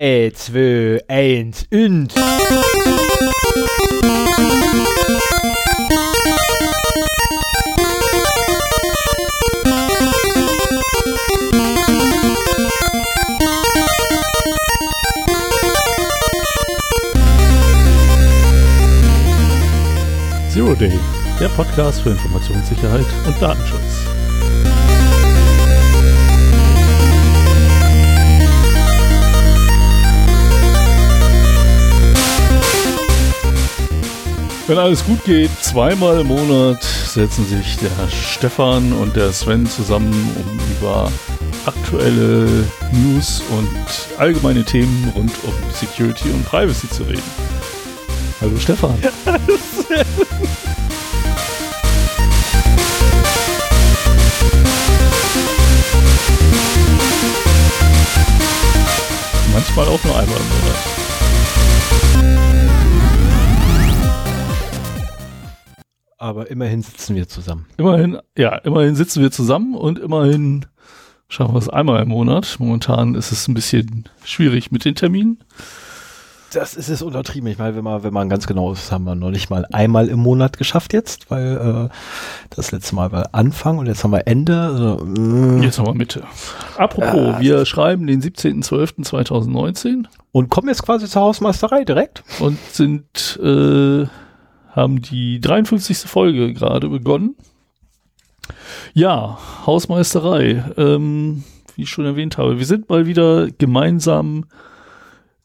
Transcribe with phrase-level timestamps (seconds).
[0.00, 2.14] 3, 2, 1 und.
[20.48, 20.98] Zero Day,
[21.38, 23.89] der Podcast für Informationssicherheit und Datenschutz.
[34.70, 40.12] Wenn alles gut geht, zweimal im Monat setzen sich der Stefan und der Sven zusammen,
[40.36, 41.10] um über
[41.66, 42.46] aktuelle
[42.92, 43.68] News und
[44.16, 47.20] allgemeine Themen rund um Security und Privacy zu reden.
[48.40, 48.96] Hallo Stefan.
[59.52, 60.89] Manchmal auch nur einmal im Monat.
[66.30, 67.66] Aber immerhin sitzen wir zusammen.
[67.76, 70.64] Immerhin, ja, immerhin sitzen wir zusammen und immerhin
[71.28, 72.56] schaffen wir es einmal im Monat.
[72.60, 75.38] Momentan ist es ein bisschen schwierig mit den Terminen.
[76.52, 77.48] Das ist es untertrieben.
[77.48, 80.08] Ich meine, wenn man, wenn man ganz genau ist, haben wir noch nicht mal einmal
[80.08, 81.94] im Monat geschafft jetzt, weil äh,
[82.50, 84.60] das letzte Mal war Anfang und jetzt haben wir Ende.
[84.60, 85.62] Also, mm.
[85.62, 86.22] Jetzt haben wir Mitte.
[86.76, 87.40] Apropos, Ja.
[87.40, 92.22] wir schreiben den 17.12.2019 Und kommen jetzt quasi zur Hausmeisterei direkt.
[92.40, 94.06] und sind, äh,
[94.70, 95.98] haben die 53.
[95.98, 97.34] Folge gerade begonnen.
[98.94, 100.64] Ja, Hausmeisterei.
[100.76, 101.44] Ähm,
[101.76, 104.44] wie ich schon erwähnt habe, wir sind mal wieder gemeinsam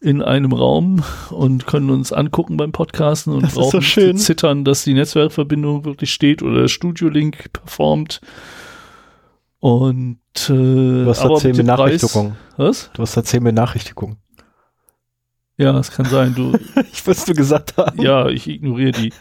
[0.02, 4.17] in einem Raum und können uns angucken beim Podcasten und Das so brauchen schön.
[4.17, 8.22] zu zittern, dass die Netzwerkverbindung wirklich steht oder der Studio-Link performt.
[9.60, 12.36] Und äh, Du hast da zehn Benachrichtigungen.
[12.58, 12.92] Was?
[12.94, 14.17] Du hast da zehn Benachrichtigungen.
[15.58, 16.36] Ja, es kann sein.
[16.36, 16.58] Du,
[16.92, 18.02] Ich was du gesagt haben.
[18.02, 19.14] Ja, ich ignoriere die.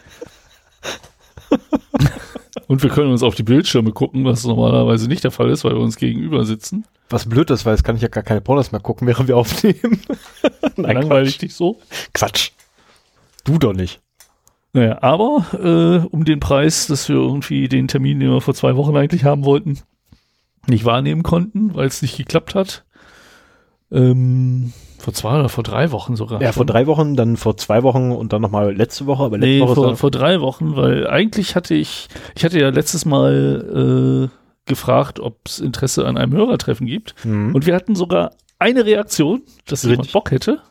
[2.67, 5.73] Und wir können uns auf die Bildschirme gucken, was normalerweise nicht der Fall ist, weil
[5.73, 6.85] wir uns gegenüber sitzen.
[7.09, 9.37] Was blöd ist, weil jetzt kann ich ja gar keine Pornos mehr gucken, während wir
[9.37, 10.01] aufnehmen.
[10.75, 11.79] Nein, Langweilig dich so.
[12.13, 12.13] Quatsch.
[12.13, 12.51] Quatsch.
[13.43, 14.01] Du doch nicht.
[14.73, 18.75] Naja, aber äh, um den Preis, dass wir irgendwie den Termin, den wir vor zwei
[18.75, 19.79] Wochen eigentlich haben wollten,
[20.67, 22.83] nicht wahrnehmen konnten, weil es nicht geklappt hat.
[23.91, 26.41] Ähm, vor zwei oder vor drei Wochen sogar.
[26.41, 26.67] Ja, vor schon.
[26.67, 29.75] drei Wochen, dann vor zwei Wochen und dann nochmal letzte Woche, aber letzte Nee, Woche
[29.75, 34.35] vor, vor drei Wochen, weil eigentlich hatte ich, ich hatte ja letztes Mal äh,
[34.65, 37.13] gefragt, ob es Interesse an einem Hörertreffen gibt.
[37.23, 37.53] Mhm.
[37.53, 40.13] Und wir hatten sogar eine Reaktion, dass jemand Richtig.
[40.13, 40.61] Bock hätte.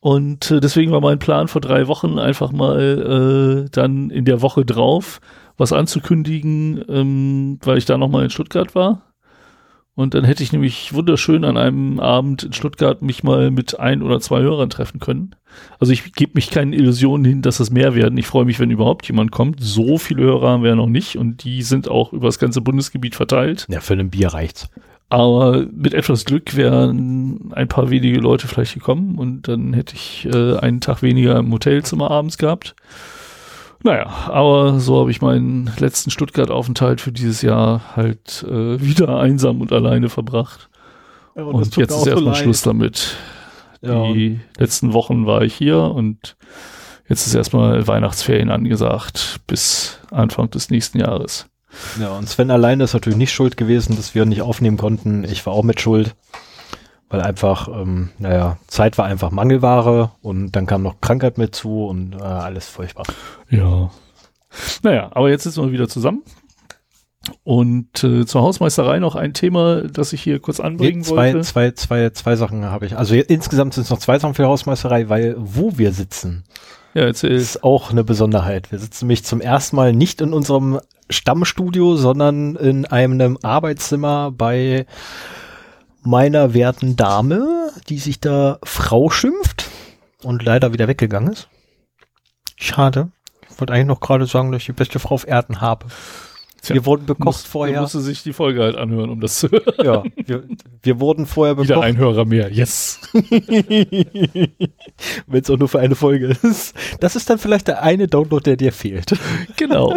[0.00, 4.40] Und äh, deswegen war mein Plan vor drei Wochen einfach mal äh, dann in der
[4.40, 5.20] Woche drauf
[5.58, 9.02] was anzukündigen, ähm, weil ich da nochmal in Stuttgart war.
[9.96, 14.02] Und dann hätte ich nämlich wunderschön an einem Abend in Stuttgart mich mal mit ein
[14.02, 15.34] oder zwei Hörern treffen können.
[15.80, 18.18] Also ich gebe mich keinen Illusionen hin, dass es mehr werden.
[18.18, 19.56] Ich freue mich, wenn überhaupt jemand kommt.
[19.60, 22.60] So viele Hörer haben wir ja noch nicht und die sind auch über das ganze
[22.60, 23.66] Bundesgebiet verteilt.
[23.70, 24.68] ja, für ein Bier reicht's.
[25.08, 30.26] Aber mit etwas Glück wären ein paar wenige Leute vielleicht gekommen und dann hätte ich
[30.26, 32.74] äh, einen Tag weniger im Hotelzimmer abends gehabt.
[33.86, 39.60] Naja, aber so habe ich meinen letzten Stuttgart-Aufenthalt für dieses Jahr halt äh, wieder einsam
[39.60, 40.68] und alleine verbracht.
[41.34, 43.16] Und, jetzt ist erstmal Schluss damit.
[43.82, 46.36] Ja, Die letzten Wochen war ich hier und
[47.08, 51.46] jetzt ist erstmal Weihnachtsferien angesagt bis Anfang des nächsten Jahres.
[52.00, 55.22] Ja, und Sven alleine ist natürlich nicht schuld gewesen, dass wir nicht aufnehmen konnten.
[55.22, 56.16] Ich war auch mit schuld,
[57.08, 61.86] weil einfach, ähm, naja, Zeit war einfach Mangelware und dann kam noch Krankheit mit zu
[61.86, 63.04] und äh, alles furchtbar.
[63.48, 63.90] Ja.
[64.82, 66.22] Naja, aber jetzt sitzen wir wieder zusammen.
[67.42, 71.40] Und äh, zur Hausmeisterei noch ein Thema, das ich hier kurz anbringen zwei, wollte.
[71.46, 72.96] zwei, zwei, zwei Sachen habe ich.
[72.96, 76.44] Also jetzt, insgesamt sind es noch zwei Sachen für die Hausmeisterei, weil wo wir sitzen,
[76.94, 77.32] Ja, erzähl.
[77.32, 78.70] ist auch eine Besonderheit.
[78.70, 80.78] Wir sitzen nämlich zum ersten Mal nicht in unserem
[81.10, 84.86] Stammstudio, sondern in einem Arbeitszimmer bei
[86.06, 89.68] meiner werten Dame, die sich da Frau schimpft
[90.22, 91.48] und leider wieder weggegangen ist.
[92.56, 93.10] Schade.
[93.50, 95.86] Ich wollte eigentlich noch gerade sagen, dass ich die beste Frau auf Erden habe.
[96.62, 97.80] Tja, wir wurden bekocht Muss, vorher.
[97.80, 99.74] musste sich die Folge halt anhören, um das zu hören.
[99.84, 100.44] Ja, wir,
[100.82, 101.84] wir wurden vorher Wieder bekocht.
[101.84, 102.50] ein Hörer mehr.
[102.52, 103.00] Yes.
[103.12, 104.50] Wenn
[105.42, 106.74] es auch nur für eine Folge ist.
[107.00, 109.12] Das ist dann vielleicht der eine Download, der dir fehlt.
[109.56, 109.96] Genau.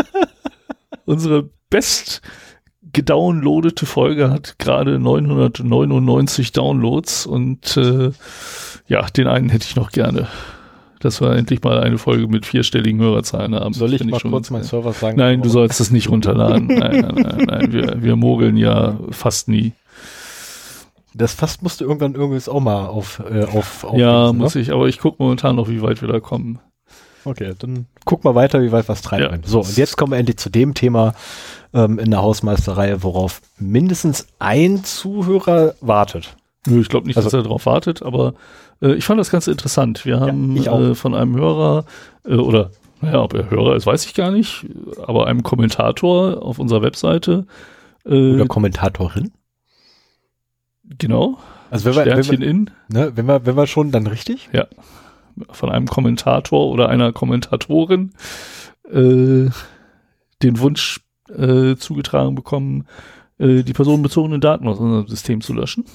[1.06, 2.22] Unsere best
[2.94, 8.12] gedownloadete Folge hat gerade 999 Downloads und äh,
[8.88, 10.28] ja, den einen hätte ich noch gerne.
[11.00, 13.74] Dass wir endlich mal eine Folge mit vierstelligen Hörerzahlen haben.
[13.74, 14.70] Soll ich Finde mal schon kurz meinen geil.
[14.70, 15.18] Server sagen?
[15.18, 16.68] Nein, du sollst es nicht runterladen.
[16.68, 17.72] Nein, nein, nein, nein.
[17.72, 19.72] Wir, wir mogeln ja fast nie.
[21.14, 24.62] Das fast musst du irgendwann irgendwas auch mal auf, äh, auf, auf Ja, muss ne?
[24.62, 26.60] ich, aber ich gucke momentan noch, wie weit wir da kommen.
[27.30, 29.32] Okay, dann guck mal weiter, wie weit was treibt.
[29.32, 29.38] Ja.
[29.46, 31.14] So, und jetzt kommen wir endlich zu dem Thema
[31.74, 36.36] ähm, in der Hausmeisterei, worauf mindestens ein Zuhörer wartet.
[36.68, 38.34] Nö, ich glaube nicht, Also- dass er darauf wartet, aber
[38.82, 40.06] äh, ich fand das ganz interessant.
[40.06, 40.80] Wir haben auch.
[40.82, 41.86] äh, von einem Hörer
[42.26, 42.72] äh, oder
[43.02, 44.66] naja, ob er Hörer ist, weiß ich gar nicht,
[45.06, 47.46] aber einem Kommentator auf unserer Webseite.
[48.06, 49.32] Äh, Oder Kommentatorin.
[50.98, 51.38] genau,
[51.70, 54.50] Also wenn wir, wenn wir, in, ne, wenn wir, wenn wir schon, dann richtig.
[55.52, 58.12] Von einem Kommentator oder einer Kommentatorin
[58.86, 59.50] äh,
[60.42, 61.02] den Wunsch
[61.36, 62.86] äh, zugetragen bekommen,
[63.38, 65.86] äh, die personenbezogenen Daten aus unserem System zu löschen.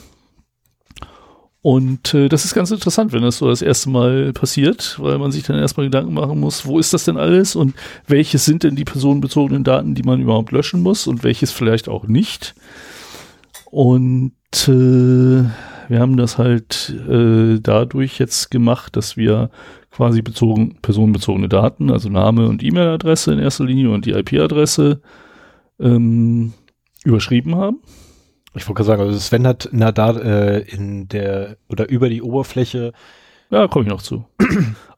[1.62, 5.32] Und äh, das ist ganz interessant, wenn das so das erste Mal passiert, weil man
[5.32, 7.74] sich dann erstmal Gedanken machen muss, wo ist das denn alles und
[8.06, 12.06] welches sind denn die personenbezogenen Daten, die man überhaupt löschen muss und welches vielleicht auch
[12.06, 12.54] nicht.
[13.70, 14.32] Und
[14.68, 15.44] äh,
[15.88, 19.50] wir haben das halt äh, dadurch jetzt gemacht, dass wir
[19.90, 25.00] quasi bezogen, personenbezogene Daten, also Name und E-Mail-Adresse in erster Linie und die IP-Adresse
[25.78, 26.52] ähm,
[27.04, 27.78] überschrieben haben.
[28.56, 32.22] Ich wollte gerade sagen, also Sven hat na da äh, in der oder über die
[32.22, 32.92] Oberfläche,
[33.50, 34.24] Ja, komme ich noch zu.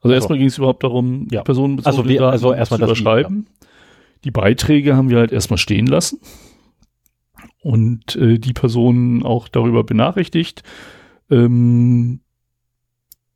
[0.01, 1.43] Also erstmal ging es überhaupt darum, Ja.
[1.43, 3.47] personenbezogene Also Daten also erstmal zu das I, überschreiben.
[4.23, 6.19] Die Beiträge haben wir halt erstmal stehen lassen
[7.67, 10.63] und äh, die Personen auch darüber benachrichtigt,
[11.29, 12.21] ähm,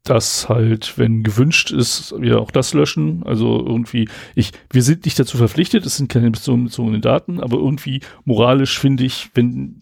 [0.04, 3.24] dass halt, wenn gewünscht ist, wir auch das löschen.
[3.24, 8.00] Also irgendwie, ich, wir sind nicht dazu verpflichtet, es sind keine personenbezogenen Daten, aber irgendwie
[8.24, 9.82] moralisch finde ich, wenn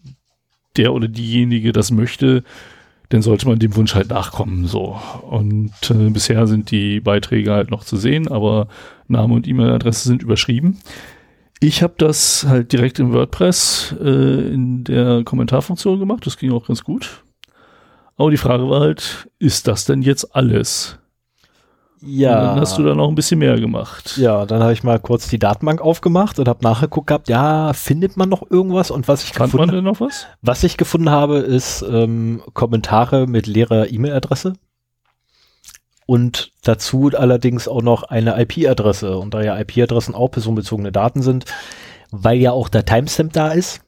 [0.76, 2.42] der oder diejenige das möchte,
[3.10, 4.66] dann sollte man dem Wunsch halt nachkommen.
[4.66, 5.00] So.
[5.30, 8.66] Und äh, bisher sind die Beiträge halt noch zu sehen, aber
[9.06, 10.78] Name und E-Mail-Adresse sind überschrieben.
[11.62, 16.26] Ich habe das halt direkt im WordPress äh, in der Kommentarfunktion gemacht.
[16.26, 17.22] Das ging auch ganz gut.
[18.16, 20.98] Aber die Frage war halt, ist das denn jetzt alles?
[22.02, 24.16] Und ja, dann hast du da noch ein bisschen mehr gemacht.
[24.16, 28.16] ja, dann habe ich mal kurz die Datenbank aufgemacht und habe nachgeguckt gehabt, ja, findet
[28.16, 28.90] man noch irgendwas?
[28.90, 30.26] Und was ich Fand man gefunden, denn noch was?
[30.40, 34.54] was ich gefunden habe, ist ähm, Kommentare mit leerer E-Mail-Adresse
[36.10, 39.16] und dazu allerdings auch noch eine IP-Adresse.
[39.16, 41.44] Und da ja IP-Adressen auch personenbezogene Daten sind,
[42.10, 43.82] weil ja auch der Timestamp da ist.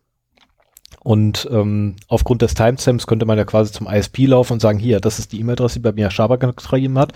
[1.01, 5.01] Und ähm, aufgrund des Timestamps könnte man ja quasi zum ISP laufen und sagen, hier,
[5.01, 7.13] das ist die E-Mail-Adresse, die bei mir Schaber geschrieben hat.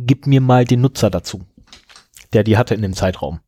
[0.00, 1.42] Gib mir mal den Nutzer dazu,
[2.32, 3.38] der die hatte in dem Zeitraum.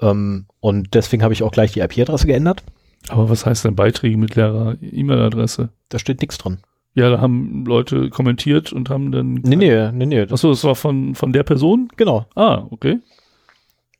[0.00, 2.62] Ähm, und deswegen habe ich auch gleich die IP-Adresse geändert.
[3.08, 5.68] Aber was heißt denn Beiträge mit leerer E-Mail-Adresse?
[5.90, 6.60] Da steht nichts drin.
[6.94, 9.34] Ja, da haben Leute kommentiert und haben dann.
[9.34, 10.20] Nee, nee, nee, nee.
[10.22, 11.88] Achso, das war von, von der Person?
[11.96, 13.00] genau, Ah, okay.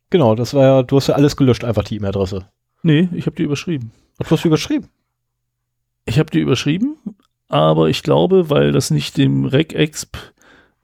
[0.09, 0.33] genau.
[0.35, 2.47] Das war ja, du hast ja alles gelöscht, einfach die E-Mail-Adresse.
[2.83, 3.91] Nee, ich habe die überschrieben.
[4.17, 4.87] Was hast du überschrieben?
[6.05, 6.95] Ich habe die überschrieben,
[7.49, 10.15] aber ich glaube, weil das nicht dem RegExp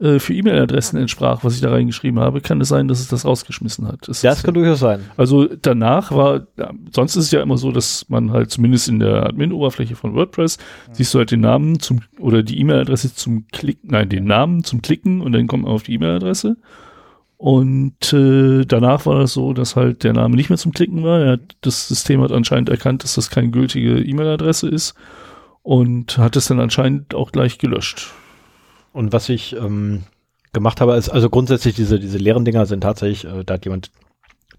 [0.02, 3.24] äh, für E-Mail-Adressen entsprach, was ich da reingeschrieben habe, kann es sein, dass es das
[3.24, 4.08] rausgeschmissen hat.
[4.08, 5.02] Das das kann durchaus sein.
[5.16, 9.00] Also danach war, ja, sonst ist es ja immer so, dass man halt zumindest in
[9.00, 10.58] der Admin-Oberfläche von WordPress
[10.92, 14.82] siehst du halt den Namen zum oder die E-Mail-Adresse zum Klicken, nein, den Namen zum
[14.82, 16.58] Klicken und dann kommt man auf die E-Mail-Adresse.
[17.38, 21.28] Und äh, danach war das so, dass halt der Name nicht mehr zum Klicken war.
[21.28, 24.94] Hat, das System hat anscheinend erkannt, dass das keine gültige E-Mail-Adresse ist
[25.64, 28.12] und hat es dann anscheinend auch gleich gelöscht.
[28.94, 30.04] Und was ich ähm,
[30.54, 33.92] gemacht habe, ist, also grundsätzlich diese, diese leeren Dinger sind tatsächlich, äh, da hat jemand,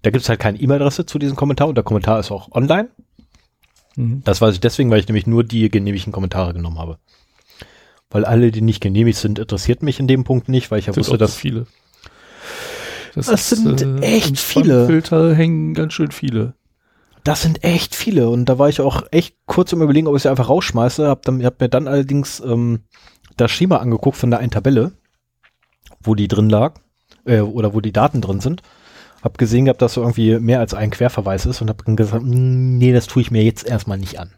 [0.01, 2.89] da gibt es halt keine E-Mail-Adresse zu diesem Kommentar und der Kommentar ist auch online.
[3.95, 4.21] Mhm.
[4.23, 6.97] Das weiß ich deswegen, weil ich nämlich nur die genehmigten Kommentare genommen habe.
[8.09, 10.95] Weil alle, die nicht genehmigt sind, interessiert mich in dem Punkt nicht, weil ich ja
[10.95, 11.65] wusste, dass viele.
[13.15, 14.87] Das sind echt im viele.
[14.87, 16.55] Filter hängen ganz schön viele.
[17.23, 20.23] Das sind echt viele und da war ich auch echt kurz im Überlegen, ob ich
[20.23, 21.07] sie einfach rausschmeiße.
[21.07, 22.81] Hab, dann, hab mir dann allerdings ähm,
[23.37, 24.93] das Schema angeguckt von der einen Tabelle,
[26.01, 26.75] wo die drin lag
[27.25, 28.61] äh, oder wo die Daten drin sind.
[29.21, 32.23] Hab gesehen gehabt, dass so irgendwie mehr als ein Querverweis ist und hab dann gesagt,
[32.23, 34.31] "Mm, nee, das tue ich mir jetzt erstmal nicht an.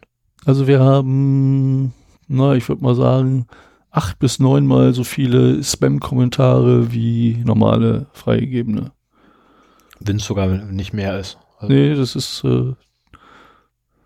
[0.44, 1.92] Also wir haben,
[2.28, 3.46] na, ich würde mal sagen,
[3.90, 8.92] acht bis neunmal so viele Spam-Kommentare wie normale freigegebene.
[9.98, 11.38] Wenn es sogar nicht mehr ist.
[11.58, 12.74] Also, Nee, das ist, äh,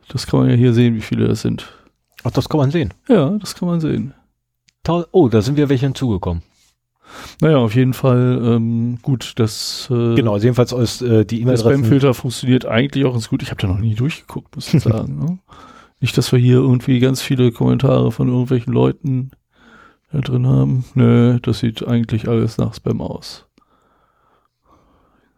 [0.09, 1.66] das kann man ja hier sehen, wie viele das sind.
[2.25, 2.94] Ach, das kann man sehen.
[3.09, 4.14] Ja, das kann man sehen.
[4.88, 6.42] Oh, da sind wir welche hinzugekommen.
[7.40, 11.38] Naja, auf jeden Fall ähm, gut, das, äh, Genau, also jedenfalls aus äh, die der
[11.42, 11.78] E-Mail-Adressen.
[11.80, 13.42] Spam-Filter funktioniert eigentlich auch ganz gut.
[13.42, 15.18] Ich habe da noch nie durchgeguckt, muss ich sagen.
[15.18, 15.38] ne?
[16.00, 19.32] Nicht, dass wir hier irgendwie ganz viele Kommentare von irgendwelchen Leuten
[20.12, 20.84] da drin haben.
[20.94, 23.46] Nö, das sieht eigentlich alles nach Spam aus.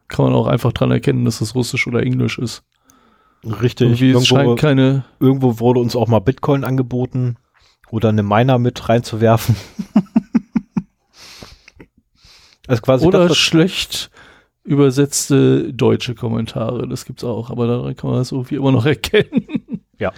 [0.08, 2.62] Kann man auch einfach dran erkennen, dass das Russisch oder Englisch ist.
[3.44, 3.86] Richtig.
[3.88, 5.04] Irgendwie es Irgendwo, scheint keine.
[5.20, 7.36] irgendwo wurde uns auch mal Bitcoin angeboten
[7.92, 9.54] oder eine Miner mit reinzuwerfen.
[12.66, 14.10] also quasi oder das, schlecht
[14.64, 19.82] übersetzte deutsche Kommentare, das gibt's auch, aber daran kann man das irgendwie immer noch erkennen.
[19.98, 20.12] Ja.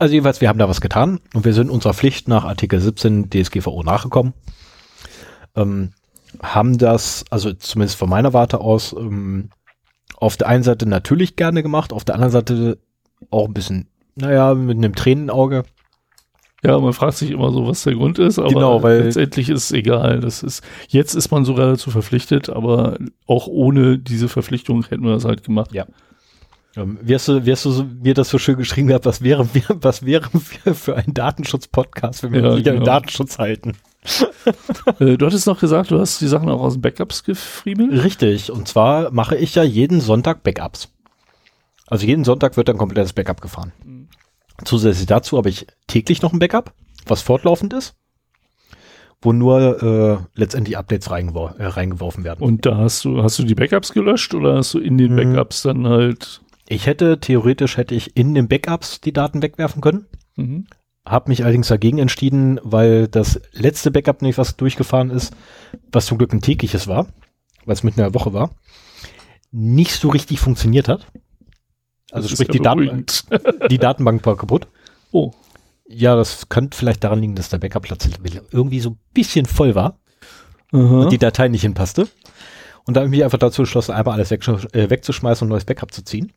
[0.00, 3.30] Also jedenfalls, wir haben da was getan und wir sind unserer Pflicht nach Artikel 17
[3.30, 4.34] DSGVO nachgekommen.
[5.54, 5.92] Ähm,
[6.42, 9.50] haben das, also zumindest von meiner Warte aus, ähm,
[10.16, 12.78] auf der einen Seite natürlich gerne gemacht, auf der anderen Seite
[13.30, 15.62] auch ein bisschen, naja, mit einem Tränenauge.
[16.64, 19.64] Ja, man fragt sich immer so, was der Grund ist, aber genau, weil letztendlich ist
[19.64, 20.18] es egal.
[20.18, 25.12] Das ist, jetzt ist man sogar dazu verpflichtet, aber auch ohne diese Verpflichtung hätten wir
[25.12, 25.72] das halt gemacht.
[25.72, 25.86] Ja.
[26.76, 29.48] Ähm, wie hast du, wie hast du mir das so schön geschrieben gehabt, was wäre,
[29.80, 32.84] was wären wir für ein Datenschutz-Podcast, wenn wir ja, wieder genau.
[32.84, 33.74] Datenschutz halten?
[35.00, 38.04] Äh, du hattest noch gesagt, du hast die Sachen auch aus Backups gefriemelt?
[38.04, 38.50] Richtig.
[38.50, 40.88] Und zwar mache ich ja jeden Sonntag Backups.
[41.86, 43.72] Also jeden Sonntag wird ein komplettes Backup gefahren.
[43.84, 43.97] Mhm.
[44.64, 46.74] Zusätzlich dazu habe ich täglich noch ein Backup,
[47.06, 47.94] was fortlaufend ist,
[49.22, 52.42] wo nur äh, letztendlich Updates reingewor äh, reingeworfen werden.
[52.42, 55.16] Und da hast du, hast du die Backups gelöscht oder hast du in den mhm.
[55.16, 56.42] Backups dann halt.
[56.68, 60.06] Ich hätte, theoretisch hätte ich in den Backups die Daten wegwerfen können.
[60.36, 60.66] Mhm.
[61.04, 65.34] Hab mich allerdings dagegen entschieden, weil das letzte Backup nicht was durchgefahren ist,
[65.90, 67.06] was zum Glück ein tägliches war,
[67.64, 68.50] weil es mit einer Woche war,
[69.50, 71.06] nicht so richtig funktioniert hat.
[72.10, 73.04] Also sprich, die, Daten,
[73.70, 74.68] die Datenbank war kaputt.
[75.12, 75.32] Oh.
[75.86, 78.08] Ja, das könnte vielleicht daran liegen, dass der Backup-Platz
[78.50, 79.98] irgendwie so ein bisschen voll war
[80.72, 81.00] Aha.
[81.00, 82.08] und die Datei nicht hinpasste.
[82.84, 85.52] Und da habe ich mich einfach dazu entschlossen, einmal alles weg, äh, wegzuschmeißen und ein
[85.52, 86.32] neues Backup zu ziehen.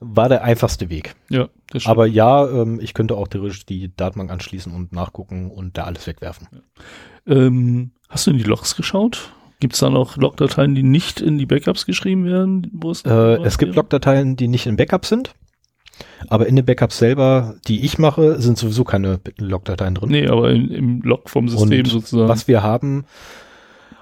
[0.00, 1.16] War der einfachste Weg.
[1.28, 1.90] Ja, das stimmt.
[1.90, 6.06] Aber ja, ähm, ich könnte auch theoretisch die Datenbank anschließen und nachgucken und da alles
[6.06, 6.46] wegwerfen.
[6.52, 7.34] Ja.
[7.34, 9.32] Ähm, hast du in die Logs geschaut?
[9.60, 12.70] Gibt es da noch Logdateien, die nicht in die Backups geschrieben werden?
[12.72, 15.34] Wo es, äh, es gibt Logdateien, die nicht in Backups sind.
[16.28, 20.10] Aber in den Backups selber, die ich mache, sind sowieso keine Logdateien drin.
[20.10, 22.28] Nee, aber in, im Log vom System Und sozusagen.
[22.28, 23.04] Was wir haben,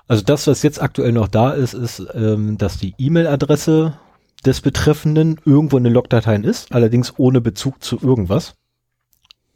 [0.09, 3.95] also das, was jetzt aktuell noch da ist, ist, ähm, dass die E-Mail-Adresse
[4.45, 8.55] des Betreffenden irgendwo in den Logdateien ist, allerdings ohne Bezug zu irgendwas.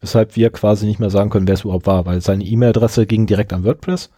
[0.00, 3.26] Weshalb wir quasi nicht mehr sagen können, wer es überhaupt war, weil seine E-Mail-Adresse ging
[3.26, 4.11] direkt an WordPress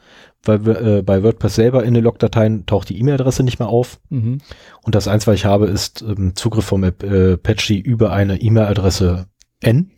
[0.44, 4.00] weil äh, bei WordPress selber in den Logdateien taucht die E-Mail-Adresse nicht mehr auf.
[4.10, 4.38] Mhm.
[4.82, 9.26] Und das eins, was ich habe, ist ähm, Zugriff vom äh, Apache über eine E-Mail-Adresse
[9.60, 9.90] N.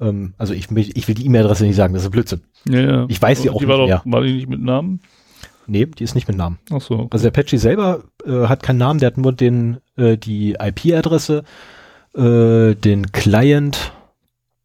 [0.00, 2.42] Ähm, also ich, ich will die E-Mail-Adresse nicht sagen, das ist Blödsinn.
[2.68, 3.06] Ja, ja.
[3.08, 3.98] Ich weiß die auch die nicht war mehr.
[3.98, 5.00] Doch, war die nicht mit Namen?
[5.66, 6.58] Nee, die ist nicht mit Namen.
[6.72, 6.94] Ach so.
[6.94, 7.08] Okay.
[7.12, 11.44] Also der Apache selber äh, hat keinen Namen, der hat nur den, äh, die IP-Adresse,
[12.16, 13.92] äh, den Client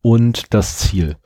[0.05, 1.17] und das Ziel.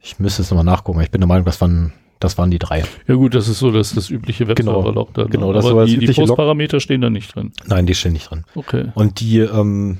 [0.00, 1.02] Ich müsste es nochmal nachgucken.
[1.02, 2.84] Ich bin der Meinung, das waren das waren die drei.
[3.06, 5.12] Ja gut, das ist so das, das übliche Webserver-Log.
[5.12, 7.52] Genau, genau das Aber die, die Postparameter stehen da nicht drin.
[7.66, 8.44] Nein, die stehen nicht drin.
[8.54, 8.92] Okay.
[8.94, 9.98] Und die, ähm,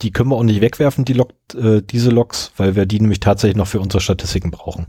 [0.00, 3.20] die können wir auch nicht wegwerfen, die Log, äh, diese Logs, weil wir die nämlich
[3.20, 4.86] tatsächlich noch für unsere Statistiken brauchen.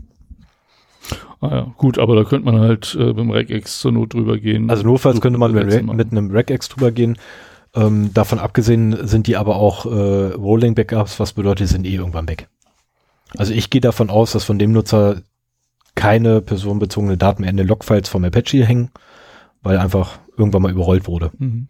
[1.42, 4.38] Ah ja, gut, aber da könnte man halt äh, mit dem Regex zur Not drüber
[4.38, 4.70] gehen.
[4.70, 7.18] Also notfalls könnte man mit, mit einem Regex drüber gehen.
[7.74, 11.94] Ähm, davon abgesehen sind die aber auch äh, Rolling Backups, was bedeutet, die sind eh
[11.94, 12.48] irgendwann weg.
[13.36, 15.22] Also ich gehe davon aus, dass von dem Nutzer
[15.94, 18.90] keine personenbezogene Daten mehr in den Logfiles vom Apache hängen,
[19.62, 21.30] weil einfach irgendwann mal überrollt wurde.
[21.38, 21.68] Mhm.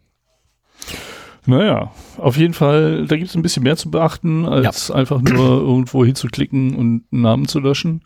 [1.47, 4.95] Naja, auf jeden Fall, da gibt es ein bisschen mehr zu beachten, als ja.
[4.95, 8.03] einfach nur irgendwo hinzuklicken und einen Namen zu löschen.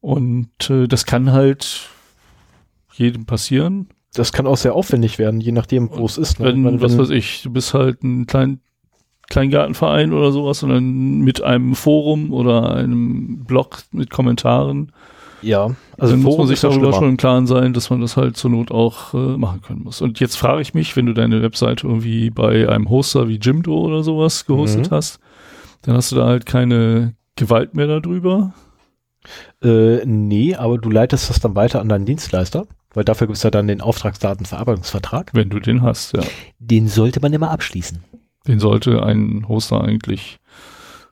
[0.00, 1.88] Und äh, das kann halt
[2.92, 3.88] jedem passieren.
[4.14, 6.40] Das kann auch sehr aufwendig werden, je nachdem, wo es ist.
[6.40, 6.46] Ne?
[6.46, 8.60] Wenn, wenn, was weiß ich, du bist halt ein klein,
[9.28, 14.90] Kleingartenverein oder sowas, sondern mit einem Forum oder einem Blog mit Kommentaren
[15.42, 18.36] ja, also dann muss man sich darüber schon im Klaren sein, dass man das halt
[18.36, 20.00] zur Not auch äh, machen können muss.
[20.00, 23.74] Und jetzt frage ich mich, wenn du deine Webseite irgendwie bei einem Hoster wie Jimdo
[23.74, 24.94] oder sowas gehostet mhm.
[24.94, 25.20] hast,
[25.82, 28.52] dann hast du da halt keine Gewalt mehr darüber.
[29.62, 33.42] Äh, nee, aber du leitest das dann weiter an deinen Dienstleister, weil dafür gibt es
[33.42, 35.30] ja dann den Auftragsdatenverarbeitungsvertrag.
[35.32, 36.22] Wenn du den hast, ja.
[36.58, 38.02] Den sollte man immer abschließen.
[38.46, 40.38] Den sollte ein Hoster eigentlich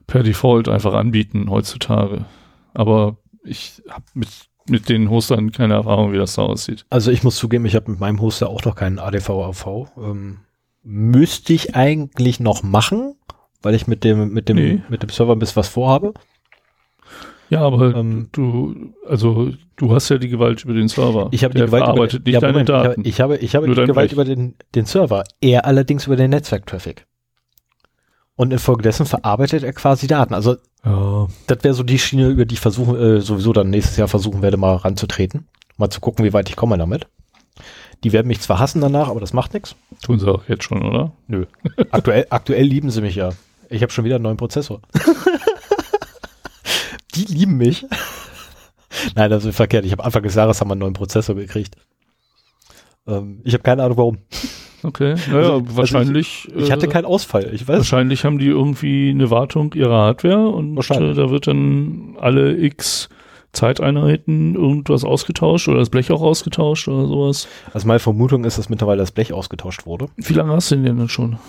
[0.07, 2.25] per Default einfach anbieten heutzutage.
[2.73, 4.29] Aber ich habe mit,
[4.67, 6.85] mit den Hostern keine Erfahrung, wie das da aussieht.
[6.89, 9.87] Also ich muss zugeben, ich habe mit meinem Hoster auch noch keinen ADV-AV.
[9.97, 10.39] Ähm,
[10.83, 13.15] müsste ich eigentlich noch machen,
[13.61, 14.81] weil ich mit dem, mit dem, nee.
[14.89, 16.13] mit dem Server ein bisschen was vorhabe.
[17.49, 21.29] Ja, aber ähm, du, also du hast ja die Gewalt über den Server.
[21.31, 23.05] Ich habe die Gewalt über, nicht ja, deine Moment, Daten.
[23.05, 24.13] Ich habe, ich habe, ich habe die Gewalt Recht.
[24.13, 25.23] über den, den Server.
[25.41, 27.05] Er allerdings über den Netzwerktraffic.
[28.35, 30.33] Und infolgedessen verarbeitet er quasi Daten.
[30.33, 31.27] Also ja.
[31.47, 34.41] das wäre so die Schiene, über die ich versuche, äh, sowieso dann nächstes Jahr versuchen
[34.41, 35.47] werde, mal ranzutreten.
[35.77, 37.07] Mal zu gucken, wie weit ich komme damit.
[38.03, 39.75] Die werden mich zwar hassen danach, aber das macht nichts.
[40.01, 41.11] Tun sie auch jetzt schon, oder?
[41.27, 41.47] Nö.
[41.91, 43.31] aktuell, aktuell lieben sie mich ja.
[43.69, 44.81] Ich habe schon wieder einen neuen Prozessor.
[47.27, 47.85] Die lieben mich.
[49.15, 49.85] Nein, das ist verkehrt.
[49.85, 51.75] Ich habe Anfang des Jahres haben wir einen neuen Prozessor gekriegt.
[53.07, 54.17] Ähm, ich habe keine Ahnung warum.
[54.81, 56.47] Okay, naja, Also- wahrscheinlich.
[56.55, 57.53] Ich, ich hatte äh, keinen Ausfall.
[57.53, 57.77] Ich weiß.
[57.79, 61.11] Wahrscheinlich haben die irgendwie eine Wartung ihrer Hardware und Wahrscheinlich.
[61.17, 63.09] äh, da wird dann alle x
[63.51, 67.47] Zeiteinheiten irgendwas ausgetauscht oder das Blech auch ausgetauscht oder sowas.
[67.73, 70.07] Also meine Vermutung ist, dass mittlerweile das Blech ausgetauscht wurde.
[70.17, 71.39] Wie lange hast du denn denn schon?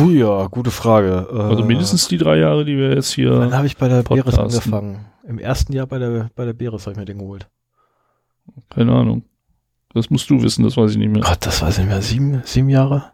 [0.00, 1.28] Puh, ja, gute Frage.
[1.32, 3.50] Äh, Also mindestens die drei Jahre, die wir jetzt hier.
[3.52, 4.72] habe ich bei der Beres Podcasten.
[4.74, 5.04] angefangen?
[5.26, 7.48] Im ersten Jahr bei der, bei der Beres habe ich mir den geholt.
[8.70, 9.22] Keine Ahnung.
[9.94, 11.22] Das musst du wissen, das weiß ich nicht mehr.
[11.22, 12.02] Gott, das weiß ich nicht mehr.
[12.02, 13.12] Sieben, sieben Jahre?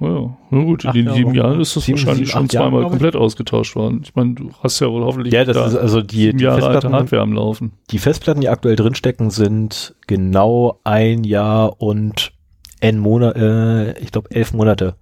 [0.00, 0.36] Ja, ja.
[0.50, 1.16] Na gut, in den Jahre.
[1.16, 2.88] sieben Jahren ist das Sieben, wahrscheinlich sieben, schon Jahre, zweimal ich.
[2.90, 4.00] komplett ausgetauscht worden.
[4.04, 6.44] Ich meine, du hast ja wohl hoffentlich Ja, das da ist also die, sieben die
[6.44, 7.72] Jahre alte Hardware am Laufen.
[7.90, 12.32] die Festplatten, die aktuell drinstecken, sind genau ein Jahr und
[12.80, 14.96] ein Monat, äh, ich glaube elf Monate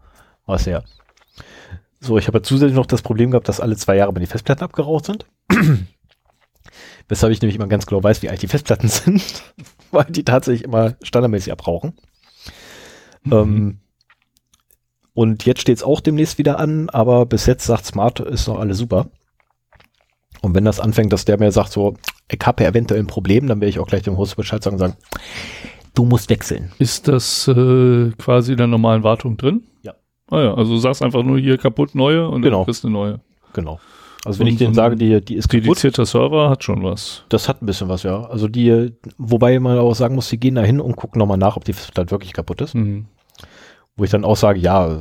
[0.47, 0.85] war es her.
[2.05, 5.07] So, ich habe zusätzlich noch das Problem gehabt, dass alle zwei Jahre die Festplatten abgeraucht
[5.07, 5.25] sind.
[7.09, 9.43] Weshalb ich nämlich immer ganz genau weiß, wie alt die Festplatten sind,
[9.91, 11.95] weil die tatsächlich immer standardmäßig abrauchen.
[13.33, 13.79] Ähm,
[15.15, 18.59] und jetzt steht es auch demnächst wieder an, aber bis jetzt sagt Smart, ist noch
[18.59, 19.09] alles super.
[20.43, 21.95] Und wenn das anfängt, dass der mir sagt, so,
[22.31, 24.75] ich habe ja eventuell ein Problem, dann werde ich auch gleich dem Host Bescheid sagen
[24.75, 24.97] und sagen,
[25.95, 26.73] du musst wechseln.
[26.79, 29.63] Ist das äh, quasi in der normalen Wartung drin?
[29.81, 29.95] Ja.
[30.35, 32.59] Ah ja, also du sagst einfach nur hier kaputt neue und Genau.
[32.59, 33.21] dann kriegst du eine neue.
[33.53, 33.79] Genau.
[34.25, 37.25] Also wenn Und ich denen sage, die, die ist kaputt, Dedizierter Server hat schon was.
[37.29, 38.23] das hat ein bisschen was, ja.
[38.25, 41.57] Also die, wobei man auch sagen muss, die gehen da hin und gucken nochmal nach,
[41.57, 42.75] ob die Festplatte wirklich kaputt ist.
[42.75, 43.07] Mhm.
[43.97, 44.99] Wo ich dann auch sage, ja,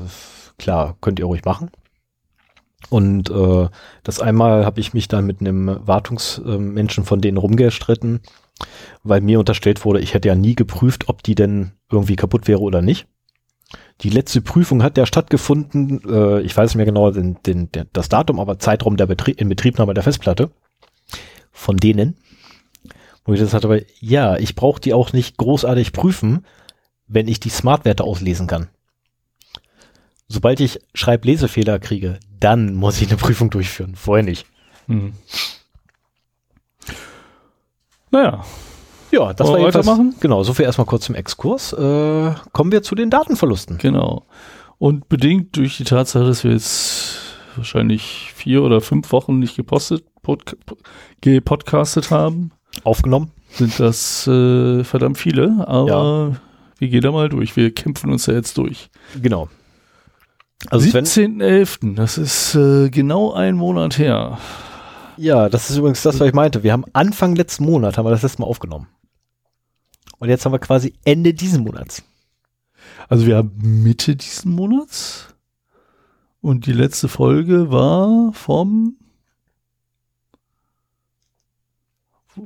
[0.60, 1.72] klar, könnt ihr ruhig machen.
[2.90, 3.70] Und äh,
[4.04, 8.20] das einmal habe ich mich dann mit einem Wartungsmenschen von denen rumgestritten,
[9.04, 12.60] weil mir unterstellt wurde, ich hätte ja nie geprüft, ob die denn irgendwie kaputt wäre
[12.60, 13.08] oder nicht.
[14.02, 17.86] Die letzte Prüfung hat ja stattgefunden, äh, ich weiß nicht mehr genau den, den, der,
[17.94, 20.52] das Datum, aber Zeitraum der Betrie Inbetriebnahme der Festplatte
[21.52, 22.18] von denen.
[23.26, 26.46] Wo ich das hatte, aber ja, ich brauche die auch nicht großartig prüfen,
[27.08, 28.70] wenn ich die Smartwerte auslesen kann.
[30.28, 33.96] Sobald ich Schreib-Lesefehler kriege, dann muss ich eine Prüfung durchführen.
[33.96, 34.46] Vorher nicht.
[34.88, 35.14] Mhm.
[38.12, 38.44] Naja,
[39.14, 40.16] Ja, das Wollen war jedenfalls, weitermachen?
[40.20, 41.72] Genau, so viel erstmal kurz zum Exkurs.
[41.74, 43.78] Äh, kommen wir zu den Datenverlusten.
[43.78, 44.26] genau.
[44.80, 47.20] Und bedingt durch die Tatsache, dass wir jetzt
[47.56, 50.58] wahrscheinlich vier oder fünf Wochen nicht gepostet, pod,
[51.22, 52.52] gepodcastet haben,
[52.84, 53.32] Aufgenommen.
[53.52, 55.64] sind das äh, verdammt viele.
[55.68, 56.38] Aber
[56.80, 57.56] wir gehen da mal durch.
[57.56, 58.90] Wir kämpfen uns ja jetzt durch.
[59.22, 59.48] Genau.
[60.70, 64.40] Also Sven, 17.11., das ist äh, genau ein Monat her.
[65.18, 66.64] ja, das ist übrigens das, was ich meinte.
[66.64, 68.88] Wir haben Anfang letzten Monat haben wir das letzte Mal aufgenommen.
[70.20, 72.04] Und jetzt haben wir quasi Ende diesen Monats.
[73.10, 73.52] Also wir haben
[73.84, 75.34] Mitte diesen Monats
[76.42, 78.96] und die letzte Folge war vom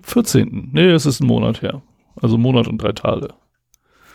[0.01, 0.69] 14.
[0.73, 1.81] Nee, es ist ein Monat her.
[2.21, 3.29] Also ein Monat und drei Tage.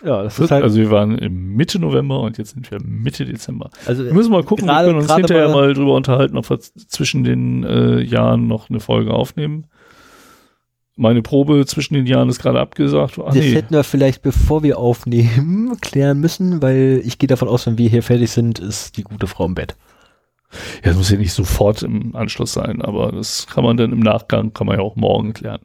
[0.04, 3.24] Ja, das ist halt, Also wir waren im Mitte November und jetzt sind wir Mitte
[3.24, 3.70] Dezember.
[3.86, 6.50] also, Wir müssen mal gucken, gerade- wir können uns hinterher mal- mal, drüber unterhalten, ob
[6.50, 9.66] wir zwischen den äh, Jahren noch eine Folge aufnehmen.
[10.96, 13.18] Meine Probe zwischen den Jahren ist gerade abgesagt.
[13.18, 17.48] Ach das nee, hätten wir vielleicht, bevor wir aufnehmen, klären müssen, weil ich gehe davon
[17.48, 19.76] aus, wenn wir hier fertig sind, ist die gute Frau im Bett.
[20.84, 24.00] Ja, das muss ja nicht sofort im Anschluss sein, aber das kann man dann im
[24.00, 25.62] Nachgang, kann man ja auch morgen klären.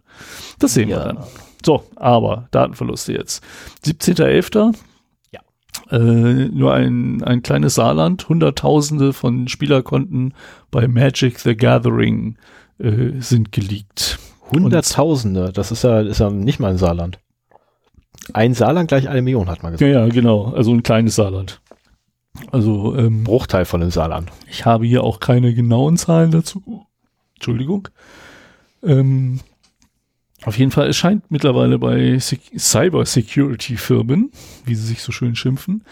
[0.60, 1.00] Das sehen Ja.
[1.00, 1.24] wir dann.
[1.66, 3.44] So, aber Datenverluste jetzt.
[3.86, 4.74] 17.11.
[5.34, 5.42] Ja.
[5.92, 10.34] Äh, nur ein, ein kleines Saarland, Hunderttausende von Spielerkonten
[10.72, 12.38] bei Magic the Gathering
[12.80, 14.20] äh, sind geleakt.
[14.52, 17.20] Hunderttausende, das ist ja, ist ja nicht mal ein Saarland.
[18.34, 19.92] Ein Saarland gleich eine Million, hat man gesagt.
[19.92, 20.52] Ja, ja, genau.
[20.52, 21.62] Also ein kleines Saarland.
[22.52, 24.32] Also, ähm, Bruchteil von dem Saarland.
[24.50, 26.86] Ich habe hier auch keine genauen Zahlen dazu.
[27.36, 27.88] Entschuldigung.
[28.84, 29.40] Ähm,
[30.44, 34.32] auf jeden Fall, es scheint mittlerweile bei Sec Cyber-Security-Firmen,
[34.66, 35.84] wie sie sich so schön schimpfen,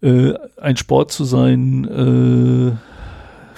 [0.00, 2.76] äh, ein Sport zu sein, äh,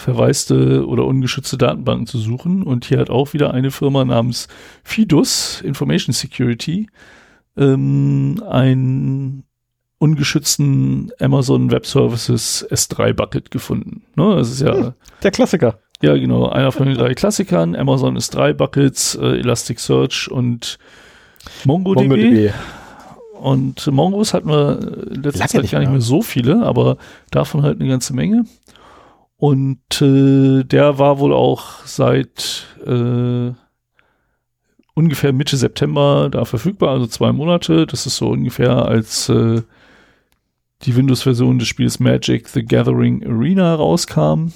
[0.00, 2.62] verwaiste oder ungeschützte Datenbanken zu suchen.
[2.62, 4.48] Und hier hat auch wieder eine Firma namens
[4.82, 6.88] Fidus Information Security
[7.56, 9.44] ähm, einen
[9.98, 14.02] ungeschützten Amazon Web Services S3 Bucket gefunden.
[14.16, 15.78] Ne, das ist ja, Der Klassiker.
[16.02, 17.76] ja genau, einer von den drei Klassikern.
[17.76, 20.78] Amazon S3 Buckets, äh, Elasticsearch und
[21.64, 22.08] MongoDB.
[22.08, 22.52] MongoDB.
[23.40, 26.96] Und Mongos hatten wir äh, letzte Lange Zeit nicht gar nicht mehr so viele, aber
[27.30, 28.44] davon halt eine ganze Menge.
[29.40, 33.52] Und äh, der war wohl auch seit äh,
[34.92, 37.86] ungefähr Mitte September da verfügbar, also zwei Monate.
[37.86, 39.62] Das ist so ungefähr als äh,
[40.82, 44.52] die Windows-Version des Spiels Magic the Gathering Arena rauskam.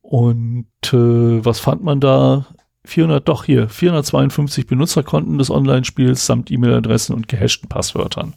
[0.00, 2.46] Und äh, was fand man da?
[2.86, 8.36] 400, doch hier, 452 Benutzerkonten des Online-Spiels samt E-Mail-Adressen und gehashten Passwörtern.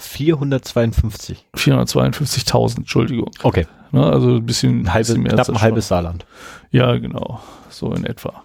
[0.00, 1.46] 452.
[1.54, 3.30] 452.000, Entschuldigung.
[3.42, 3.66] Okay.
[3.92, 6.24] Ne, also ein bisschen, Ein, halbe, mehr knapp als ein halbes Saarland.
[6.70, 7.40] Ja, genau.
[7.68, 8.44] So in etwa.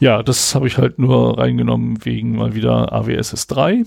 [0.00, 3.84] Ja, das habe ich halt nur reingenommen wegen mal wieder AWSS 3.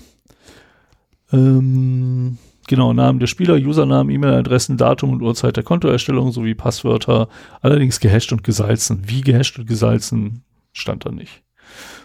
[1.34, 7.30] Ähm, genau, Namen der Spieler, Usernamen, E-Mail-Adressen, Datum und Uhrzeit der Kontoerstellung sowie Passwörter,
[7.62, 9.04] allerdings gehasht und gesalzen.
[9.08, 11.41] Wie gehasht und gesalzen stand da nicht.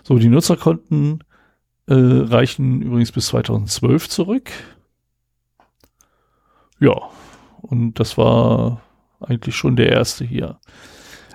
[0.02, 1.22] So, die Nutzerkonten
[1.86, 4.50] äh, reichen übrigens bis 2012 zurück.
[6.80, 6.94] Ja,
[7.62, 8.80] und das war
[9.20, 10.58] eigentlich schon der erste hier.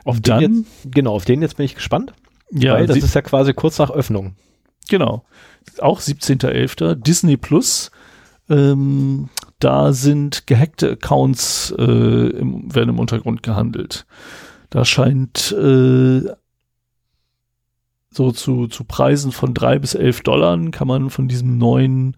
[0.03, 2.13] Auf Dann- den jetzt, genau, auf den jetzt bin ich gespannt.
[2.51, 4.35] Ja, weil das ist ja quasi kurz nach Öffnung.
[4.89, 5.25] Genau.
[5.79, 6.95] Auch 17.11.
[6.95, 7.91] Disney Plus.
[8.49, 14.05] Ähm, da sind gehackte Accounts, äh, im, werden im Untergrund gehandelt.
[14.69, 16.23] Da scheint äh,
[18.09, 22.17] so zu, zu Preisen von drei bis elf Dollar kann man von diesem neuen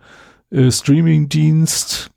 [0.50, 2.10] äh, Streaming-Dienst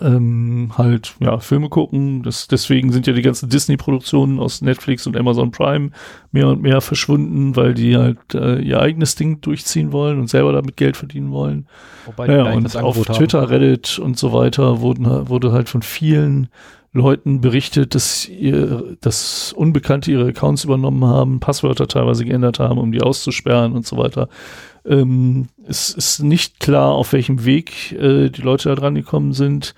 [0.00, 2.22] ähm, halt ja Filme gucken.
[2.22, 5.90] Das, deswegen sind ja die ganzen Disney-Produktionen aus Netflix und Amazon Prime
[6.32, 10.52] mehr und mehr verschwunden, weil die halt äh, ihr eigenes Ding durchziehen wollen und selber
[10.52, 11.66] damit Geld verdienen wollen.
[12.06, 13.16] Wobei Ja, gleich und auf haben.
[13.16, 16.48] Twitter, Reddit und so weiter wurden, wurde halt von vielen
[16.92, 22.92] Leuten berichtet, dass, ihr, dass Unbekannte ihre Accounts übernommen haben, Passwörter teilweise geändert haben, um
[22.92, 24.28] die auszusperren und so weiter.
[24.88, 29.74] Ähm, es ist nicht klar, auf welchem Weg äh, die Leute da dran gekommen sind.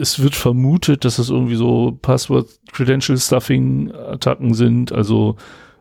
[0.00, 5.36] Es wird vermutet, dass es irgendwie so Password-Credential-Stuffing-Attacken sind, also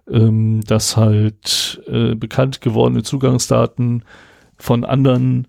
[0.10, 4.04] ähm, dass halt äh, bekannt gewordene Zugangsdaten
[4.58, 5.48] von anderen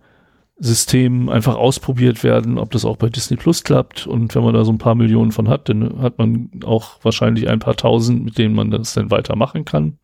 [0.59, 4.07] Systemen einfach ausprobiert werden, ob das auch bei Disney Plus klappt.
[4.07, 7.49] Und wenn man da so ein paar Millionen von hat, dann hat man auch wahrscheinlich
[7.49, 9.99] ein paar tausend, mit denen man das dann weitermachen kann.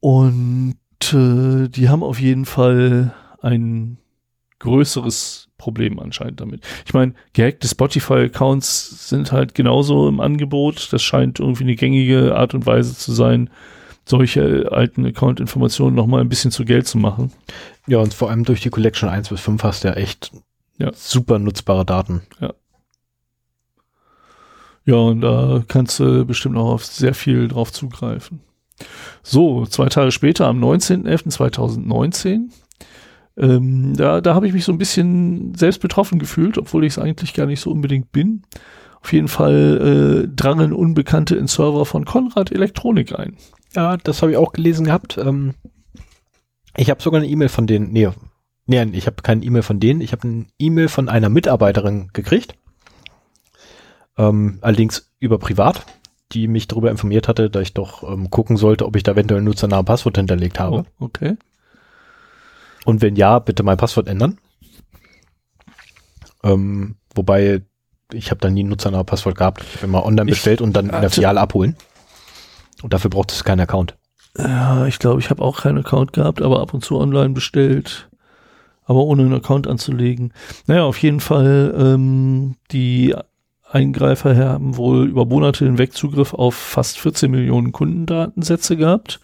[0.00, 0.74] Und
[1.14, 3.98] äh, die haben auf jeden Fall ein
[4.58, 6.62] größeres Problem anscheinend damit.
[6.86, 10.92] Ich meine, gehackte Spotify-Accounts sind halt genauso im Angebot.
[10.92, 13.50] Das scheint irgendwie eine gängige Art und Weise zu sein,
[14.06, 17.32] solche alten Account-Informationen nochmal ein bisschen zu Geld zu machen.
[17.86, 20.32] Ja, und vor allem durch die Collection 1 bis 5 hast du ja echt
[20.78, 20.90] Ja.
[20.94, 22.22] super nutzbare Daten.
[24.86, 28.40] Ja, und da kannst du bestimmt auch auf sehr viel drauf zugreifen.
[29.22, 32.50] So, zwei Tage später, am 19.11.2019,
[33.36, 36.98] ähm, da, da habe ich mich so ein bisschen selbst betroffen gefühlt, obwohl ich es
[36.98, 38.42] eigentlich gar nicht so unbedingt bin.
[39.02, 43.36] Auf jeden Fall äh, drangen Unbekannte in Server von Konrad Elektronik ein.
[43.74, 45.16] Ja, das habe ich auch gelesen gehabt.
[45.16, 45.54] Ähm,
[46.76, 48.10] ich habe sogar eine E-Mail von denen, nee,
[48.66, 52.54] nee ich habe keine E-Mail von denen, ich habe eine E-Mail von einer Mitarbeiterin gekriegt.
[54.18, 55.86] Ähm, allerdings über privat,
[56.32, 59.42] die mich darüber informiert hatte, dass ich doch ähm, gucken sollte, ob ich da eventuell
[59.42, 60.84] Nutzernamen Passwort hinterlegt habe.
[60.98, 61.36] Oh, okay.
[62.84, 64.38] Und wenn ja, bitte mein Passwort ändern.
[66.42, 67.62] Ähm, wobei,
[68.12, 69.62] ich habe da nie ein Nutzernamen Passwort gehabt.
[69.62, 71.76] Ich habe immer online Ich bestellt und dann in der Filiale abholen.
[72.82, 73.96] Und dafür braucht es keinen Account.
[74.38, 78.08] Ja, ich glaube, ich habe auch keinen Account gehabt, aber ab und zu online bestellt.
[78.84, 80.32] Aber ohne einen Account anzulegen.
[80.66, 83.14] Naja, auf jeden Fall, ähm, die
[83.72, 89.20] Eingreifer haben wohl über Monate hinweg Zugriff auf fast 14 Millionen Kundendatensätze gehabt,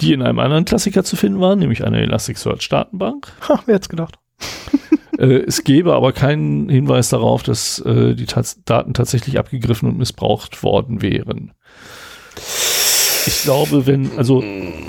[0.00, 3.32] die in einem anderen Klassiker zu finden waren, nämlich einer Elasticsearch-Datenbank.
[3.48, 4.18] Ha, wer hätte gedacht?
[5.16, 9.96] Äh, es gäbe aber keinen Hinweis darauf, dass äh, die Tats Daten tatsächlich abgegriffen und
[9.96, 11.52] missbraucht worden wären.
[12.36, 14.42] Ich glaube, wenn, also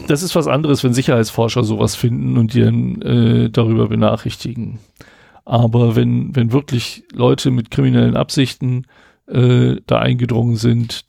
[0.08, 4.80] das ist was anderes, wenn Sicherheitsforscher sowas finden und die dann äh, darüber benachrichtigen.
[5.46, 8.88] Aber wenn, wenn wirklich Leute mit kriminellen Absichten
[9.28, 11.06] äh, da eingedrungen sind,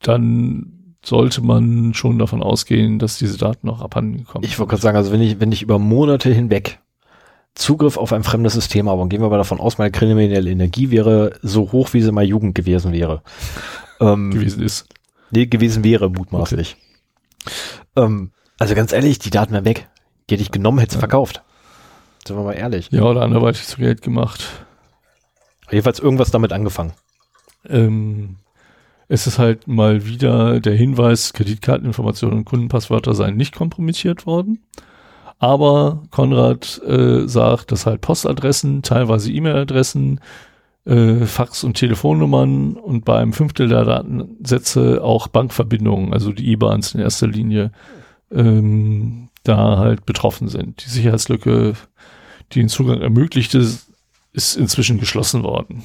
[0.00, 4.82] dann sollte man schon davon ausgehen, dass diese Daten auch abhanden gekommen Ich wollte gerade
[4.82, 6.80] sagen, also wenn ich, wenn ich über Monate hinweg
[7.54, 10.90] Zugriff auf ein fremdes System habe, und gehen wir mal davon aus, meine kriminelle Energie
[10.90, 13.22] wäre so hoch, wie sie mal Jugend gewesen wäre.
[14.00, 14.88] Ähm, gewesen ist.
[15.30, 16.76] Nee, gewesen wäre, mutmaßlich.
[17.96, 19.88] Ähm, also ganz ehrlich, die Daten wären weg.
[20.28, 21.42] Die hätte ich genommen, hätte sie verkauft.
[22.26, 22.88] Sind wir mal ehrlich.
[22.90, 24.48] Ja, oder anderweitig zu Geld gemacht.
[25.70, 26.92] Jedenfalls irgendwas damit angefangen.
[27.68, 28.36] Ähm,
[29.08, 34.64] es ist halt mal wieder der Hinweis, Kreditkarteninformationen und Kundenpasswörter seien nicht kompromittiert worden.
[35.38, 40.20] Aber Konrad äh, sagt, dass halt Postadressen, teilweise E-Mail-Adressen,
[40.86, 46.94] äh, Fax- und Telefonnummern und bei einem Fünftel der Datensätze auch Bankverbindungen, also die IBANs
[46.94, 47.70] in erster Linie,
[48.32, 50.84] ähm, da halt betroffen sind.
[50.84, 51.74] Die Sicherheitslücke,
[52.52, 53.58] die den Zugang ermöglichte,
[54.32, 55.82] ist inzwischen geschlossen worden.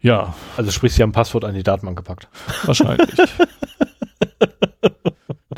[0.00, 0.34] Ja.
[0.56, 2.28] Also sprich, sie haben ein Passwort an die Datenbank gepackt.
[2.64, 3.08] Wahrscheinlich.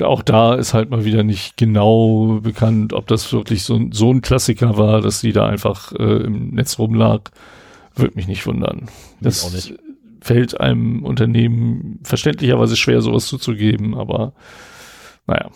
[0.03, 4.21] auch da ist halt mal wieder nicht genau bekannt, ob das wirklich so, so ein
[4.21, 7.31] Klassiker war, dass die da einfach äh, im Netz rumlag.
[7.95, 8.89] Würde mich nicht wundern.
[9.21, 9.75] Das nicht.
[10.21, 14.35] fällt einem Unternehmen verständlicherweise schwer, sowas zuzugeben, aber
[15.27, 15.51] naja.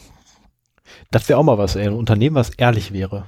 [1.11, 1.87] Das wäre auch mal was, ey.
[1.87, 3.27] Ein Unternehmen, was ehrlich wäre.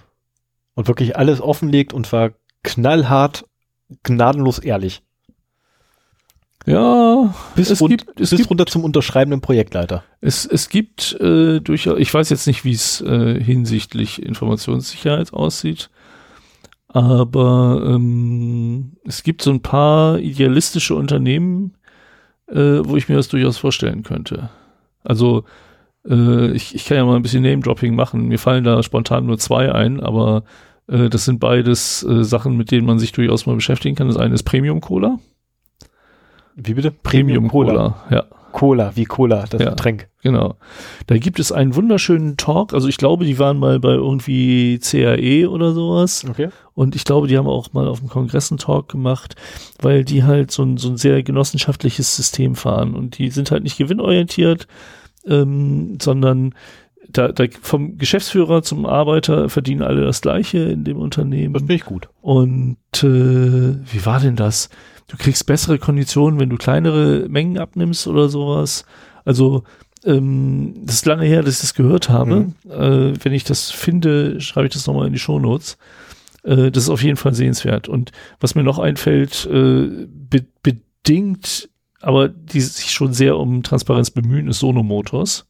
[0.74, 2.32] Und wirklich alles offenlegt und war
[2.62, 3.44] knallhart,
[4.02, 5.02] gnadenlos ehrlich.
[6.64, 10.04] Ja, bis, es rund, gibt, es bis gibt, runter zum unterschreibenden Projektleiter.
[10.20, 15.90] Es, es gibt äh, durchaus, ich weiß jetzt nicht, wie es äh, hinsichtlich Informationssicherheit aussieht,
[16.86, 21.74] aber ähm, es gibt so ein paar idealistische Unternehmen,
[22.46, 24.50] äh, wo ich mir das durchaus vorstellen könnte.
[25.02, 25.44] Also
[26.08, 28.28] äh, ich, ich kann ja mal ein bisschen Name-Dropping machen.
[28.28, 30.44] Mir fallen da spontan nur zwei ein, aber
[30.88, 34.08] äh, das sind beides äh, Sachen, mit denen man sich durchaus mal beschäftigen kann.
[34.08, 35.18] Das eine ist Premium Cola.
[36.54, 36.90] Wie bitte?
[36.90, 37.72] Premium, Premium Cola.
[37.72, 38.04] Cola.
[38.10, 38.24] Ja.
[38.52, 40.08] Cola, wie Cola, das ja, Getränk.
[40.22, 40.56] Genau.
[41.06, 42.74] Da gibt es einen wunderschönen Talk.
[42.74, 46.24] Also ich glaube, die waren mal bei irgendwie CAE oder sowas.
[46.28, 46.50] Okay.
[46.74, 49.36] Und ich glaube, die haben auch mal auf dem Kongress einen Talk gemacht,
[49.80, 52.94] weil die halt so ein, so ein sehr genossenschaftliches System fahren.
[52.94, 54.68] Und die sind halt nicht gewinnorientiert,
[55.26, 56.54] ähm, sondern
[57.08, 61.52] da, da vom Geschäftsführer zum Arbeiter verdienen alle das Gleiche in dem Unternehmen.
[61.52, 62.08] Das finde ich gut.
[62.20, 64.70] Und äh, wie war denn das?
[65.08, 68.86] Du kriegst bessere Konditionen, wenn du kleinere Mengen abnimmst oder sowas.
[69.24, 69.64] Also
[70.04, 72.46] ähm, das ist lange her, dass ich das gehört habe.
[72.64, 72.70] Mhm.
[72.70, 75.76] Äh, wenn ich das finde, schreibe ich das nochmal in die Shownotes.
[76.44, 77.88] Äh, das ist auf jeden Fall sehenswert.
[77.88, 81.68] Und was mir noch einfällt, äh, be bedingt,
[82.02, 85.46] aber die sich schon sehr um Transparenz bemühen, ist Sono Motors.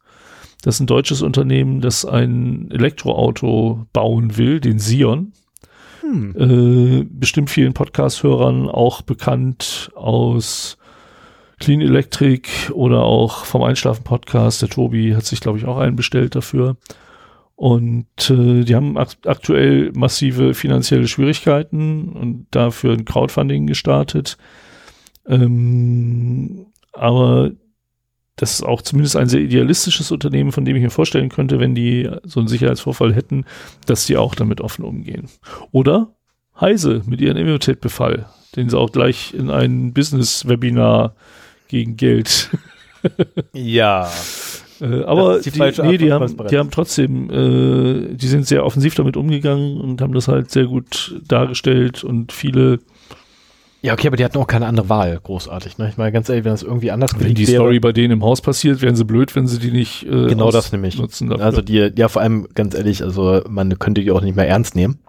[0.62, 5.32] Das ist ein deutsches Unternehmen, das ein Elektroauto bauen will, den Sion.
[6.02, 6.34] Hm.
[6.36, 10.78] Äh, bestimmt vielen Podcast-Hörern auch bekannt aus
[11.58, 14.62] Clean Electric oder auch vom Einschlafen-Podcast.
[14.62, 16.76] Der Tobi hat sich, glaube ich, auch einen bestellt dafür.
[17.54, 24.36] Und äh, die haben ak aktuell massive finanzielle Schwierigkeiten und dafür ein Crowdfunding gestartet.
[25.26, 27.52] Ähm, aber
[28.36, 31.74] das ist auch zumindest ein sehr idealistisches Unternehmen, von dem ich mir vorstellen könnte, wenn
[31.74, 33.44] die so einen Sicherheitsvorfall hätten,
[33.86, 35.28] dass die auch damit offen umgehen.
[35.70, 36.14] Oder
[36.60, 41.14] Heise mit ihrem Immunität-Befall, den sie auch gleich in ein Business-Webinar
[41.68, 42.50] gegen Geld.
[43.52, 44.10] ja.
[44.80, 48.94] Äh, aber die, die, nee, die, haben, die haben trotzdem, äh, die sind sehr offensiv
[48.94, 52.80] damit umgegangen und haben das halt sehr gut dargestellt und viele
[53.82, 55.78] ja, okay, aber die hatten auch keine andere Wahl, großartig.
[55.78, 55.88] Ne?
[55.88, 58.24] Ich meine, ganz ehrlich, wenn das irgendwie anders Wenn die wäre, Story bei denen im
[58.24, 60.96] Haus passiert, wären sie blöd, wenn sie die nicht äh, Genau das nämlich.
[60.98, 61.44] Nutzen dafür.
[61.44, 64.76] Also die, ja, vor allem, ganz ehrlich, also man könnte die auch nicht mehr ernst
[64.76, 65.00] nehmen.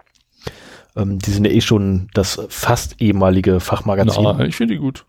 [0.96, 4.24] Ähm, die sind ja eh schon das fast ehemalige Fachmagazin.
[4.24, 5.04] Na, ich finde die gut.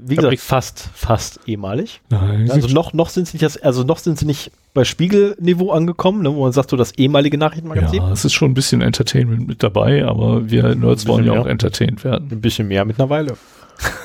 [0.00, 2.00] Wie gesagt, fast, fast ehemalig.
[2.08, 2.50] Nein.
[2.50, 6.34] Also noch, noch sind sie nicht, also noch sind sie nicht bei Spiegelniveau angekommen, ne,
[6.34, 8.02] wo man sagt, so das ehemalige Nachrichtenmagazin.
[8.02, 11.46] Ja, es ist schon ein bisschen Entertainment mit dabei, aber wir Nerds wollen ja auch
[11.46, 12.28] entertained werden.
[12.30, 13.36] Ein bisschen mehr mittlerweile.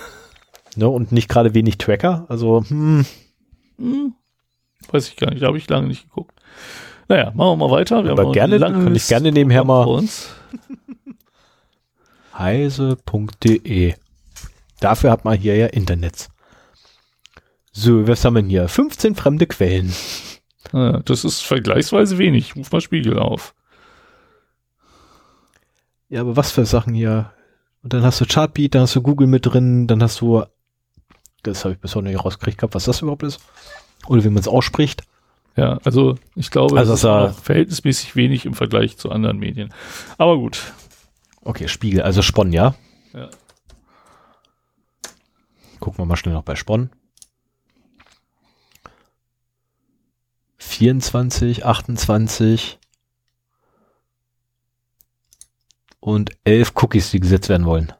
[0.75, 3.05] ne, und nicht gerade wenig Tracker, also, hm.
[3.77, 4.13] hm.
[4.91, 6.35] Weiß ich gar nicht, da habe ich lange nicht geguckt.
[7.07, 8.03] Naja, machen wir mal weiter.
[8.03, 9.83] Wir aber gerne, kann ich gerne nebenher mal.
[9.83, 10.33] Uns.
[12.37, 13.93] heise.de
[14.83, 16.27] Dafür hat man hier ja Internet.
[17.71, 18.67] So, was haben wir hier?
[18.67, 19.93] 15 fremde Quellen.
[20.73, 22.55] Ja, das ist vergleichsweise wenig.
[22.57, 23.55] Ruf mal Spiegel auf.
[26.09, 27.31] Ja, aber was für Sachen hier?
[27.81, 30.43] Und dann hast du Chartbeat, dann hast du Google mit drin, dann hast du,
[31.43, 33.39] das habe ich bis heute nicht rausgekriegt gehabt, was das überhaupt ist.
[34.07, 35.03] Oder wie man es ausspricht.
[35.55, 39.73] Ja, also ich glaube, also es ist verhältnismäßig wenig im Vergleich zu anderen Medien.
[40.17, 40.73] Aber gut.
[41.41, 42.75] Okay, Spiegel, also Spon, ja?
[43.13, 43.29] Ja.
[45.83, 46.89] Gucken wir mal schnell noch bei Spon.
[50.55, 52.79] 24, 28
[55.99, 57.91] und 11 Cookies, die gesetzt werden wollen.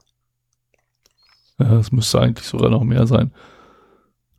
[1.60, 3.34] Ja, das müsste eigentlich sogar noch mehr sein.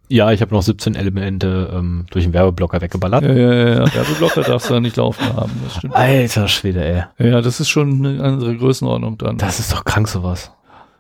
[0.08, 3.24] Ja, ich habe noch 17 Elemente ähm, durch den Werbeblocker weggeballert.
[3.24, 3.94] Ja, ja, ja.
[3.94, 5.52] Werbeblocker darfst du da nicht laufen haben.
[5.64, 5.94] Das stimmt.
[5.94, 7.28] Alter Schwede, ey.
[7.30, 9.36] Ja, das ist schon eine andere Größenordnung dann.
[9.36, 10.50] Das ist doch krank sowas.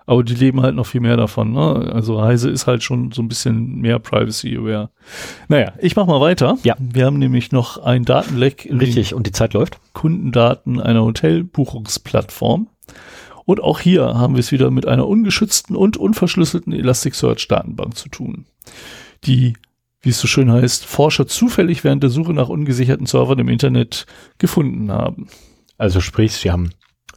[0.06, 1.52] Aber die leben halt noch viel mehr davon.
[1.52, 1.90] Ne?
[1.92, 4.90] Also Heise ist halt schon so ein bisschen mehr Privacy-aware.
[5.48, 6.58] Naja, ich mach mal weiter.
[6.62, 6.76] Ja.
[6.78, 9.78] Wir haben nämlich noch ein Datenleck in Richtig, und die Zeit läuft.
[9.94, 12.68] Kundendaten einer Hotelbuchungsplattform.
[13.46, 18.46] Und auch hier haben wir es wieder mit einer ungeschützten und unverschlüsselten Elasticsearch-Datenbank zu tun,
[19.24, 19.54] die,
[20.00, 24.06] wie es so schön heißt, Forscher zufällig während der Suche nach ungesicherten Servern im Internet
[24.38, 25.28] gefunden haben.
[25.76, 26.70] Also sprich, sie haben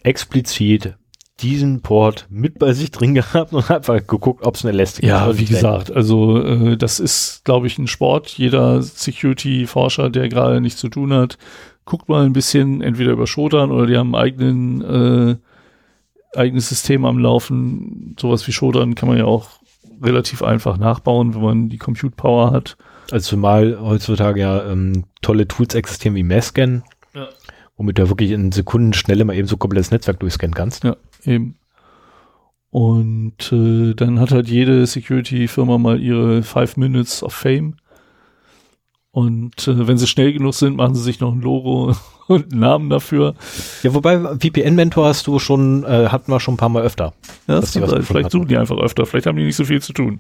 [0.03, 0.95] explizit
[1.39, 5.37] diesen Port mit bei sich drin gehabt und einfach geguckt, ob es eine Elastic Ja,
[5.37, 8.29] wie gesagt, also äh, das ist, glaube ich, ein Sport.
[8.29, 11.37] Jeder Security-Forscher, der gerade nichts zu tun hat,
[11.85, 15.35] guckt mal ein bisschen entweder über Shodan oder die haben einen eigenen äh,
[16.35, 18.15] eigenes System am Laufen.
[18.19, 19.49] Sowas wie Shodan kann man ja auch
[20.01, 22.77] relativ einfach nachbauen, wenn man die Compute Power hat.
[23.11, 26.96] Also zumal heutzutage ja ähm, tolle Tools existieren wie Masscan, Ja.
[27.77, 30.83] Womit du wirklich in Sekundenschnelle mal eben so komplettes Netzwerk durchscannen kannst.
[30.83, 31.55] Ja, eben.
[32.69, 37.75] Und äh, dann hat halt jede Security-Firma mal ihre Five Minutes of Fame.
[39.11, 41.95] Und äh, wenn sie schnell genug sind, machen sie sich noch ein Logo
[42.27, 43.35] und einen Namen dafür.
[43.81, 47.13] Ja, wobei VPN-Mentor hast du schon, äh, hatten wir schon ein paar Mal öfter.
[47.47, 48.31] Ja, das gefunden vielleicht hatten.
[48.31, 50.19] suchen die einfach öfter, vielleicht haben die nicht so viel zu tun.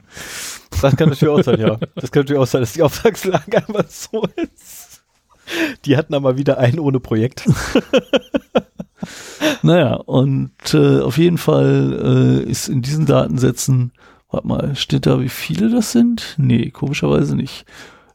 [0.81, 1.77] Das kann natürlich auch sein, ja.
[1.95, 4.76] Das kann natürlich auch sein, dass die Auftragslage einfach so ist.
[5.85, 7.47] Die hatten aber wieder einen ohne Projekt.
[9.61, 13.91] Naja, und äh, auf jeden Fall äh, ist in diesen Datensätzen,
[14.29, 16.35] warte mal, steht da, wie viele das sind?
[16.37, 17.65] Nee, komischerweise nicht.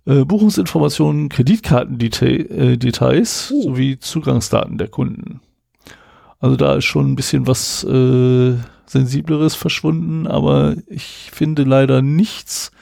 [0.07, 5.41] Äh, Buchungsinformationen, Kreditkartendetails äh, Details sowie Zugangsdaten der Kunden.
[6.41, 8.55] Also da ist schon ein bisschen was äh,
[8.87, 12.73] Sensibleres verschwunden, aber ich finde leider nichts.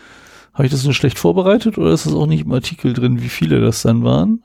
[0.61, 3.31] Habe ich das nur schlecht vorbereitet oder ist das auch nicht im Artikel drin, wie
[3.31, 4.42] viele das dann waren?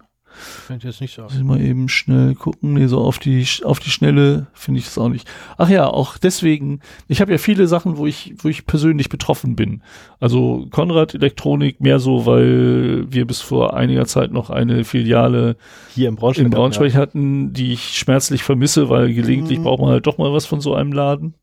[0.68, 1.28] Kann ich jetzt nicht sagen.
[1.28, 2.74] Muss ich mal eben schnell gucken.
[2.74, 5.28] Nee, so auf die, auf die Schnelle finde ich das auch nicht.
[5.58, 9.56] Ach ja, auch deswegen, ich habe ja viele Sachen, wo ich, wo ich persönlich betroffen
[9.58, 9.82] bin.
[10.22, 15.58] Also Konrad Elektronik mehr so, weil wir bis vor einiger Zeit noch eine Filiale
[15.94, 16.46] Hier im Braunschweig.
[16.46, 19.64] in Braunschweig hatten, die ich schmerzlich vermisse, weil gelegentlich Mhm.
[19.64, 21.34] braucht man halt doch mal was von so einem Laden.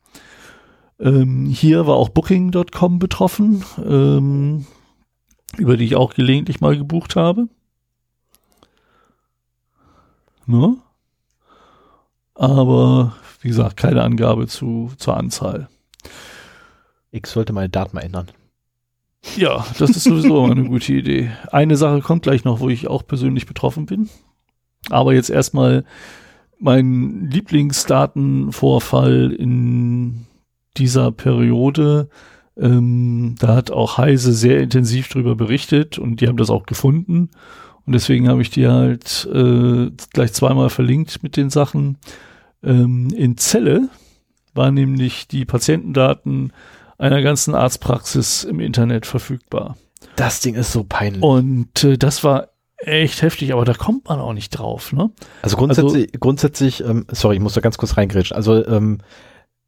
[1.03, 4.67] Ähm, hier war auch Booking.com betroffen, ähm,
[5.59, 7.49] über die ich auch gelegentlich mal gebucht habe.
[10.47, 10.77] Ne?
[12.35, 15.69] Aber wie gesagt, keine Angabe zu, zur Anzahl.
[17.11, 18.29] Ich sollte meine Daten mal ändern.
[19.37, 21.33] Ja, das ist sowieso eine gute Idee.
[21.51, 24.09] Eine Sache kommt gleich noch, wo ich auch persönlich betroffen bin.
[24.89, 25.85] Aber jetzt erstmal
[26.59, 30.27] mein Lieblingsdatenvorfall in
[30.77, 32.09] dieser Periode.
[32.57, 37.31] Ähm, da hat auch Heise sehr intensiv drüber berichtet und die haben das auch gefunden.
[37.87, 41.99] Und deswegen habe ich die halt äh, gleich zweimal verlinkt mit den Sachen.
[42.63, 43.89] Ähm, in Celle
[44.55, 46.53] waren nämlich die Patientendaten
[46.99, 49.77] einer ganzen Arztpraxis im Internet verfügbar.
[50.15, 51.23] Das Ding ist so peinlich.
[51.23, 55.11] Und äh, das war echt heftig, aber da kommt man auch nicht drauf, ne?
[55.43, 58.37] Also grundsätzlich, grundsätzlich, ähm, sorry, ich muss da ganz kurz reingrätschen.
[58.37, 58.99] Also ähm,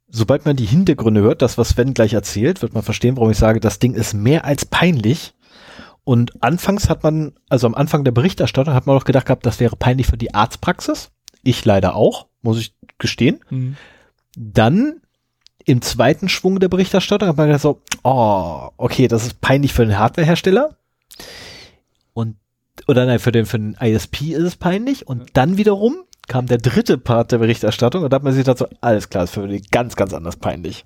[0.07, 3.37] sobald man die Hintergründe hört, das, was Sven gleich erzählt, wird man verstehen, warum ich
[3.37, 5.33] sage, das Ding ist mehr als peinlich.
[6.03, 9.59] Und anfangs hat man, also am Anfang der Berichterstattung hat man doch gedacht gehabt, das
[9.59, 11.11] wäre peinlich für die Arztpraxis.
[11.43, 13.39] Ich leider auch, muss ich gestehen.
[14.35, 15.01] Dann
[15.65, 19.85] im zweiten Schwung der Berichterstattung hat man gedacht so, oh, okay, das ist peinlich für
[19.85, 20.77] den Hardwarehersteller.
[22.13, 22.37] Und,
[22.87, 25.07] oder nein, für den, für den ISP ist es peinlich.
[25.07, 28.67] Und dann wiederum kam der dritte Part der Berichterstattung und da hat man sich so,
[28.81, 30.85] alles klar, ist für die ganz, ganz anders peinlich.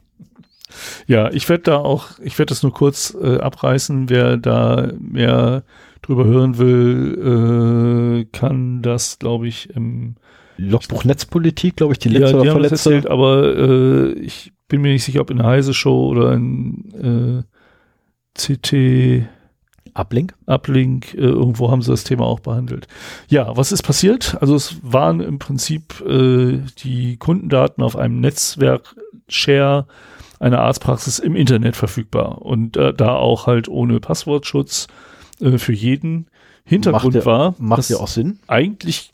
[1.08, 4.10] Ja, ich werde da auch, ich werde das nur kurz äh, abreißen.
[4.10, 5.64] Wer da mehr
[6.02, 10.16] drüber hören will, äh, kann das, glaube ich, im
[10.58, 12.94] Logbuch Netzpolitik, glaube ich, die ja, letzte die oder das vorletzte.
[12.94, 17.46] erzählt, aber äh, ich bin mir nicht sicher, ob in der Heise Show oder in
[18.36, 19.28] äh, CT
[20.00, 20.34] Uplink.
[20.46, 22.88] Uplink, äh, irgendwo haben sie das Thema auch behandelt.
[23.28, 24.38] Ja, was ist passiert?
[24.42, 29.86] Also es waren im Prinzip äh, die Kundendaten auf einem Netzwerk-Share
[30.40, 34.88] einer Arztpraxis im Internet verfügbar und äh, da auch halt ohne Passwortschutz
[35.42, 36.28] äh, für jeden.
[36.64, 38.40] Hintergrund Macht ja- war, Macht dass ja auch Sinn.
[38.48, 39.12] eigentlich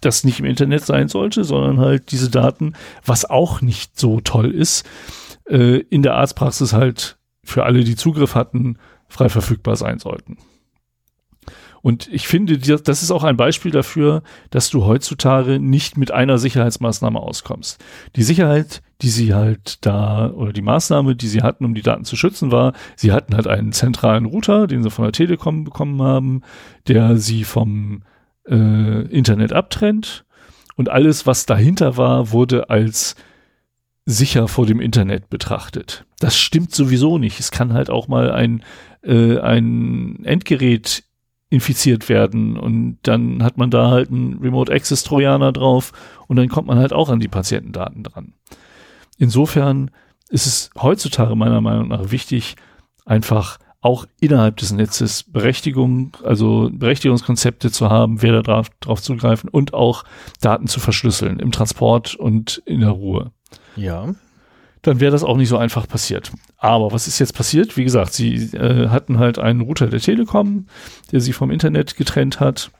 [0.00, 2.72] das nicht im Internet sein sollte, sondern halt diese Daten,
[3.04, 4.84] was auch nicht so toll ist,
[5.48, 8.76] äh, in der Arztpraxis halt für alle, die Zugriff hatten,
[9.10, 10.38] frei verfügbar sein sollten.
[11.82, 16.38] Und ich finde, das ist auch ein Beispiel dafür, dass du heutzutage nicht mit einer
[16.38, 17.82] Sicherheitsmaßnahme auskommst.
[18.16, 22.04] Die Sicherheit, die sie halt da, oder die Maßnahme, die sie hatten, um die Daten
[22.04, 26.02] zu schützen, war, sie hatten halt einen zentralen Router, den sie von der Telekom bekommen
[26.02, 26.42] haben,
[26.86, 28.02] der sie vom
[28.46, 30.26] äh, Internet abtrennt.
[30.76, 33.16] Und alles, was dahinter war, wurde als
[34.04, 36.04] sicher vor dem Internet betrachtet.
[36.20, 37.40] Das stimmt sowieso nicht.
[37.40, 38.62] Es kann halt auch mal ein,
[39.02, 41.02] äh, ein Endgerät
[41.48, 45.92] infiziert werden und dann hat man da halt einen Remote Access Trojaner drauf
[46.28, 48.34] und dann kommt man halt auch an die Patientendaten dran.
[49.18, 49.90] Insofern
[50.28, 52.54] ist es heutzutage meiner Meinung nach wichtig,
[53.04, 59.48] einfach auch innerhalb des Netzes Berechtigung, also Berechtigungskonzepte zu haben, wer da drauf, drauf zugreifen
[59.48, 60.04] und auch
[60.40, 63.32] Daten zu verschlüsseln im Transport und in der Ruhe.
[63.74, 64.14] Ja.
[64.82, 66.32] Dann wäre das auch nicht so einfach passiert.
[66.56, 67.76] Aber was ist jetzt passiert?
[67.76, 70.66] Wie gesagt, sie äh, hatten halt einen Router der Telekom,
[71.12, 72.70] der sie vom Internet getrennt hat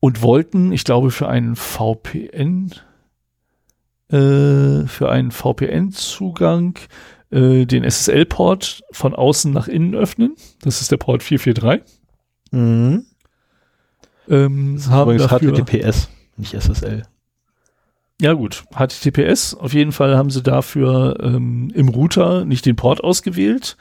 [0.00, 2.72] und wollten, ich glaube, für einen VPN,
[4.10, 6.78] äh, für einen VPN-Zugang
[7.30, 10.34] äh, den SSL-Port von außen nach innen öffnen.
[10.60, 12.00] Das ist der Port 443.
[12.50, 13.06] Mhm.
[14.28, 17.02] Ähm, Das ist haben übrigens dafür, HTTPS, nicht SSL.
[18.20, 19.54] Ja gut, HTTPS.
[19.54, 23.76] Auf jeden Fall haben sie dafür ähm, im Router nicht den Port ausgewählt,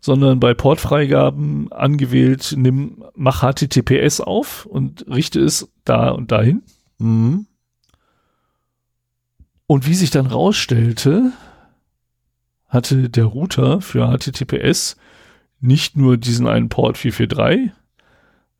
[0.00, 6.62] sondern bei Portfreigaben angewählt, nimm, mach HTTPS auf und richte es da und dahin.
[6.98, 7.46] Mhm.
[9.66, 11.32] Und wie sich dann rausstellte,
[12.68, 14.96] hatte der Router für HTTPS
[15.60, 17.72] nicht nur diesen einen Port 443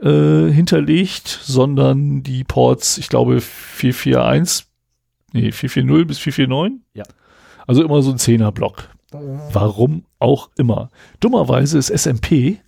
[0.00, 4.66] äh, hinterlegt, sondern die Ports, ich glaube 441,
[5.32, 6.80] nee, 440 bis 449.
[6.94, 7.04] Ja.
[7.66, 8.88] Also immer so ein 10er Block.
[9.52, 10.90] Warum auch immer.
[11.20, 12.58] Dummerweise ist SMP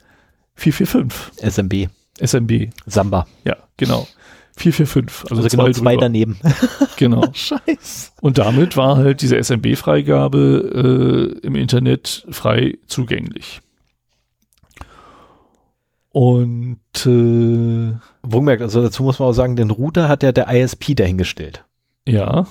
[0.56, 1.42] 445.
[1.42, 1.88] SMB.
[2.20, 3.26] SMB, Samba.
[3.44, 4.06] ja, genau.
[4.56, 5.30] 445.
[5.32, 6.02] Also, Also, genau zwei drüber.
[6.02, 6.38] daneben.
[6.96, 7.24] Genau.
[7.32, 8.12] Scheiße.
[8.20, 13.60] Und damit war halt diese SMB-Freigabe äh, im Internet frei zugänglich.
[16.10, 20.94] Und äh, Wohlgemerkt, also dazu muss man auch sagen, den Router hat ja der ISP
[20.94, 21.64] dahingestellt.
[22.06, 22.46] Ja,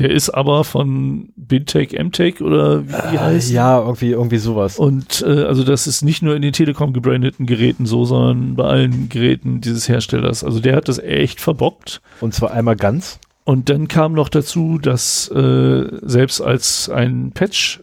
[0.00, 3.50] der ist aber von Bintech, MTech oder wie die heißt.
[3.50, 4.78] Äh, ja, irgendwie, irgendwie sowas.
[4.78, 8.64] Und äh, also das ist nicht nur in den Telekom gebrandeten Geräten so, sondern bei
[8.64, 10.42] allen Geräten dieses Herstellers.
[10.42, 12.00] Also der hat das echt verbockt.
[12.22, 13.18] Und zwar einmal ganz.
[13.44, 17.82] Und dann kam noch dazu, dass äh, selbst als ein Patch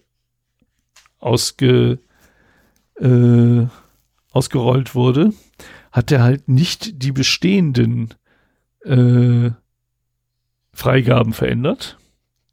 [1.20, 2.00] ausge,
[3.00, 3.68] äh,
[4.32, 5.34] ausgerollt wurde,
[5.92, 8.16] hat er halt nicht die bestehenden
[8.86, 9.52] äh,
[10.78, 11.98] Freigaben verändert,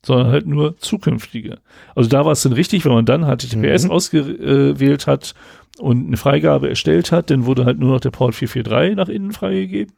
[0.04, 1.58] sondern halt nur zukünftige.
[1.94, 3.90] Also da war es dann richtig, wenn man dann HTTPS Mhm.
[3.90, 5.34] ausgewählt hat
[5.78, 9.32] und eine Freigabe erstellt hat, dann wurde halt nur noch der Port 443 nach innen
[9.32, 9.92] freigegeben.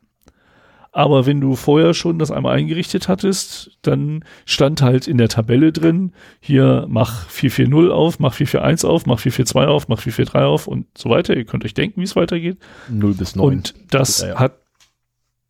[0.91, 5.71] Aber wenn du vorher schon das einmal eingerichtet hattest, dann stand halt in der Tabelle
[5.71, 10.87] drin, hier mach 440 auf, mach 441 auf, mach 442 auf, mach 443 auf und
[10.99, 11.37] so weiter.
[11.37, 12.57] Ihr könnt euch denken, wie es weitergeht.
[12.89, 13.47] 0 bis 9.
[13.47, 14.39] Und das Ja, ja.
[14.41, 14.53] hat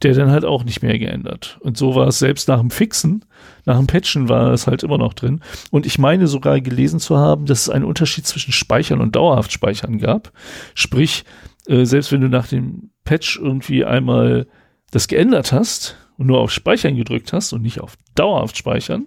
[0.02, 1.58] der dann halt auch nicht mehr geändert.
[1.60, 3.24] Und so war es selbst nach dem Fixen,
[3.64, 5.40] nach dem Patchen war es halt immer noch drin.
[5.70, 9.52] Und ich meine sogar gelesen zu haben, dass es einen Unterschied zwischen Speichern und dauerhaft
[9.52, 10.32] Speichern gab.
[10.74, 11.24] Sprich,
[11.66, 14.46] äh, selbst wenn du nach dem Patch irgendwie einmal
[14.90, 19.06] das geändert hast und nur auf Speichern gedrückt hast und nicht auf dauerhaft Speichern,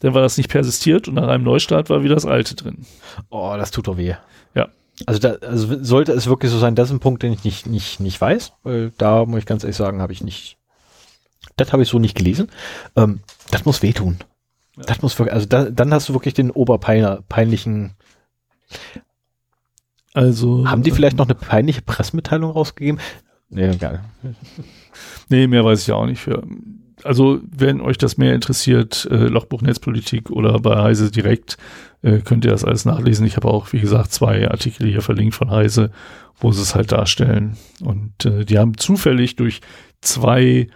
[0.00, 2.84] dann war das nicht persistiert und nach einem Neustart war wieder das alte drin.
[3.30, 4.14] oh, das tut doch weh.
[4.54, 4.68] Ja.
[5.06, 7.66] Also, da, also sollte es wirklich so sein, das ist ein Punkt, den ich nicht,
[7.66, 10.56] nicht, nicht weiß, weil da muss ich ganz ehrlich sagen, habe ich nicht,
[11.56, 12.48] das habe ich so nicht gelesen.
[12.96, 13.20] Ähm,
[13.50, 14.18] das muss wehtun.
[14.76, 17.94] Das muss wirklich, also da, dann hast du wirklich den oberpeinlichen,
[20.12, 23.00] Also haben die vielleicht noch eine peinliche Pressemitteilung rausgegeben?
[23.48, 24.04] Nee, egal.
[25.28, 26.20] Nee, mehr weiß ich auch nicht.
[26.20, 26.44] Für.
[27.04, 31.58] Also, wenn euch das mehr interessiert, äh, Lochbuch Netzpolitik oder bei Heise direkt,
[32.02, 33.26] äh, könnt ihr das alles nachlesen.
[33.26, 35.90] Ich habe auch, wie gesagt, zwei Artikel hier verlinkt von Heise,
[36.38, 37.56] wo sie es halt darstellen.
[37.82, 39.60] Und äh, die haben zufällig durch
[40.00, 40.68] zwei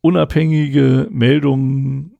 [0.00, 2.17] unabhängige Meldungen,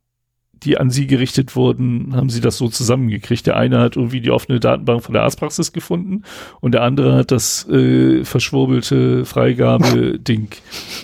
[0.63, 3.47] die an sie gerichtet wurden, haben sie das so zusammengekriegt.
[3.47, 6.23] Der eine hat irgendwie die offene Datenbank von der Arztpraxis gefunden
[6.61, 10.49] und der andere hat das äh, verschwurbelte Freigabe-Ding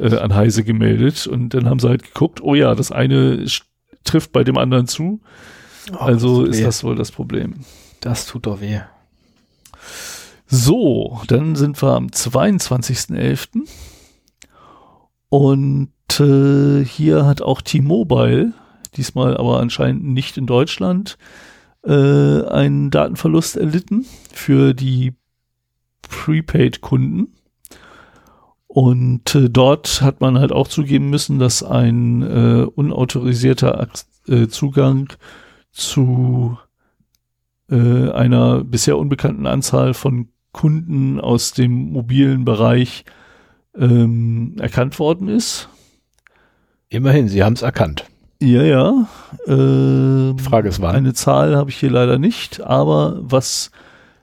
[0.00, 1.26] äh, an Heise gemeldet.
[1.26, 3.44] Und dann haben sie halt geguckt, oh ja, das eine
[4.04, 5.20] trifft bei dem anderen zu.
[5.98, 6.64] also tut ist weh.
[6.64, 7.54] das wohl das Problem.
[8.00, 8.80] Das tut doch weh.
[10.46, 13.66] So, dann sind wir am 22.11.
[15.28, 15.90] Und
[16.20, 18.52] äh, hier hat auch T-Mobile,
[18.96, 21.18] diesmal aber anscheinend nicht in Deutschland,
[21.84, 25.12] äh, einen Datenverlust erlitten für die
[26.08, 27.34] Prepaid-Kunden.
[28.66, 34.48] Und äh, dort hat man halt auch zugeben müssen, dass ein äh, unautorisierter Ak- äh,
[34.48, 35.12] Zugang
[35.70, 36.58] zu
[37.70, 43.04] äh, einer bisher unbekannten Anzahl von Kunden aus dem mobilen Bereich
[43.76, 45.68] ähm, erkannt worden ist.
[46.88, 48.06] Immerhin, sie haben es erkannt.
[48.44, 49.06] Ja, ja.
[49.46, 50.94] Ähm, Frage ist wann.
[50.94, 53.70] Eine Zahl habe ich hier leider nicht, aber was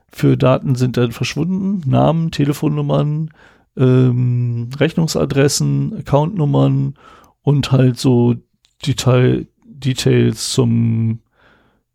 [0.09, 1.81] für Daten sind dann verschwunden?
[1.89, 3.31] Namen, Telefonnummern,
[3.75, 6.93] ähm, Rechnungsadressen, Accountnummern
[7.41, 8.35] und halt so
[8.85, 11.21] Detail, Details zum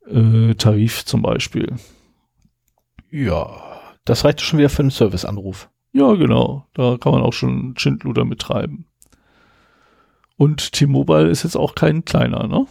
[0.09, 1.75] äh, Tarif zum Beispiel.
[3.11, 3.51] Ja,
[4.05, 5.71] Das reicht schon wieder für einen Serviceanruf.
[5.93, 6.67] Ja, genau.
[6.75, 8.87] Da kann man auch schon Schindluder betreiben.
[10.37, 12.67] Und T-Mobile ist jetzt auch kein kleiner, ne?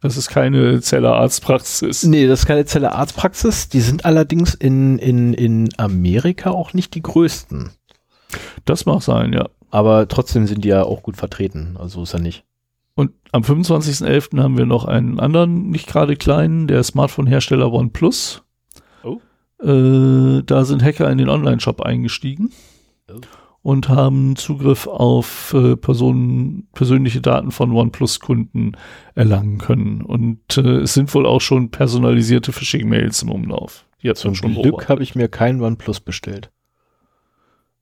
[0.00, 2.04] Das ist keine Zeller Arztpraxis.
[2.04, 3.68] Nee, das ist keine Zeller Arztpraxis.
[3.68, 7.70] Die sind allerdings in, in, in Amerika auch nicht die größten.
[8.64, 9.48] Das mag sein, ja.
[9.70, 11.76] Aber trotzdem sind die ja auch gut vertreten.
[11.78, 12.44] Also ist er nicht.
[12.94, 14.40] Und am 25.11.
[14.40, 18.42] haben wir noch einen anderen, nicht gerade kleinen, der Smartphone-Hersteller OnePlus.
[19.02, 19.20] Oh.
[19.60, 22.52] Äh, da sind Hacker in den Online-Shop eingestiegen
[23.10, 23.20] Oh.
[23.68, 28.78] Und haben Zugriff auf äh, Personen, persönliche Daten von OnePlus-Kunden
[29.14, 30.00] erlangen können.
[30.00, 33.84] Und äh, es sind wohl auch schon personalisierte Phishing-Mails im Umlauf.
[34.02, 36.50] Hat Zum schon Glück habe ich mir keinen OnePlus bestellt.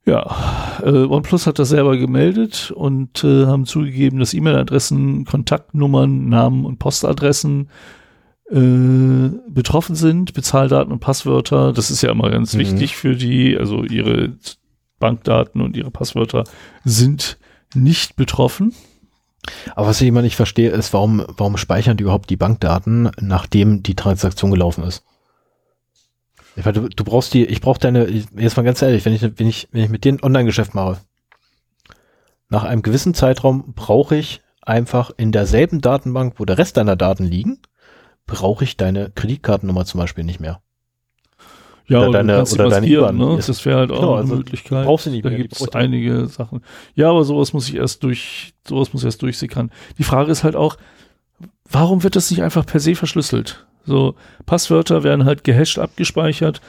[0.05, 0.35] Ja,
[0.83, 6.79] äh, OnePlus hat das selber gemeldet und äh, haben zugegeben, dass E-Mail-Adressen, Kontaktnummern, Namen und
[6.79, 7.69] Postadressen
[8.51, 11.71] äh, betroffen sind, Bezahldaten und Passwörter.
[11.71, 12.59] Das ist ja immer ganz Mhm.
[12.59, 14.33] wichtig für die, also ihre
[14.99, 16.43] Bankdaten und ihre Passwörter
[16.83, 17.37] sind
[17.73, 18.73] nicht betroffen.
[19.75, 23.83] Aber was ich immer nicht verstehe, ist, warum, warum speichern die überhaupt die Bankdaten, nachdem
[23.83, 25.03] die Transaktion gelaufen ist?
[26.55, 29.21] Ich meine, du, du brauchst die, ich brauche deine, jetzt mal ganz ehrlich, wenn ich,
[29.21, 30.97] wenn ich, wenn ich mit dir ein Online-Geschäft mache,
[32.49, 37.23] nach einem gewissen Zeitraum brauche ich einfach in derselben Datenbank, wo der Rest deiner Daten
[37.23, 37.59] liegen,
[38.25, 40.61] brauche ich deine Kreditkartennummer zum Beispiel nicht mehr.
[41.89, 43.17] Ja, Oder deine- oder deine IBAN.
[43.17, 43.35] ne?
[43.37, 44.85] Das wäre halt auch Genau, eine also Möglichkeit.
[44.85, 46.61] brauchst du nicht da mehr, die gibt es einige Sachen.
[46.95, 49.71] Ja, aber sowas muss ich erst durch, sowas muss erst durchsickern.
[49.97, 50.75] Die Frage ist halt auch,
[51.69, 53.65] warum wird das nicht einfach per se verschlüsselt?
[53.85, 54.15] So,
[54.45, 56.59] Passwörter werden halt gehasht abgespeichert.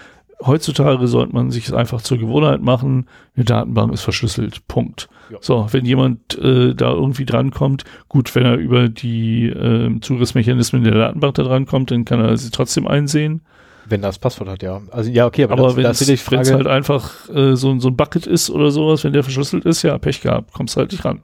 [0.46, 3.08] Heutzutage sollte man sich es einfach zur Gewohnheit machen.
[3.34, 4.68] Eine Datenbank ist verschlüsselt.
[4.68, 5.08] Punkt.
[5.32, 5.38] Ja.
[5.40, 10.94] So, wenn jemand äh, da irgendwie drankommt, gut, wenn er über die äh, Zugriffsmechanismen der
[10.94, 13.40] Datenbank da drankommt, dann kann er sie trotzdem einsehen.
[13.88, 14.82] Wenn das Passwort hat, ja.
[14.90, 18.26] Also ja, okay, aber, Aber wenn es halt einfach äh, so, ein- so ein Bucket
[18.26, 21.22] ist oder sowas, wenn der verschlüsselt ist, ja, Pech gehabt, kommst halt nicht ran.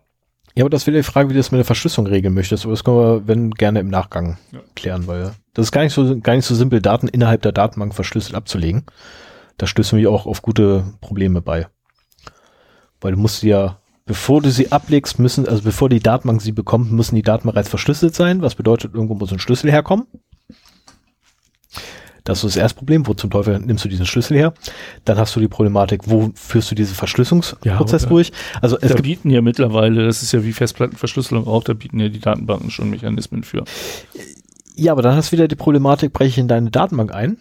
[0.57, 2.65] Ja, aber das wäre die Frage, wie du das mit der Verschlüsselung regeln möchtest.
[2.65, 4.61] Aber das können wir, wenn, gerne im Nachgang Ja.
[4.77, 7.95] klären, weil das ist gar nicht so, gar nicht so simpel, Daten innerhalb der Datenbank
[7.95, 8.85] verschlüsselt abzulegen.
[9.59, 11.67] Da stößt mich auch auf gute Probleme bei.
[13.01, 16.91] Weil du musst ja, bevor du sie ablegst, müssen, also bevor die Datenbank sie bekommt,
[16.93, 20.07] müssen die Daten bereits verschlüsselt sein, was bedeutet, irgendwo muss ein Schlüssel herkommen.
[22.25, 23.07] Das ist das erste Problem.
[23.07, 24.55] Wo zum Teufel nimmst du diesen Schlüssel her?
[25.05, 28.33] Dann hast du die Problematik, wo führst du diesen Verschlüsselungsprozess Ja, durch?
[28.63, 32.09] Also es da bieten ja mittlerweile, das ist ja wie Festplattenverschlüsselung auch, da bieten ja
[32.09, 33.65] die Datenbanken schon Mechanismen für.
[34.75, 37.37] Ja, aber dann hast du wieder die Problematik, breche ich in deine Datenbank ein,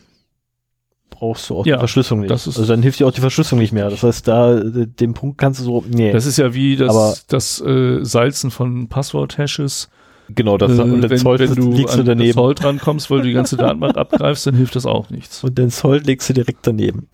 [1.10, 2.32] brauchst du auch Ja, die Verschlüsselung nicht.
[2.32, 3.90] das ist- also dann hilft dir auch die Verschlüsselung nicht mehr.
[3.90, 7.14] Das heißt, da äh, den Punkt kannst du so, nee, Das ist ja wie Aber-
[7.28, 9.90] das, das äh, Salzen von Passwort-Hashes.
[10.30, 12.34] Genau, das äh, und wenn, Zoll wenn du legst du an das daneben.
[12.34, 15.44] Zoll drankommst, weil du die ganze Datenbank abgreifst, dann hilft das auch nichts.
[15.44, 17.08] Und den Zoll legst du direkt daneben.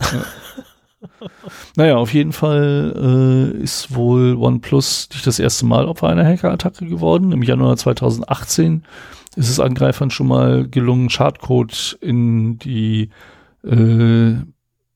[1.76, 6.86] Naja, auf jeden Fall äh, ist wohl OnePlus nicht das erste Mal Opfer einer Hackerattacke
[6.86, 7.32] geworden.
[7.32, 8.84] Im Januar 2018
[9.36, 13.10] ist es Angreifern schon mal gelungen, Schadcode in die
[13.64, 14.36] äh,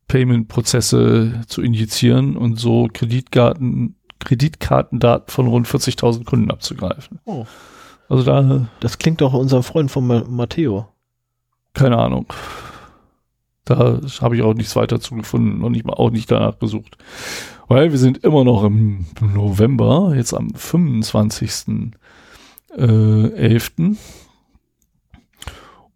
[0.07, 7.19] Payment-Prozesse zu injizieren und so Kreditkarten, Kreditkartendaten von rund 40.000 Kunden abzugreifen.
[7.25, 7.45] Oh.
[8.13, 10.87] Also da, Das klingt doch unserem Freund von Ma Matteo.
[11.73, 12.27] keine Ahnung.
[13.65, 16.97] Da habe ich auch nichts weiter zu gefunden, noch nicht auch nicht danach gesucht.
[17.67, 21.93] Weil wir sind immer noch im November, jetzt am 25.
[22.77, 23.71] Äh, 11.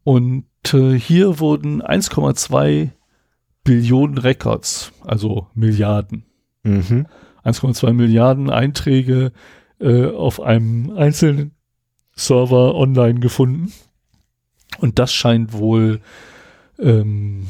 [0.03, 2.89] Und äh, hier wurden 1,2
[3.63, 6.26] Billionen Records, also Milliarden,
[6.63, 7.05] Mhm.
[7.43, 9.34] 1,2 Milliarden Einträge
[9.80, 11.51] äh, auf einem einzelnen
[12.18, 13.72] Server online gefunden.
[14.80, 16.01] Und das scheint wohl
[16.80, 17.47] ähm,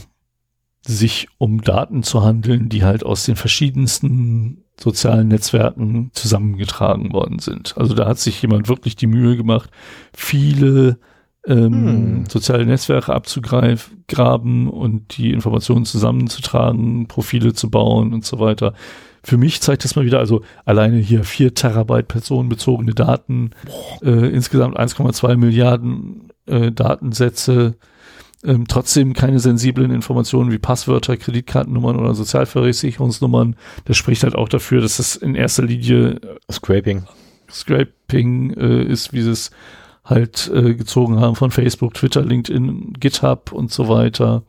[0.86, 7.76] sich um Daten zu handeln, die halt aus den verschiedensten sozialen Netzwerken zusammengetragen worden sind.
[7.78, 9.72] Also da hat sich jemand wirklich die Mühe gemacht,
[10.14, 11.00] viele
[11.48, 12.24] ähm, Hm.
[12.30, 18.74] soziale Netzwerke abzugraben und die Informationen zusammenzutragen, Profile zu bauen und so weiter.
[19.24, 23.52] Für mich zeigt das mal wieder, also alleine hier 4 Terabyte personenbezogene Daten,
[24.02, 27.76] äh, insgesamt 1,2 Milliarden äh, Datensätze,
[28.44, 33.56] ähm, trotzdem keine sensiblen Informationen wie Passwörter, Kreditkartennummern oder Sozialversicherungsnummern.
[33.86, 37.04] Das spricht halt auch dafür, dass das in erster Linie Scraping.
[37.50, 39.52] Scraping äh, ist, wie sie es
[40.06, 44.44] halt äh, gezogen haben von Facebook, Twitter, LinkedIn, GitHub und so weiter.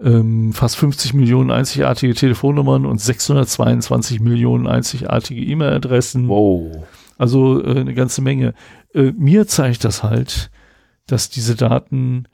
[0.00, 6.28] Ähm, fast 50 Millionen einzigartige Telefonnummern und 622 Millionen einzigartige E-Mail-Adressen.
[6.28, 6.86] Wow.
[7.16, 8.54] Also äh, eine ganze Menge.
[8.94, 10.50] Äh, mir zeigt das halt,
[11.06, 12.26] dass diese Daten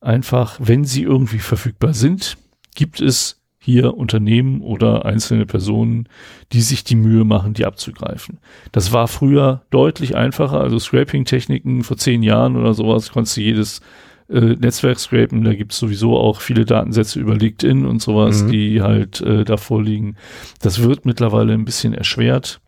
[0.00, 2.36] einfach, wenn sie irgendwie verfügbar sind,
[2.74, 6.08] gibt es hier Unternehmen oder einzelne Personen,
[6.52, 8.38] die sich die Mühe machen, die abzugreifen.
[8.72, 13.82] Das war früher deutlich einfacher, also Scraping-Techniken vor zehn Jahren oder sowas, konntest du jedes
[14.30, 18.50] äh, Netzwerk scrapen, da gibt es sowieso auch viele Datensätze über LinkedIn und sowas, mhm.
[18.50, 20.16] die halt äh, da vorliegen.
[20.60, 22.60] Das wird mittlerweile ein bisschen erschwert,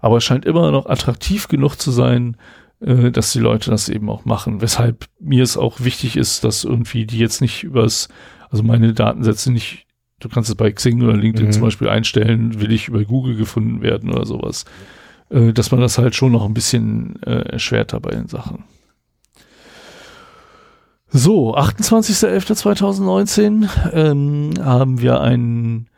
[0.00, 2.36] aber es scheint immer noch attraktiv genug zu sein,
[2.80, 4.60] äh, dass die Leute das eben auch machen.
[4.60, 8.08] Weshalb mir es auch wichtig ist, dass irgendwie die jetzt nicht übers
[8.52, 9.86] also meine Datensätze nicht,
[10.20, 11.52] du kannst es bei Xing oder LinkedIn mhm.
[11.52, 14.66] zum Beispiel einstellen, will ich über Google gefunden werden oder sowas.
[15.30, 18.64] Äh, dass man das halt schon noch ein bisschen äh, erschwert bei den Sachen.
[21.14, 25.90] So, 28.11.2019 ähm, haben wir einen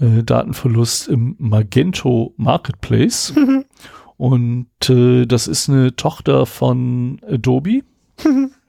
[0.00, 3.34] äh, Datenverlust im Magento Marketplace.
[3.36, 3.66] Mhm.
[4.16, 7.82] Und äh, das ist eine Tochter von Adobe.
[8.24, 8.52] Mhm.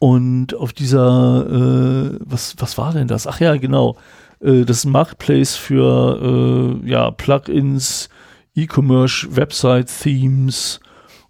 [0.00, 3.28] Und auf dieser, äh, was, was war denn das?
[3.28, 3.96] Ach ja, genau.
[4.40, 8.08] Äh, das ist ein Marketplace für äh, ja, Plugins,
[8.56, 10.80] E-Commerce, Website-Themes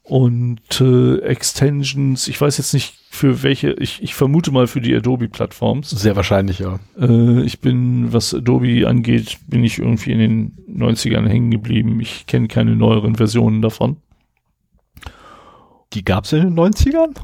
[0.07, 2.29] und äh, Extensions.
[2.29, 5.91] Ich weiß jetzt nicht für welche, ich, ich vermute mal für die Adobe-Plattforms.
[5.91, 6.79] Sehr wahrscheinlich, ja.
[6.99, 12.01] Äh, ich bin, was Adobe angeht, bin ich irgendwie in den 90ern hängen geblieben.
[12.01, 13.97] Ich kenne keine neueren Versionen davon.
[15.93, 17.17] Die gab es in den 90ern?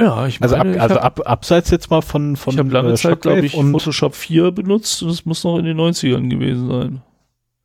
[0.00, 2.92] Ja, ich meine, also, ab, also ab, abseits jetzt mal von von Ich habe lange
[2.92, 6.68] äh, Zeit, glaube ich, Photoshop 4 benutzt und es muss noch in den 90ern gewesen
[6.68, 7.02] sein.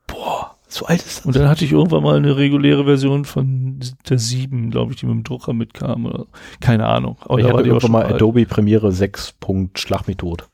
[0.06, 1.26] Boah, so alt ist das.
[1.26, 5.08] Und dann hatte ich irgendwann mal eine reguläre Version von der 7, glaube ich, die
[5.08, 6.28] mit dem Drucker mitkam oder
[6.62, 7.18] keine Ahnung.
[7.22, 8.16] Aber ich hatte irgendwann mal alt.
[8.16, 9.36] Adobe Premiere 6.
[9.76, 10.48] Schlag mich tot.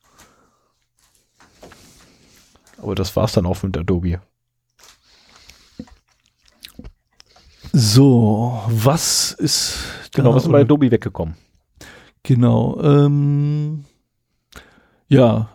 [2.82, 4.22] Aber das war's dann auch mit Adobe.
[7.74, 9.80] So, was ist
[10.14, 11.36] Genau, was ist bei Adobe weggekommen?
[12.24, 12.82] Genau.
[12.82, 13.84] Ähm,
[15.08, 15.50] ja,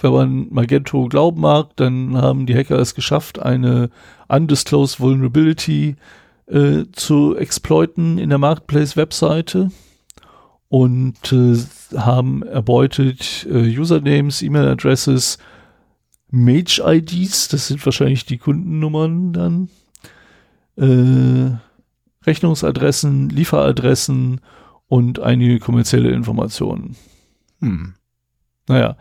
[0.00, 3.90] wenn man Magento glauben mag, dann haben die Hacker es geschafft, eine
[4.28, 5.96] undisclosed Vulnerability
[6.46, 9.70] äh, zu exploiten in der Marketplace-Webseite
[10.68, 11.56] und äh,
[11.96, 15.38] haben erbeutet äh, Usernames, E-Mail-Addresses,
[16.30, 19.68] Mage-IDs, das sind wahrscheinlich die Kundennummern dann,
[20.76, 21.56] äh,
[22.26, 24.40] Rechnungsadressen, Lieferadressen
[24.86, 26.96] und einige kommerzielle Informationen.
[27.60, 27.94] Hm.
[28.66, 28.96] Naja,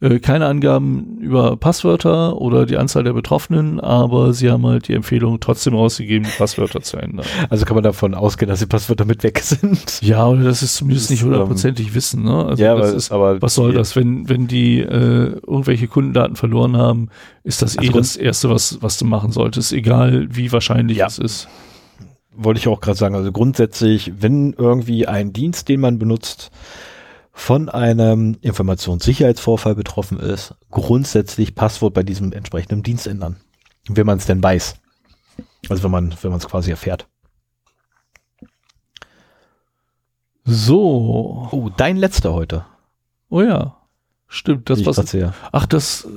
[0.00, 4.94] äh, keine Angaben über Passwörter oder die Anzahl der Betroffenen, aber sie haben halt die
[4.94, 7.26] Empfehlung trotzdem rausgegeben, die Passwörter zu ändern.
[7.50, 10.00] Also kann man davon ausgehen, dass die Passwörter mit weg sind?
[10.00, 12.22] Ja, oder das ist zumindest das nicht ähm, hundertprozentig ähm, wissen.
[12.22, 12.46] Ne?
[12.46, 16.76] Also ja, aber, ist, aber was soll das, wenn wenn die äh, irgendwelche Kundendaten verloren
[16.76, 17.08] haben,
[17.42, 21.06] ist das also eh das Erste, was was du machen solltest, egal wie wahrscheinlich ja.
[21.06, 21.48] es ist
[22.40, 26.52] wollte ich auch gerade sagen, also grundsätzlich, wenn irgendwie ein Dienst, den man benutzt,
[27.38, 33.36] von einem Informationssicherheitsvorfall betroffen ist, grundsätzlich Passwort bei diesem entsprechenden Dienst ändern.
[33.88, 34.74] Wenn man es denn weiß.
[35.68, 37.06] Also wenn man, wenn man es quasi erfährt.
[40.44, 41.48] So.
[41.52, 42.66] Oh, dein letzter heute.
[43.30, 43.76] Oh ja.
[44.26, 45.16] Stimmt, das was.
[45.52, 46.08] Ach, das, äh,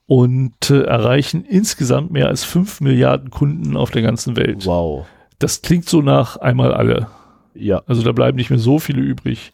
[0.06, 4.66] und äh, erreichen insgesamt mehr als 5 Milliarden Kunden auf der ganzen Welt.
[4.66, 5.06] Wow.
[5.38, 7.08] Das klingt so nach einmal alle.
[7.54, 7.82] Ja.
[7.86, 9.52] Also da bleiben nicht mehr so viele übrig,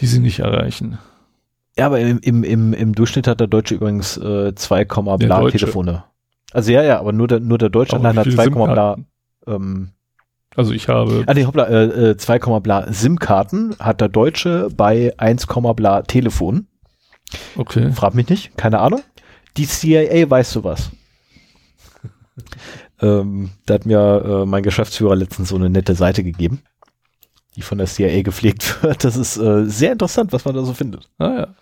[0.00, 0.98] die sie nicht erreichen.
[1.78, 5.26] Ja, aber im, im, im, im Durchschnitt hat der Deutsche übrigens äh, 2, Komma Der
[5.26, 5.58] bla Deutsche.
[5.58, 6.04] Telefone.
[6.52, 8.72] Also ja, ja, aber nur der, nur der Deutschland Aber hat wie 2, viele Komma
[8.72, 8.96] bla.
[9.46, 9.90] Ähm,
[10.54, 14.68] Also ich habe, ah, nee, hoppla, äh, äh, 2, Komma bla SIM-Karten hat der Deutsche
[14.74, 16.66] bei 1, Komma bla Telefon.
[17.56, 19.02] okay, Frag mich nicht, keine Ahnung.
[19.56, 20.90] Die CIA weiß sowas.
[23.00, 26.62] ähm, da hat mir äh, mein Geschäftsführer letztens so eine nette Seite gegeben,
[27.56, 29.04] die von der CIA gepflegt wird.
[29.04, 31.08] Das ist äh, sehr interessant, was man da so findet.
[31.18, 31.54] Ah ja.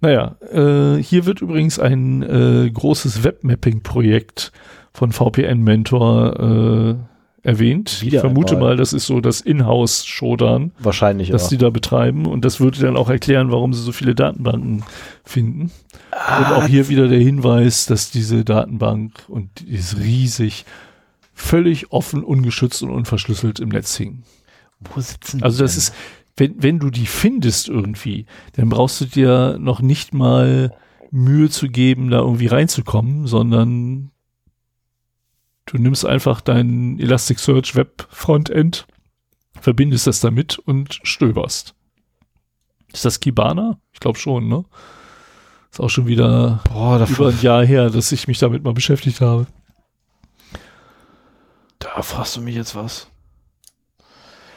[0.00, 4.52] Naja, äh, hier wird übrigens ein äh, großes Webmapping-Projekt
[4.92, 7.09] von VPN Mentor äh,
[7.42, 8.02] erwähnt.
[8.02, 8.70] Wieder ich vermute einmal.
[8.70, 11.48] mal, das ist so das Inhouse-Showdown, Wahrscheinlich, das ja.
[11.50, 12.26] die da betreiben.
[12.26, 14.84] Und das würde dann auch erklären, warum sie so viele Datenbanken
[15.24, 15.62] finden.
[15.62, 15.70] Und
[16.12, 20.64] Ah, auch hier wieder der Hinweis, dass diese Datenbank, und die ist riesig,
[21.32, 24.22] völlig offen, ungeschützt und unverschlüsselt im Netz hing.
[24.80, 25.78] Wo sitzen die Also das denn?
[25.78, 25.94] ist,
[26.36, 28.26] wenn, wenn du die findest irgendwie,
[28.56, 30.74] dann brauchst du dir noch nicht mal
[31.10, 34.10] Mühe zu geben, da irgendwie reinzukommen, sondern
[35.66, 38.86] du nimmst einfach dein Elasticsearch Web Frontend,
[39.60, 41.74] verbindest das damit und stöberst.
[42.92, 43.78] Ist das Kibana?
[43.92, 44.64] Ich glaube schon, ne?
[45.70, 49.20] Ist auch schon wieder Boah, über ein Jahr her, dass ich mich damit mal beschäftigt
[49.20, 49.46] habe.
[51.78, 53.06] da fragst du mich jetzt was.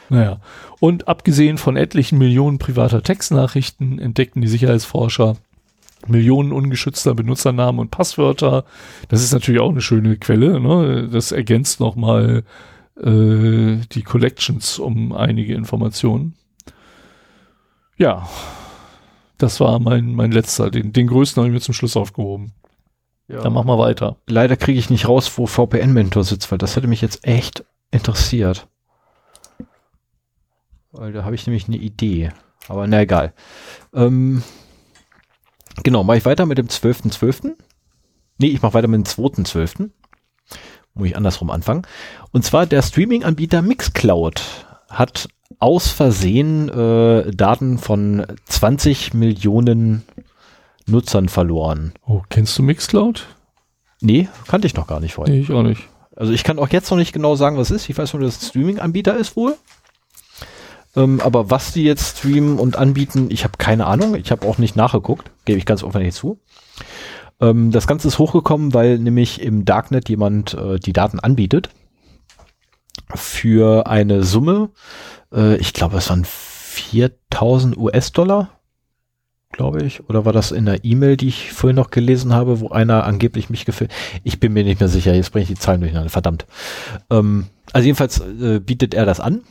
[0.08, 0.40] Naja.
[0.80, 5.36] Und abgesehen von etlichen Millionen privater Textnachrichten entdeckten die Sicherheitsforscher
[6.08, 8.64] Millionen ungeschützter Benutzernamen und Passwörter.
[9.08, 10.60] Das ist natürlich auch eine schöne Quelle.
[10.60, 11.08] Ne?
[11.10, 12.44] Das ergänzt nochmal
[12.96, 16.34] äh, die Collections um einige Informationen.
[17.96, 18.28] Ja,
[19.38, 20.70] das war mein, mein letzter.
[20.70, 22.52] Den, den größten habe ich mir zum Schluss aufgehoben.
[23.28, 23.40] Ja.
[23.40, 24.16] Dann machen wir weiter.
[24.26, 28.68] Leider kriege ich nicht raus, wo VPN-Mentor sitzt, weil das hätte mich jetzt echt interessiert.
[30.92, 32.30] Weil da habe ich nämlich eine Idee.
[32.68, 33.32] Aber na egal.
[33.94, 34.42] Ähm,
[35.82, 37.52] genau, mache ich weiter mit dem 12.12.
[38.38, 39.90] Nee, ich mache weiter mit dem 2.12.
[40.94, 41.82] Muss ich andersrum anfangen.
[42.32, 44.42] Und zwar der Streaming-Anbieter Mixcloud
[44.88, 50.02] hat aus Versehen äh, Daten von 20 Millionen
[50.86, 51.92] Nutzern verloren.
[52.06, 53.26] Oh, kennst du Mixcloud?
[54.00, 55.34] Nee, kannte ich noch gar nicht vorher.
[55.34, 55.88] Nee, ich auch nicht.
[56.14, 57.88] Also ich kann auch jetzt noch nicht genau sagen, was es ist.
[57.88, 59.56] Ich weiß nur, dass es ein Streaming-Anbieter ist wohl.
[60.96, 64.14] Ähm, aber was die jetzt streamen und anbieten, ich habe keine Ahnung.
[64.14, 66.38] Ich habe auch nicht nachgeguckt, gebe ich ganz offen zu.
[67.40, 71.70] Ähm, das Ganze ist hochgekommen, weil nämlich im Darknet jemand äh, die Daten anbietet
[73.14, 74.70] für eine Summe,
[75.32, 78.50] äh, ich glaube, es waren 4000 US-Dollar,
[79.52, 80.08] glaube ich.
[80.08, 83.50] Oder war das in der E-Mail, die ich vorhin noch gelesen habe, wo einer angeblich
[83.50, 83.92] mich gefilmt
[84.22, 86.46] Ich bin mir nicht mehr sicher, jetzt bringe ich die Zahlen durcheinander, verdammt.
[87.10, 89.42] Ähm, also jedenfalls äh, bietet er das an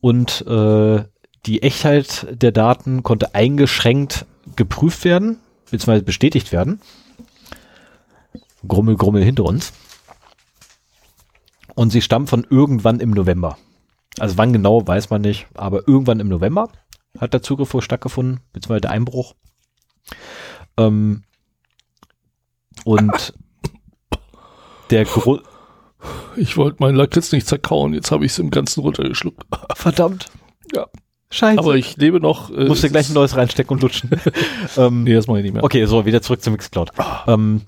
[0.00, 1.04] und äh,
[1.46, 4.26] die Echtheit der Daten konnte eingeschränkt
[4.56, 6.80] geprüft werden, beziehungsweise bestätigt werden.
[8.66, 9.72] Grummel, Grummel hinter uns.
[11.74, 13.56] Und sie stammt von irgendwann im November.
[14.18, 16.70] Also wann genau, weiß man nicht, aber irgendwann im November
[17.18, 19.34] hat der Zugriff wohl stattgefunden, beziehungsweise der Einbruch.
[20.76, 21.22] Ähm,
[22.84, 23.34] und
[24.90, 25.42] der Grund,
[26.36, 29.44] Ich wollte meinen Lakritz nicht zerkauen, jetzt habe ich es im Ganzen runtergeschluckt.
[29.74, 30.26] verdammt.
[30.74, 30.86] Ja.
[31.30, 31.58] Scheiße.
[31.58, 32.50] Aber ich lebe noch.
[32.50, 34.10] Äh, Musst dir gleich ein neues reinstecken und lutschen.
[34.76, 35.62] ähm, Nee, das mache ich nicht mehr.
[35.62, 36.92] Okay, so, wieder zurück zu Mixcloud.
[37.26, 37.62] Ähm,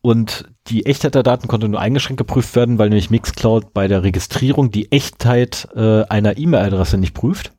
[0.00, 4.02] und die Echtheit der Daten konnte nur eingeschränkt geprüft werden, weil nämlich Mixcloud bei der
[4.02, 7.52] Registrierung die Echtheit äh, einer E-Mail-Adresse nicht prüft.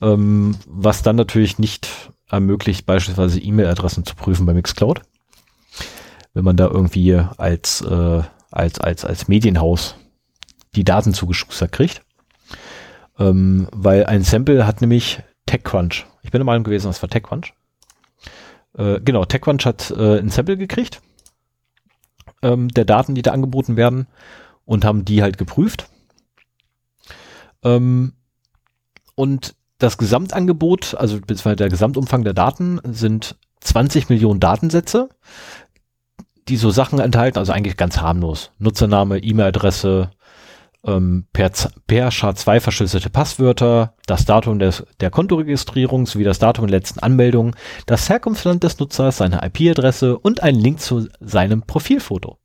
[0.00, 5.02] Ähm, was dann natürlich nicht ermöglicht, beispielsweise E-Mail-Adressen zu prüfen bei Mixcloud.
[6.34, 9.96] Wenn man da irgendwie als, äh, als, als, als Medienhaus
[10.74, 12.02] die Daten zugeschustert kriegt.
[13.18, 16.06] Ähm, weil ein Sample hat nämlich TechCrunch.
[16.22, 17.52] Ich bin der Meinung gewesen, das war TechCrunch.
[18.76, 21.00] Äh, genau, TechCrunch hat äh, ein Sample gekriegt
[22.42, 24.06] ähm, der Daten, die da angeboten werden
[24.64, 25.88] und haben die halt geprüft.
[27.62, 28.12] Ähm,
[29.14, 35.08] und das Gesamtangebot, also beziehungsweise der Gesamtumfang der Daten sind 20 Millionen Datensätze,
[36.48, 38.50] die so Sachen enthalten, also eigentlich ganz harmlos.
[38.58, 40.10] Nutzername, E-Mail-Adresse,
[40.84, 41.50] ähm, per,
[41.86, 47.54] per SHA-2 verschlüsselte Passwörter, das Datum des, der Kontoregistrierung sowie das Datum der letzten Anmeldung,
[47.86, 52.38] das Herkunftsland des Nutzers, seine IP-Adresse und einen Link zu seinem Profilfoto.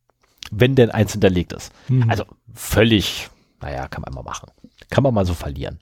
[0.50, 1.72] Wenn denn eins hinterlegt ist.
[1.86, 2.10] Hm.
[2.10, 3.28] Also völlig,
[3.60, 4.50] naja, kann man mal machen.
[4.90, 5.80] Kann man mal so verlieren.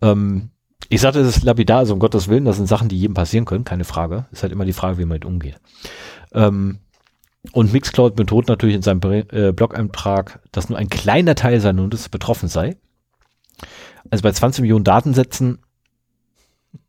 [0.00, 0.50] Ähm,
[0.88, 3.44] ich sagte, es ist lapidar, also um Gottes Willen, das sind Sachen, die jedem passieren
[3.44, 4.26] können, keine Frage.
[4.30, 5.56] Ist halt immer die Frage, wie man damit umgeht.
[6.32, 6.78] Ähm,
[7.52, 12.08] und Mixcloud betont natürlich in seinem äh, Blog-Eintrag, dass nur ein kleiner Teil seiner Nutzer
[12.10, 12.76] betroffen sei.
[14.10, 15.58] Also bei 20 Millionen Datensätzen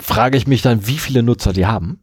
[0.00, 2.02] frage ich mich dann, wie viele Nutzer die haben.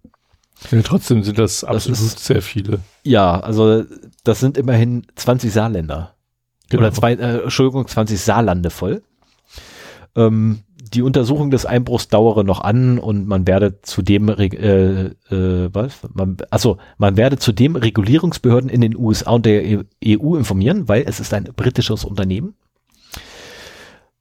[0.71, 2.79] ja, trotzdem sind das absolut ist- sehr viele.
[3.03, 3.83] Ja, also
[4.23, 6.15] das sind immerhin 20 Saarländer.
[6.69, 6.81] Genau.
[6.83, 9.01] Oder zwei, äh, Entschuldigung, 20 Saarlande voll.
[10.15, 10.59] Ähm,
[10.89, 15.99] die Untersuchung des Einbruchs dauere noch an und man werde zudem, äh, äh, was?
[16.13, 21.03] Man, also man werde zudem Regulierungsbehörden in den USA und der E- EU informieren, weil
[21.07, 22.55] es ist ein britisches Unternehmen.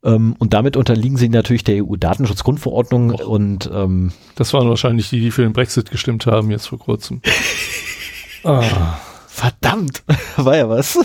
[0.05, 3.27] Ähm, und damit unterliegen sie natürlich der EU-Datenschutzgrundverordnung Och.
[3.27, 7.23] und ähm, Das waren wahrscheinlich die, die für den Brexit gestimmt haben jetzt vor kurzem.
[8.45, 8.99] ah.
[9.29, 10.03] Verdammt,
[10.39, 10.99] war ja was.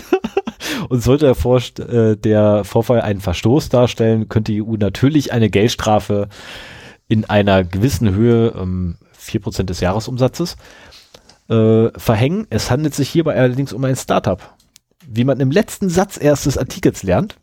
[0.88, 5.50] Und sollte der, Vorst äh, der Vorfall einen Verstoß darstellen, könnte die EU natürlich eine
[5.50, 6.28] Geldstrafe
[7.08, 10.56] in einer gewissen Höhe, ähm, 4% des Jahresumsatzes,
[11.48, 12.46] äh, verhängen.
[12.50, 14.40] Es handelt sich hierbei allerdings um ein Startup.
[15.06, 17.36] Wie man im letzten Satz erst des Artikels lernt,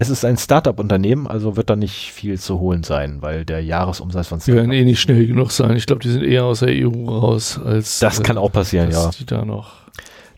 [0.00, 4.28] es ist ein Startup-Unternehmen, also wird da nicht viel zu holen sein, weil der Jahresumsatz
[4.28, 5.76] von Die werden eh nicht schnell genug sein.
[5.76, 9.10] Ich glaube, die sind eher aus der EU raus, als das kann auch passieren, ja.
[9.18, 9.72] die da noch.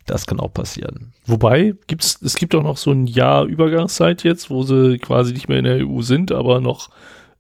[0.07, 1.13] Das kann auch passieren.
[1.27, 5.49] Wobei, gibt's, es gibt auch noch so ein Jahr Übergangszeit jetzt, wo sie quasi nicht
[5.49, 6.89] mehr in der EU sind, aber noch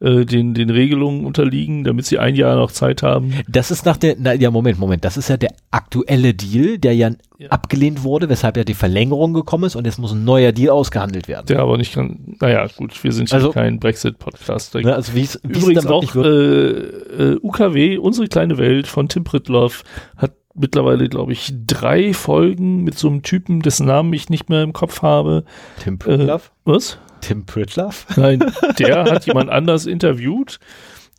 [0.01, 3.35] äh, den, den Regelungen unterliegen, damit sie ein Jahr noch Zeit haben.
[3.49, 6.95] Das ist nach der, na, ja, Moment, Moment, das ist ja der aktuelle Deal, der
[6.95, 7.49] ja, Ja.
[7.49, 11.27] abgelehnt wurde, weshalb ja die Verlängerung gekommen ist und jetzt muss ein neuer Deal ausgehandelt
[11.29, 11.47] werden.
[11.47, 12.37] Der aber nicht kann.
[12.41, 14.75] Naja, gut, wir sind hier Also- kein Brexit-Podcast.
[14.77, 19.09] Ne, also wie es wie es Übrigens auch äh, äh, UKW, unsere kleine Welt von
[19.09, 19.83] Tim Pritloff,
[20.17, 24.63] hat mittlerweile, glaube ich, drei Folgen mit so einem Typen, dessen Namen ich nicht mehr
[24.63, 25.45] im Kopf habe.
[25.83, 26.53] Tim Pritloff?
[26.65, 26.99] Was?
[27.21, 28.07] Tim Pritloff?
[28.17, 28.45] Nein,
[28.79, 30.59] der hat jemand anders interviewt,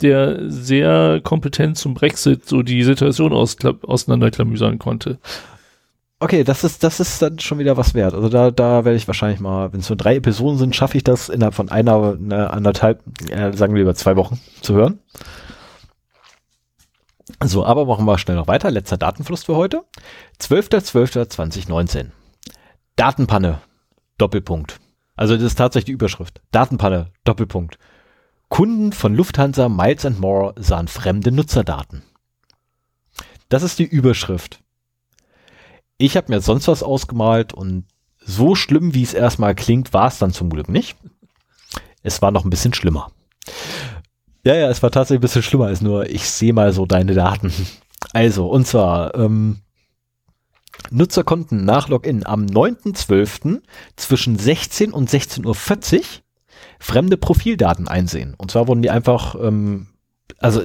[0.01, 5.19] der sehr kompetent zum Brexit so die Situation auseinanderklamüsern konnte.
[6.23, 8.13] Okay, das ist, das ist dann schon wieder was wert.
[8.13, 11.03] Also da, da werde ich wahrscheinlich mal, wenn es nur drei Episoden sind, schaffe ich
[11.03, 13.01] das innerhalb von einer, einer anderthalb,
[13.31, 14.99] äh, sagen wir über zwei Wochen zu hören.
[17.43, 18.69] So, aber machen wir schnell noch weiter.
[18.69, 19.83] Letzter Datenfluss für heute.
[20.39, 22.11] 12.12.2019.
[22.95, 23.61] Datenpanne.
[24.17, 24.79] Doppelpunkt.
[25.15, 26.41] Also das ist tatsächlich die Überschrift.
[26.51, 27.11] Datenpanne.
[27.23, 27.79] Doppelpunkt.
[28.49, 32.03] Kunden von Lufthansa Miles and More sahen fremde Nutzerdaten.
[33.49, 34.59] Das ist die Überschrift.
[35.97, 37.85] Ich habe mir sonst was ausgemalt und
[38.19, 40.97] so schlimm, wie es erstmal klingt, war es dann zum Glück nicht.
[42.03, 43.11] Es war noch ein bisschen schlimmer.
[44.43, 47.13] Ja, ja, es war tatsächlich ein bisschen schlimmer als nur, ich sehe mal so deine
[47.13, 47.53] Daten.
[48.13, 49.61] Also, und zwar, ähm,
[50.89, 53.61] Nutzer konnten nach Login am 9.12.
[53.95, 56.03] zwischen 16 und 16.40 Uhr
[56.79, 58.33] fremde Profildaten einsehen.
[58.37, 59.87] Und zwar wurden die einfach, ähm,
[60.39, 60.63] also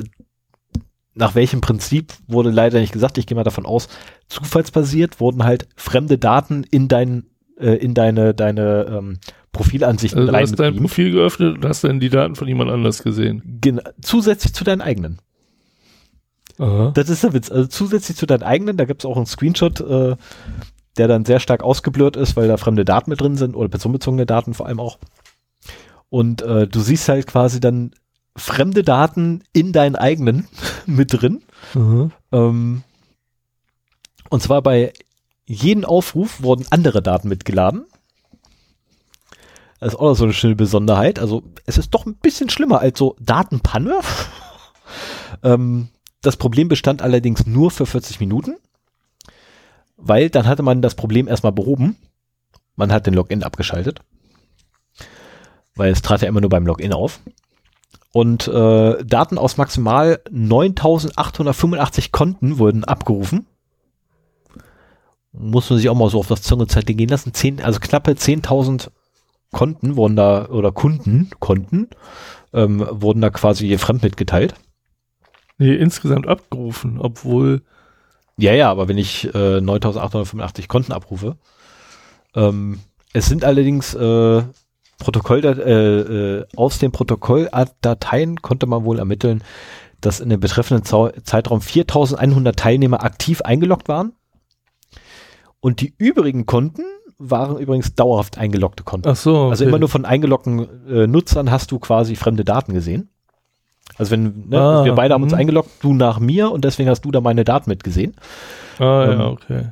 [1.15, 3.89] nach welchem Prinzip wurde leider nicht gesagt, ich gehe mal davon aus,
[4.29, 7.27] zufallsbasiert wurden halt fremde Daten in dein,
[7.59, 9.19] äh, in deine, deine ähm,
[9.57, 10.77] Profilansichten Also du hast dein.
[10.77, 13.43] Profil geöffnet und hast dann die Daten von jemand anders gesehen.
[13.61, 15.19] Gen- zusätzlich zu deinen eigenen.
[16.59, 16.91] Aha.
[16.95, 17.51] Das ist der Witz.
[17.51, 20.17] Also zusätzlich zu deinen eigenen, da gibt es auch einen Screenshot, äh,
[20.97, 24.25] der dann sehr stark ausgeblurrt ist, weil da fremde Daten mit drin sind oder personenbezogene
[24.27, 24.99] Daten vor allem auch.
[26.09, 27.91] Und äh, du siehst halt quasi dann
[28.37, 30.47] fremde Daten in deinen eigenen
[30.87, 31.43] mit drin.
[32.33, 32.83] Ähm,
[34.31, 34.93] und zwar bei
[35.47, 37.85] jedem Aufruf wurden andere Daten mitgeladen.
[39.81, 41.19] Das ist auch noch so eine schöne Besonderheit.
[41.19, 44.01] Also es ist doch ein bisschen schlimmer als so Datenpanne.
[45.43, 45.89] ähm,
[46.23, 48.57] das Problem bestand allerdings nur für 40 Minuten,
[49.97, 51.97] weil dann hatte man das Problem erstmal behoben.
[52.75, 54.01] Man hat den Login abgeschaltet,
[55.75, 57.21] weil es trat ja immer nur beim Login auf.
[58.13, 63.47] Und äh, Daten aus maximal 9885 Konten wurden abgerufen.
[65.33, 67.35] Muss man sich auch mal so auf das Zungezeit gehen lassen.
[67.35, 68.89] Zehn, also knappe 10.000
[69.53, 71.89] Konten wurden da, oder Kunden, Konten,
[72.53, 74.55] ähm, wurden da quasi fremd mitgeteilt.
[75.59, 77.63] Nee, insgesamt abgerufen, obwohl
[78.39, 81.37] Ja, ja, aber wenn ich äh, 9885 Konten abrufe,
[82.35, 82.81] ähm,
[83.15, 84.43] es sind allerdings äh,
[84.99, 86.01] Protokoll, äh,
[86.41, 89.43] äh, aus den Protokolldateien konnte man wohl ermitteln,
[90.01, 94.13] dass in dem betreffenden Zau Zeitraum 4100 Teilnehmer aktiv eingeloggt waren
[95.61, 96.85] und die übrigen Konten
[97.19, 99.09] waren übrigens dauerhaft eingeloggte Konten.
[99.09, 99.49] Ach so.
[99.49, 99.69] Also okay.
[99.69, 103.09] immer nur von eingeloggten äh, Nutzern hast du quasi fremde Daten gesehen.
[103.97, 105.39] Also wenn ne, Ah, wir beide haben uns mhm.
[105.39, 108.15] eingeloggt, du nach mir und deswegen hast du da meine Daten mitgesehen.
[108.79, 109.69] Ah, ähm, ja, okay.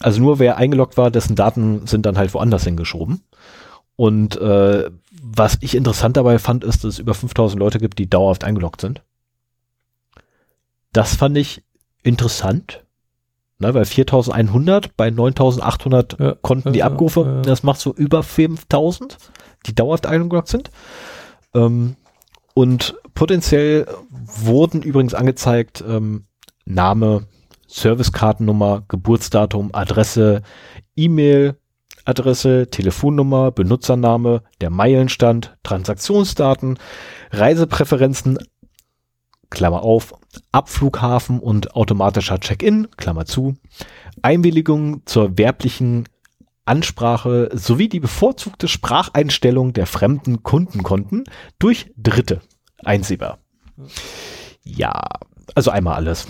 [0.00, 3.22] Also nur wer eingeloggt war, dessen Daten sind dann halt woanders hingeschoben.
[3.96, 4.90] Und äh,
[5.22, 8.82] was ich interessant dabei fand, ist, dass es über 5000 Leute gibt, die dauerhaft eingeloggt
[8.82, 9.02] sind.
[10.92, 11.62] Das fand ich
[12.02, 12.84] interessant.
[13.58, 17.42] Ne, weil 4100 bei 9800 Ja, Konten die ja, Abrufe, ja.
[17.42, 19.16] das macht so über 5000,
[19.64, 20.70] die dauerhaft eingeloggt sind.
[21.54, 21.96] Ähm,
[22.52, 26.26] und potenziell wurden übrigens angezeigt ähm,
[26.66, 27.26] Name,
[27.66, 30.42] Servicekartennummer, Geburtsdatum, Adresse,
[30.94, 31.56] E-Mail,
[32.04, 36.78] Adresse, Telefonnummer, Benutzername, der Meilenstand, Transaktionsdaten,
[37.30, 38.38] Reisepräferenzen,
[39.50, 40.14] Klammer auf,
[40.52, 43.56] Abflughafen und automatischer Check-in, Klammer zu,
[44.22, 46.08] Einwilligung zur werblichen
[46.64, 51.24] Ansprache sowie die bevorzugte Spracheinstellung der fremden Kundenkonten
[51.58, 52.40] durch Dritte
[52.84, 53.38] einsehbar.
[54.62, 55.00] Ja,
[55.54, 56.26] also einmal alles.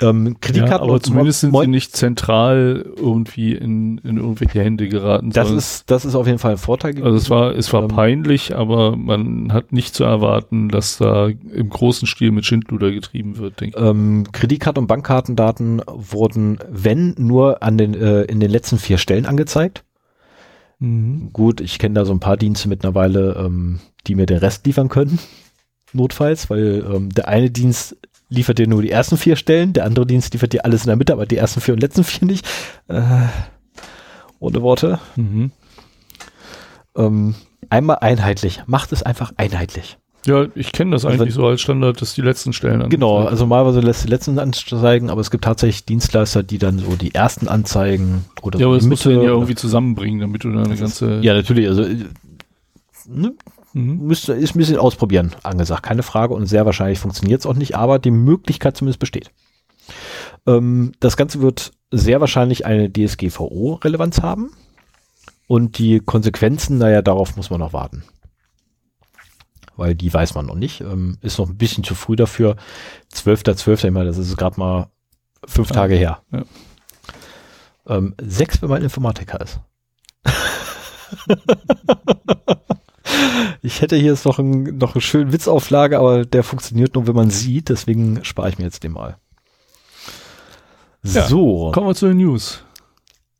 [0.00, 4.88] Ähm, Ja, Kreditkarten aber und zumindest sind sie nicht zentral irgendwie in, in irgendwelche Hände
[4.88, 5.30] geraten.
[5.30, 7.02] Das ist, das ist auf jeden Fall ein Vorteil.
[7.02, 11.28] Also es war, es war Ähm, peinlich, aber man hat nicht zu erwarten, dass da
[11.28, 13.84] im großen Stil mit Schindluder getrieben wird, denke ich.
[13.84, 19.26] Ähm, Kreditkarte- und Bankkartendaten wurden, wenn nur an den, äh, in den letzten vier Stellen
[19.26, 19.84] angezeigt.
[20.78, 21.30] Mhm.
[21.32, 24.88] Gut, ich kenne da so ein paar Dienste mittlerweile, ähm, die mir den Rest liefern
[24.88, 25.18] können,
[25.92, 27.96] notfalls, weil ähm, der eine Dienst
[28.30, 30.96] liefert dir nur die ersten vier Stellen, der andere Dienst liefert dir alles in der
[30.96, 32.46] Mitte, aber die ersten vier und letzten vier nicht.
[32.88, 33.02] Äh,
[34.38, 34.98] ohne Worte.
[35.16, 35.50] Mhm.
[36.96, 37.34] Ähm,
[37.68, 38.62] einmal einheitlich.
[38.66, 39.98] Macht es einfach einheitlich.
[40.26, 43.30] Ja, ich kenne das Also eigentlich so als Standard, dass die letzten Stellen Genau, angezeigt
[43.30, 47.14] also normalerweise lässt die letzten anzeigen, aber es gibt tatsächlich Dienstleister, die dann so die
[47.14, 50.52] ersten anzeigen oder Ja, so aber das musst du dann ja irgendwie zusammenbringen, damit du
[50.52, 51.20] da eine ist- ganze.
[51.22, 52.04] Ja, natürlich, also äh,
[53.08, 53.32] ne,
[53.72, 54.06] Mhm.
[54.06, 57.76] müsste, ist ein bisschen ausprobieren angesagt, keine Frage und sehr wahrscheinlich funktioniert es auch nicht,
[57.76, 59.30] aber die Möglichkeit zumindest besteht.
[60.46, 64.50] Ähm, das Ganze wird sehr wahrscheinlich eine DSGVO-Relevanz haben
[65.46, 68.04] und die Konsequenzen, naja, darauf muss man noch warten.
[69.76, 70.82] Weil die weiß man noch nicht.
[70.82, 72.56] Ähm, ist noch ein bisschen zu früh dafür.
[73.14, 73.86] 12.12.
[73.86, 74.90] Ich meine, das ist gerade mal
[75.46, 76.22] fünf Tage her.
[76.32, 76.44] ja.
[77.86, 79.58] Ähm, sechs, wenn man Informatiker ist.
[83.62, 87.14] ich hätte hier jetzt noch, ein, noch einen schönen Witzauflage, aber der funktioniert nur, wenn
[87.16, 87.68] man sieht.
[87.68, 89.16] Deswegen spare ich mir jetzt den mal.
[91.02, 91.26] Ja.
[91.26, 92.62] So, Kommen wir zu den News.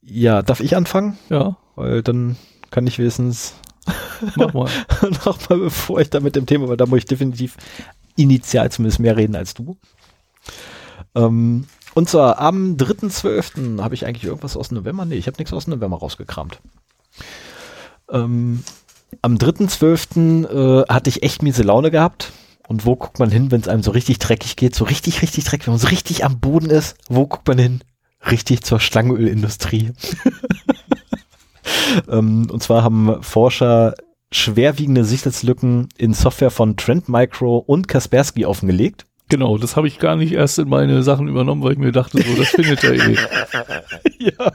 [0.02, 1.18] ja, darf ich anfangen?
[1.28, 2.36] Ja, Weil dann
[2.70, 3.54] kann ich wenigstens
[4.36, 4.68] mach mal.
[5.24, 7.56] nochmal, bevor ich da mit dem Thema, weil da muss ich definitiv
[8.16, 9.76] initial zumindest mehr reden als du.
[11.14, 13.82] Ähm, und zwar am 3.12.
[13.82, 15.04] habe ich eigentlich irgendwas aus November?
[15.04, 16.60] Nee, ich habe nichts aus dem November rausgekramt.
[18.10, 18.62] Ähm,
[19.22, 20.82] am 3.12.
[20.82, 22.32] Äh, hatte ich echt miese Laune gehabt.
[22.68, 24.74] Und wo guckt man hin, wenn es einem so richtig dreckig geht?
[24.74, 26.96] So richtig, richtig dreckig, wenn man so richtig am Boden ist.
[27.08, 27.80] Wo guckt man hin?
[28.30, 29.92] Richtig zur Schlangenölindustrie.
[32.08, 33.94] ähm, und zwar haben Forscher
[34.32, 39.06] schwerwiegende Sicherheitslücken in Software von Trend Micro und Kaspersky offengelegt.
[39.30, 42.20] Genau, das habe ich gar nicht erst in meine Sachen übernommen, weil ich mir dachte,
[42.20, 43.16] so, das findet er eh.
[44.18, 44.52] ja,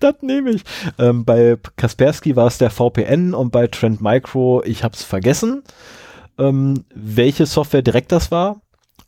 [0.00, 0.64] das nehme ich.
[0.98, 5.62] Ähm, bei Kaspersky war es der VPN und bei Trend Micro, ich habe es vergessen,
[6.38, 8.62] ähm, welche Software direkt das war.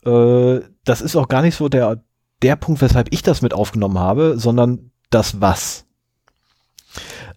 [0.05, 2.01] Äh, das ist auch gar nicht so der,
[2.41, 5.85] der Punkt, weshalb ich das mit aufgenommen habe, sondern das was.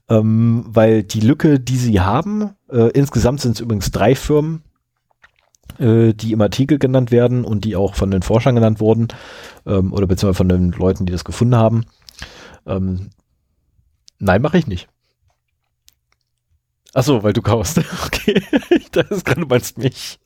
[0.09, 4.63] Ähm, weil die Lücke, die sie haben, äh, insgesamt sind es übrigens drei Firmen,
[5.81, 9.09] äh, die im Artikel genannt werden und die auch von den Forschern genannt wurden,
[9.67, 11.85] ähm, oder beziehungsweise von den Leuten, die das gefunden haben.
[12.67, 13.11] Ähm,
[14.19, 14.89] nein, mache ich nicht.
[16.93, 17.81] Ach so, weil du kaust.
[18.07, 18.43] Okay,
[18.93, 20.19] das ist gerade, du meinst mich.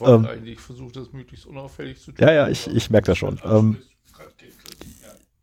[0.00, 3.40] Ähm, eigentlich versucht, das möglichst unauffällig zu Ja, ja, ich, ich merke das schon.
[3.44, 3.78] Ähm,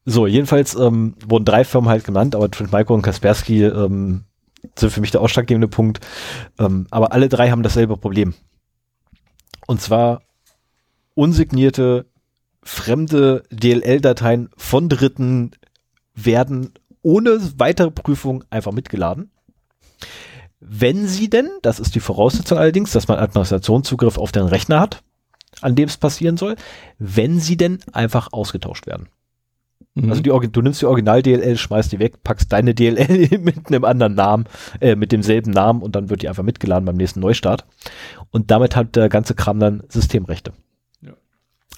[0.05, 4.23] so, jedenfalls ähm, wurden drei Firmen halt genannt, aber Trent Micro und Kaspersky ähm,
[4.77, 5.99] sind für mich der ausschlaggebende Punkt.
[6.59, 8.33] Ähm, aber alle drei haben dasselbe Problem.
[9.71, 10.23] Und zwar
[11.15, 12.05] unsignierte
[12.61, 15.51] fremde DLL-Dateien von Dritten
[16.13, 19.31] werden ohne weitere Prüfung einfach mitgeladen.
[20.59, 25.03] Wenn sie denn, das ist die Voraussetzung allerdings, dass man Administrationszugriff auf den Rechner hat,
[25.61, 26.57] an dem es passieren soll,
[26.99, 29.07] wenn sie denn einfach ausgetauscht werden.
[29.95, 30.09] Mhm.
[30.09, 34.15] Also die, du nimmst die Original-DLL, schmeißt die weg, packst deine DLL mit einem anderen
[34.15, 34.45] Namen,
[34.79, 37.65] äh, mit demselben Namen und dann wird die einfach mitgeladen beim nächsten Neustart.
[38.31, 40.53] Und damit hat der ganze Kram dann Systemrechte.
[41.01, 41.13] Ja.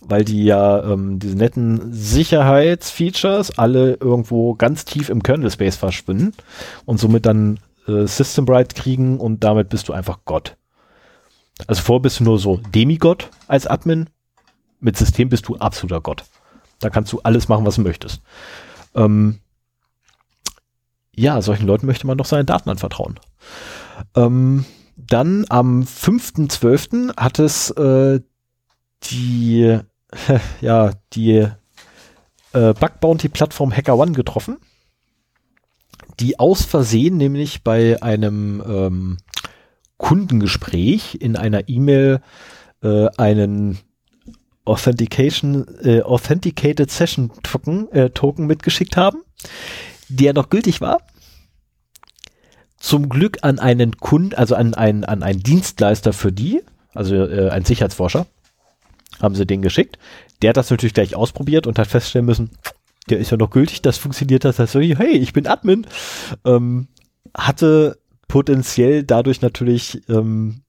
[0.01, 6.33] weil die ja ähm, diese netten Sicherheitsfeatures alle irgendwo ganz tief im Kernel-Space verschwinden
[6.85, 10.57] und somit dann äh, System Bright kriegen und damit bist du einfach Gott.
[11.67, 14.09] Also vor bist du nur so Demigott als Admin,
[14.79, 16.23] mit System bist du absoluter Gott.
[16.79, 18.21] Da kannst du alles machen, was du möchtest.
[18.95, 19.39] Ähm,
[21.15, 23.19] ja, solchen Leuten möchte man doch seine Daten anvertrauen.
[24.15, 24.65] Ähm,
[25.07, 27.15] dann am 5.12.
[27.17, 28.19] hat es äh,
[29.03, 29.79] die,
[30.61, 31.47] ja, die
[32.53, 34.57] äh, Bug Bounty Plattform HackerOne getroffen,
[36.19, 39.17] die aus Versehen nämlich bei einem ähm,
[39.97, 42.21] Kundengespräch in einer E-Mail
[42.81, 43.79] äh, einen
[44.65, 49.23] Authentication, äh, Authenticated Session Token, äh, Token mitgeschickt haben,
[50.07, 50.99] der noch gültig war.
[52.83, 56.61] Zum Glück an einen Kunden, also an einen, an einen Dienstleister für die,
[56.93, 58.25] also äh, ein Sicherheitsforscher,
[59.21, 59.97] haben sie den geschickt.
[60.41, 62.49] Der hat das natürlich gleich ausprobiert und hat feststellen müssen,
[63.09, 64.59] der ist ja noch gültig, das funktioniert das.
[64.59, 65.87] Also, hey, ich bin Admin.
[66.43, 66.89] Ähm,
[67.33, 70.63] hatte potenziell dadurch natürlich ähm,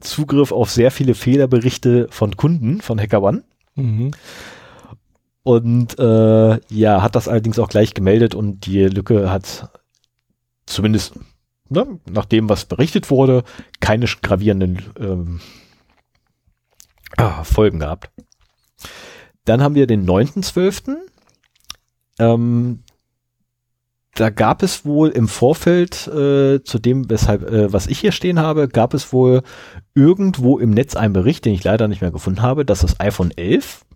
[0.00, 3.44] Zugriff auf sehr viele Fehlerberichte von Kunden von HackerOne.
[3.74, 4.12] Mhm.
[5.42, 9.68] Und äh, ja, hat das allerdings auch gleich gemeldet und die Lücke hat
[10.66, 11.14] zumindest
[11.68, 13.44] ne, nach dem, was berichtet wurde,
[13.80, 15.40] keine gravierenden ähm,
[17.16, 18.10] ah, Folgen gehabt.
[19.44, 20.96] Dann haben wir den 9.12.
[22.18, 22.82] Ähm,
[24.14, 28.38] da gab es wohl im Vorfeld äh, zu dem, weshalb, äh, was ich hier stehen
[28.38, 29.42] habe, gab es wohl
[29.94, 33.30] irgendwo im Netz einen Bericht, den ich leider nicht mehr gefunden habe, dass das iPhone
[33.30, 33.86] 11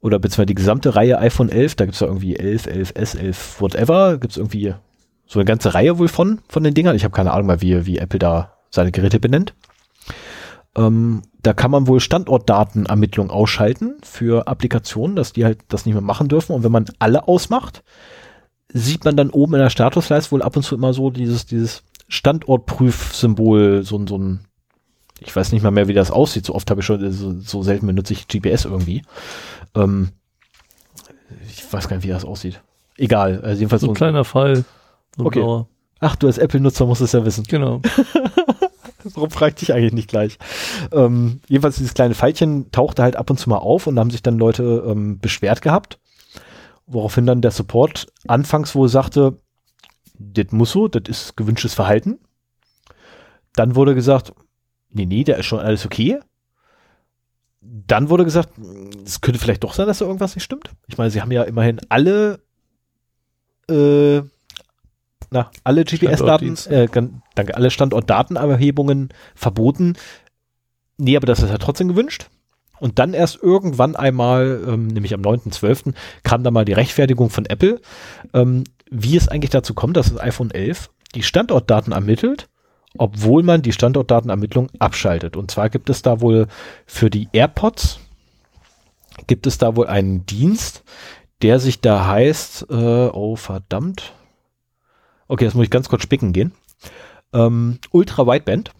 [0.00, 3.60] oder beziehungsweise die gesamte Reihe iPhone 11, da gibt es ja irgendwie 11, 11S, 11,
[3.60, 4.74] whatever, gibt es irgendwie
[5.26, 6.96] so eine ganze Reihe wohl von, von den Dingern.
[6.96, 9.54] Ich habe keine Ahnung mal, wie, wie Apple da seine Geräte benennt.
[10.76, 16.02] Ähm, da kann man wohl Standortdatenermittlung ausschalten für Applikationen, dass die halt das nicht mehr
[16.02, 16.52] machen dürfen.
[16.52, 17.82] Und wenn man alle ausmacht,
[18.72, 21.82] sieht man dann oben in der Statusleiste wohl ab und zu immer so dieses, dieses
[22.08, 24.40] Standortprüfsymbol, so, so ein,
[25.20, 26.44] ich weiß nicht mal mehr, wie das aussieht.
[26.44, 29.02] So oft habe ich schon, so, so, selten benutze ich GPS irgendwie.
[29.74, 30.10] Ähm,
[31.48, 32.60] ich weiß gar nicht, wie das aussieht.
[32.98, 34.64] Egal, also jedenfalls so ein kleiner Fall.
[35.16, 35.40] So okay.
[35.40, 35.68] Blauer.
[36.00, 37.44] Ach, du als Apple-Nutzer musst es ja wissen.
[37.44, 37.80] Genau.
[39.14, 40.38] Warum fragt dich eigentlich nicht gleich?
[40.92, 44.10] Ähm, jedenfalls dieses kleine Pfeilchen tauchte halt ab und zu mal auf und da haben
[44.10, 45.98] sich dann Leute ähm, beschwert gehabt
[46.86, 49.40] Woraufhin dann der Support anfangs wohl sagte,
[50.18, 52.20] das muss so, das ist gewünschtes Verhalten.
[53.54, 54.32] Dann wurde gesagt,
[54.90, 56.20] nee, nee, da ist schon alles okay.
[57.60, 58.50] Dann wurde gesagt,
[59.04, 60.70] es könnte vielleicht doch sein, dass da irgendwas nicht stimmt.
[60.86, 62.38] Ich meine, sie haben ja immerhin alle,
[63.68, 64.22] äh,
[65.30, 66.88] na, alle GPS-Daten, äh,
[67.34, 69.94] danke, alle Standortdatenerhebungen verboten.
[70.98, 72.28] Nee, aber das ist ja trotzdem gewünscht.
[72.78, 77.46] Und dann erst irgendwann einmal, ähm, nämlich am 9.12., kam da mal die Rechtfertigung von
[77.46, 77.80] Apple,
[78.34, 82.48] ähm, wie es eigentlich dazu kommt, dass das iPhone 11 die Standortdaten ermittelt,
[82.98, 85.36] obwohl man die Standortdatenermittlung abschaltet.
[85.36, 86.48] Und zwar gibt es da wohl
[86.86, 88.00] für die AirPods,
[89.26, 90.84] gibt es da wohl einen Dienst,
[91.42, 94.12] der sich da heißt, äh, oh verdammt,
[95.28, 96.52] okay, jetzt muss ich ganz kurz spicken gehen,
[97.32, 98.72] ähm, Ultra Wideband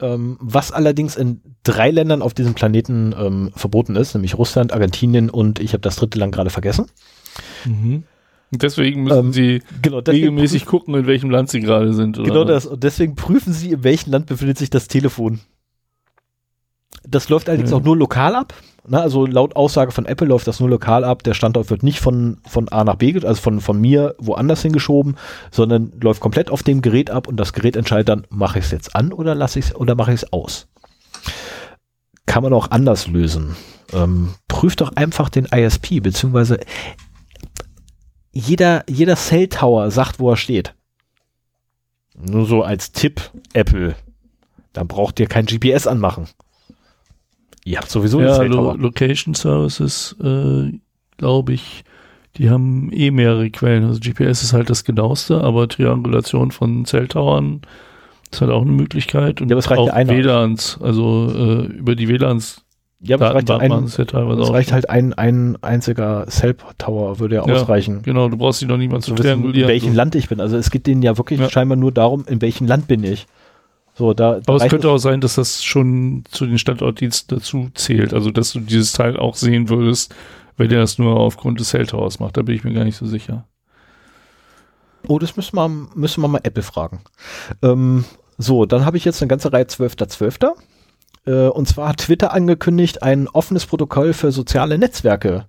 [0.00, 5.30] ähm, was allerdings in drei Ländern auf diesem Planeten ähm, verboten ist, nämlich Russland, Argentinien
[5.30, 6.86] und ich habe das dritte Land gerade vergessen.
[7.64, 8.04] Mhm.
[8.50, 12.18] Deswegen müssen ähm, Sie genau, deswegen regelmäßig gucken, in welchem Land Sie gerade sind.
[12.18, 12.28] Oder?
[12.28, 12.66] Genau das.
[12.66, 15.40] Und deswegen prüfen Sie, in welchem Land befindet sich das Telefon.
[17.06, 17.76] Das läuft allerdings ja.
[17.76, 18.54] auch nur lokal ab.
[18.86, 21.22] Na, also laut Aussage von Apple läuft das nur lokal ab.
[21.22, 25.16] Der Standort wird nicht von, von A nach B, also von, von mir woanders hingeschoben,
[25.50, 28.70] sondern läuft komplett auf dem Gerät ab und das Gerät entscheidet dann, mache ich es
[28.70, 30.68] jetzt an oder lasse ich es oder mache ich es aus.
[32.26, 33.56] Kann man auch anders lösen.
[33.92, 36.60] Ähm, prüft doch einfach den ISP, beziehungsweise
[38.32, 40.74] jeder, jeder Cell Tower sagt, wo er steht.
[42.16, 43.94] Nur so als Tipp, Apple.
[44.72, 46.28] Dann braucht ihr kein GPS anmachen.
[47.64, 50.72] Ihr habt sowieso ja, Lo Location Services, äh,
[51.16, 51.84] glaube ich,
[52.36, 53.84] die haben eh mehrere Quellen.
[53.84, 57.62] Also GPS ist halt das genaueste, aber Triangulation von Zelltowern
[58.30, 59.40] ist halt auch eine Möglichkeit.
[59.40, 60.12] Und ja, aber es reicht auch ja einer.
[60.12, 62.64] WLANs, also äh, über die WLANs
[63.06, 67.36] ja, aber es reicht, ein, ja es reicht halt ein, ein einziger Cell Tower, würde
[67.36, 68.00] ja, ausreichen.
[68.02, 69.68] Genau, du brauchst die noch niemand zu triangulieren.
[69.68, 70.40] In welchem Land ich bin.
[70.40, 73.26] Also es geht denen ja wirklich scheinbar nur darum, in welchem Land bin ich.
[73.96, 78.12] So, da, Aber es könnte auch sein, dass das schon zu den Standortdiensten dazu zählt.
[78.12, 80.14] Also, dass du dieses Teil auch sehen würdest,
[80.56, 82.36] wenn der das nur aufgrund des Cell Towers macht.
[82.36, 83.46] Da bin ich mir gar nicht so sicher.
[85.06, 87.02] Oh, das müssen wir, müssen wir mal Apple fragen.
[87.62, 88.04] Ähm,
[88.36, 90.54] so, dann habe ich jetzt eine ganze Reihe 12.12.
[91.26, 95.46] Äh, und zwar hat Twitter angekündigt, ein offenes Protokoll für soziale Netzwerke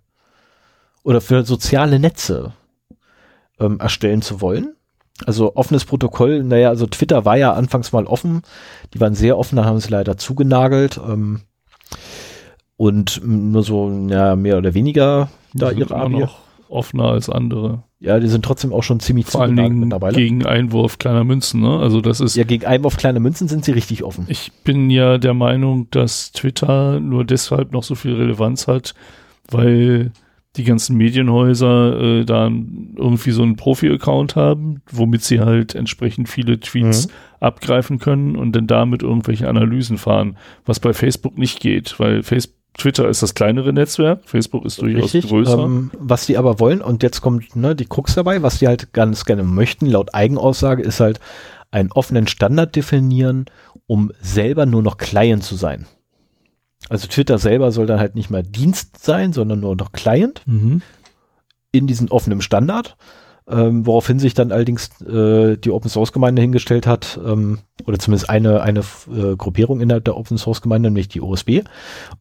[1.03, 2.53] oder für soziale Netze
[3.59, 4.74] ähm, erstellen zu wollen.
[5.25, 8.41] Also offenes Protokoll, naja, also Twitter war ja anfangs mal offen,
[8.93, 11.41] die waren sehr offen, dann haben sie leider zugenagelt ähm,
[12.77, 16.19] und nur so ja, mehr oder weniger da Die ihre sind immer API.
[16.19, 17.83] noch offener als andere.
[17.99, 20.17] Ja, die sind trotzdem auch schon ziemlich Vor allen Dingen mittlerweile.
[20.17, 21.61] gegen Einwurf kleiner Münzen.
[21.61, 21.79] Ne?
[21.79, 24.25] Also das ist ja, gegen Einwurf kleine Münzen sind sie richtig offen.
[24.27, 28.93] Ich bin ja der Meinung, dass Twitter nur deshalb noch so viel Relevanz hat,
[29.49, 30.11] weil
[30.57, 36.59] die ganzen Medienhäuser äh, da irgendwie so einen Profi-Account haben, womit sie halt entsprechend viele
[36.59, 37.11] Tweets Mhm.
[37.39, 42.55] abgreifen können und dann damit irgendwelche Analysen fahren, was bei Facebook nicht geht, weil Facebook
[42.77, 45.29] Twitter ist das kleinere Netzwerk, Facebook ist durchaus Richtig.
[45.29, 45.59] größer.
[45.63, 48.91] Ähm, was die aber wollen, und jetzt kommt ne, die Krux dabei, was die halt
[48.91, 51.21] ganz gerne möchten, laut Eigenaussage, ist halt
[51.71, 53.45] einen offenen Standard definieren,
[53.87, 55.85] um selber nur noch Client zu sein.
[56.89, 60.81] Also Twitter selber soll dann halt nicht mehr Dienst sein, sondern nur noch Client mhm.
[61.71, 62.95] in diesem offenen Standard.
[63.47, 68.27] Ähm, woraufhin sich dann allerdings äh, die Open Source Gemeinde hingestellt hat, ähm, oder zumindest
[68.27, 71.61] eine, eine äh, Gruppierung innerhalb der Open Source Gemeinde, nämlich die OSB,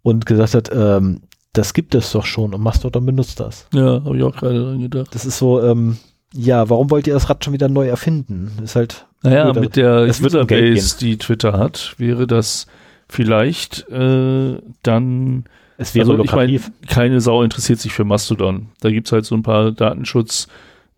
[0.02, 1.22] und gesagt hat, ähm,
[1.55, 3.68] das gibt es doch schon und Mastodon benutzt das.
[3.72, 5.14] Ja, habe ich auch gerade dran gedacht.
[5.14, 5.97] Das ist so, ähm,
[6.35, 8.59] ja, warum wollt ihr das Rad schon wieder neu erfinden?
[8.62, 12.66] Ist halt, Naja, Oder- mit der Userbase, die Twitter hat, wäre das
[13.14, 15.44] vielleicht äh, dann
[15.76, 16.70] es wäre also ich meine, lukrativ.
[16.88, 18.68] keine Sau interessiert sich für Mastodon.
[18.80, 20.48] Da gibt's halt so ein paar Datenschutz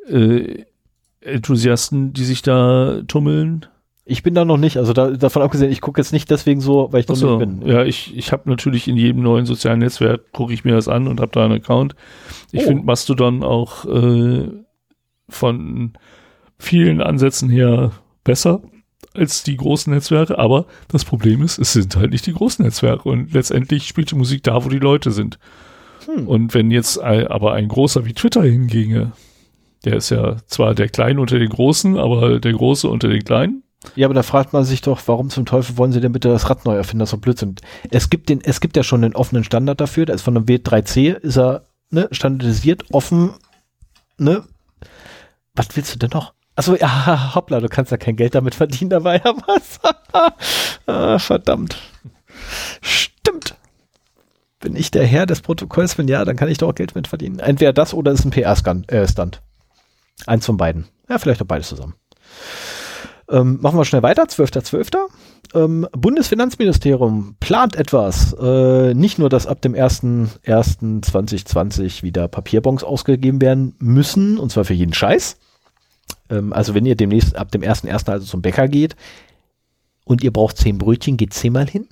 [0.08, 0.64] äh,
[1.20, 3.66] Enthusiasten, die sich da tummeln.
[4.04, 6.88] Ich bin da noch nicht, also da, davon abgesehen, ich gucke jetzt nicht deswegen so,
[6.92, 7.66] weil ich noch Achso, nicht bin.
[7.68, 11.08] ja, ich, ich habe natürlich in jedem neuen sozialen Netzwerk, gucke ich mir das an
[11.08, 11.96] und habe da einen Account.
[12.52, 12.66] Ich Oh.
[12.68, 14.48] finde Mastodon auch äh,
[15.28, 15.94] von
[16.58, 17.90] vielen Ansätzen her
[18.22, 18.60] besser
[19.16, 23.08] als die großen Netzwerke, aber das Problem ist, es sind halt nicht die großen Netzwerke
[23.08, 25.38] und letztendlich spielt die Musik da, wo die Leute sind.
[26.06, 26.28] Hm.
[26.28, 29.12] Und wenn jetzt ein, aber ein großer wie Twitter hinginge,
[29.84, 33.62] der ist ja zwar der Kleine unter den Großen, aber der Große unter den Kleinen.
[33.94, 36.50] Ja, aber da fragt man sich doch, warum zum Teufel wollen sie denn bitte das
[36.50, 37.00] Rad neu erfinden?
[37.00, 37.54] Das ist doch Blödsinn.
[37.90, 40.46] Es gibt den, es gibt ja schon den offenen Standard dafür, der ist von dem
[40.46, 43.30] W3C, ist er, ne, standardisiert, offen,
[44.18, 44.42] ne?
[45.54, 46.34] Was willst du denn noch?
[46.56, 49.78] Achso, ja, hoppla, du kannst ja kein Geld damit verdienen dabei, aber was?
[50.86, 51.76] ah, verdammt.
[52.80, 53.54] Stimmt.
[54.60, 57.08] Wenn ich der Herr des Protokolls bin, ja, dann kann ich doch auch Geld mit
[57.08, 57.38] verdienen.
[57.38, 58.90] Entweder das oder ist ein PR-Stand.
[58.90, 59.06] Äh.
[60.26, 60.86] Eins von beiden.
[61.08, 61.94] Ja, vielleicht auch beides zusammen.
[63.28, 64.24] Ähm, machen wir schnell weiter.
[64.24, 64.96] 12.12.
[65.54, 68.32] Ähm, Bundesfinanzministerium plant etwas.
[68.32, 74.74] Äh, nicht nur, dass ab dem 1.1.2020 wieder Papierbons ausgegeben werden müssen, und zwar für
[74.74, 75.38] jeden Scheiß.
[76.30, 78.10] Ähm, also wenn ihr demnächst ab dem 1.1.
[78.10, 78.96] also zum Bäcker geht
[80.04, 81.86] und ihr braucht zehn Brötchen, geht zehnmal hin.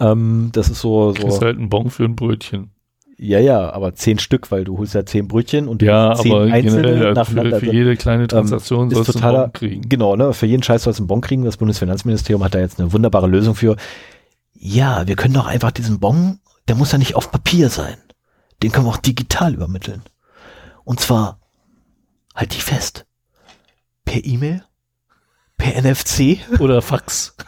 [0.00, 2.70] Ähm, das ist so, Das ist so halt ein Bon für ein Brötchen.
[3.18, 6.42] ja, ja, aber zehn Stück, weil du holst ja zehn Brötchen und Ja, zehn aber
[6.52, 7.60] einzelne generell also nacheinander.
[7.60, 9.88] für, für jede kleine Transaktion ist sollst du einen Bon kriegen.
[9.88, 10.32] Genau, ne?
[10.32, 11.44] Für jeden Scheiß sollst du einen Bon kriegen.
[11.44, 13.76] Das Bundesfinanzministerium hat da jetzt eine wunderbare Lösung für.
[14.54, 17.96] Ja, wir können doch einfach diesen Bon, der muss ja nicht auf Papier sein.
[18.62, 20.02] Den können wir auch digital übermitteln.
[20.84, 21.38] Und zwar,
[22.36, 23.06] halt die fest.
[24.04, 24.64] Per E-Mail,
[25.56, 26.38] per NFC.
[26.60, 27.34] Oder Fax.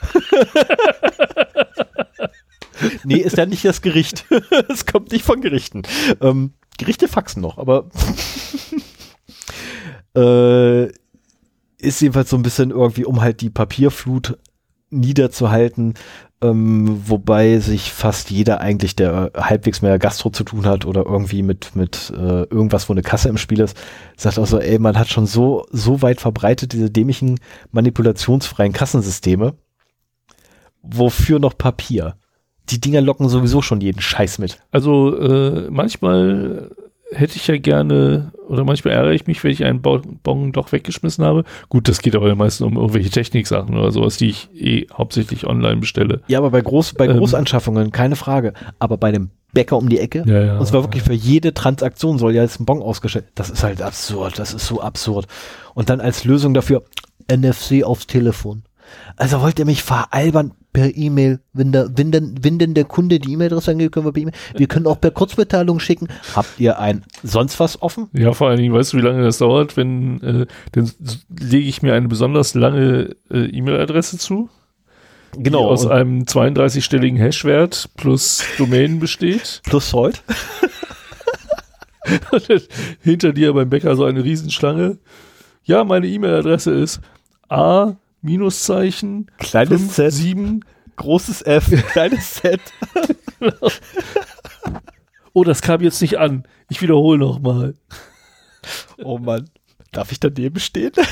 [3.04, 4.26] Nee, ist ja nicht das Gericht.
[4.68, 5.82] Es kommt nicht von Gerichten.
[6.20, 7.88] Ähm, Gerichte faxen noch, aber
[10.16, 10.86] äh,
[11.78, 14.38] ist jedenfalls so ein bisschen irgendwie, um halt die Papierflut
[14.90, 15.94] niederzuhalten,
[16.40, 21.42] ähm, wobei sich fast jeder eigentlich, der halbwegs mehr Gastro zu tun hat oder irgendwie
[21.42, 23.76] mit, mit äh, irgendwas, wo eine Kasse im Spiel ist,
[24.16, 27.40] sagt auch so, ey, man hat schon so, so weit verbreitet diese dämlichen
[27.72, 29.54] manipulationsfreien Kassensysteme.
[30.82, 32.16] Wofür noch Papier?
[32.70, 34.60] Die Dinger locken sowieso schon jeden Scheiß mit.
[34.70, 36.70] Also äh, manchmal
[37.12, 40.72] hätte ich ja gerne, oder manchmal ärgere ich mich, wenn ich einen Bo- Bon doch
[40.72, 41.44] weggeschmissen habe.
[41.68, 45.76] Gut, das geht aber meistens um irgendwelche Techniksachen oder sowas, die ich eh hauptsächlich online
[45.76, 46.20] bestelle.
[46.28, 47.16] Ja, aber bei, Groß, bei Ähm.
[47.18, 48.52] Großanschaffungen, keine Frage.
[48.78, 50.58] Aber bei dem Bäcker um die Ecke, Ja, ja.
[50.58, 53.26] und zwar wirklich für jede Transaktion soll ja jetzt ein Bon ausgestellt.
[53.34, 55.26] Das ist halt absurd, das ist so absurd.
[55.74, 56.82] Und dann als Lösung dafür
[57.30, 58.62] NFC aufs Telefon.
[59.16, 63.18] Also wollt ihr mich veralbern per E-Mail, wenn, der, wenn, denn, wenn denn der Kunde
[63.18, 64.34] die E-Mail-Adresse angeht, können wir per E-Mail.
[64.56, 66.08] Wir können auch per Kurzmitteilung schicken.
[66.36, 68.08] Habt ihr ein sonst was offen?
[68.12, 70.90] Ja, vor allen Dingen, weißt du, wie lange das dauert, wenn, äh, dann
[71.40, 74.50] lege ich mir eine besonders lange äh, E-Mail-Adresse zu,
[75.36, 79.62] die aus einem 32-stelligen Hashwert plus Domain besteht.
[79.64, 80.22] plus Salt.
[83.02, 84.98] Hinter dir beim Bäcker so eine Riesenschlange.
[85.64, 87.00] Ja, meine E-Mail-Adresse ist
[87.48, 90.12] a Minuszeichen Kleines Z.
[90.12, 90.64] 7
[90.96, 92.60] großes F, kleines Z.
[95.34, 96.48] Oh, das kam jetzt nicht an.
[96.68, 97.74] Ich wiederhole nochmal.
[99.04, 99.48] Oh Mann.
[99.92, 100.92] Darf ich daneben stehen?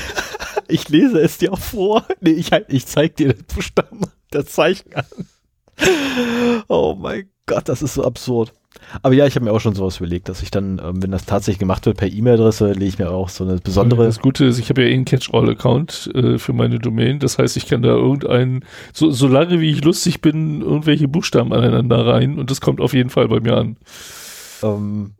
[0.69, 2.05] Ich lese es dir auch vor.
[2.19, 4.01] Nee, ich, ich zeig dir den Buchstaben,
[4.31, 5.05] das Zeichen an.
[6.67, 8.51] Oh mein Gott, das ist so absurd.
[9.01, 11.25] Aber ja, ich habe mir auch schon sowas überlegt, dass ich dann, ähm, wenn das
[11.25, 14.05] tatsächlich gemacht wird per E-Mail-Adresse, lege ich mir auch so eine besondere.
[14.05, 17.19] Das Gute ist, ich habe ja eh einen Catch-All-Account äh, für meine Domain.
[17.19, 22.05] Das heißt, ich kann da irgendeinen, so, solange wie ich lustig bin, irgendwelche Buchstaben aneinander
[22.05, 23.77] rein und das kommt auf jeden Fall bei mir an.
[24.63, 25.11] Ähm,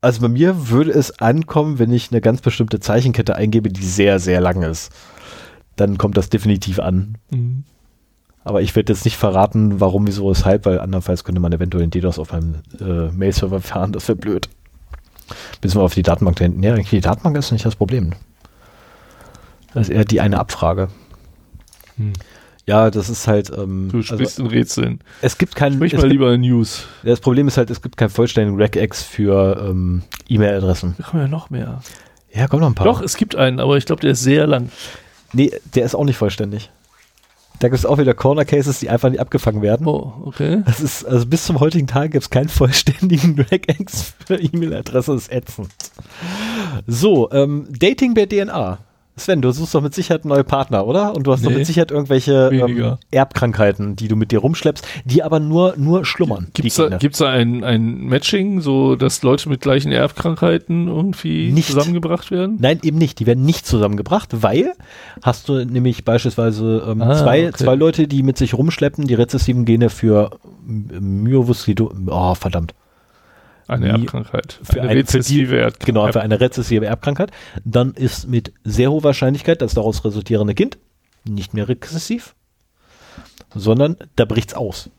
[0.00, 4.18] also bei mir würde es ankommen, wenn ich eine ganz bestimmte Zeichenkette eingebe, die sehr,
[4.20, 4.92] sehr lang ist.
[5.74, 7.18] Dann kommt das definitiv an.
[7.30, 7.64] Mhm.
[8.46, 11.90] Aber ich werde jetzt nicht verraten, warum, wieso, weshalb, weil andernfalls könnte man eventuell in
[11.90, 13.90] DDoS auf einem äh, Mail-Server fahren.
[13.90, 14.48] Das wäre blöd.
[15.60, 16.62] Bis wir auf die Datenbank da hinten.
[16.62, 18.12] Ja, die Datenbank ist nicht das Problem.
[19.74, 20.90] Das ist eher die eine Abfrage.
[21.96, 22.12] Hm.
[22.66, 23.50] Ja, das ist halt.
[23.50, 25.00] Ähm, du sprichst also, in Rätseln.
[25.22, 25.72] Es gibt kein.
[25.72, 26.86] Sprich mal gibt, lieber in News.
[27.02, 30.94] Das Problem ist halt, es gibt keinen vollständigen Regex für ähm, E-Mail-Adressen.
[30.98, 31.80] Da kommen ja noch mehr.
[32.32, 32.86] Ja, kommen noch ein paar.
[32.86, 34.70] Doch, es gibt einen, aber ich glaube, der ist sehr lang.
[35.32, 36.70] Nee, der ist auch nicht vollständig.
[37.58, 39.86] Da gibt es auch wieder Corner Cases, die einfach nicht abgefangen werden.
[39.86, 40.62] Oh, okay.
[40.66, 45.32] Das ist, also bis zum heutigen Tag gibt es keinen vollständigen Regex für E-Mail-Adresse, ist
[45.32, 45.70] ätzend.
[46.86, 48.78] So, ähm, Dating per DNA.
[49.18, 51.14] Sven, du suchst doch mit Sicherheit neue Partner, oder?
[51.14, 54.86] Und du hast nee, doch mit Sicherheit irgendwelche ähm, Erbkrankheiten, die du mit dir rumschleppst,
[55.06, 56.48] die aber nur, nur schlummern.
[56.52, 61.68] Gibt's da, gibt's da ein, ein Matching, so dass Leute mit gleichen Erbkrankheiten irgendwie nicht.
[61.68, 62.58] zusammengebracht werden?
[62.60, 63.18] Nein, eben nicht.
[63.18, 64.74] Die werden nicht zusammengebracht, weil
[65.22, 67.56] hast du nämlich beispielsweise ähm, ah, zwei, okay.
[67.56, 70.30] zwei Leute, die mit sich rumschleppen, die rezessiven Gene für
[70.66, 72.74] Myovuscido, oh verdammt,
[73.68, 74.60] eine Erbkrankheit.
[74.62, 75.86] Für eine, eine rezessive Erbkrankheit.
[75.86, 77.30] Genau, für eine rezessive Erbkrankheit.
[77.64, 80.78] Dann ist mit sehr hoher Wahrscheinlichkeit das daraus resultierende Kind
[81.28, 82.34] nicht mehr rezessiv,
[83.54, 84.90] sondern da bricht's aus.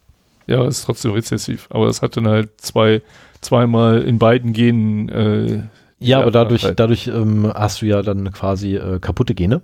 [0.48, 1.68] Ja, es ist trotzdem rezessiv.
[1.70, 3.02] Aber es hat dann halt zwei,
[3.42, 5.10] zweimal in beiden Genen.
[5.10, 5.64] Äh,
[6.00, 9.62] ja, aber dadurch, dadurch ähm, hast du ja dann quasi äh, kaputte Gene.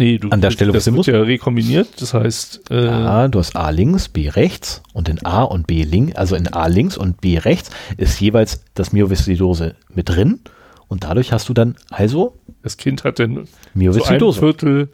[0.00, 2.70] Nee, du, an der Stelle, das wird ja rekombiniert, das heißt.
[2.70, 6.36] Äh ja, du hast A links, B rechts und in A und B links, also
[6.36, 7.68] in A links und B rechts
[7.98, 10.40] ist jeweils das Myoviscidose mit drin
[10.88, 12.38] und dadurch hast du dann also.
[12.62, 14.88] Das Kind hat dann so ein Viertel,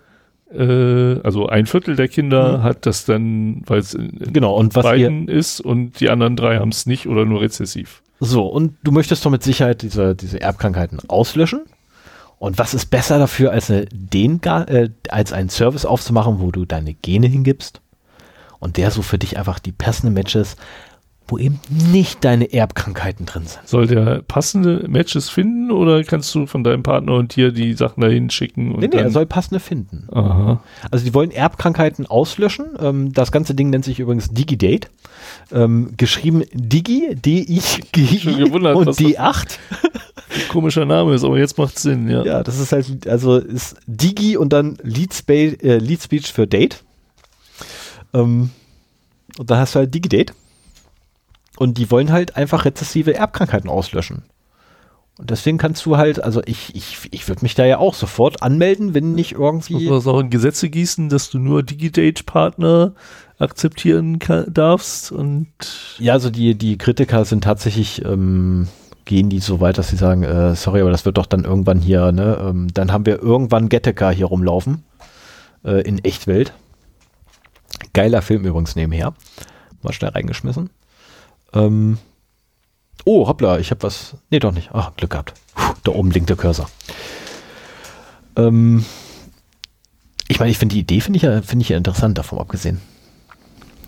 [0.52, 2.62] äh, also ein Viertel der Kinder mhm.
[2.64, 6.58] hat das dann, weil es in genau, und was beiden ist und die anderen drei
[6.58, 8.02] haben es nicht oder nur rezessiv.
[8.18, 11.62] So, und du möchtest doch mit Sicherheit diese, diese Erbkrankheiten auslöschen.
[12.38, 16.64] Und was ist besser dafür, als, eine, den, äh, als einen Service aufzumachen, wo du
[16.64, 17.80] deine Gene hingibst
[18.58, 20.56] und der so für dich einfach die passenden Matches,
[21.28, 21.58] wo eben
[21.92, 23.66] nicht deine Erbkrankheiten drin sind.
[23.66, 28.00] Soll der passende Matches finden oder kannst du von deinem Partner und dir die Sachen
[28.00, 28.72] dahin schicken?
[28.72, 30.08] Und nee, nee, er soll passende finden.
[30.12, 30.62] Aha.
[30.90, 32.66] Also die wollen Erbkrankheiten auslöschen.
[32.80, 34.88] Ähm, das ganze Ding nennt sich übrigens DigiDate.
[35.52, 39.58] Ähm, geschrieben Digi, D-I-G-I und D8.
[40.48, 42.24] Komischer Name ist, aber jetzt macht Sinn, ja.
[42.24, 46.46] Ja, das ist halt, also ist Digi und dann Lead, Spa äh, Lead Speech für
[46.46, 46.82] Date.
[48.12, 48.50] Ähm,
[49.38, 50.32] und da hast du halt DigiDate.
[51.56, 54.24] Und die wollen halt einfach rezessive Erbkrankheiten auslöschen.
[55.18, 58.42] Und deswegen kannst du halt, also ich, ich, ich würde mich da ja auch sofort
[58.42, 59.86] anmelden, wenn nicht irgendwie.
[59.86, 62.92] Du auch in Gesetze gießen, dass du nur Digidate-Partner
[63.38, 65.48] akzeptieren kann, darfst und.
[65.98, 68.68] Ja, also die, die Kritiker sind tatsächlich, ähm,
[69.06, 71.78] gehen die so weit, dass sie sagen, äh, sorry, aber das wird doch dann irgendwann
[71.78, 74.84] hier, ne, ähm, dann haben wir irgendwann Gattaca hier rumlaufen,
[75.64, 76.52] äh, in Echtwelt.
[77.94, 79.14] Geiler Film übrigens nebenher.
[79.82, 80.68] Mal schnell reingeschmissen.
[81.52, 81.98] Ähm,
[83.04, 84.16] oh, hoppla, ich habe was.
[84.30, 84.70] Nee, doch nicht.
[84.72, 85.34] Ach, Glück gehabt.
[85.54, 86.68] Puh, da oben blinkt der Cursor.
[88.36, 88.84] Ähm,
[90.28, 92.80] ich meine, ich finde die Idee finde ich ja finde ich ja interessant davon abgesehen.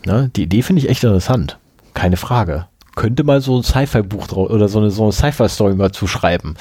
[0.05, 0.31] Ne?
[0.35, 1.57] Die Idee finde ich echt interessant,
[1.93, 2.67] keine Frage.
[2.95, 6.57] Könnte mal so ein Sci-Fi-Buch oder so eine, so eine Sci-Fi-Story mal zuschreiben.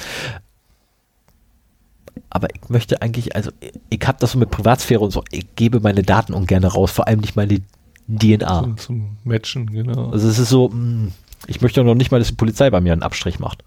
[2.30, 3.50] Aber ich möchte eigentlich, also
[3.88, 7.06] ich habe das so mit Privatsphäre und so, ich gebe meine Daten ungern raus, vor
[7.06, 7.60] allem nicht meine
[8.08, 8.62] DNA.
[8.62, 10.10] Zum, zum Matchen, genau.
[10.10, 11.12] Also es ist so, hm,
[11.46, 13.62] ich möchte noch nicht mal, dass die Polizei bei mir einen Abstrich macht.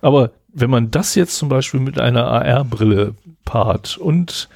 [0.00, 3.14] Aber wenn man das jetzt zum Beispiel mit einer AR-Brille
[3.44, 4.48] paart und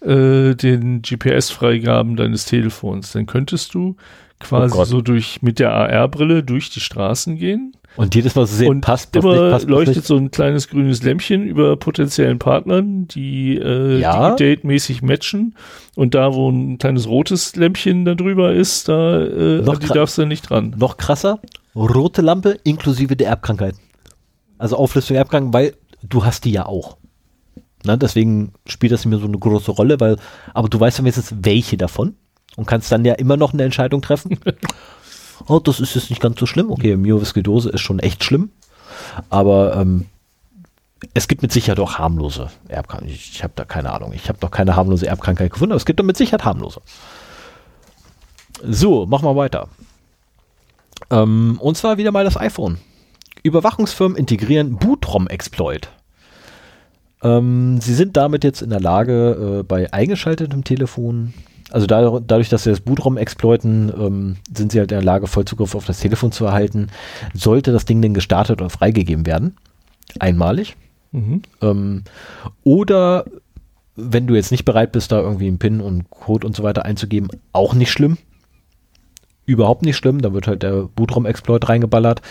[0.00, 3.96] äh, den GPS-Freigaben deines Telefons, dann könntest du
[4.38, 7.74] quasi oh so durch mit der AR-Brille durch die Straßen gehen.
[7.96, 10.06] Und jedes Mal so sehen, und passt, passt immer nicht, passt, leuchtet nicht.
[10.06, 14.36] so ein kleines grünes Lämpchen über potenziellen Partnern, die äh, ja.
[14.36, 15.56] Date-mäßig matchen.
[15.96, 20.16] Und da, wo ein kleines rotes Lämpchen da drüber ist, da äh, noch die darfst
[20.18, 20.74] du nicht dran.
[20.78, 21.40] Noch krasser,
[21.74, 23.74] rote Lampe inklusive der Erbkrankheit.
[24.56, 26.96] Also Auflistung der Erbkrankheit, weil du hast die ja auch.
[27.84, 30.16] Na, deswegen spielt das nicht mehr so eine große Rolle, weil,
[30.54, 32.14] aber du weißt ja wenigstens, welche davon.
[32.56, 34.38] und kannst dann ja immer noch eine Entscheidung treffen.
[35.46, 36.70] oh, das ist jetzt nicht ganz so schlimm.
[36.70, 38.50] Okay, Myoviskidose ist schon echt schlimm,
[39.28, 40.06] aber ähm,
[41.14, 43.14] es gibt mit Sicherheit auch harmlose Erbkrankheiten.
[43.14, 44.12] Ich, ich habe da keine Ahnung.
[44.12, 46.80] Ich habe noch keine harmlose Erbkrankheit gefunden, aber es gibt doch mit Sicherheit harmlose.
[48.62, 49.68] So, machen wir weiter.
[51.10, 52.78] Ähm, und zwar wieder mal das iPhone.
[53.42, 55.88] Überwachungsfirmen integrieren Bootrom-Exploit.
[57.22, 61.32] Ähm, sie sind damit jetzt in der Lage, äh, bei eingeschaltetem Telefon,
[61.70, 65.26] also da, dadurch, dass sie das Bootraum exploiten, ähm, sind sie halt in der Lage,
[65.26, 66.88] Vollzugriff auf das Telefon zu erhalten.
[67.34, 69.56] Sollte das Ding denn gestartet oder freigegeben werden,
[70.18, 70.76] einmalig.
[71.12, 71.42] Mhm.
[71.60, 72.04] Ähm,
[72.64, 73.24] oder
[73.96, 76.84] wenn du jetzt nicht bereit bist, da irgendwie einen PIN und Code und so weiter
[76.84, 78.18] einzugeben, auch nicht schlimm.
[79.46, 80.22] Überhaupt nicht schlimm.
[80.22, 82.22] Da wird halt der Bootraum-Exploit reingeballert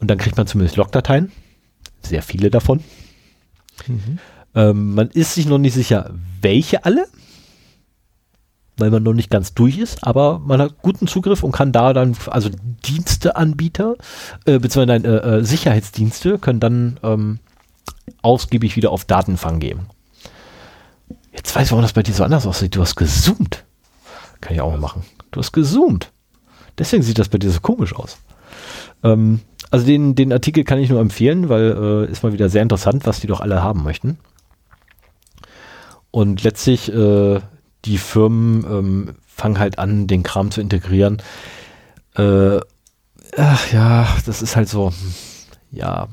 [0.00, 1.30] und dann kriegt man zumindest Logdateien.
[2.00, 2.80] Sehr viele davon.
[3.86, 4.18] Mhm.
[4.54, 7.06] Ähm, man ist sich noch nicht sicher, welche alle,
[8.76, 11.92] weil man noch nicht ganz durch ist, aber man hat guten Zugriff und kann da
[11.92, 12.50] dann, also
[12.86, 13.96] Diensteanbieter,
[14.46, 17.38] äh, beziehungsweise äh, äh, Sicherheitsdienste können dann ähm,
[18.22, 19.80] ausgiebig wieder auf Datenfang gehen.
[21.32, 22.76] Jetzt weiß ich, warum das bei dir so anders aussieht.
[22.76, 23.64] Du hast gezoomt.
[24.40, 25.04] Kann ich auch mal machen.
[25.30, 26.10] Du hast gezoomt.
[26.78, 28.18] Deswegen sieht das bei dir so komisch aus.
[29.02, 29.40] Ähm,
[29.70, 33.06] also den, den Artikel kann ich nur empfehlen, weil äh, ist mal wieder sehr interessant,
[33.06, 34.18] was die doch alle haben möchten.
[36.10, 37.40] Und letztlich, äh,
[37.84, 41.22] die Firmen ähm, fangen halt an, den Kram zu integrieren.
[42.16, 42.58] Äh,
[43.36, 44.92] ach ja, das ist halt so,
[45.70, 46.08] ja.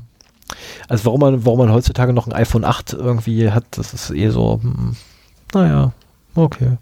[0.88, 4.30] Also warum man, warum man heutzutage noch ein iPhone 8 irgendwie hat, das ist eh
[4.30, 4.96] so, hm,
[5.54, 5.94] naja,
[6.36, 6.78] okay.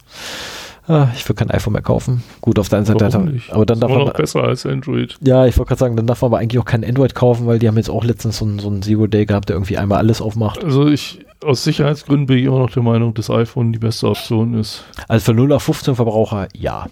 [0.88, 2.24] Ah, ich will kein iPhone mehr kaufen.
[2.42, 3.14] Gut, auf der einen Seite.
[3.14, 3.54] Warum nicht?
[3.54, 4.06] Aber dann darf man.
[4.06, 5.18] noch besser als Android.
[5.22, 7.60] Ja, ich wollte gerade sagen, dann darf man aber eigentlich auch kein Android kaufen, weil
[7.60, 10.00] die haben jetzt auch letztens so einen, so einen Zero Day gehabt, der irgendwie einmal
[10.00, 10.64] alles aufmacht.
[10.64, 14.54] Also ich, aus Sicherheitsgründen bin ich immer noch der Meinung, dass iPhone die beste Option
[14.54, 14.84] ist.
[15.08, 16.88] Also für 0 auf 15 Verbraucher, ja.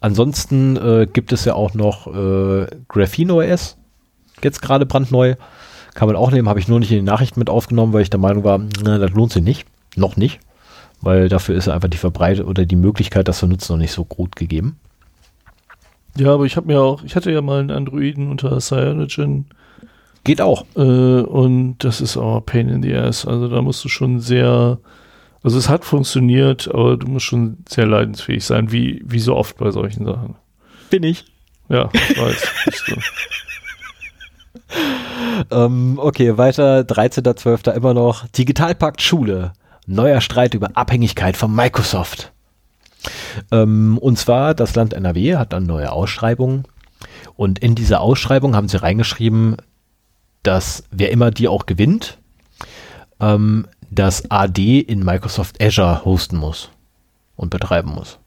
[0.00, 3.76] Ansonsten äh, gibt es ja auch noch äh, Graphene OS.
[4.42, 5.36] Jetzt gerade brandneu.
[5.94, 8.10] Kann man auch nehmen, habe ich nur nicht in die Nachrichten mit aufgenommen, weil ich
[8.10, 9.66] der Meinung war, na, das lohnt sich nicht.
[9.96, 10.40] Noch nicht
[11.00, 14.04] weil dafür ist einfach die Verbreitung oder die Möglichkeit, das zu nutzen, noch nicht so
[14.04, 14.78] gut gegeben.
[16.16, 19.46] Ja, aber ich habe mir auch, ich hatte ja mal einen Androiden unter Cyanogen.
[20.26, 20.66] Geht auch.
[20.74, 23.24] Äh, und das ist auch Pain in the Ass.
[23.24, 24.78] Also da musst du schon sehr,
[25.44, 29.56] also es hat funktioniert, aber du musst schon sehr leidensfähig sein, wie, wie so oft
[29.56, 30.34] bei solchen Sachen.
[30.90, 31.26] Bin ich.
[31.68, 32.48] Ja, ich weiß.
[32.64, 32.96] bist du.
[35.56, 37.70] ähm, okay, weiter, 13.12.
[37.70, 38.26] immer noch.
[38.26, 39.52] Digitalpakt Schule.
[39.86, 42.32] Neuer Streit über Abhängigkeit von Microsoft.
[43.52, 46.64] Ähm, und zwar, das Land NRW hat dann neue Ausschreibungen.
[47.36, 49.58] Und in dieser Ausschreibung haben sie reingeschrieben,
[50.46, 52.18] dass wer immer die auch gewinnt,
[53.20, 56.70] ähm, das AD in Microsoft Azure hosten muss
[57.36, 58.18] und betreiben muss.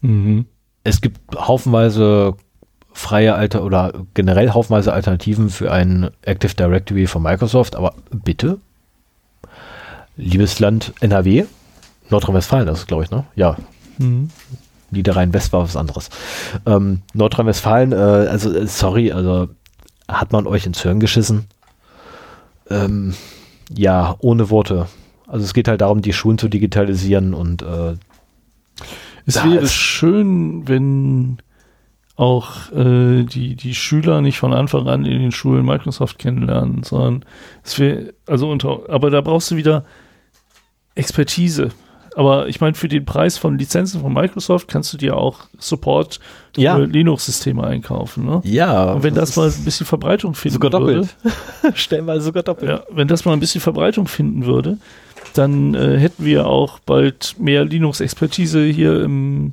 [0.00, 0.46] Mhm.
[0.84, 2.34] Es gibt haufenweise
[2.92, 8.58] freie Alter oder generell haufenweise Alternativen für ein Active Directory von Microsoft, aber bitte
[10.16, 11.44] liebes Land NRW,
[12.08, 13.24] Nordrhein-Westfalen, das ist glaube ich, ne?
[13.34, 13.56] Ja.
[13.98, 14.30] Mhm.
[14.90, 16.08] Niederrhein-West war was anderes.
[16.64, 19.48] Ähm, Nordrhein-Westfalen, äh, also äh, sorry, also
[20.08, 21.46] hat man euch ins Hirn geschissen?
[22.68, 23.14] Ähm,
[23.74, 24.88] ja, ohne Worte.
[25.26, 27.96] Also es geht halt darum, die Schulen zu digitalisieren und äh,
[29.26, 31.38] es wäre schön, wenn
[32.14, 37.24] auch äh, die, die Schüler nicht von Anfang an in den Schulen Microsoft kennenlernen, sondern
[37.62, 39.84] es wäre, also unter, aber da brauchst du wieder
[40.94, 41.70] Expertise.
[42.16, 46.18] Aber ich meine, für den Preis von Lizenzen von Microsoft kannst du dir auch Support
[46.54, 46.76] für ja.
[46.78, 48.24] Linux-Systeme einkaufen.
[48.24, 48.40] Ne?
[48.42, 48.92] Ja.
[48.92, 51.14] Und wenn das, das mal ein bisschen Verbreitung finden sogar doppelt.
[51.22, 51.76] würde.
[51.76, 52.70] Stellenweise sogar doppelt.
[52.70, 54.78] Ja, wenn das mal ein bisschen Verbreitung finden würde,
[55.34, 59.52] dann äh, hätten wir auch bald mehr Linux-Expertise hier im,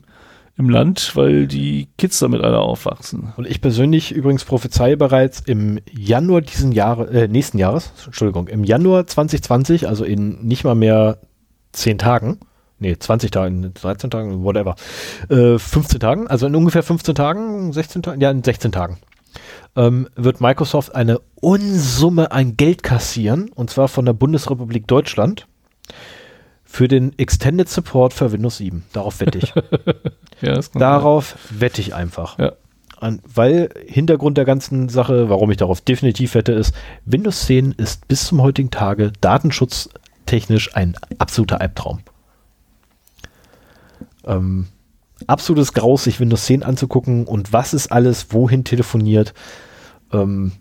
[0.56, 3.34] im Land, weil die Kids damit alle aufwachsen.
[3.36, 8.64] Und ich persönlich übrigens prophezeie bereits im Januar diesen Jahres, äh, nächsten Jahres, Entschuldigung, im
[8.64, 11.18] Januar 2020, also in nicht mal mehr
[11.74, 12.40] 10 Tagen,
[12.84, 14.76] nee, 20 Tagen, 13 Tagen, whatever,
[15.30, 18.98] äh, 15 Tagen, also in ungefähr 15 Tagen, 16 Tagen, ja, in 16 Tagen,
[19.76, 25.48] ähm, wird Microsoft eine Unsumme an Geld kassieren, und zwar von der Bundesrepublik Deutschland,
[26.64, 28.84] für den Extended Support für Windows 7.
[28.94, 29.54] Darauf wette ich.
[30.42, 31.62] ja, darauf sein.
[31.62, 32.40] wette ich einfach.
[32.40, 32.54] Ja.
[33.00, 36.74] An, weil Hintergrund der ganzen Sache, warum ich darauf definitiv wette, ist,
[37.06, 39.90] Windows 10 ist bis zum heutigen Tage Datenschutz
[40.26, 42.00] technisch ein absoluter Albtraum.
[44.26, 44.68] Ähm,
[45.28, 49.34] absolutes Graus, sich Windows 10 anzugucken und was ist alles, wohin telefoniert,
[50.12, 50.54] ähm,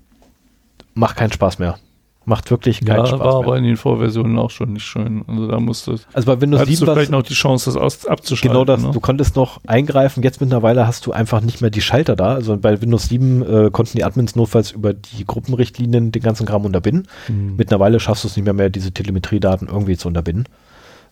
[0.95, 1.79] macht keinen Spaß mehr.
[2.25, 3.47] Macht wirklich keinen ja, Spaß war mehr.
[3.47, 5.25] aber in den Vorversionen auch schon nicht schön.
[5.27, 8.07] Also da musste Also bei Windows hattest 7 du vielleicht noch die Chance, das aus,
[8.07, 8.53] abzuschalten.
[8.53, 8.81] Genau das.
[8.81, 8.93] Ne?
[8.93, 10.23] Du konntest noch eingreifen.
[10.23, 12.35] Jetzt mittlerweile hast du einfach nicht mehr die Schalter da.
[12.35, 16.65] Also bei Windows 7 äh, konnten die Admins notfalls über die Gruppenrichtlinien den ganzen Kram
[16.65, 17.09] unterbinden.
[17.27, 17.57] Hm.
[17.57, 20.47] Mittlerweile schaffst du es nicht mehr, mehr diese Telemetriedaten irgendwie zu unterbinden.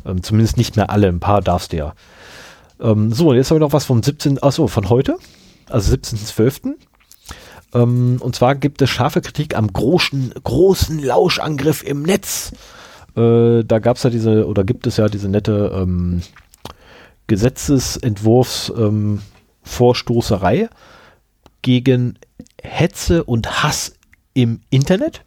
[0.06, 1.08] Ähm, zumindest nicht mehr alle.
[1.08, 1.94] Ein paar darfst du ja.
[2.80, 4.42] Ähm, so, und jetzt haben wir noch was vom 17.
[4.42, 5.16] Achso, von heute.
[5.68, 6.74] Also 17.12.
[7.74, 12.52] Ähm, und zwar gibt es scharfe Kritik am großen, großen Lauschangriff im Netz.
[13.16, 16.22] Äh, da gab es ja diese, oder gibt es ja diese nette ähm,
[17.26, 19.20] Gesetzesentwurfs ähm,
[21.62, 22.18] gegen
[22.62, 23.94] Hetze und Hass
[24.34, 25.24] im Internet.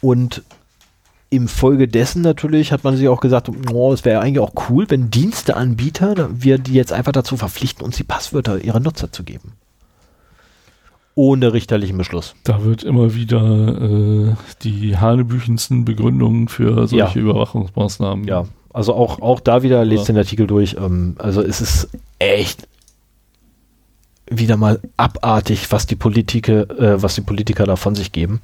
[0.00, 0.42] Und
[1.30, 4.86] im Folge dessen natürlich hat man sich auch gesagt, oh, es wäre eigentlich auch cool,
[4.88, 9.52] wenn Diensteanbieter, wir die jetzt einfach dazu verpflichten, uns die Passwörter ihrer Nutzer zu geben.
[11.14, 12.34] Ohne richterlichen Beschluss.
[12.44, 17.24] Da wird immer wieder äh, die hanebüchensten Begründungen für solche Ja.
[17.24, 18.26] Überwachungsmaßnahmen.
[18.26, 20.14] Ja, also auch, auch da wieder, lest Ja.
[20.14, 20.76] den Artikel durch.
[20.78, 21.88] Ähm, also es ist
[22.18, 22.66] echt
[24.30, 28.40] wieder mal abartig, was die Politiker, äh, was die Politiker da von sich geben.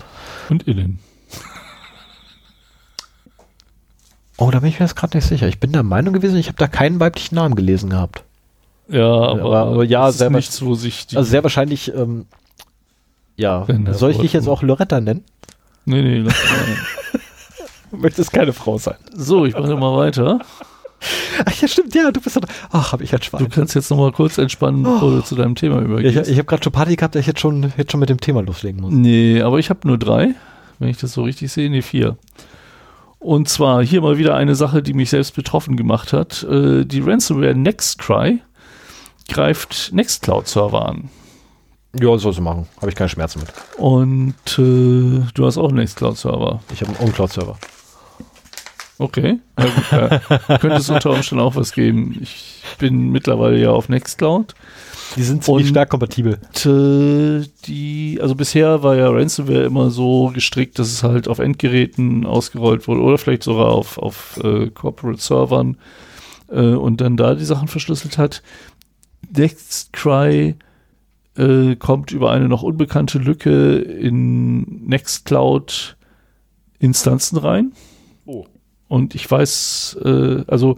[0.51, 0.99] Und innen.
[4.39, 5.49] Oh, da bin ich mir jetzt gerade nicht sicher.
[5.49, 8.23] Ich bin der Meinung gewesen, ich habe da keinen weiblichen Namen gelesen gehabt.
[8.89, 11.07] Ja, aber, aber- aber ja, selber- nichts, wo sich.
[11.15, 12.27] Also sehr wahrscheinlich, ähm,
[13.37, 15.25] ja, soll ich dich jetzt auch Loretta nennen?
[15.85, 16.35] nee, nee, lass.
[17.91, 18.97] Du möchtest keine Frau sein.
[19.15, 20.41] So, ich mache mal weiter.
[21.45, 22.39] Ach ja, stimmt, ja, du bist
[22.73, 23.49] ach, habe ich ein Du Schwein.
[23.51, 26.31] kannst jetzt noch mal kurz entspannen, bevor du zu deinem Thema Ja, ich übergehst.
[26.31, 28.43] ich habe gerade schon Party gehabt, dass ich jetzt schon, jetzt schon mit dem Thema
[28.43, 28.93] loslegen muss.
[28.93, 30.35] Nee, aber ich habe nur drei,
[30.79, 31.69] wenn ich das so richtig sehe.
[31.71, 32.17] Nee, vier.
[33.19, 36.45] Und zwar hier mal wieder eine Sache, die mich selbst betroffen gemacht hat.
[36.45, 38.41] Äh, die Ransomware Nextcry
[39.29, 41.11] greift Nextcloud-Server an.
[41.99, 42.67] Ja, soll sie machen.
[42.77, 43.49] Habe ich keine Schmerzen mit.
[43.79, 46.61] Und äh, du hast auch einen Nextcloud-Server.
[46.73, 47.57] Ich habe einen OwnCloud-Server.
[48.99, 49.39] Okay.
[49.59, 50.59] Ja, gut, ja.
[50.59, 52.19] Könnte es unter Umständen auch was geben.
[52.21, 54.55] Ich bin mittlerweile ja auf Nextcloud.
[55.15, 56.39] Die sind ziemlich Und- stark kompatibel.
[56.47, 61.39] Und, äh, die, also bisher war ja Ransomware immer so gestrickt, dass es halt auf
[61.39, 65.77] Endgeräten ausgerollt wurde oder vielleicht sogar auf, auf äh, Corporate Servern
[66.49, 68.43] äh, und dann da die Sachen verschlüsselt hat.
[69.35, 70.57] Nextcry
[71.37, 75.97] äh, kommt über eine noch unbekannte Lücke in Nextcloud
[76.79, 77.73] Instanzen rein.
[78.27, 78.47] Oh.
[78.89, 80.77] Und ich weiß, äh, also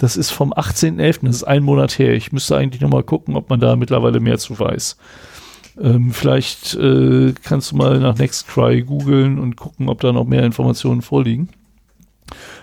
[0.00, 2.14] das ist vom 18.11., das ist ein Monat her.
[2.14, 4.96] Ich müsste eigentlich nochmal gucken, ob man da mittlerweile mehr zu weiß.
[5.78, 10.42] Ähm, vielleicht äh, kannst du mal nach Nextcry googeln und gucken, ob da noch mehr
[10.42, 11.50] Informationen vorliegen.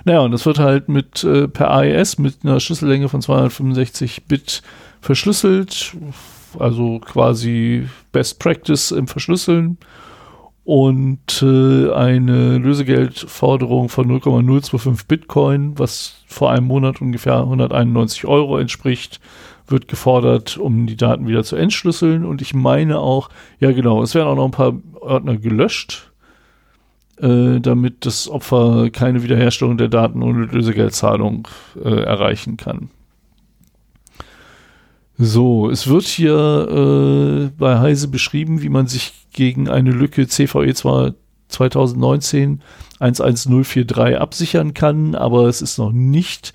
[0.04, 4.64] Naja, und das wird halt mit äh, per AES mit einer Schlüssellänge von 265 Bit
[5.00, 5.96] verschlüsselt,
[6.58, 9.78] also quasi Best Practice im Verschlüsseln
[10.68, 19.22] und äh, eine Lösegeldforderung von 0,025 Bitcoin, was vor einem Monat ungefähr 191 Euro entspricht,
[19.66, 22.26] wird gefordert, um die Daten wieder zu entschlüsseln.
[22.26, 23.30] Und ich meine auch,
[23.62, 26.12] ja genau, es werden auch noch ein paar Ordner gelöscht,
[27.22, 31.48] äh, damit das Opfer keine Wiederherstellung der Daten ohne Lösegeldzahlung
[31.82, 32.90] äh, erreichen kann.
[35.18, 40.74] So, es wird hier äh, bei Heise beschrieben, wie man sich gegen eine Lücke CVE
[40.76, 41.16] zwar
[41.48, 42.62] 2019
[43.00, 46.54] 11043 absichern kann, aber es ist noch nicht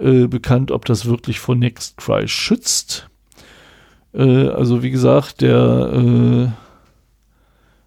[0.00, 3.10] äh, bekannt, ob das wirklich vor Nextcry schützt.
[4.14, 6.48] Äh, also wie gesagt, der äh,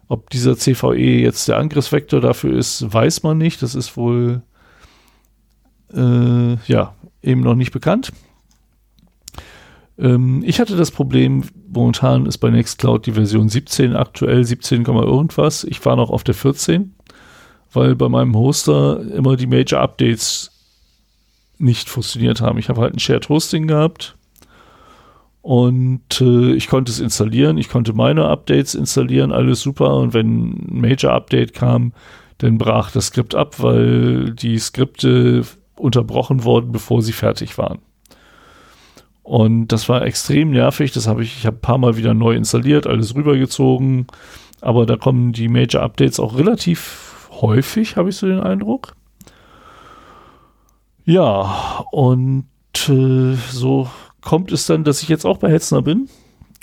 [0.06, 3.62] ob dieser CVE jetzt der Angriffsvektor dafür ist, weiß man nicht.
[3.62, 4.42] Das ist wohl
[5.92, 8.12] äh, ja eben noch nicht bekannt.
[9.98, 15.64] Ähm, ich hatte das Problem, momentan ist bei Nextcloud die Version 17 aktuell 17, irgendwas.
[15.64, 16.94] Ich war noch auf der 14,
[17.72, 20.50] weil bei meinem Hoster immer die Major Updates
[21.58, 22.58] nicht funktioniert haben.
[22.58, 24.16] Ich habe halt ein Shared Hosting gehabt
[25.42, 27.58] und äh, ich konnte es installieren.
[27.58, 29.96] Ich konnte meine Updates installieren, alles super.
[29.96, 31.92] Und wenn ein Major Update kam,
[32.38, 35.42] dann brach das Skript ab, weil die Skripte
[35.76, 37.78] unterbrochen wurden, bevor sie fertig waren.
[39.22, 40.92] Und das war extrem nervig.
[40.92, 44.06] Das habe ich, ich habe ein paar Mal wieder neu installiert, alles rübergezogen.
[44.60, 48.94] Aber da kommen die Major Updates auch relativ häufig, habe ich so den Eindruck.
[51.04, 52.46] Ja, und
[52.88, 53.88] äh, so
[54.20, 56.08] kommt es dann, dass ich jetzt auch bei Hetzner bin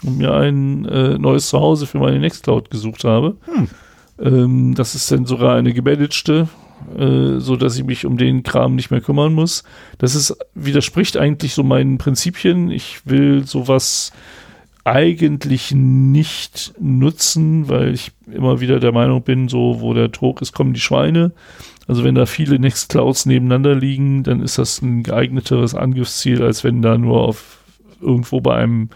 [0.03, 3.36] und mir ein äh, neues Zuhause für meine Nextcloud gesucht habe.
[4.18, 6.48] Ähm, das ist dann sogar eine gemanagte,
[6.97, 9.64] äh, so dass ich mich um den Kram nicht mehr kümmern muss.
[9.97, 12.72] Das ist widerspricht eigentlich so meinen Prinzipien.
[12.72, 14.11] Ich will sowas
[14.84, 20.53] eigentlich nicht nutzen, weil ich immer wieder der Meinung bin, so wo der Druck ist,
[20.53, 21.31] kommen die Schweine.
[21.88, 26.81] Also wenn da viele Nextclouds nebeneinander liegen, dann ist das ein geeigneteres Angriffsziel, als wenn
[26.81, 27.60] da nur auf
[28.01, 28.89] irgendwo bei einem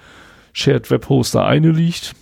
[0.53, 2.13] Shared Web Hoster eine liegt.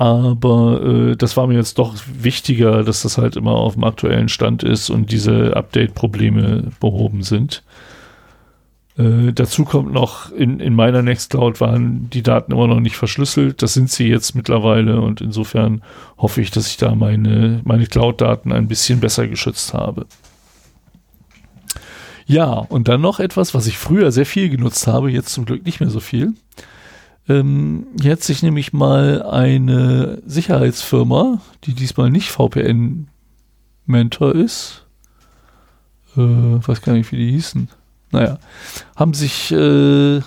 [0.00, 4.30] Aber äh, das war mir jetzt doch wichtiger, dass das halt immer auf dem aktuellen
[4.30, 7.62] Stand ist und diese Update-Probleme behoben sind.
[8.96, 13.60] Äh, dazu kommt noch, in, in meiner Nextcloud waren die Daten immer noch nicht verschlüsselt.
[13.60, 15.82] Das sind sie jetzt mittlerweile und insofern
[16.16, 20.06] hoffe ich, dass ich da meine, meine Cloud-Daten ein bisschen besser geschützt habe.
[22.24, 25.66] Ja, und dann noch etwas, was ich früher sehr viel genutzt habe, jetzt zum Glück
[25.66, 26.32] nicht mehr so viel.
[27.30, 34.86] Ähm, hier hat sich nämlich mal eine Sicherheitsfirma, die diesmal nicht VPN-Mentor ist,
[36.16, 37.68] äh, weiß gar nicht, wie die hießen
[38.10, 38.38] naja,
[38.96, 40.20] haben sich äh,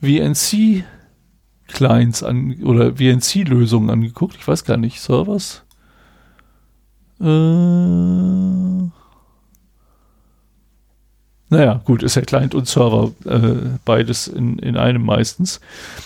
[0.00, 4.36] VNC-Clients an oder VNC-Lösungen angeguckt.
[4.36, 5.64] Ich weiß gar nicht, Servers.
[7.20, 7.24] Äh,
[11.48, 15.60] naja, gut, ist ja Client und Server, äh, beides in, in einem meistens.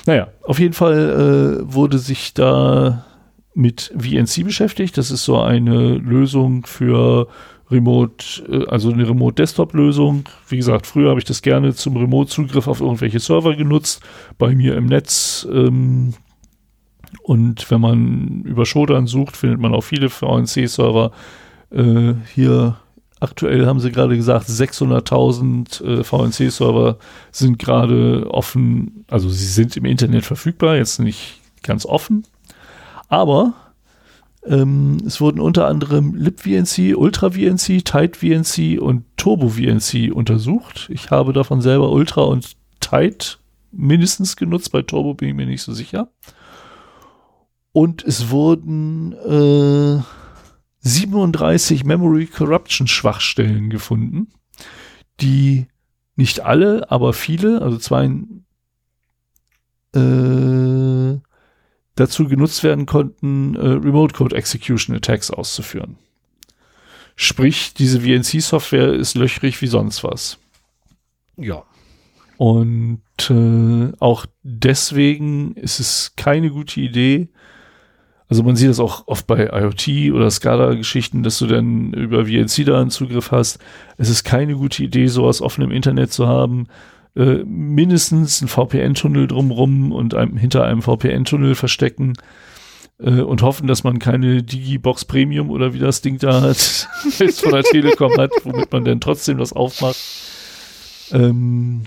[0.05, 3.07] Naja, auf jeden Fall äh, wurde sich da
[3.55, 4.99] mit VNC beschäftigt.
[4.99, 7.27] Das ist so eine Lösung für
[7.71, 10.25] Remote, äh, also eine Remote-Desktop-Lösung.
[10.49, 14.03] Wie gesagt, früher habe ich das gerne zum Remote-Zugriff auf irgendwelche Server genutzt,
[14.39, 15.49] bei mir im Netz.
[15.51, 16.15] Ähm,
[17.23, 21.13] und wenn man über Shodan sucht, findet man auch viele VNC-Server.
[21.71, 22.77] Äh, hier
[23.21, 26.99] aktuell haben sie gerade gesagt, 600.000 äh, VNC-Server
[27.31, 32.25] sind gerade offen, also sie sind im Internet verfügbar, jetzt nicht ganz offen.
[33.09, 33.55] Aber
[34.47, 40.89] ähm, es wurden unter anderem LibVNC, UltraVNC, TightVNC und TurboVNC untersucht.
[40.91, 43.39] Ich habe davon selber Ultra und Tight
[43.73, 46.11] mindestens genutzt, bei Turbo bin ich mir nicht so sicher.
[47.73, 50.03] Und es wurden äh,
[50.81, 54.29] 37 Memory Corruption Schwachstellen gefunden,
[55.21, 55.67] die
[56.17, 58.05] nicht alle, aber viele, also zwei,
[59.95, 61.21] äh,
[61.95, 65.97] dazu genutzt werden konnten, äh, Remote Code Execution Attacks auszuführen.
[67.17, 70.39] Sprich, diese VNC-Software ist löchrig wie sonst was.
[71.37, 71.65] Ja.
[72.39, 77.29] Und äh, auch deswegen ist es keine gute Idee.
[78.31, 82.65] Also man sieht das auch oft bei IoT oder SCADA-Geschichten, dass du dann über VNC
[82.65, 83.59] da einen Zugriff hast.
[83.99, 86.69] Es ist keine gute Idee, sowas offen im Internet zu haben,
[87.17, 92.13] äh, mindestens ein VPN-Tunnel drumrum und einem, hinter einem VPN-Tunnel verstecken
[93.01, 96.89] äh, und hoffen, dass man keine Digibox Premium oder wie das Ding da hat,
[97.19, 99.99] jetzt von der Telekom hat, womit man dann trotzdem das aufmacht.
[101.11, 101.83] Ähm,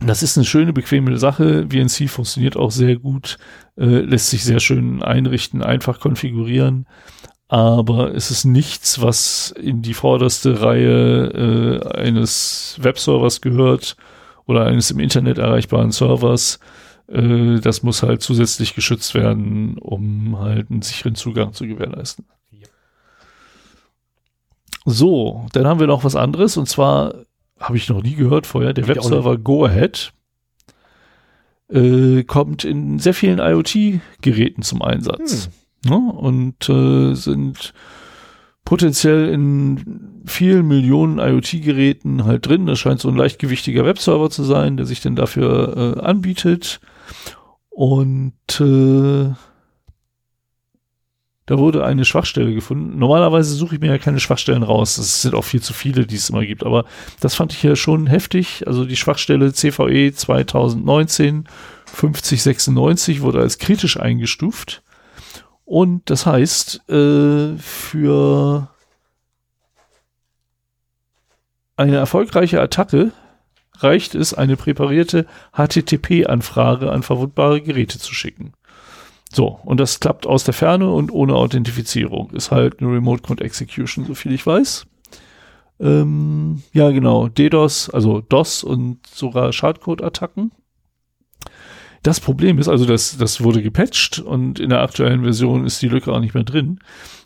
[0.00, 1.66] das ist eine schöne, bequeme Sache.
[1.68, 3.38] VNC funktioniert auch sehr gut,
[3.76, 6.86] äh, lässt sich sehr schön einrichten, einfach konfigurieren.
[7.48, 13.96] Aber es ist nichts, was in die vorderste Reihe äh, eines Webservers gehört
[14.46, 16.60] oder eines im Internet erreichbaren Servers.
[17.08, 22.26] Äh, das muss halt zusätzlich geschützt werden, um halt einen sicheren Zugang zu gewährleisten.
[24.84, 27.12] So, dann haben wir noch was anderes und zwar
[27.60, 30.12] habe ich noch nie gehört vorher, der Webserver Go Ahead
[31.70, 35.50] äh, kommt in sehr vielen IoT-Geräten zum Einsatz.
[35.84, 35.90] Hm.
[35.90, 37.72] Ja, und äh, sind
[38.64, 42.66] potenziell in vielen Millionen IoT-Geräten halt drin.
[42.66, 46.80] Das scheint so ein leichtgewichtiger Webserver zu sein, der sich dann dafür äh, anbietet.
[47.70, 49.32] Und äh,
[51.48, 52.98] da wurde eine Schwachstelle gefunden.
[52.98, 54.98] Normalerweise suche ich mir ja keine Schwachstellen raus.
[54.98, 56.62] Es sind auch viel zu viele, die es immer gibt.
[56.62, 56.84] Aber
[57.20, 58.66] das fand ich ja schon heftig.
[58.66, 61.48] Also die Schwachstelle CVE 2019
[61.86, 64.82] 5096 wurde als kritisch eingestuft.
[65.64, 68.68] Und das heißt, äh, für
[71.76, 73.12] eine erfolgreiche Attacke
[73.78, 75.24] reicht es, eine präparierte
[75.56, 78.52] HTTP-Anfrage an verwundbare Geräte zu schicken.
[79.30, 82.30] So, und das klappt aus der Ferne und ohne Authentifizierung.
[82.30, 84.86] Ist halt eine Remote Code Execution, so viel ich weiß.
[85.80, 87.28] Ähm, ja, genau.
[87.28, 90.52] DDoS, also DOS und sogar Schadcode-Attacken.
[92.02, 95.88] Das Problem ist, also das, das wurde gepatcht und in der aktuellen Version ist die
[95.88, 96.78] Lücke auch nicht mehr drin.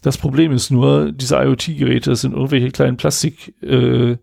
[0.02, 4.20] Das Problem ist nur, diese IoT-Geräte, das sind irgendwelche kleinen Plastikkisten,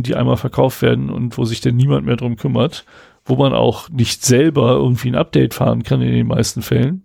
[0.00, 2.84] äh, die einmal verkauft werden und wo sich dann niemand mehr drum kümmert,
[3.30, 7.04] wo man auch nicht selber irgendwie ein Update fahren kann in den meisten Fällen.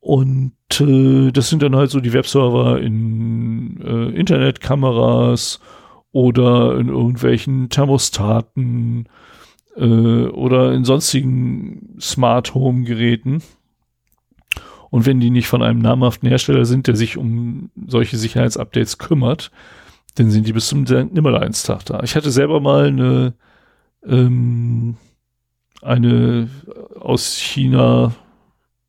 [0.00, 5.60] Und äh, das sind dann halt so die Webserver in äh, Internetkameras
[6.12, 9.08] oder in irgendwelchen Thermostaten
[9.76, 13.42] äh, oder in sonstigen Smart Home Geräten.
[14.90, 19.50] Und wenn die nicht von einem namhaften Hersteller sind, der sich um solche Sicherheitsupdates kümmert,
[20.14, 22.02] dann sind die bis zum Nimmerleinstag da.
[22.04, 23.34] Ich hatte selber mal eine,
[24.06, 24.96] ähm,
[25.82, 26.48] eine
[26.98, 28.14] aus China,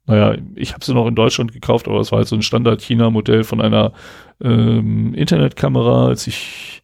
[0.05, 3.43] naja, ich habe sie noch in Deutschland gekauft, aber es war halt so ein Standard-China-Modell
[3.43, 3.93] von einer
[4.41, 6.83] ähm, Internetkamera, als ich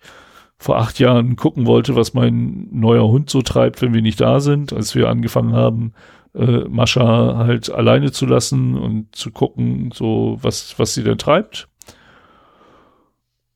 [0.57, 4.39] vor acht Jahren gucken wollte, was mein neuer Hund so treibt, wenn wir nicht da
[4.39, 5.93] sind, als wir angefangen haben,
[6.35, 11.67] äh, Mascha halt alleine zu lassen und zu gucken, so was, was sie denn treibt.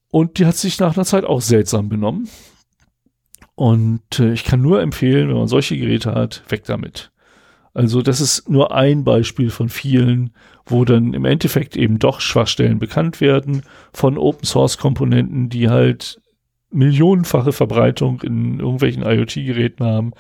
[0.09, 2.29] Und die hat sich nach einer Zeit auch seltsam benommen.
[3.55, 7.11] Und äh, ich kann nur empfehlen, wenn man solche Geräte hat, weg damit.
[7.73, 10.33] Also das ist nur ein Beispiel von vielen,
[10.65, 13.63] wo dann im Endeffekt eben doch Schwachstellen bekannt werden
[13.93, 16.21] von Open Source Komponenten, die halt
[16.71, 20.13] millionenfache Verbreitung in irgendwelchen IoT-Geräten haben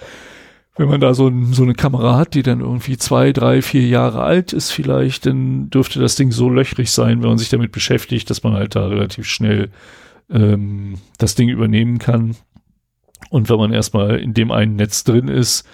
[0.77, 3.87] wenn man da so, ein, so eine Kamera hat, die dann irgendwie zwei, drei, vier
[3.87, 7.71] Jahre alt ist vielleicht, dann dürfte das Ding so löchrig sein, wenn man sich damit
[7.71, 9.69] beschäftigt, dass man halt da relativ schnell
[10.29, 12.35] ähm, das Ding übernehmen kann.
[13.29, 15.67] Und wenn man erstmal in dem einen Netz drin ist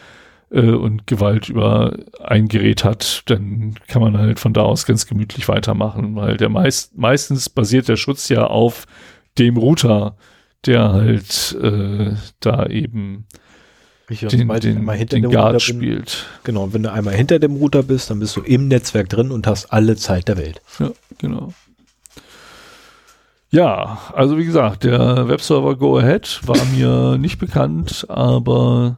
[0.52, 5.06] äh, und Gewalt über ein Gerät hat, dann kann man halt von da aus ganz
[5.06, 8.86] gemütlich weitermachen, weil der meist, meistens basiert der Schutz ja auf
[9.38, 10.16] dem Router,
[10.66, 13.26] der halt äh, da eben
[14.10, 16.26] Richtig, den, den, den Guard spielt.
[16.44, 19.32] Genau, und wenn du einmal hinter dem Router bist, dann bist du im Netzwerk drin
[19.32, 20.62] und hast alle Zeit der Welt.
[20.80, 21.54] Ja, genau.
[23.52, 28.98] Ja, also wie gesagt, der Webserver Go Ahead war mir nicht bekannt, aber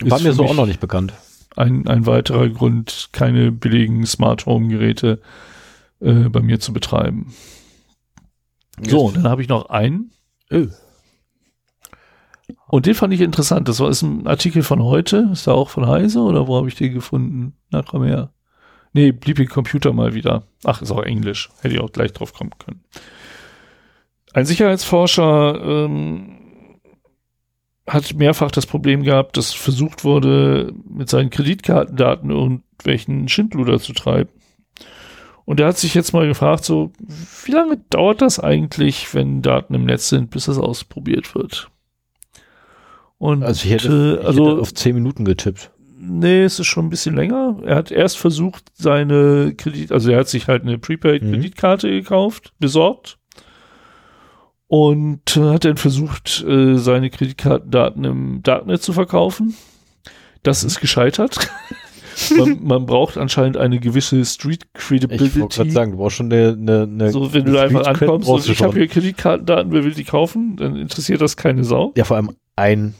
[0.00, 1.12] war mir so auch noch nicht bekannt.
[1.56, 5.20] Ein, ein weiterer Grund, keine billigen Smart Home Geräte
[6.00, 7.34] äh, bei mir zu betreiben.
[8.86, 10.12] So, dann habe ich noch einen.
[10.52, 10.66] Oh.
[12.68, 13.68] Und den fand ich interessant.
[13.68, 15.30] Das war ist ein Artikel von heute.
[15.32, 17.54] Ist da auch von Heise oder wo habe ich den gefunden?
[17.70, 18.32] Na, komm her.
[18.92, 20.44] Nee, blieb im Computer mal wieder.
[20.64, 21.50] Ach, ist auch Englisch.
[21.60, 22.84] Hätte ich auch gleich drauf kommen können.
[24.34, 26.38] Ein Sicherheitsforscher ähm,
[27.86, 34.30] hat mehrfach das Problem gehabt, dass versucht wurde, mit seinen Kreditkartendaten irgendwelchen Schindluder zu treiben.
[35.44, 36.92] Und er hat sich jetzt mal gefragt, so,
[37.44, 41.70] wie lange dauert das eigentlich, wenn Daten im Netz sind, bis das ausprobiert wird?
[43.16, 45.70] Und, also ich hätte, ich also, hätte auf zehn Minuten getippt.
[45.98, 47.60] Nee, es ist schon ein bisschen länger.
[47.64, 51.92] Er hat erst versucht, seine Kredit, also er hat sich halt eine Prepaid-Kreditkarte mhm.
[51.92, 53.18] gekauft, besorgt.
[54.68, 59.56] Und hat dann versucht, äh, seine Kreditkartendaten im Darknet zu verkaufen.
[60.42, 61.50] Das ist gescheitert.
[62.36, 65.24] man, man, braucht anscheinend eine gewisse Street Credibility.
[65.24, 67.86] Ich wollte gerade sagen, du brauchst schon eine, eine, eine So, wenn du da einfach
[67.86, 71.92] ankommst und ich habe hier Kreditkartendaten, wer will die kaufen, dann interessiert das keine Sau.
[71.96, 72.94] Ja, vor allem ein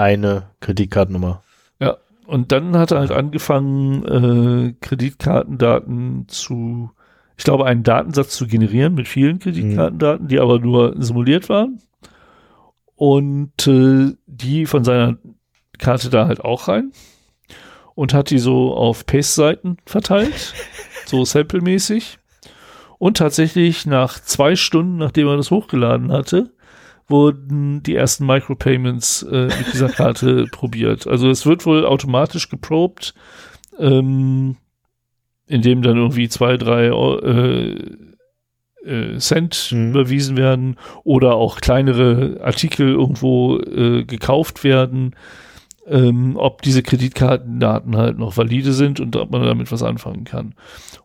[0.00, 1.42] eine Kreditkartennummer.
[1.78, 6.90] Ja, und dann hat er halt angefangen, äh, Kreditkartendaten zu,
[7.40, 11.80] ich glaube, einen Datensatz zu generieren mit vielen Kreditkartendaten, die aber nur simuliert waren.
[12.96, 15.16] Und äh, die von seiner
[15.78, 16.92] Karte da halt auch rein.
[17.94, 20.52] Und hat die so auf Paste-Seiten verteilt,
[21.06, 22.18] so sample-mäßig.
[22.98, 26.52] Und tatsächlich nach zwei Stunden, nachdem er das hochgeladen hatte,
[27.08, 31.06] wurden die ersten Micropayments äh, mit dieser Karte probiert.
[31.06, 33.14] Also es wird wohl automatisch geprobt,
[33.78, 34.58] ähm,
[35.50, 37.74] indem dann irgendwie zwei, drei äh,
[38.84, 39.90] äh, Cent mhm.
[39.90, 45.16] überwiesen werden oder auch kleinere Artikel irgendwo äh, gekauft werden,
[45.88, 50.54] ähm, ob diese Kreditkartendaten halt noch valide sind und ob man damit was anfangen kann.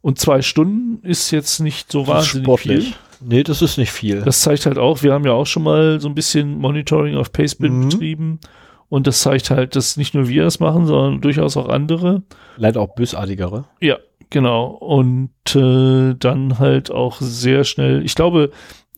[0.01, 2.85] Und zwei Stunden ist jetzt nicht so wahnsinnig Sportlich.
[2.85, 2.95] viel.
[3.21, 4.21] Nee, das ist nicht viel.
[4.21, 7.31] Das zeigt halt auch, wir haben ja auch schon mal so ein bisschen Monitoring auf
[7.31, 7.89] Pacebin mhm.
[7.89, 8.39] betrieben.
[8.87, 12.21] Und das zeigt halt, dass nicht nur wir das machen, sondern durchaus auch andere.
[12.57, 13.65] Leider auch bösartigere.
[13.81, 13.97] Ja,
[14.29, 14.67] genau.
[14.67, 18.51] Und äh, dann halt auch sehr schnell, ich glaube,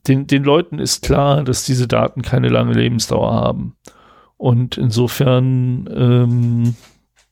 [0.08, 3.76] den, den Leuten ist klar, dass diese Daten keine lange Lebensdauer haben.
[4.38, 6.76] Und insofern ähm,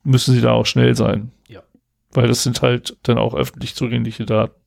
[0.03, 1.31] müssen sie da auch schnell sein.
[1.47, 1.61] Ja.
[2.11, 4.59] Weil das sind halt dann auch öffentlich zugängliche Daten.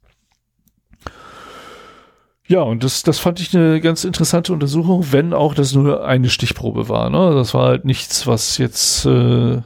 [2.47, 6.31] Ja, und das, das fand ich eine ganz interessante Untersuchung, wenn auch das nur eine
[6.31, 7.11] Stichprobe war.
[7.11, 7.35] Ne?
[7.35, 9.61] Das war halt nichts, was jetzt äh,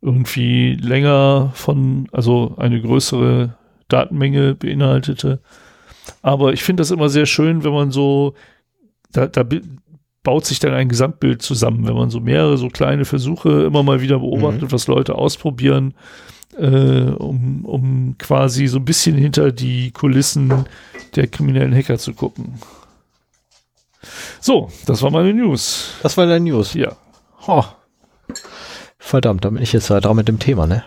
[0.00, 3.54] irgendwie länger von, also eine größere
[3.88, 5.40] Datenmenge beinhaltete.
[6.22, 8.34] Aber ich finde das immer sehr schön, wenn man so,
[9.12, 9.44] da, da
[10.22, 14.00] baut sich dann ein Gesamtbild zusammen, wenn man so mehrere so kleine Versuche immer mal
[14.00, 14.72] wieder beobachtet, mhm.
[14.72, 15.94] was Leute ausprobieren
[16.58, 20.66] äh, um, um quasi so ein bisschen hinter die Kulissen
[21.14, 22.58] der kriminellen Hacker zu gucken.
[24.40, 25.94] So, das war meine News.
[26.02, 26.74] Das war deine News.
[26.74, 26.96] Ja.
[27.46, 27.64] Oh.
[29.08, 30.84] Verdammt, da bin ich jetzt dran mit dem Thema, ne?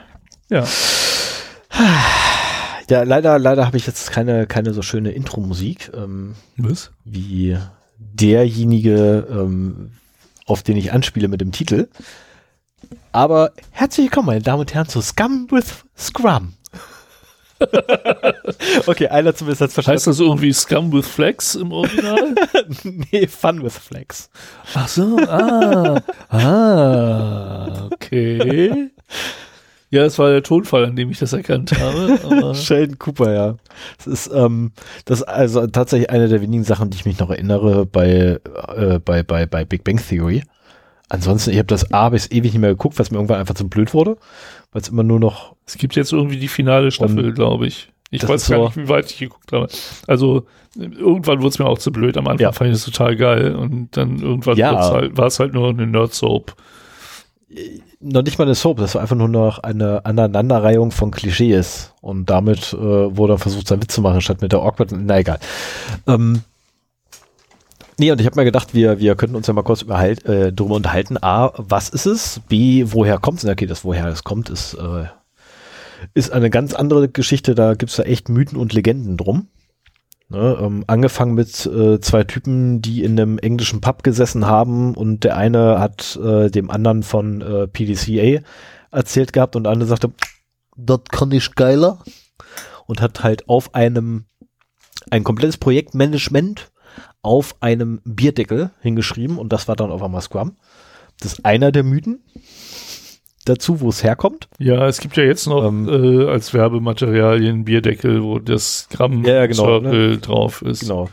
[0.48, 0.64] Ja.
[2.88, 6.92] Ja, leider, leider habe ich jetzt keine, keine so schöne Intro-Musik, ähm, Was?
[7.04, 7.58] wie
[7.98, 9.94] derjenige, ähm,
[10.46, 11.88] auf den ich anspiele mit dem Titel.
[13.12, 16.54] Aber herzlich willkommen, meine Damen und Herren, zu Scum with Scrum.
[18.88, 19.96] okay, einer zumindest hat's verstanden.
[19.96, 22.36] Heißt das irgendwie Scum with Flex im Original?
[22.84, 24.30] nee, Fun with Flex.
[24.74, 26.02] Ach so, ah.
[26.30, 28.92] ah, okay.
[29.90, 32.56] Ja, es war der Tonfall, an dem ich das erkannt habe.
[32.56, 33.56] Sheldon Cooper, ja.
[33.98, 34.72] Das ist, ähm,
[35.04, 38.40] das ist also tatsächlich eine der wenigen Sachen, die ich mich noch erinnere bei,
[38.76, 40.44] äh, bei, bei, bei Big Bang Theory.
[41.10, 43.68] Ansonsten, ich habe das A bis ewig nicht mehr geguckt, was mir irgendwann einfach zu
[43.68, 44.16] blöd wurde,
[44.72, 47.90] weil es immer nur noch es gibt jetzt irgendwie die finale Staffel, glaube ich.
[48.10, 49.68] Ich weiß gar so- nicht, wie weit ich geguckt habe.
[50.08, 50.46] Also
[50.78, 52.18] irgendwann wurde es mir auch zu blöd.
[52.18, 52.52] Am Anfang Ja.
[52.52, 54.76] fand ich es total geil und dann irgendwann Ja.
[54.92, 56.56] halt, war es halt nur eine Nerd-Soap.
[58.00, 62.30] noch nicht mal eine Soap, das war einfach nur noch eine Aneinanderreihung von Klischees und
[62.30, 65.40] damit äh, wurde dann versucht, seinen Witz zu machen, statt mit der Awkward, na egal.
[66.08, 66.42] Ähm,
[68.02, 70.52] nee, und ich habe mir gedacht, wir, wir könnten uns ja mal kurz überhalt, äh,
[70.52, 71.22] drüber unterhalten.
[71.22, 72.42] A, was ist es?
[72.50, 73.50] B, woher kommt es?
[73.50, 75.06] Okay, das woher es kommt, ist, äh,
[76.16, 79.48] ist eine ganz andere Geschichte, da gibt's da echt Mythen und Legenden drum.
[80.30, 85.26] Ne, ähm, angefangen mit äh, zwei Typen, die in einem englischen Pub gesessen haben und
[85.26, 88.42] der eine hat äh, dem anderen von äh, PDCA
[88.92, 90.12] erzählt gehabt und der andere sagte,
[90.78, 92.00] das kann ich geiler
[92.88, 94.24] und hat halt auf einem
[95.10, 96.71] ein komplettes Projektmanagement
[97.22, 100.56] auf einem Bierdeckel hingeschrieben und das war dann auf einmal Scrum.
[101.20, 102.24] Das ist einer der Mythen
[103.46, 104.48] dazu, wo es herkommt.
[104.60, 105.88] Ja, es gibt ja jetzt noch Ähm.
[105.88, 110.82] äh, als Werbematerialien Bierdeckel, wo das Gramm Ja, ja, genau, Circle drauf ist.
[110.82, 111.10] Genau.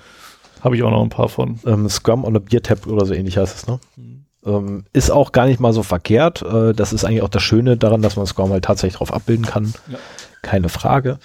[0.61, 1.61] Habe ich auch noch ein paar von.
[1.67, 3.79] Ähm, Scrum on a Beer Tap oder so ähnlich heißt es, ne?
[4.45, 6.43] Ähm, ist auch gar nicht mal so verkehrt.
[6.43, 9.47] Äh, das ist eigentlich auch das Schöne daran, dass man Scrum halt tatsächlich drauf abbilden
[9.47, 9.73] kann.
[9.89, 9.99] Ja.
[10.43, 11.19] Keine Frage.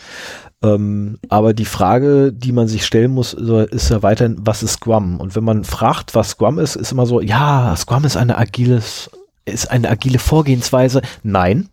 [0.64, 5.20] Ähm, aber die Frage, die man sich stellen muss, ist ja- weiterhin, was ist Scrum?
[5.20, 9.12] Und wenn man fragt, was Scrum ist, ist immer so, ja, Scrum ist eine agiles,
[9.46, 11.02] ist eine agile Vorgehensweise.
[11.22, 11.70] Nein.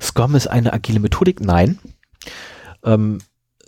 [0.00, 1.40] Scrum ist eine agile Methodik.
[1.40, 1.78] Nein.
[2.84, 3.18] Ähm,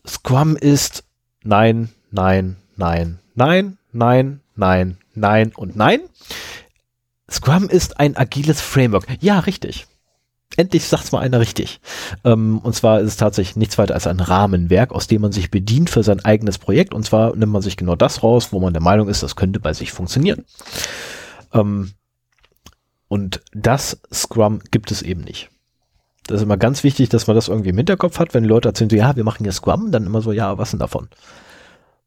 [0.07, 1.03] Scrum ist
[1.43, 6.01] nein, nein, nein, nein, nein, nein, nein und nein.
[7.29, 9.07] Scrum ist ein agiles Framework.
[9.21, 9.87] Ja, richtig.
[10.57, 11.81] Endlich sagt's mal einer richtig.
[12.25, 15.51] Ähm, und zwar ist es tatsächlich nichts weiter als ein Rahmenwerk, aus dem man sich
[15.51, 16.95] bedient für sein eigenes Projekt.
[16.95, 19.61] Und zwar nimmt man sich genau das raus, wo man der Meinung ist, das könnte
[19.61, 20.45] bei sich funktionieren.
[21.53, 21.93] Ähm,
[23.09, 25.51] und das Scrum gibt es eben nicht.
[26.27, 28.91] Das ist immer ganz wichtig, dass man das irgendwie im Hinterkopf hat, wenn Leute erzählen,
[28.91, 31.09] so, ja, wir machen hier Scrum, dann immer so, ja, was denn davon?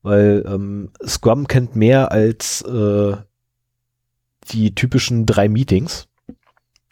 [0.02, 3.16] Weil ähm, Scrum kennt mehr als äh,
[4.52, 6.09] die typischen drei Meetings,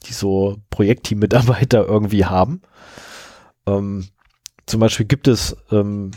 [0.07, 2.61] die so Projektteam-Mitarbeiter irgendwie haben.
[3.65, 4.07] Ähm,
[4.65, 6.11] zum Beispiel gibt es ähm,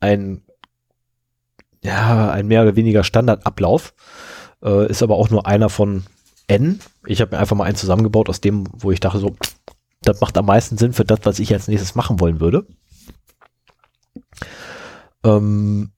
[0.00, 0.42] ein,
[1.82, 3.94] ja, ein mehr oder weniger Standardablauf,
[4.62, 6.04] äh, ist aber auch nur einer von
[6.46, 6.80] N.
[7.06, 9.36] Ich habe mir einfach mal einen zusammengebaut aus dem, wo ich dachte so,
[10.02, 12.66] das macht am meisten Sinn für das, was ich als nächstes machen wollen würde.
[15.24, 15.90] Ähm,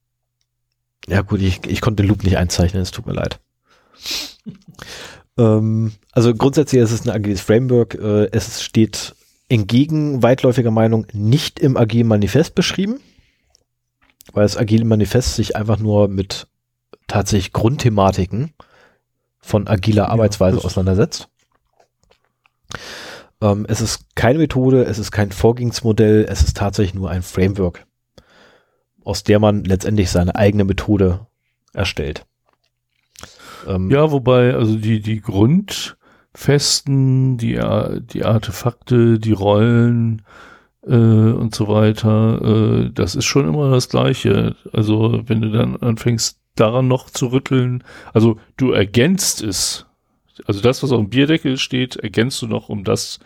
[1.07, 3.39] ja gut, ich, ich konnte den Loop nicht einzeichnen, es tut mir leid.
[5.39, 7.95] Ähm, also grundsätzlich ist es ein agiles Framework.
[7.95, 9.15] Äh, es steht
[9.47, 12.99] entgegen weitläufiger Meinung nicht im agilen Manifest beschrieben,
[14.33, 16.47] weil das agile Manifest sich einfach nur mit
[17.07, 18.53] tatsächlich Grundthematiken
[19.39, 21.29] von agiler Arbeitsweise das- auseinandersetzt.
[23.41, 27.87] Ähm, es ist keine Methode, es ist kein Vorgehensmodell, es ist tatsächlich nur ein Framework,
[29.03, 31.25] aus der man letztendlich seine eigene Methode
[31.73, 32.25] erstellt.
[33.67, 40.21] Ähm, Ja, wobei, also die, die Grundfesten, die, Ar- die Artefakte, die Rollen
[40.85, 44.55] äh, und so weiter, äh, das ist schon immer das Gleiche.
[44.73, 47.83] Also wenn du dann anfängst, daran noch zu rütteln,
[48.13, 49.85] also du ergänzt es.
[50.45, 53.19] Also das, was auf dem Bierdeckel steht, ergänzt du noch um das,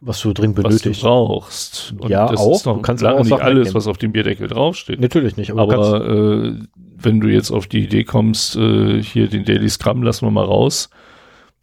[0.00, 1.02] was du dringend was benötigst.
[1.02, 1.94] du brauchst.
[2.08, 2.56] Ja, das auch.
[2.56, 3.74] ist noch Du kannst lange auch nicht alles, wegnehmen.
[3.74, 5.00] was auf dem Bierdeckel draufsteht.
[5.00, 6.54] Natürlich nicht, aber, Aber äh,
[6.96, 10.44] wenn du jetzt auf die Idee kommst, äh, hier den Daily Scrum lassen wir mal
[10.44, 10.88] raus,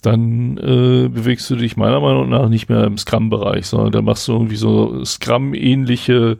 [0.04, 4.28] dann äh, bewegst du dich meiner Meinung nach nicht mehr im Scrum-Bereich, sondern da machst
[4.28, 6.38] du irgendwie so Scrum-ähnliche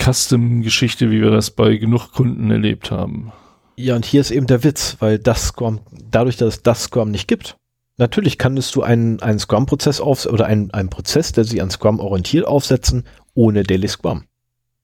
[0.00, 3.32] Custom-Geschichte, wie wir das bei genug Kunden erlebt haben.
[3.76, 5.80] ja, und hier ist eben der Witz, weil das Scrum,
[6.10, 7.56] dadurch, dass es das Scrum nicht gibt,
[8.00, 12.00] natürlich kannst du einen, einen Scrum-Prozess auf oder einen, einen Prozess, der sich an Scrum
[12.00, 13.04] orientiert, aufsetzen,
[13.34, 14.24] ohne Daily Scrum.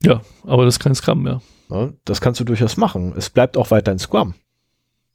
[0.03, 1.41] Ja, aber das ist kein Scrum mehr.
[1.69, 1.95] Ne?
[2.05, 3.15] Das kannst du durchaus machen.
[3.17, 4.35] Es bleibt auch weiterhin Scrum.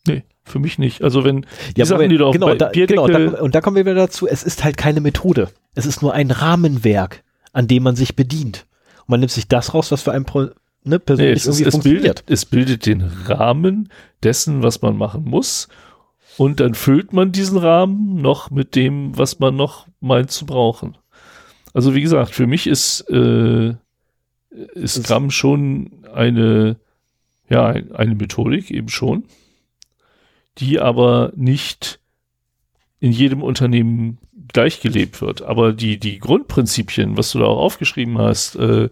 [0.08, 1.04] Nee, für mich nicht.
[1.04, 1.46] Also wenn
[1.76, 4.28] die ja, Sachen, die doch genau, da, genau da, und da kommen wir wieder dazu,
[4.28, 5.50] es ist halt keine Methode.
[5.76, 7.24] Es ist nur ein Rahmenwerk,
[7.54, 8.66] an dem man sich bedient.
[9.02, 10.48] Und man nimmt sich das raus, was für einen Pro,
[10.84, 12.04] ne, persönlich nee, es, irgendwie es funktioniert.
[12.04, 13.90] Bildet, es bildet den Rahmen
[14.24, 15.68] dessen, was man machen muss.
[16.38, 20.98] Und dann füllt man diesen Rahmen noch mit dem, was man noch meint zu brauchen.
[21.74, 23.76] Also wie gesagt, für mich ist, äh,
[24.74, 26.78] ist Scrum schon eine,
[27.50, 29.26] ja, eine Methodik eben schon
[30.58, 32.00] die aber nicht
[33.00, 34.20] in jedem Unternehmen
[34.54, 35.42] gleich gelebt wird.
[35.42, 38.90] Aber die, die Grundprinzipien, was du da auch aufgeschrieben hast, äh,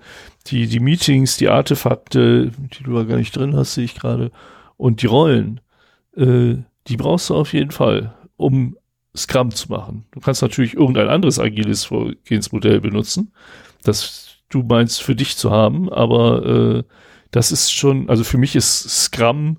[0.47, 4.31] die, die Meetings, die Artefakte, die du da gar nicht drin hast, sehe ich gerade,
[4.77, 5.59] und die Rollen,
[6.15, 6.55] äh,
[6.89, 8.77] die brauchst du auf jeden Fall, um
[9.15, 10.05] Scrum zu machen.
[10.11, 13.33] Du kannst natürlich irgendein anderes agiles Vorgehensmodell benutzen,
[13.83, 16.83] das du meinst für dich zu haben, aber äh,
[17.31, 19.57] das ist schon, also für mich ist Scrum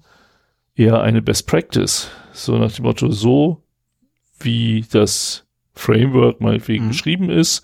[0.75, 2.11] eher eine Best Practice.
[2.33, 3.63] So nach dem Motto, so
[4.41, 6.89] wie das Framework meinetwegen mhm.
[6.89, 7.63] geschrieben ist,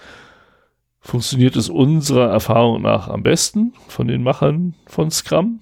[1.01, 5.61] funktioniert es unserer Erfahrung nach am besten von den Machern von Scrum.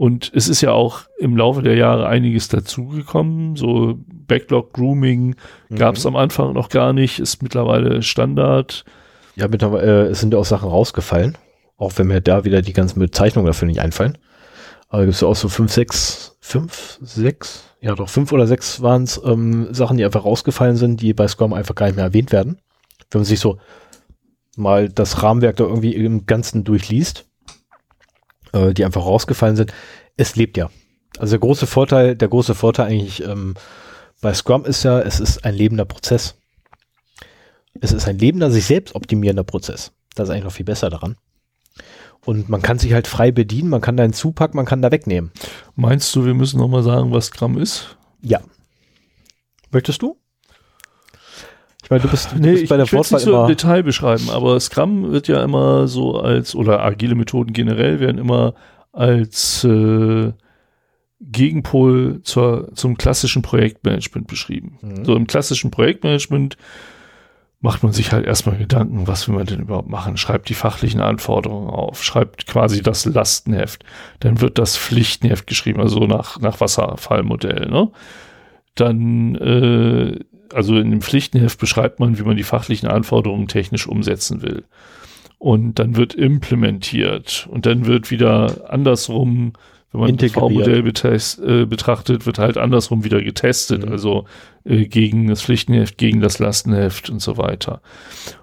[0.00, 3.56] Und es ist ja auch im Laufe der Jahre einiges dazugekommen.
[3.56, 5.36] So Backlog Grooming
[5.68, 5.76] mhm.
[5.76, 8.86] gab es am Anfang noch gar nicht, ist mittlerweile Standard.
[9.36, 11.36] Ja, mittlerweile äh, es sind ja auch Sachen rausgefallen,
[11.76, 14.16] auch wenn mir da wieder die ganzen Bezeichnungen dafür nicht einfallen.
[14.88, 18.80] Aber gibt es ja auch so fünf, sechs, fünf, sechs, ja doch, fünf oder sechs
[18.80, 22.06] waren es ähm, Sachen, die einfach rausgefallen sind, die bei Scrum einfach gar nicht mehr
[22.06, 22.56] erwähnt werden.
[23.10, 23.58] Wenn man sich so
[24.56, 27.26] mal das Rahmenwerk da irgendwie im Ganzen durchliest,
[28.52, 29.72] äh, die einfach rausgefallen sind,
[30.16, 30.70] es lebt ja.
[31.18, 33.54] Also der große Vorteil, der große Vorteil eigentlich ähm,
[34.20, 36.36] bei Scrum ist ja, es ist ein lebender Prozess.
[37.80, 39.92] Es ist ein lebender, sich selbst optimierender Prozess.
[40.14, 41.16] Das ist eigentlich noch viel besser daran.
[42.26, 45.32] Und man kann sich halt frei bedienen, man kann da hinzupacken, man kann da wegnehmen.
[45.74, 47.96] Meinst du, wir müssen nochmal sagen, was Scrum ist?
[48.20, 48.40] Ja.
[49.70, 50.18] Möchtest du?
[51.90, 53.82] Ich meine, du bist, nee, du bist bei der ich, ich nicht so im Detail
[53.82, 58.54] beschreiben, aber Scrum wird ja immer so als, oder agile Methoden generell werden immer
[58.92, 60.32] als äh,
[61.20, 64.78] Gegenpol zur, zum klassischen Projektmanagement beschrieben.
[64.82, 65.04] Mhm.
[65.04, 66.56] So im klassischen Projektmanagement
[67.58, 70.16] macht man sich halt erstmal Gedanken, was will man denn überhaupt machen?
[70.16, 73.82] Schreibt die fachlichen Anforderungen auf, schreibt quasi das Lastenheft,
[74.20, 77.90] dann wird das Pflichtenheft geschrieben, also nach, nach Wasserfallmodell, ne?
[78.76, 80.20] Dann, äh,
[80.54, 84.64] also in dem Pflichtenheft beschreibt man, wie man die fachlichen Anforderungen technisch umsetzen will.
[85.38, 89.54] Und dann wird implementiert und dann wird wieder andersrum
[89.92, 93.92] wenn man das V-Modell äh, betrachtet, wird halt andersrum wieder getestet, mhm.
[93.92, 94.24] also
[94.64, 97.80] äh, gegen das Pflichtenheft, gegen das Lastenheft und so weiter.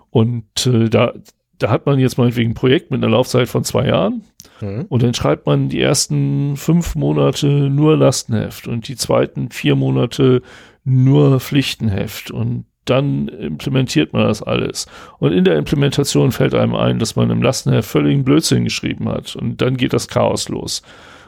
[0.10, 1.14] Und äh, da,
[1.58, 4.24] da hat man jetzt meinetwegen ein Projekt mit einer Laufzeit von zwei Jahren
[4.60, 4.86] mhm.
[4.90, 10.42] und dann schreibt man die ersten fünf Monate nur Lastenheft und die zweiten vier Monate
[10.88, 14.88] nur Pflichtenheft und dann implementiert man das alles.
[15.20, 19.36] Und in der Implementation fällt einem ein, dass man im Lastenheft völligen Blödsinn geschrieben hat.
[19.36, 20.84] Und dann geht das Chaos los.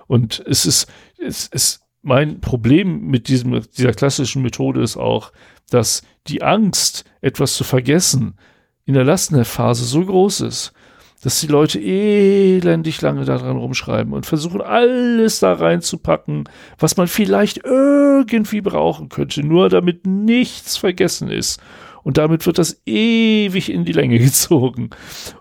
[0.07, 5.33] Und es ist, es ist mein Problem mit diesem, dieser klassischen Methode ist auch,
[5.69, 8.35] dass die Angst, etwas zu vergessen,
[8.85, 10.71] in der Lastenheftphase so groß ist,
[11.21, 16.45] dass die Leute elendig lange daran rumschreiben und versuchen, alles da reinzupacken,
[16.77, 21.61] was man vielleicht irgendwie brauchen könnte, nur damit nichts vergessen ist.
[22.01, 24.89] Und damit wird das ewig in die Länge gezogen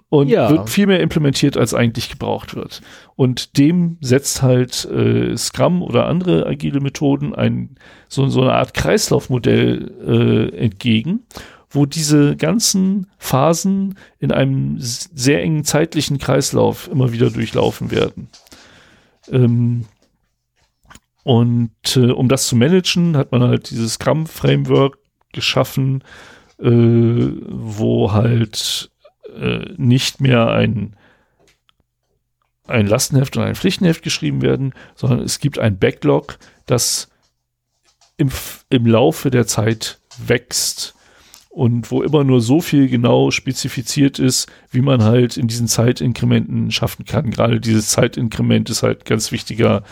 [0.09, 0.51] und ja.
[0.51, 2.81] wird viel mehr implementiert, als eigentlich gebraucht wird.
[3.15, 7.77] Und dem setzt halt äh, Scrum oder andere agile Methoden ein,
[8.09, 11.21] so, so eine Art Kreislaufmodell äh, entgegen,
[11.71, 18.29] wo diese ganzen Phasen in einem sehr engen zeitlichen Kreislauf immer wieder durchlaufen werden.
[19.31, 19.85] Ähm,
[21.25, 24.99] und äh, um das zu managen, hat man halt dieses Scrum-Framework
[25.33, 26.03] geschaffen,
[26.59, 28.91] äh, wo halt
[29.37, 30.97] äh, nicht mehr ein,
[32.67, 37.11] ein Lastenheft und ein Pflichtenheft geschrieben werden, sondern es gibt ein Backlog, das
[38.17, 38.31] im,
[38.71, 40.95] im Laufe der Zeit wächst
[41.59, 46.71] und wo immer nur so viel genau spezifiziert ist, wie man halt in diesen Zeitinkrementen
[46.71, 47.33] schaffen kann.
[47.33, 49.83] Gerade dieses Zeitinkrement ist halt ganz wichtiger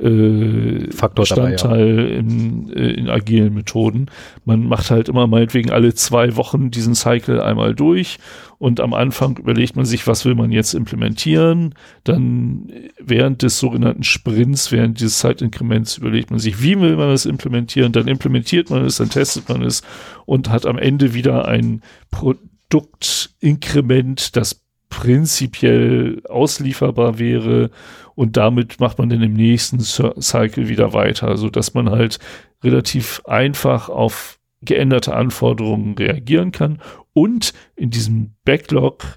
[0.00, 2.18] äh, Faktor Bestandteil dabei, ja.
[2.18, 4.06] in, äh, in agilen Methoden.
[4.44, 8.18] Man macht halt immer meinetwegen alle zwei Wochen diesen Cycle einmal durch
[8.58, 11.74] und am Anfang überlegt man sich, was will man jetzt implementieren.
[12.04, 17.26] Dann während des sogenannten Sprints, während dieses Zeitinkrements überlegt man sich, wie will man es
[17.26, 17.90] implementieren.
[17.92, 19.82] Dann implementiert man es, dann testet man es
[20.26, 21.82] und hat am Ende wieder ein
[22.12, 24.61] Produktinkrement, das
[24.92, 27.70] prinzipiell auslieferbar wäre
[28.14, 32.18] und damit macht man dann im nächsten Cycle wieder weiter, so dass man halt
[32.62, 36.78] relativ einfach auf geänderte Anforderungen reagieren kann
[37.14, 39.16] und in diesem Backlog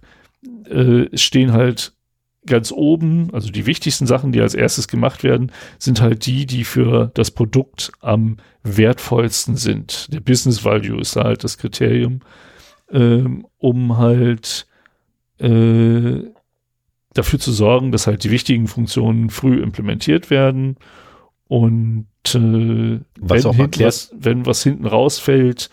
[0.69, 1.91] äh, stehen halt
[2.45, 6.63] ganz oben, also die wichtigsten Sachen, die als erstes gemacht werden, sind halt die, die
[6.63, 10.13] für das Produkt am wertvollsten sind.
[10.13, 12.21] Der Business Value ist halt das Kriterium,
[12.91, 14.67] ähm, um halt
[15.39, 16.23] äh,
[17.13, 20.77] dafür zu sorgen, dass halt die wichtigen Funktionen früh implementiert werden
[21.47, 25.69] und äh, was wenn, hinten was, wenn was hinten rausfällt,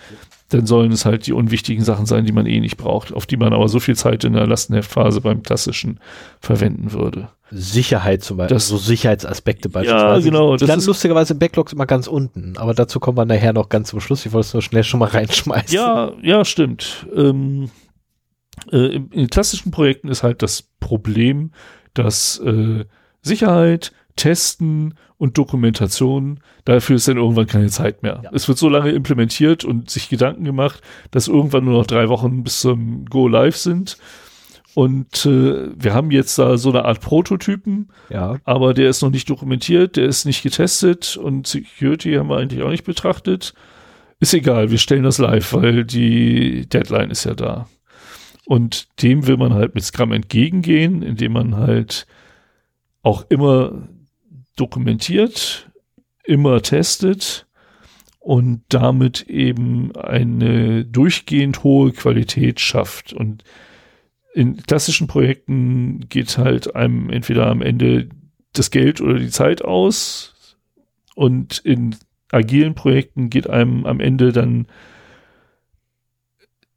[0.50, 3.36] dann sollen es halt die unwichtigen Sachen sein, die man eh nicht braucht, auf die
[3.36, 5.98] man aber so viel Zeit in der Lastenheftphase beim klassischen
[6.40, 7.30] verwenden würde.
[7.50, 10.24] Sicherheit zum Beispiel, das, so Sicherheitsaspekte beispielsweise.
[10.28, 10.56] Ja, genau.
[10.56, 13.88] Die landen lustigerweise im Backlogs immer ganz unten, aber dazu kommen wir nachher noch ganz
[13.88, 14.24] zum Schluss.
[14.24, 15.74] Ich wollte es nur schnell schon mal reinschmeißen.
[15.74, 17.06] Ja, ja, stimmt.
[17.14, 17.70] Ähm,
[18.70, 21.52] äh, in, klassischen Projekten ist halt das Problem,
[21.94, 22.84] dass äh,
[23.22, 28.20] Sicherheit, Testen und Dokumentation, dafür ist dann irgendwann keine Zeit mehr.
[28.24, 28.30] Ja.
[28.32, 32.42] Es wird so lange implementiert und sich Gedanken gemacht, dass irgendwann nur noch drei Wochen
[32.42, 33.96] bis zum Go Live sind.
[34.74, 38.38] Und äh, wir haben jetzt da so eine Art Prototypen, ja.
[38.44, 42.62] aber der ist noch nicht dokumentiert, der ist nicht getestet und Security haben wir eigentlich
[42.62, 43.52] auch nicht betrachtet.
[44.18, 47.66] Ist egal, wir stellen das live, weil die Deadline ist ja da.
[48.46, 52.06] Und dem will man halt mit Scrum entgegengehen, indem man halt
[53.02, 53.88] auch immer
[54.56, 55.70] dokumentiert,
[56.24, 57.46] immer testet
[58.18, 63.12] und damit eben eine durchgehend hohe Qualität schafft.
[63.12, 63.44] Und
[64.34, 68.08] in klassischen Projekten geht halt einem entweder am Ende
[68.52, 70.58] das Geld oder die Zeit aus
[71.14, 71.96] und in
[72.30, 74.66] agilen Projekten geht einem am Ende dann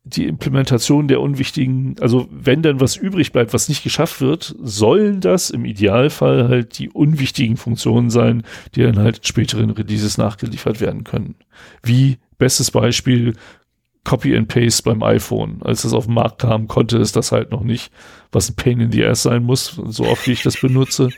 [0.06, 5.20] die Implementation der unwichtigen, also wenn dann was übrig bleibt, was nicht geschafft wird, sollen
[5.20, 8.44] das im Idealfall halt die unwichtigen Funktionen sein,
[8.76, 11.36] die dann halt in späteren Releases nachgeliefert werden können.
[11.82, 13.34] Wie bestes Beispiel
[14.04, 15.62] Copy and Paste beim iPhone.
[15.64, 17.92] Als das auf den Markt kam, konnte es das halt noch nicht,
[18.32, 21.10] was ein Pain in the Ass sein muss, so oft wie ich das benutze.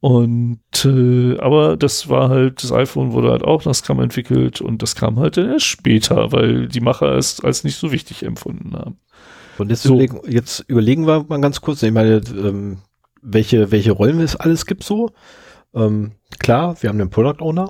[0.00, 4.80] Und äh, aber das war halt, das iPhone wurde halt auch nach Scrum entwickelt und
[4.80, 8.98] das kam halt erst später, weil die Macher es als nicht so wichtig empfunden haben.
[9.58, 9.90] Und jetzt, so.
[9.90, 12.78] überlegen, jetzt überlegen wir mal ganz kurz, ich meine, ähm,
[13.20, 15.10] welche, welche Rollen es alles gibt so.
[15.74, 17.68] Ähm, klar, wir haben den Product Owner.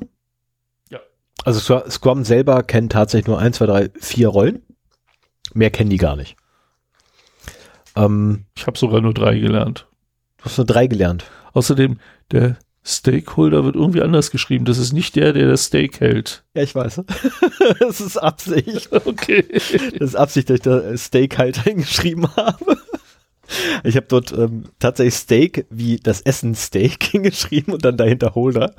[0.88, 1.00] Ja.
[1.44, 4.62] Also Scrum selber kennt tatsächlich nur eins, zwei, drei, vier Rollen.
[5.52, 6.36] Mehr kennen die gar nicht.
[7.96, 9.88] Ähm, ich habe sogar nur drei gelernt.
[10.38, 11.24] Du hast nur drei gelernt.
[11.52, 11.98] Außerdem,
[12.30, 14.64] der Stakeholder wird irgendwie anders geschrieben.
[14.64, 16.44] Das ist nicht der, der das Steak hält.
[16.54, 17.02] Ja, ich weiß.
[17.80, 18.88] das ist Absicht.
[19.04, 19.44] Okay.
[19.98, 22.78] Das ist Absicht, dass ich da Steak halt hingeschrieben habe.
[23.82, 28.74] Ich habe dort ähm, tatsächlich Steak wie das Essen Steak hingeschrieben und dann dahinter Holder.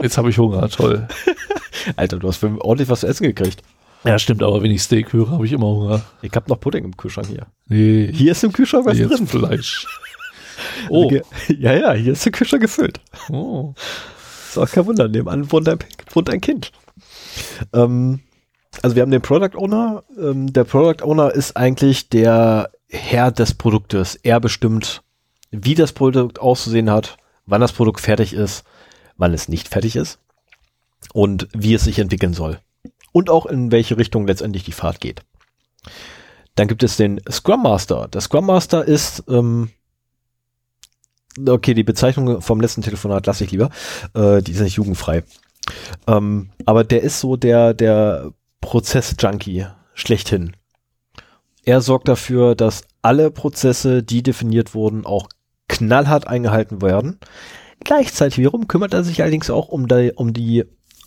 [0.00, 1.06] Jetzt habe ich Hunger, toll.
[1.96, 3.62] Alter, du hast ordentlich was zu essen gekriegt.
[4.04, 6.02] Ja, stimmt, aber wenn ich Steak höre, habe ich immer Hunger.
[6.22, 7.46] Ich habe noch Pudding im Kühlschrank hier.
[7.66, 8.10] Nee.
[8.12, 9.26] Hier ist im Kühlschrank was drin.
[9.26, 9.86] Fleisch.
[10.88, 11.10] Oh.
[11.48, 13.00] Ja, ja, hier ist der Küche gefüllt.
[13.30, 13.74] Oh.
[14.48, 15.78] Ist auch kein Wunder, nebenan wohnt ein,
[16.12, 16.72] wohnt ein Kind.
[17.72, 18.20] Ähm,
[18.82, 20.04] also wir haben den Product Owner.
[20.18, 24.16] Ähm, der Product Owner ist eigentlich der Herr des Produktes.
[24.16, 25.02] Er bestimmt,
[25.50, 27.16] wie das Produkt auszusehen hat,
[27.46, 28.64] wann das Produkt fertig ist,
[29.16, 30.18] wann es nicht fertig ist
[31.12, 32.58] und wie es sich entwickeln soll.
[33.12, 35.22] Und auch in welche Richtung letztendlich die Fahrt geht.
[36.54, 38.08] Dann gibt es den Scrum Master.
[38.08, 39.70] Der Scrum Master ist ähm,
[41.46, 43.70] okay, die Bezeichnung vom letzten Telefonat lasse ich lieber.
[44.14, 45.24] Äh, die ist nicht jugendfrei.
[46.06, 50.56] Ähm, aber der ist so der, der Prozess-Junkie schlechthin.
[51.64, 55.28] Er sorgt dafür, dass alle Prozesse, die definiert wurden, auch
[55.68, 57.18] knallhart eingehalten werden.
[57.84, 60.64] Gleichzeitig wiederum kümmert er sich allerdings auch um die, um die,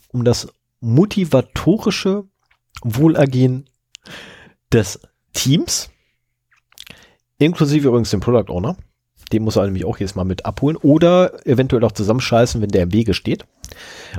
[0.09, 0.47] um das
[0.79, 2.25] motivatorische
[2.81, 3.69] Wohlergehen
[4.71, 4.99] des
[5.33, 5.89] Teams,
[7.37, 8.77] inklusive übrigens dem Product Owner.
[9.31, 12.83] Den muss er nämlich auch jedes Mal mit abholen oder eventuell auch zusammenscheißen, wenn der
[12.83, 13.45] im Wege steht.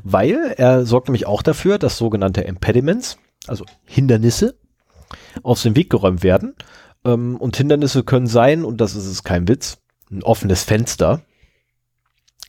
[0.02, 4.56] Weil er sorgt nämlich auch dafür, dass sogenannte Impediments, also Hindernisse,
[5.42, 6.54] aus dem Weg geräumt werden.
[7.04, 9.78] Ähm, und Hindernisse können sein, und das ist es kein Witz,
[10.10, 11.22] ein offenes Fenster.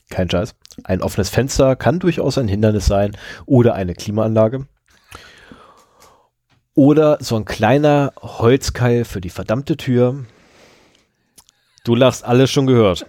[0.08, 0.54] Kein Scheiß.
[0.84, 4.66] Ein offenes Fenster kann durchaus ein Hindernis sein oder eine Klimaanlage.
[6.74, 10.26] Oder so ein kleiner Holzkeil für die verdammte Tür,
[11.86, 13.06] Du lachst, alles schon gehört.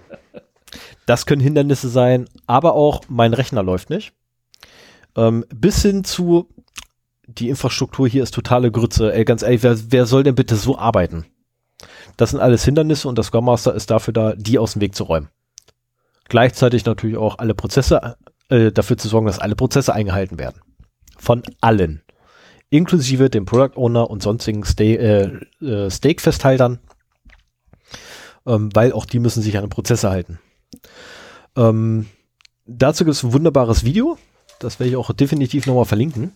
[1.07, 4.13] Das können Hindernisse sein, aber auch mein Rechner läuft nicht.
[5.15, 6.47] Ähm, bis hin zu,
[7.25, 9.11] die Infrastruktur hier ist totale Grütze.
[9.11, 11.25] Ey, ganz ehrlich, wer, wer soll denn bitte so arbeiten?
[12.17, 14.93] Das sind alles Hindernisse und der Scrum Master ist dafür da, die aus dem Weg
[14.93, 15.29] zu räumen.
[16.29, 18.15] Gleichzeitig natürlich auch alle Prozesse,
[18.49, 20.61] äh, dafür zu sorgen, dass alle Prozesse eingehalten werden.
[21.17, 22.03] Von allen.
[22.69, 25.31] Inklusive dem Product Owner und sonstigen Sta äh,
[25.61, 26.77] äh, Stake-Festhaltern.
[28.47, 30.39] Ähm, weil auch die müssen sich an Prozesse halten.
[31.55, 32.07] Ähm,
[32.65, 34.17] dazu gibt es ein wunderbares Video.
[34.59, 36.31] Das werde ich auch definitiv nochmal verlinken.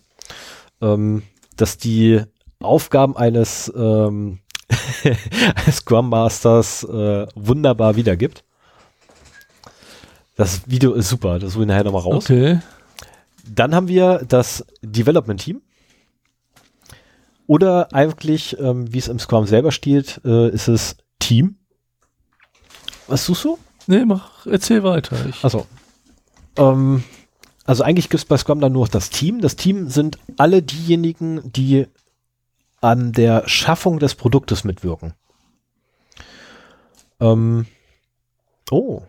[0.80, 1.22] Ähm,
[1.56, 2.22] dass die
[2.60, 4.38] Aufgaben eines ähm,
[5.70, 8.44] Scrum Masters äh, wunderbar wiedergibt.
[10.36, 12.24] Das Video ist super, das hole ich nachher nochmal raus.
[12.24, 12.60] Okay.
[13.46, 15.60] Dann haben wir das Development Team.
[17.46, 21.56] Oder eigentlich, ähm, wie es im Scrum selber steht, äh, ist es Team.
[23.12, 23.58] Was suchst du?
[23.88, 25.26] Nee, mach, erzähl weiter.
[25.28, 25.66] Ich, Also,
[26.56, 27.04] ähm,
[27.66, 29.42] also eigentlich gibt es bei Scrum dann nur noch das Team.
[29.42, 31.88] Das Team sind alle diejenigen, die
[32.80, 35.12] an der Schaffung des Produktes mitwirken.
[37.20, 37.66] Ähm,
[38.70, 39.02] oh,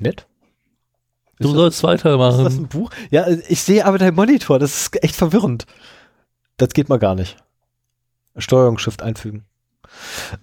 [0.00, 0.26] nett.
[1.38, 2.46] du Ist sollst das, ist das weitermachen.
[2.46, 2.90] ein Buch?
[3.10, 4.58] Ja, ich sehe aber deinen Monitor.
[4.58, 5.66] Das ist echt verwirrend.
[6.56, 7.36] Das geht mal gar nicht.
[8.36, 9.44] Steuerung Shift einfügen.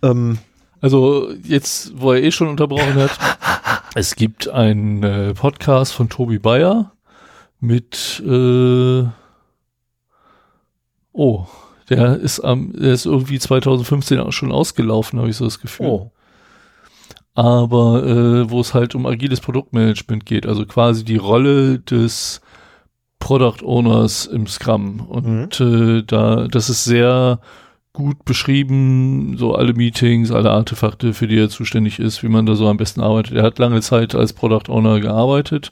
[0.01, 0.39] Ähm,
[0.81, 3.11] Also jetzt, wo er eh schon unterbrochen hat,
[3.95, 6.91] es gibt einen äh, Podcast von Tobi Bayer
[7.59, 9.03] mit äh,
[11.13, 11.45] oh,
[11.89, 15.85] der ist am, der ist irgendwie 2015 auch schon ausgelaufen, habe ich so das Gefühl.
[15.85, 16.11] oh,
[17.35, 22.41] Aber äh, wo es halt um agiles Produktmanagement geht, also quasi die Rolle des
[23.19, 25.01] Product Owners im Scrum.
[25.01, 27.39] Und äh, da, das ist sehr
[27.93, 32.55] gut beschrieben, so alle Meetings, alle Artefakte, für die er zuständig ist, wie man da
[32.55, 33.33] so am besten arbeitet.
[33.33, 35.71] Er hat lange Zeit als Product Owner gearbeitet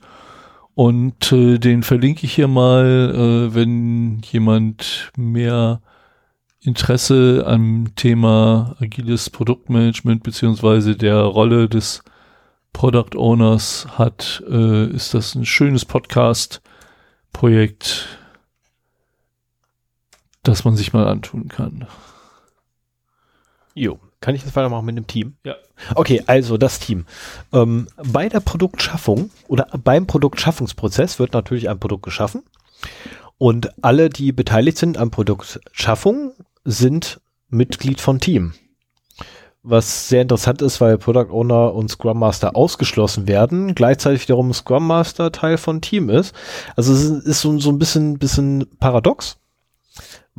[0.75, 5.81] und äh, den verlinke ich hier mal, äh, wenn jemand mehr
[6.61, 12.03] Interesse am Thema agiles Produktmanagement beziehungsweise der Rolle des
[12.73, 18.07] Product Owners hat, äh, ist das ein schönes Podcast-Projekt,
[20.43, 21.87] das man sich mal antun kann.
[23.80, 25.38] Jo, kann ich jetzt weitermachen mit dem Team?
[25.45, 25.56] Ja.
[25.95, 27.06] Okay, also das Team.
[27.53, 32.43] Ähm, bei der Produktschaffung oder beim Produktschaffungsprozess wird natürlich ein Produkt geschaffen
[33.38, 36.34] und alle, die beteiligt sind an Produktschaffung,
[36.65, 38.53] sind Mitglied von Team.
[39.64, 44.88] Was sehr interessant ist, weil Product Owner und Scrum Master ausgeschlossen werden, gleichzeitig wiederum Scrum
[44.88, 46.35] Master Teil von Team ist.
[46.76, 49.39] Also es ist, ist so, so ein bisschen, bisschen paradox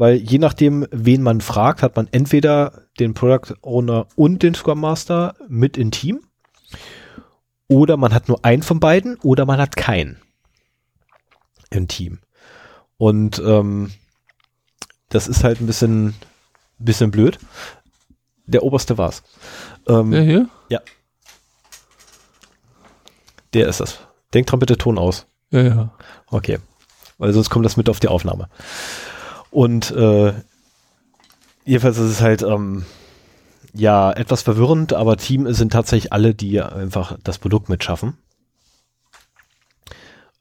[0.01, 4.81] weil je nachdem, wen man fragt, hat man entweder den Product Owner und den Scrum
[4.81, 6.23] Master mit im Team
[7.69, 10.19] oder man hat nur einen von beiden oder man hat keinen
[11.69, 12.21] im Team.
[12.97, 13.93] Und ähm,
[15.11, 16.15] das ist halt ein bisschen,
[16.79, 17.39] bisschen blöd.
[18.47, 19.23] Der oberste war's.
[19.87, 20.49] Ähm, Der hier?
[23.53, 23.99] Der ist das.
[24.33, 25.27] Denk dran bitte Ton aus.
[25.51, 25.95] Ja, ja.
[26.29, 26.59] Okay.
[27.19, 28.49] Weil sonst kommt das mit auf die Aufnahme.
[29.51, 30.33] Und äh,
[31.65, 32.85] jedenfalls ist es halt ähm,
[33.73, 38.17] ja etwas verwirrend, aber Team sind tatsächlich alle, die einfach das Produkt mitschaffen.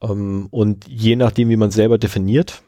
[0.01, 2.61] Ähm, und je nachdem, wie man selber definiert,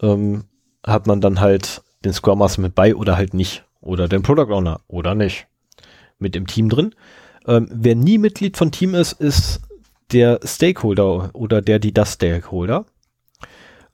[0.00, 0.44] ähm,
[0.84, 3.64] hat man dann halt den Scrum Master mit bei oder halt nicht.
[3.80, 5.46] Oder den Product Owner oder nicht.
[6.18, 6.94] Mit im Team drin.
[7.46, 9.60] Ähm, wer nie Mitglied von Team ist, ist
[10.12, 12.86] der Stakeholder oder der, die das Stakeholder.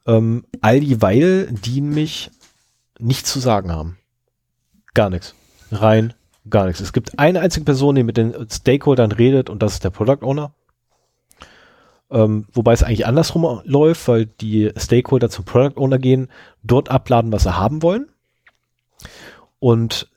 [0.06, 2.30] Ähm, all dieweil die mich
[2.98, 3.98] nichts zu sagen haben.
[4.92, 5.34] Gar nichts.
[5.70, 6.14] Rein
[6.48, 6.80] gar nichts.
[6.80, 10.22] Es gibt eine einzige Person, die mit den Stakeholdern redet und das ist der Product
[10.22, 10.52] Owner.
[12.10, 16.28] Ähm, wobei es eigentlich andersrum läuft, weil die Stakeholder zum Product Owner gehen,
[16.62, 18.08] dort abladen, was sie haben wollen.
[19.58, 20.08] Und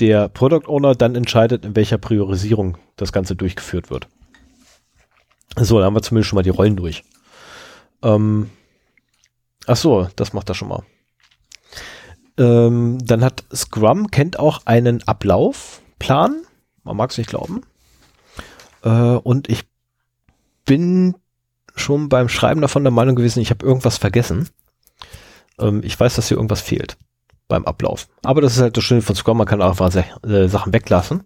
[0.00, 4.08] der Product Owner dann entscheidet, in welcher Priorisierung das Ganze durchgeführt wird.
[5.56, 7.04] So, da haben wir zumindest schon mal die Rollen durch.
[8.02, 8.50] Ähm,
[9.66, 10.82] ach so, das macht er schon mal.
[12.36, 16.42] Ähm, dann hat Scrum kennt auch einen Ablaufplan.
[16.82, 17.62] Man mag es nicht glauben.
[18.82, 19.64] Äh, und ich
[20.64, 21.14] bin
[21.76, 24.48] schon beim Schreiben davon der Meinung gewesen, ich habe irgendwas vergessen.
[25.58, 26.96] Ähm, ich weiß, dass hier irgendwas fehlt
[27.48, 28.08] beim Ablauf.
[28.22, 31.24] Aber das ist halt das Schöne von Scrum, man kann auch einfach äh, Sachen weglassen.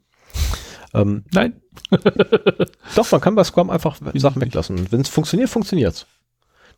[0.95, 1.61] Ähm, Nein.
[2.95, 4.91] doch, man kann bei Scrum einfach Sachen weglassen.
[4.91, 6.07] Wenn es funktioniert, funktioniert's.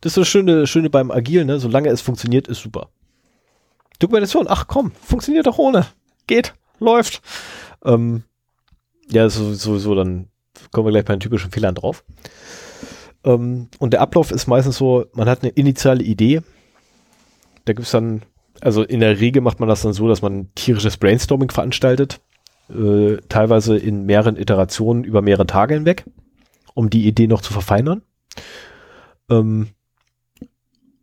[0.01, 1.59] Das ist das Schöne, Schöne beim Agil, ne?
[1.59, 2.89] Solange es funktioniert, ist super.
[3.99, 5.85] Dokumentation, ach komm, funktioniert doch ohne.
[6.27, 7.21] Geht, läuft.
[7.85, 8.23] Ähm,
[9.09, 10.27] ja, sowieso, so, dann
[10.71, 12.03] kommen wir gleich bei den typischen Fehlern drauf.
[13.23, 16.41] Ähm, und der Ablauf ist meistens so, man hat eine initiale Idee.
[17.65, 18.23] Da gibt's dann
[18.61, 22.21] also in der Regel macht man das dann so, dass man tierisches Brainstorming veranstaltet,
[22.69, 26.05] äh, teilweise in mehreren Iterationen über mehrere Tage hinweg,
[26.73, 28.03] um die Idee noch zu verfeinern.
[29.29, 29.69] Ähm,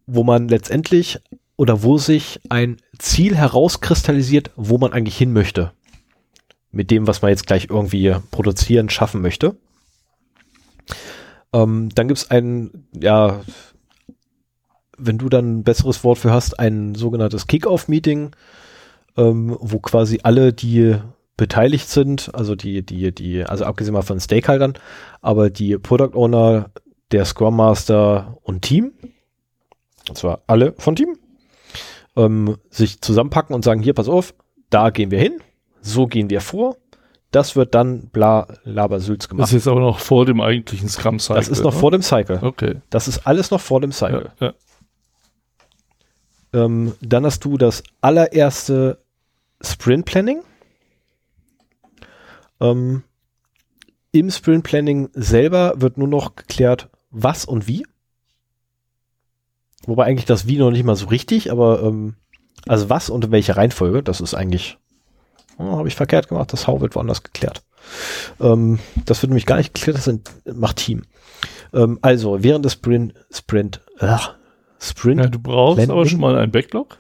[0.09, 1.21] wo man letztendlich
[1.57, 5.73] oder wo sich ein Ziel herauskristallisiert, wo man eigentlich hin möchte.
[6.71, 9.57] Mit dem, was man jetzt gleich irgendwie produzieren, schaffen möchte.
[11.53, 13.41] Ähm, dann gibt es ein, ja,
[14.97, 18.31] wenn du dann ein besseres Wort für hast, ein sogenanntes Kick-Off-Meeting,
[19.17, 20.97] ähm, wo quasi alle, die
[21.37, 24.75] beteiligt sind, also die, die, die, also abgesehen mal von Stakeholdern,
[25.21, 26.71] aber die Product Owner,
[27.13, 28.93] der Scrum Master und Team,
[30.09, 31.17] und zwar alle von Team,
[32.17, 34.35] ähm, sich zusammenpacken und sagen, hier, pass auf,
[34.71, 35.41] da gehen wir hin,
[35.81, 36.77] so gehen wir vor,
[37.31, 39.43] das wird dann bla labersülz gemacht.
[39.43, 41.37] Das ist jetzt aber noch vor dem eigentlichen Scrum-Cycle.
[41.37, 41.81] Das ist noch ne?
[41.81, 42.39] vor dem Cycle.
[42.43, 42.77] Okay.
[42.91, 44.31] Das ist alles noch vor dem Cycle.
[44.41, 44.55] Ja, ja.
[46.65, 48.99] Ähm, dann hast du das allererste
[49.61, 50.43] Sprint Planning.
[52.61, 53.03] Ähm,
[54.13, 57.85] Im Sprint Planning selber wird nur noch geklärt, was und wie.
[59.89, 62.15] Wobei eigentlich das Wie noch nicht mal so richtig, aber ähm,
[62.67, 64.77] also was und in welcher Reihenfolge, das ist eigentlich,
[65.57, 67.63] oh, habe ich verkehrt gemacht, das How wird woanders geklärt.
[68.39, 71.05] Ähm, das wird nämlich gar nicht geklärt, das sind, macht Team.
[71.73, 74.35] Ähm, also während des Sprint, Sprint, ach,
[74.79, 75.21] Sprint.
[75.21, 75.91] Ja, du brauchst Planning.
[75.91, 76.99] aber schon mal einen Backlog.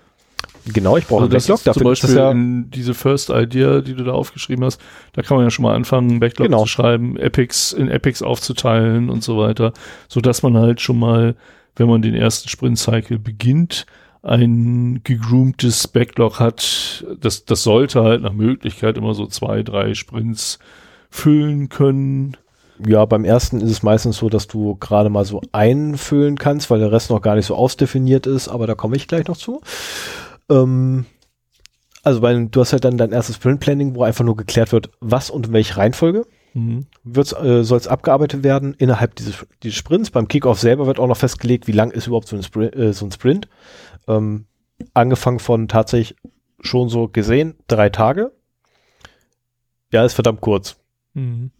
[0.65, 1.65] Genau, ich brauche also einen Backlog.
[1.65, 4.81] Dafür zum Beispiel ja diese First Idea, die du da aufgeschrieben hast,
[5.13, 6.63] da kann man ja schon mal anfangen, einen Backlog genau.
[6.63, 9.75] zu schreiben, Epics in Epics aufzuteilen und so weiter,
[10.09, 11.37] so dass man halt schon mal,
[11.79, 13.87] wenn man den ersten Sprint-Cycle beginnt,
[14.23, 17.05] ein gegroomtes Backlog hat.
[17.21, 20.59] Das, das sollte halt nach Möglichkeit immer so zwei, drei Sprints
[21.11, 22.37] füllen können.
[22.87, 26.79] Ja, beim ersten ist es meistens so, dass du gerade mal so einfüllen kannst, weil
[26.81, 29.61] der Rest noch gar nicht so ausdefiniert ist, aber da komme ich gleich noch zu.
[30.49, 31.07] Ähm,
[32.05, 34.91] also weil du hast halt dann dein erstes Sprint Planning, wo einfach nur geklärt wird,
[35.01, 36.27] was und in welche Reihenfolge
[36.59, 36.87] mhm.
[37.15, 40.11] äh, soll es abgearbeitet werden innerhalb dieses, dieses Sprints.
[40.11, 42.75] Beim Kickoff selber wird auch noch festgelegt, wie lang ist überhaupt so ein Sprint.
[42.77, 43.49] Äh, so ein Sprint.
[44.07, 44.47] Ähm,
[44.95, 46.17] angefangen von tatsächlich
[46.61, 48.33] schon so gesehen drei Tage.
[49.93, 50.77] Ja, ist verdammt kurz.
[51.15, 51.51] Mhm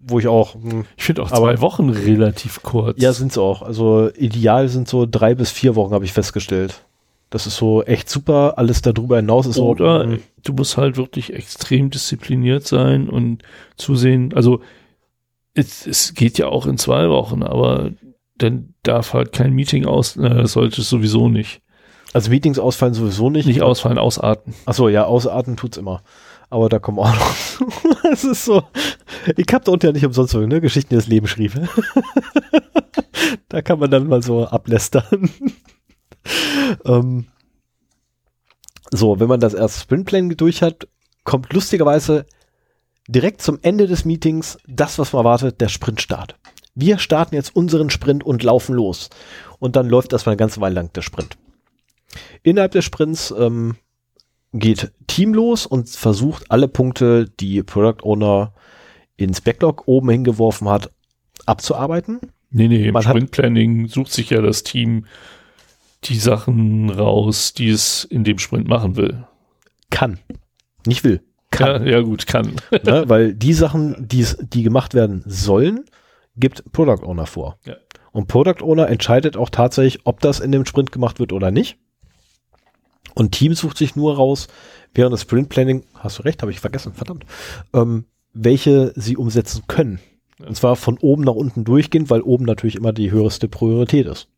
[0.00, 0.54] wo ich auch.
[0.54, 3.00] Mh, hm, ich finde auch zwei Wochen relativ kurz.
[3.00, 3.62] Ja, sind es auch.
[3.62, 6.84] Also ideal sind so drei bis vier Wochen, habe ich festgestellt.
[7.30, 8.54] Das ist so echt super.
[8.56, 13.42] Alles darüber hinaus ist Oder so, du musst halt wirklich extrem diszipliniert sein und
[13.76, 14.32] zusehen.
[14.34, 14.60] Also
[15.54, 17.90] es, es geht ja auch in zwei Wochen, aber
[18.38, 20.16] dann darf halt kein Meeting aus.
[20.16, 21.60] Äh, sollte es sowieso nicht.
[22.14, 23.46] Also Meetings ausfallen sowieso nicht.
[23.46, 24.54] Nicht ausfallen, ausarten.
[24.64, 26.02] Achso, ja, ausarten tut's immer.
[26.48, 27.34] Aber da kommen auch noch.
[28.10, 28.62] Es ist so.
[29.36, 30.62] Ich hab da unten ja nicht umsonst so, ne?
[30.62, 31.52] Geschichten, die das Leben schrieb.
[33.50, 35.28] da kann man dann mal so ablästern.
[36.84, 37.26] ähm,
[38.90, 40.88] so, wenn man das erste Sprintplan durch hat,
[41.24, 42.26] kommt lustigerweise
[43.06, 46.36] direkt zum Ende des Meetings das, was man erwartet, der Sprintstart.
[46.74, 49.10] Wir starten jetzt unseren Sprint und laufen los.
[49.58, 51.36] Und dann läuft erstmal eine ganze Weile lang der Sprint.
[52.42, 53.76] Innerhalb des Sprints ähm,
[54.52, 58.54] geht Team los und versucht alle Punkte, die Product Owner
[59.16, 60.90] ins Backlog oben hingeworfen hat,
[61.46, 62.20] abzuarbeiten.
[62.50, 65.06] Nee, nee, im Man Sprint Planning sucht sich ja das Team
[66.04, 69.26] die Sachen raus, die es in dem Sprint machen will.
[69.90, 70.18] Kann.
[70.86, 71.22] Nicht will.
[71.50, 71.86] Kann.
[71.86, 72.56] Ja, ja gut, kann.
[72.84, 75.84] ne, weil die Sachen, die, die gemacht werden sollen,
[76.36, 77.58] gibt Product Owner vor.
[77.64, 77.76] Ja.
[78.12, 81.78] Und Product Owner entscheidet auch tatsächlich, ob das in dem Sprint gemacht wird oder nicht.
[83.14, 84.48] Und Team sucht sich nur raus,
[84.94, 87.24] während des Sprint Planning, hast du recht, habe ich vergessen, verdammt,
[87.74, 89.98] ähm, welche sie umsetzen können.
[90.38, 90.46] Ja.
[90.46, 94.28] Und zwar von oben nach unten durchgehend, weil oben natürlich immer die höchste Priorität ist.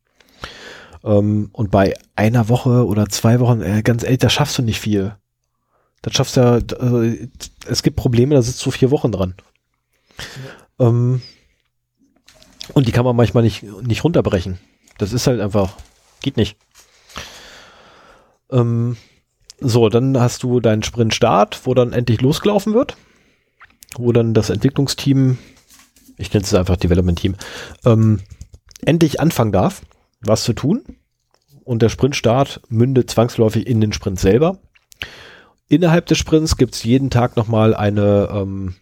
[1.05, 4.81] Ähm, und bei einer Woche oder zwei Wochen, äh, ganz ehrlich, da schaffst du nicht
[4.81, 5.17] viel.
[6.03, 7.29] Da schaffst du ja, äh,
[7.67, 9.35] es gibt Probleme, da sitzt du vier Wochen dran.
[10.79, 10.89] Ja.
[10.89, 11.23] Ähm,
[12.75, 14.59] und die kann man manchmal nicht, nicht runterbrechen.
[14.99, 15.73] Das ist halt einfach,
[16.23, 16.57] geht nicht.
[18.51, 18.97] Ähm,
[19.61, 22.97] so, dann hast du deinen Sprint-Start, wo dann endlich losgelaufen wird,
[23.97, 25.39] wo dann das Entwicklungsteam,
[26.17, 27.37] ich nenne es einfach Development-Team,
[27.85, 28.21] ähm,
[28.83, 29.83] endlich anfangen darf,
[30.21, 30.83] was zu tun.
[31.65, 34.59] Und der Sprintstart mündet zwangsläufig in den Sprint selber.
[35.69, 38.75] Innerhalb des Sprints gibt es jeden Tag nochmal eine ähm,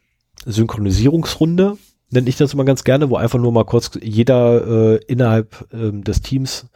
[0.47, 1.77] Synchronisierungsrunde,
[2.10, 6.02] nenne ich das immer ganz gerne, wo einfach nur mal kurz jeder äh, innerhalb ähm,
[6.05, 6.66] des Teams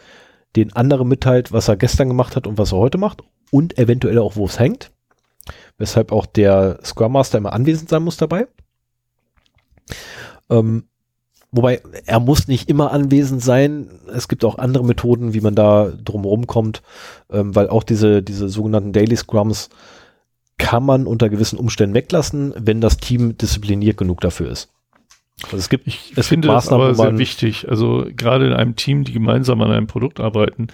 [0.57, 4.19] den anderen mitteilt, was er gestern gemacht hat und was er heute macht und eventuell
[4.19, 4.91] auch, wo es hängt.
[5.79, 8.47] Weshalb auch der Scrum Master immer anwesend sein muss dabei.
[10.51, 10.85] Ähm,
[11.53, 13.89] wobei er muss nicht immer anwesend sein.
[14.13, 16.83] Es gibt auch andere Methoden, wie man da drumherum kommt,
[17.31, 19.69] ähm, weil auch diese, diese sogenannten Daily Scrums
[20.59, 24.71] kann man unter gewissen Umständen weglassen, wenn das Team diszipliniert genug dafür ist.
[25.45, 27.69] Also es gibt, ich es finde das aber sehr wichtig.
[27.69, 30.69] Also gerade in einem Team, die gemeinsam an einem Produkt arbeiten,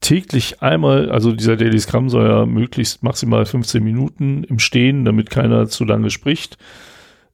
[0.00, 5.30] täglich einmal, also dieser Daily Scrum soll ja möglichst maximal 15 Minuten im Stehen, damit
[5.30, 6.58] keiner zu lange spricht.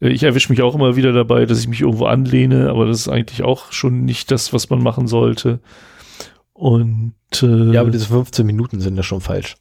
[0.01, 3.09] Ich erwische mich auch immer wieder dabei, dass ich mich irgendwo anlehne, aber das ist
[3.09, 5.59] eigentlich auch schon nicht das, was man machen sollte.
[6.53, 9.57] Und äh, ja, aber diese 15 Minuten sind ja schon falsch.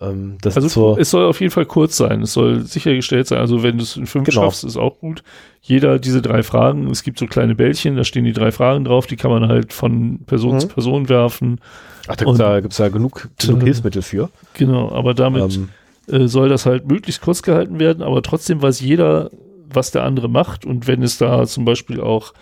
[0.00, 2.22] Ähm, also es soll auf jeden Fall kurz sein.
[2.22, 3.38] Es soll sichergestellt sein.
[3.38, 4.42] Also wenn du es in fünf genau.
[4.42, 5.22] schaffst, ist auch gut.
[5.60, 6.90] Jeder diese drei Fragen.
[6.90, 9.06] Es gibt so kleine Bällchen, da stehen die drei Fragen drauf.
[9.06, 10.60] Die kann man halt von Person mhm.
[10.60, 11.60] zu Person werfen.
[12.08, 12.24] Ach, da
[12.60, 14.30] gibt es da, da genug, genug äh, Hilfsmittel für.
[14.54, 15.68] Genau, aber damit ähm,
[16.08, 18.02] äh, soll das halt möglichst kurz gehalten werden.
[18.02, 19.30] Aber trotzdem weiß jeder,
[19.68, 20.64] was der andere macht.
[20.64, 22.32] Und wenn es da zum Beispiel auch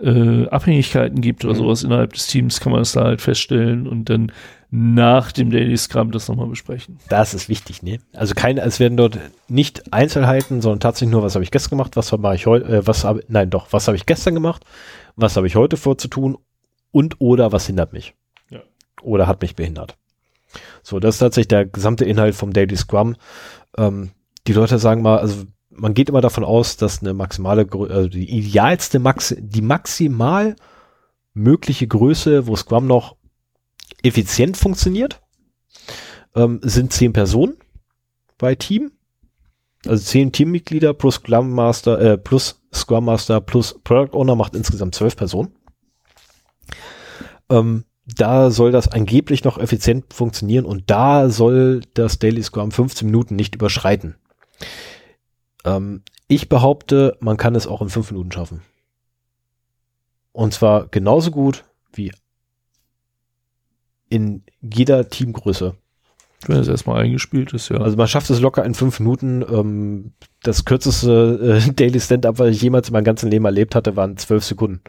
[0.00, 1.58] äh, Abhängigkeiten gibt oder mhm.
[1.58, 4.32] sowas innerhalb des Teams, kann man es da halt feststellen und dann
[4.74, 6.98] nach dem Daily Scrum das nochmal besprechen.
[7.10, 7.98] Das ist wichtig, ne?
[8.14, 11.94] Also keine, es werden dort nicht Einzelheiten, sondern tatsächlich nur, was habe ich gestern gemacht,
[11.94, 14.64] was mache ich heute, äh, was habe, nein, doch, was habe ich gestern gemacht,
[15.14, 16.38] was habe ich heute vorzutun
[16.90, 18.14] und oder was hindert mich.
[18.48, 18.60] Ja.
[19.02, 19.98] Oder hat mich behindert.
[20.82, 23.16] So, das ist tatsächlich der gesamte Inhalt vom Daily Scrum.
[23.76, 24.10] Ähm,
[24.46, 28.30] die Leute sagen mal, also man geht immer davon aus, dass eine maximale, also die
[28.30, 30.56] idealste Max, die maximal
[31.34, 33.16] mögliche Größe, wo Scrum noch
[34.02, 35.22] effizient funktioniert,
[36.34, 37.56] ähm, sind zehn Personen
[38.38, 38.92] bei Team.
[39.86, 44.94] Also zehn Teammitglieder plus Scrum Master, äh, plus Scrum Master plus Product Owner macht insgesamt
[44.94, 45.56] zwölf Personen.
[47.48, 53.06] Ähm, da soll das angeblich noch effizient funktionieren und da soll das Daily Scrum 15
[53.06, 54.16] Minuten nicht überschreiten.
[55.64, 58.62] Ähm, ich behaupte, man kann es auch in fünf Minuten schaffen.
[60.32, 62.12] Und zwar genauso gut wie
[64.08, 65.74] in jeder Teamgröße.
[66.46, 67.76] Wenn es erstmal eingespielt ist, ja.
[67.78, 69.42] Also man schafft es locker in fünf Minuten.
[69.42, 70.12] Ähm,
[70.42, 74.16] das kürzeste äh, Daily Stand-Up, was ich jemals in meinem ganzen Leben erlebt hatte, waren
[74.16, 74.80] zwölf Sekunden.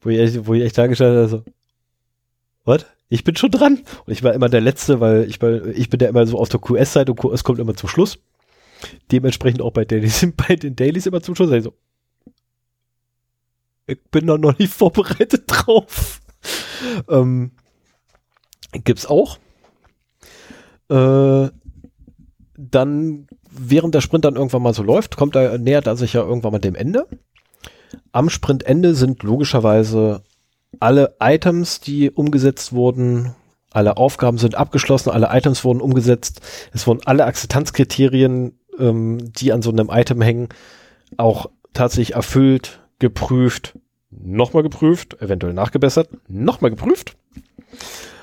[0.00, 1.42] Wo ich, echt, wo ich echt da gestanden habe, so,
[2.64, 2.86] was?
[3.08, 3.82] Ich bin schon dran.
[4.06, 6.48] Und ich war immer der Letzte, weil ich, war, ich bin ja immer so auf
[6.48, 8.18] der QS-Seite und QS kommt immer zum Schluss.
[9.12, 11.50] Dementsprechend auch bei, Dailies, bei den Dailies immer zum Schluss.
[11.50, 11.74] Also,
[13.86, 16.20] ich bin da noch nicht vorbereitet drauf.
[17.08, 17.52] ähm,
[18.72, 19.38] gibt's auch.
[20.88, 21.48] Äh,
[22.56, 26.22] dann, während der Sprint dann irgendwann mal so läuft, kommt er, nähert er sich ja
[26.22, 27.06] irgendwann mal dem Ende.
[28.12, 30.22] Am Sprintende sind logischerweise
[30.80, 33.34] alle Items, die umgesetzt wurden,
[33.70, 36.40] alle Aufgaben sind abgeschlossen, alle Items wurden umgesetzt,
[36.72, 40.48] es wurden alle Akzeptanzkriterien, ähm, die an so einem Item hängen,
[41.16, 43.78] auch tatsächlich erfüllt, geprüft,
[44.10, 47.16] nochmal geprüft, eventuell nachgebessert, nochmal geprüft.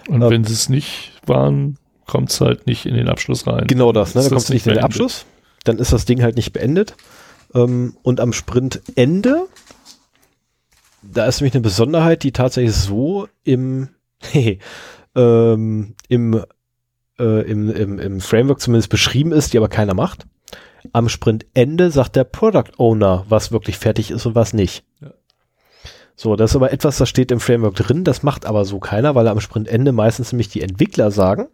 [0.07, 3.67] Und ähm, wenn sie es nicht waren, kommt es halt nicht in den Abschluss rein.
[3.67, 4.21] Genau das, ne?
[4.21, 5.25] dann kommt es nicht in den Abschluss.
[5.63, 6.95] Dann ist das Ding halt nicht beendet.
[7.53, 9.47] Ähm, und am Sprintende,
[11.01, 13.89] da ist nämlich eine Besonderheit, die tatsächlich so im,
[15.15, 16.43] ähm, im,
[17.19, 20.27] äh, im, im, im Framework zumindest beschrieben ist, die aber keiner macht.
[20.93, 24.83] Am Sprintende sagt der Product Owner, was wirklich fertig ist und was nicht.
[24.99, 25.11] Ja.
[26.15, 29.15] So, das ist aber etwas, das steht im Framework drin, das macht aber so keiner,
[29.15, 31.47] weil am Sprintende meistens nämlich die Entwickler sagen,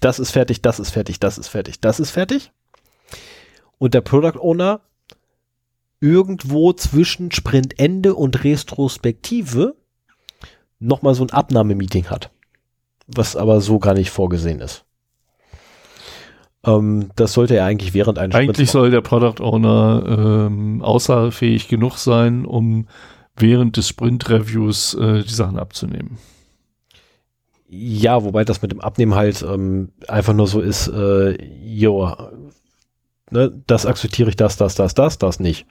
[0.00, 2.52] das ist fertig, das ist fertig, das ist fertig, das ist fertig.
[3.78, 4.82] Und der Product Owner
[6.00, 9.76] irgendwo zwischen Sprintende und Retrospektive
[10.78, 12.30] nochmal so ein Abnahmemeeting hat.
[13.06, 14.84] Was aber so gar nicht vorgesehen ist.
[16.64, 20.04] Ähm, das sollte er eigentlich während eines Eigentlich soll der Product Owner
[20.48, 22.86] ähm, aussagefähig genug sein, um
[23.36, 26.18] während des Sprint-Reviews äh, die Sachen abzunehmen.
[27.68, 32.12] Ja, wobei das mit dem Abnehmen halt ähm, einfach nur so ist, äh, jo,
[33.30, 35.66] ne, das akzeptiere ich, das, das, das, das, das nicht.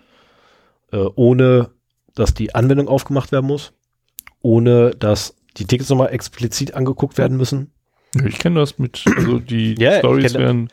[0.92, 1.70] Äh, ohne,
[2.16, 3.74] dass die Anwendung aufgemacht werden muss,
[4.42, 7.72] ohne, dass die Tickets nochmal explizit angeguckt werden müssen.
[8.26, 10.70] Ich kenne das mit, also die ja, Stories werden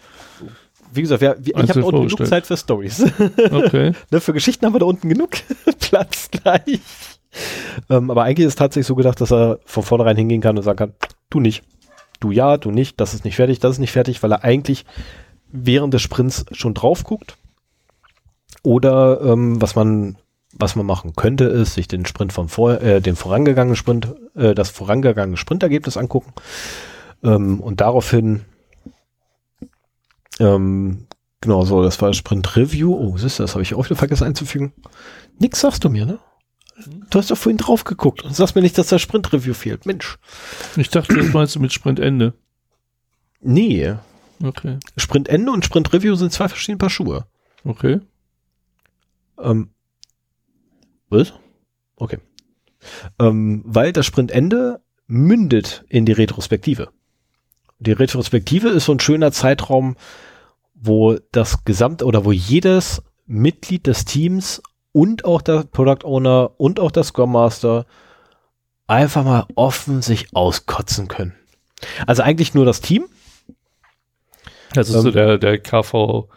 [0.94, 3.04] wie gesagt, wir, wir, ich habe unten genug Zeit für Stories.
[3.50, 3.92] Okay.
[4.10, 5.30] ne, für Geschichten haben wir da unten genug
[5.80, 6.80] Platz gleich.
[7.90, 10.62] Ähm, aber eigentlich ist es tatsächlich so gedacht, dass er von vornherein hingehen kann und
[10.62, 10.92] sagen kann,
[11.30, 11.64] du nicht.
[12.20, 14.84] Du ja, du nicht, das ist nicht fertig, das ist nicht fertig, weil er eigentlich
[15.50, 17.36] während des Sprints schon drauf guckt.
[18.64, 20.16] Oder ähm, was man
[20.56, 24.54] was man machen könnte, ist sich den Sprint von vor, äh, den vorangegangenen Sprint, äh,
[24.54, 26.32] das vorangegangene Sprintergebnis angucken
[27.24, 28.42] ähm, und daraufhin
[30.38, 31.06] ähm,
[31.44, 32.94] Genau so, das war Sprint Review.
[32.94, 34.72] Oh, siehst du, das habe ich auch wieder vergessen einzufügen.
[35.38, 36.18] Nix sagst du mir, ne?
[37.10, 39.84] Du hast doch vorhin drauf geguckt und sagst mir nicht, dass da Sprint Review fehlt.
[39.84, 40.16] Mensch.
[40.76, 42.32] Ich dachte, das meinst du mit Sprintende.
[43.42, 43.94] Nee.
[44.42, 44.78] Okay.
[44.96, 47.26] Sprintende und Sprint Review sind zwei verschiedene Paar Schuhe.
[47.62, 48.00] Okay.
[49.38, 49.70] Ähm,
[51.08, 51.32] was?
[51.96, 52.18] Okay.
[53.18, 56.90] Ähm, weil das Sprintende mündet in die Retrospektive.
[57.78, 59.96] Die Retrospektive ist so ein schöner Zeitraum,
[60.74, 64.62] wo das gesamte oder wo jedes Mitglied des Teams
[64.92, 67.86] und auch der Product Owner und auch der Scrum Master
[68.86, 71.34] einfach mal offen sich auskotzen können.
[72.06, 73.06] Also eigentlich nur das Team.
[74.72, 76.28] Das ist so Ähm, der, der KV,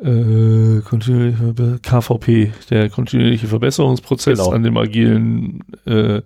[0.00, 4.52] äh, kontinuierliche KVP, der kontinuierliche Verbesserungsprozess Genau.
[4.52, 6.22] an dem agilen äh,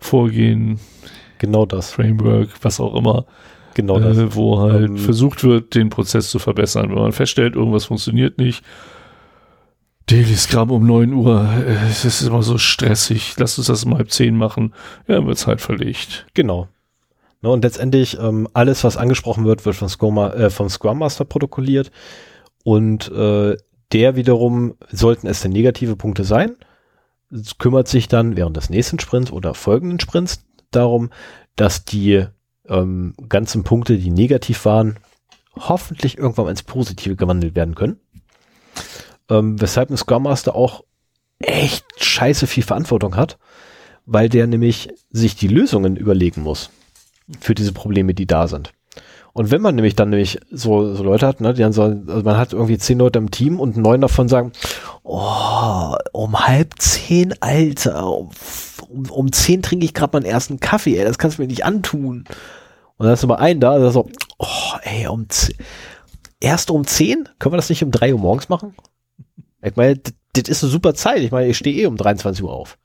[0.00, 0.78] Vorgehen,
[1.38, 1.90] Genau das.
[1.92, 3.26] Framework, was auch immer,
[3.74, 4.16] Genau das.
[4.18, 6.90] äh, wo halt Ähm, versucht wird, den Prozess zu verbessern.
[6.90, 8.64] Wenn man feststellt, irgendwas funktioniert nicht,
[10.06, 13.94] Daily Scrum um 9 Uhr, äh, es ist immer so stressig, lass uns das um
[13.96, 14.72] halb 10 machen,
[15.06, 16.26] ja, dann wird's halt verlegt.
[16.34, 16.68] Genau.
[17.42, 21.24] Ne, und letztendlich ähm, alles, was angesprochen wird, wird vom Scrum, äh, vom Scrum Master
[21.24, 21.92] protokolliert.
[22.64, 23.56] Und äh,
[23.92, 26.56] der wiederum, sollten es denn negative Punkte sein,
[27.58, 31.10] kümmert sich dann während des nächsten Sprints oder folgenden Sprints darum,
[31.56, 32.26] dass die
[32.68, 34.98] ähm, ganzen Punkte, die negativ waren,
[35.56, 37.98] hoffentlich irgendwann ins Positive gewandelt werden können.
[39.28, 40.84] Ähm, weshalb ein Scrum Master auch
[41.38, 43.38] echt scheiße viel Verantwortung hat,
[44.06, 46.70] weil der nämlich sich die Lösungen überlegen muss
[47.40, 48.72] für diese Probleme, die da sind.
[49.38, 52.22] Und wenn man nämlich dann nämlich so, so Leute hat, ne, die dann so, also
[52.24, 54.50] man hat irgendwie zehn Leute im Team und neun davon sagen,
[55.04, 58.30] oh, um halb zehn, Alter, um,
[58.88, 61.64] um, um zehn trinke ich gerade meinen ersten Kaffee, ey, das kannst du mir nicht
[61.64, 62.24] antun.
[62.96, 64.10] Und dann ist aber ein da, der so,
[64.40, 65.54] oh, ey, um zehn,
[66.40, 67.28] erst um zehn?
[67.38, 68.74] Können wir das nicht um drei Uhr morgens machen?
[69.62, 70.00] Ich meine,
[70.32, 71.20] das ist eine super Zeit.
[71.20, 72.76] Ich meine, ich stehe eh um 23 Uhr auf.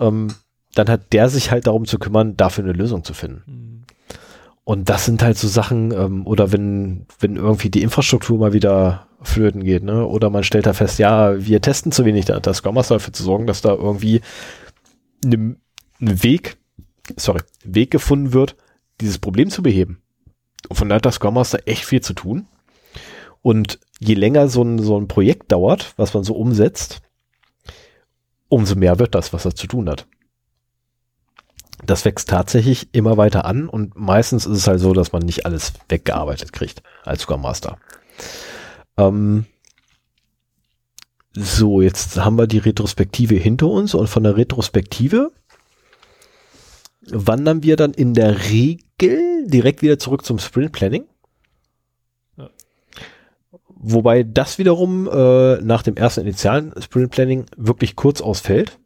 [0.00, 0.34] Ähm,
[0.74, 3.73] dann hat der sich halt darum zu kümmern, dafür eine Lösung zu finden.
[4.64, 9.08] Und das sind halt so Sachen, ähm, oder wenn, wenn irgendwie die Infrastruktur mal wieder
[9.20, 10.06] flöten geht, ne?
[10.06, 12.96] Oder man stellt da fest, ja, wir testen zu wenig, da hat das Scrum Master
[12.96, 14.22] dafür zu sorgen, dass da irgendwie
[15.24, 15.58] ein
[15.98, 16.56] Weg,
[17.16, 18.56] sorry, Weg gefunden wird,
[19.00, 20.02] dieses Problem zu beheben.
[20.68, 22.46] Und von daher hat das Scrum Master echt viel zu tun.
[23.42, 27.02] Und je länger so ein, so ein Projekt dauert, was man so umsetzt,
[28.48, 30.06] umso mehr wird das, was er zu tun hat.
[31.86, 35.44] Das wächst tatsächlich immer weiter an und meistens ist es halt so, dass man nicht
[35.46, 37.78] alles weggearbeitet kriegt als Scrum Master.
[38.96, 39.46] Ähm
[41.36, 45.32] so, jetzt haben wir die Retrospektive hinter uns und von der Retrospektive
[47.10, 51.04] wandern wir dann in der Regel direkt wieder zurück zum Sprint Planning.
[52.36, 52.50] Ja.
[53.68, 58.78] Wobei das wiederum äh, nach dem ersten initialen Sprint Planning wirklich kurz ausfällt,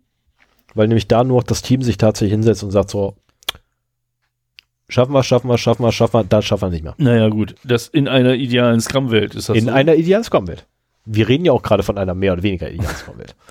[0.74, 3.14] weil nämlich da nur das Team sich tatsächlich hinsetzt und sagt so,
[4.88, 6.94] schaffen wir, schaffen wir, schaffen wir, schaffen wir, dann schaffen wir nicht mehr.
[6.98, 9.70] Naja, gut, das in einer idealen Scrum-Welt ist das In so.
[9.70, 10.66] einer idealen Scrum-Welt.
[11.04, 13.34] Wir reden ja auch gerade von einer mehr oder weniger idealen Scrum-Welt.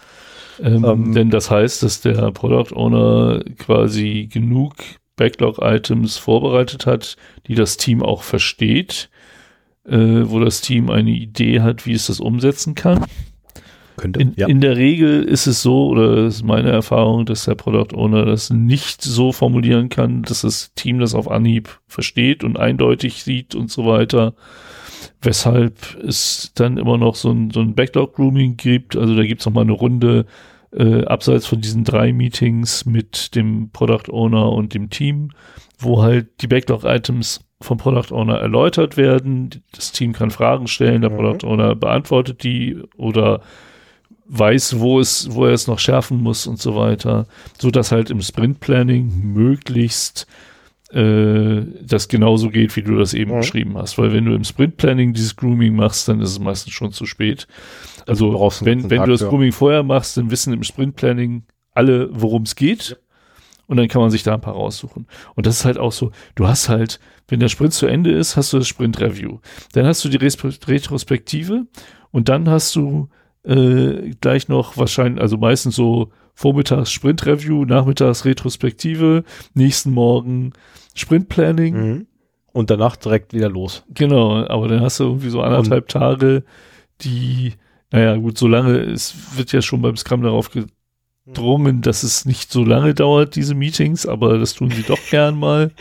[0.60, 4.74] Ähm, Ähm, denn das heißt, dass der Product Owner quasi genug
[5.16, 7.16] Backlog-Items vorbereitet hat,
[7.46, 9.12] die das Team auch versteht,
[9.86, 13.06] äh, wo das Team eine Idee hat, wie es das umsetzen kann.
[13.98, 17.96] Könnte, In, in der Regel ist es so, oder ist meine Erfahrung, dass der Product
[17.96, 23.24] Owner das nicht so formulieren kann, dass das Team das auf Anhieb versteht und eindeutig
[23.24, 24.36] sieht und so weiter.
[25.22, 28.96] Weshalb es dann immer noch so ein, so ein Backlog-Grooming gibt.
[28.96, 30.26] Also da gibt es nochmal eine Runde
[30.72, 35.32] äh, abseits von diesen drei Meetings mit dem Product Owner und dem Team,
[35.80, 39.64] wo halt die Backlog-Items vom Product Owner erläutert werden.
[39.74, 41.16] Das Team kann Fragen stellen, der Mhm.
[41.16, 43.42] Product Owner beantwortet die oder
[44.30, 47.28] weiß, wo es, wo er es noch schärfen muss und so weiter,
[47.60, 50.28] so dass halt im Sprint Planning möglichst
[50.92, 53.40] äh, das genauso geht, wie du das eben Mhm.
[53.40, 53.98] beschrieben hast.
[53.98, 57.06] Weil wenn du im Sprint Planning dieses Grooming machst, dann ist es meistens schon zu
[57.06, 57.48] spät.
[58.06, 59.28] Also Du wenn, wenn du das.
[59.28, 61.44] Grooming vorher machst, dann wissen im Sprint Planning
[61.74, 62.98] alle, worum es geht.
[63.66, 65.08] Und dann kann man sich da ein paar raussuchen.
[65.36, 68.38] Und das ist halt auch so, du hast halt, wenn der Sprint zu Ende ist,
[68.38, 69.40] hast du das Sprint Review.
[69.74, 71.66] Dann hast du die Respe- Retrospektive
[72.12, 73.10] und dann hast du
[73.48, 80.54] äh, gleich noch wahrscheinlich, also meistens so vormittags Sprint Review, nachmittags Retrospektive, nächsten Morgen
[80.94, 81.76] Sprint Planning.
[81.76, 82.08] Mhm.
[82.54, 83.84] Und danach direkt wieder los.
[83.94, 86.44] Genau, aber dann hast du irgendwie so anderthalb Tage,
[87.02, 87.54] die,
[87.92, 90.66] naja, gut, so lange, es wird ja schon beim Scrum darauf ge
[91.34, 95.38] drum, dass es nicht so lange dauert, diese Meetings, aber das tun sie doch gern
[95.38, 95.72] mal.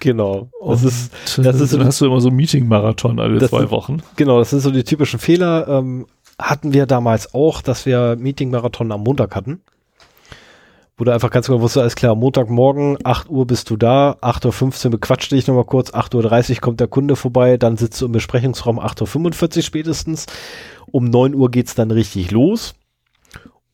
[0.00, 0.48] Genau.
[0.66, 4.02] Das ist, das ist, dann hast du immer so Meeting-Marathon alle zwei ist, Wochen.
[4.16, 5.68] Genau, das sind so die typischen Fehler.
[5.68, 6.06] Ähm,
[6.38, 9.62] hatten wir damals auch, dass wir Meeting-Marathon am Montag hatten.
[10.98, 14.86] Wo du einfach ganz genau wusstest, alles klar, Montagmorgen, 8 Uhr bist du da, 8.15
[14.86, 18.12] Uhr bequatscht dich nochmal kurz, 8.30 Uhr kommt der Kunde vorbei, dann sitzt du im
[18.12, 20.26] Besprechungsraum 8.45 Uhr spätestens.
[20.90, 22.74] Um 9 Uhr geht's dann richtig los.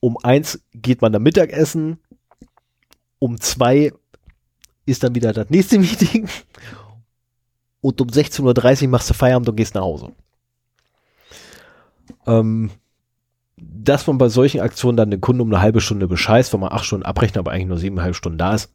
[0.00, 1.98] Um 1 geht man dann Mittagessen.
[3.20, 3.92] Um 2
[4.84, 6.28] ist dann wieder das nächste Meeting.
[7.80, 10.12] Und um 16.30 Uhr machst du Feierabend und gehst nach Hause.
[12.26, 12.70] Ähm,
[13.56, 16.72] dass man bei solchen Aktionen dann den Kunden um eine halbe Stunde bescheißt, wenn man
[16.72, 18.72] acht Stunden abrechnet, aber eigentlich nur siebeneinhalb Stunden da ist,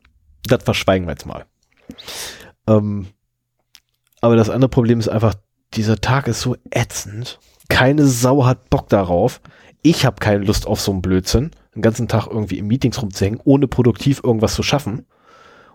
[0.48, 1.46] das verschweigen wir jetzt mal.
[2.68, 3.08] Ähm,
[4.22, 5.36] aber das andere Problem ist einfach,
[5.74, 7.40] dieser Tag ist so ätzend.
[7.70, 9.42] Keine Sau hat Bock darauf.
[9.82, 13.42] Ich habe keine Lust auf so einen Blödsinn, den ganzen Tag irgendwie in Meetings rumzuhängen,
[13.44, 15.06] ohne produktiv irgendwas zu schaffen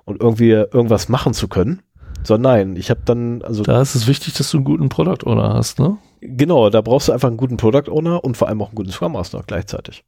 [0.04, 1.82] und irgendwie irgendwas machen zu können.
[2.24, 3.62] So, nein, ich habe dann, also.
[3.62, 5.98] Da ist es wichtig, dass du einen guten Product Owner hast, ne?
[6.20, 8.90] Genau, da brauchst du einfach einen guten Product Owner und vor allem auch einen guten
[8.92, 10.04] Scrum Master gleichzeitig.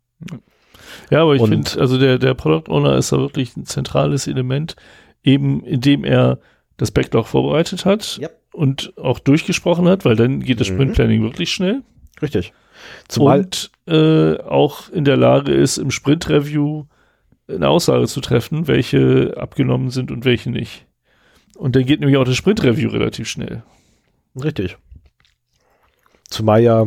[1.11, 4.77] Ja, aber ich finde, also der, der Product Owner ist da wirklich ein zentrales Element,
[5.24, 6.39] eben indem er
[6.77, 8.39] das Backlog vorbereitet hat Yep.
[8.53, 10.74] und auch durchgesprochen hat, weil dann geht das Mhm.
[10.74, 11.82] Sprint Planning wirklich schnell.
[12.23, 12.53] Richtig.
[13.09, 16.85] Zumal, und äh, auch in der Lage ist, im Sprint Review
[17.49, 20.86] eine Aussage zu treffen, welche abgenommen sind und welche nicht.
[21.56, 23.62] Und dann geht nämlich auch das Sprint Review relativ schnell.
[24.40, 24.76] richtig.
[26.28, 26.86] Zumal ja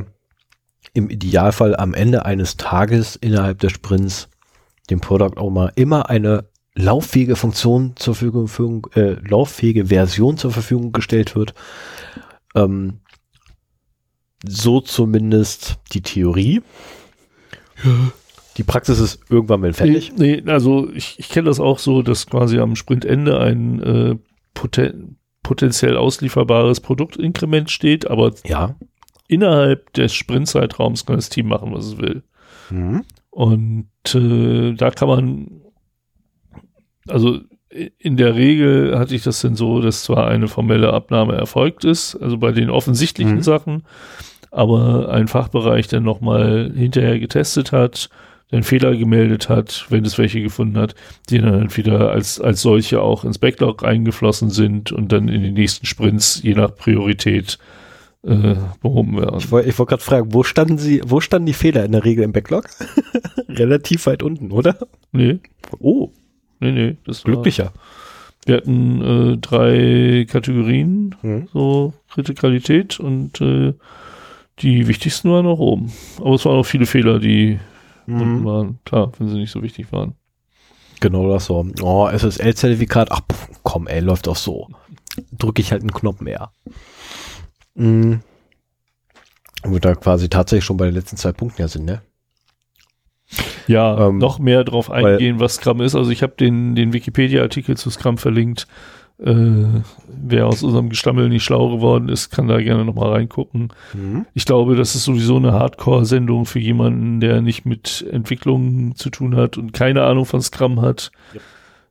[0.94, 4.30] im Idealfall am Ende eines Tages innerhalb des Sprints
[4.90, 11.36] dem Product Owner immer eine lauffähige Funktion zur Verfügung, äh, lauffähige Version zur Verfügung gestellt
[11.36, 11.54] wird.
[12.56, 13.00] Ähm,
[14.46, 16.62] so zumindest die Theorie.
[18.58, 20.14] Die Praxis ist irgendwann mal fertig.
[20.18, 24.16] Nee, nee, also ich, ich kenne das auch so, dass quasi am Sprintende ein äh,
[24.58, 28.76] poten potenziell auslieferbares Produktinkrement steht, aber Ja.
[29.28, 32.24] innerhalb des Sprintzeitraums kann das Team machen, was es will.
[32.70, 33.04] Mhm.
[33.30, 35.62] Und äh, da kann man,
[37.08, 37.40] also
[38.00, 42.16] in der Regel hatte ich das denn so, dass zwar eine formelle Abnahme erfolgt ist,
[42.16, 43.42] also bei den offensichtlichen Mhm.
[43.44, 43.84] Sachen,
[44.52, 48.10] aber ein Fachbereich dann nochmal hinterher getestet hat,
[48.52, 50.96] den Fehler gemeldet hat, wenn es welche gefunden hat,
[51.30, 55.44] die dann halt wieder als, als solche auch ins Backlog eingeflossen sind und dann in
[55.44, 57.58] den nächsten Sprints je nach Priorität
[58.24, 59.38] äh, behoben werden.
[59.40, 62.24] Ich wollte wollt gerade fragen, wo standen Sie, wo standen die Fehler in der Regel
[62.24, 62.70] im Backlog?
[63.50, 64.78] Relativ weit unten, oder?
[65.12, 65.40] Nee,
[65.80, 66.12] Oh,
[66.60, 66.98] nee, nee.
[67.06, 67.74] Das war- glücklicher.
[68.46, 69.02] Wir hatten
[69.34, 71.50] äh, drei Kategorien, Mhm.
[71.52, 73.74] so Kritikalität und äh,
[74.60, 75.92] die wichtigsten waren auch oben.
[76.20, 77.60] Aber es waren auch viele Fehler, die
[78.08, 78.46] Mhm.
[78.46, 78.80] waren.
[78.86, 80.16] Klar, wenn sie nicht so wichtig waren.
[81.00, 81.66] Genau das so.
[81.82, 84.68] Oh, SSL-Zertifikat, ach pff, komm, ey, läuft doch so.
[85.32, 86.52] Drücke ich halt einen Knopf mehr.
[87.76, 88.22] Mhm.
[89.64, 92.02] Und wir da quasi tatsächlich schon bei den letzten zwei Punkten ja sind, ne?
[93.68, 95.94] Ja, Ähm, noch mehr drauf weil- eingehen, was Scrum ist.
[95.96, 98.68] Also ich habe den, den Wikipedia-Artikel zu Scrum verlinkt.
[99.20, 103.70] Äh, wer aus unserem Gestammel nicht schlau geworden ist, kann da gerne nochmal reingucken.
[103.94, 104.28] Mhm.
[104.36, 109.36] Ich glaube, das ist sowieso eine Hardcore-Sendung für jemanden, der nicht mit Entwicklung zu tun
[109.36, 111.12] hat und keine Ahnung von Scrum hat.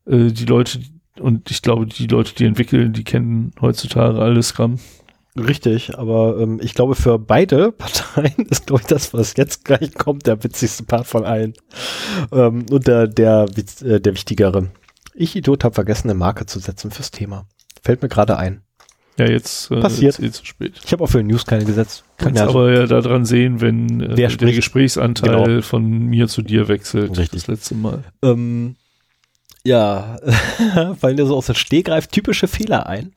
[0.06, 0.80] Äh, die Leute,
[1.18, 4.78] und ich glaube, die Leute, die entwickeln, die kennen heutzutage alle Scrum.
[5.36, 9.94] Richtig, aber ähm, ich glaube, für beide Parteien ist, glaube ich, das, was jetzt gleich
[9.94, 11.54] kommt, der witzigste Part von allen.
[12.32, 13.46] Ähm, und der, der,
[13.82, 14.68] äh, der wichtigere.
[15.16, 17.46] Ich, Idiot, habe vergessen, eine Marke zu setzen fürs Thema.
[17.82, 18.62] Fällt mir gerade ein.
[19.18, 20.18] Ja, jetzt äh, Passiert.
[20.18, 20.74] ist eh zu spät.
[20.84, 22.04] Ich habe auch für News keine gesetzt.
[22.18, 24.56] Kann Kannst ja aber ja daran sehen, wenn äh, der spricht.
[24.56, 25.62] Gesprächsanteil Genau.
[25.62, 27.10] von mir zu dir wechselt.
[27.16, 27.30] Richtig.
[27.40, 28.04] Das letzte Mal.
[28.22, 28.76] Ähm,
[29.64, 30.18] ja,
[31.00, 33.14] fallen dir so aus dem Stehgreif typische Fehler ein?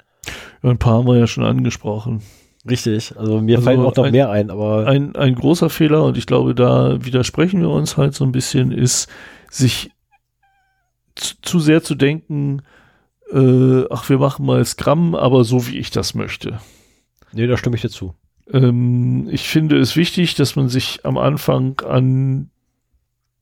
[0.63, 2.21] Ja, ein paar haben wir ja schon angesprochen.
[2.69, 6.03] Richtig, also mir Also fallen auch noch ein- mehr ein, aber Ein, ein großer Fehler,
[6.03, 9.07] und ich glaube, da widersprechen wir uns halt so ein bisschen, ist,
[9.49, 9.91] sich
[11.19, 12.61] zu, zu sehr zu denken,
[13.31, 16.59] äh, ach, wir machen mal Scrum, aber so wie ich das möchte.
[17.31, 18.15] nee, da stimme ich dir zu.
[18.51, 22.49] Ähm, ich finde es wichtig, dass man sich am Anfang an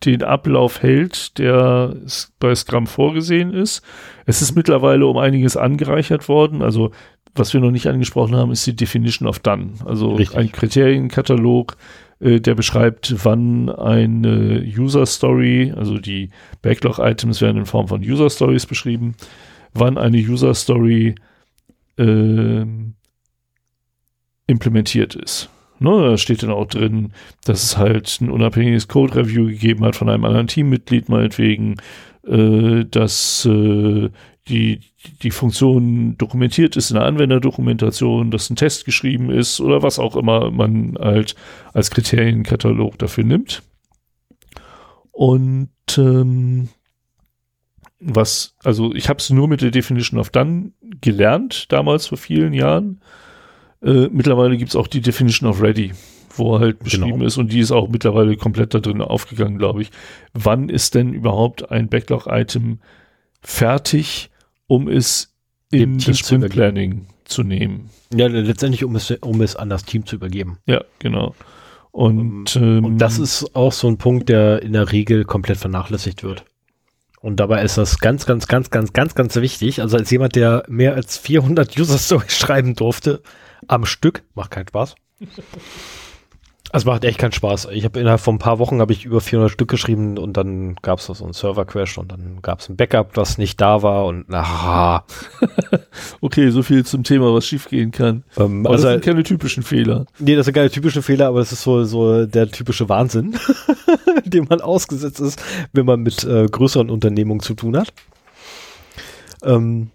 [0.05, 1.95] den Ablauf hält, der
[2.39, 3.81] bei Scrum vorgesehen ist.
[4.25, 6.61] Es ist mittlerweile um einiges angereichert worden.
[6.61, 6.91] Also
[7.33, 9.73] was wir noch nicht angesprochen haben, ist die Definition of Done.
[9.85, 10.37] Also Richtig.
[10.37, 11.77] ein Kriterienkatalog,
[12.19, 16.29] äh, der beschreibt, wann eine User Story, also die
[16.61, 19.15] Backlog-Items werden in Form von User Stories beschrieben,
[19.73, 21.15] wann eine User Story
[21.97, 22.93] ähm,
[24.47, 25.49] implementiert ist.
[25.79, 27.11] Ne, da steht dann auch drin,
[27.45, 31.75] dass es halt ein unabhängiges Code-Review gegeben hat von einem anderen Teammitglied meinetwegen,
[32.27, 34.09] äh, dass äh,
[34.47, 34.79] die,
[35.21, 40.15] die Funktion dokumentiert ist in der Anwenderdokumentation, dass ein Test geschrieben ist oder was auch
[40.15, 41.35] immer man halt
[41.73, 43.63] als Kriterienkatalog dafür nimmt.
[45.11, 46.69] Und ähm,
[47.99, 52.53] was, also ich habe es nur mit der Definition of Done gelernt, damals vor vielen
[52.53, 53.01] Jahren.
[53.81, 55.93] Äh, mittlerweile gibt es auch die Definition of Ready,
[56.37, 57.25] wo halt beschrieben genau.
[57.25, 59.91] ist und die ist auch mittlerweile komplett da drin aufgegangen, glaube ich.
[60.33, 62.79] Wann ist denn überhaupt ein Backlog-Item
[63.41, 64.29] fertig,
[64.67, 65.33] um es
[65.71, 67.89] in das Sprint Planning zu nehmen?
[68.13, 70.57] Ja, letztendlich, um es, um es an das Team zu übergeben.
[70.65, 71.35] Ja, genau.
[71.91, 76.23] Und, ähm, und das ist auch so ein Punkt, der in der Regel komplett vernachlässigt
[76.23, 76.45] wird.
[77.21, 79.81] Und dabei ist das ganz, ganz, ganz, ganz, ganz, ganz wichtig.
[79.81, 83.21] Also als jemand, der mehr als 400 User Stories schreiben durfte,
[83.67, 84.95] am Stück, macht keinen Spaß.
[86.77, 87.69] Es macht echt keinen Spaß.
[87.71, 90.75] Ich habe innerhalb von ein paar Wochen habe ich über 400 Stück geschrieben und dann
[90.83, 94.05] gab es so einen Server-Crash und dann gab es ein Backup, das nicht da war
[94.05, 95.03] und aha.
[96.21, 98.23] okay, so viel zum Thema, was schiefgehen kann.
[98.37, 100.05] Ähm, aber also, das sind keine typischen Fehler.
[100.19, 103.39] Nee, das sind keine typischen Fehler, aber das ist so, so der typische Wahnsinn,
[104.25, 105.41] dem man ausgesetzt ist,
[105.73, 107.91] wenn man mit äh, größeren Unternehmungen zu tun hat.
[109.41, 109.89] Ähm,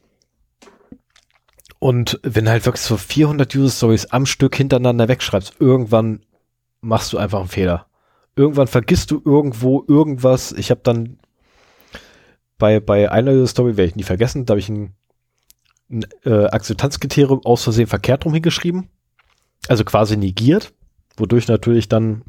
[1.79, 6.23] und wenn halt wirklich so 400 User Stories am Stück hintereinander wegschreibst, irgendwann
[6.83, 7.87] machst du einfach einen Fehler.
[8.37, 10.53] Irgendwann vergisst du irgendwo irgendwas.
[10.53, 11.19] Ich habe dann
[12.59, 14.95] bei, bei einer Story, werde ich nie vergessen, da habe ich ein,
[15.91, 18.89] ein äh, Akzeptanzkriterium aus Versehen verkehrt rum hingeschrieben.
[19.69, 20.73] Also quasi negiert,
[21.17, 22.23] wodurch natürlich dann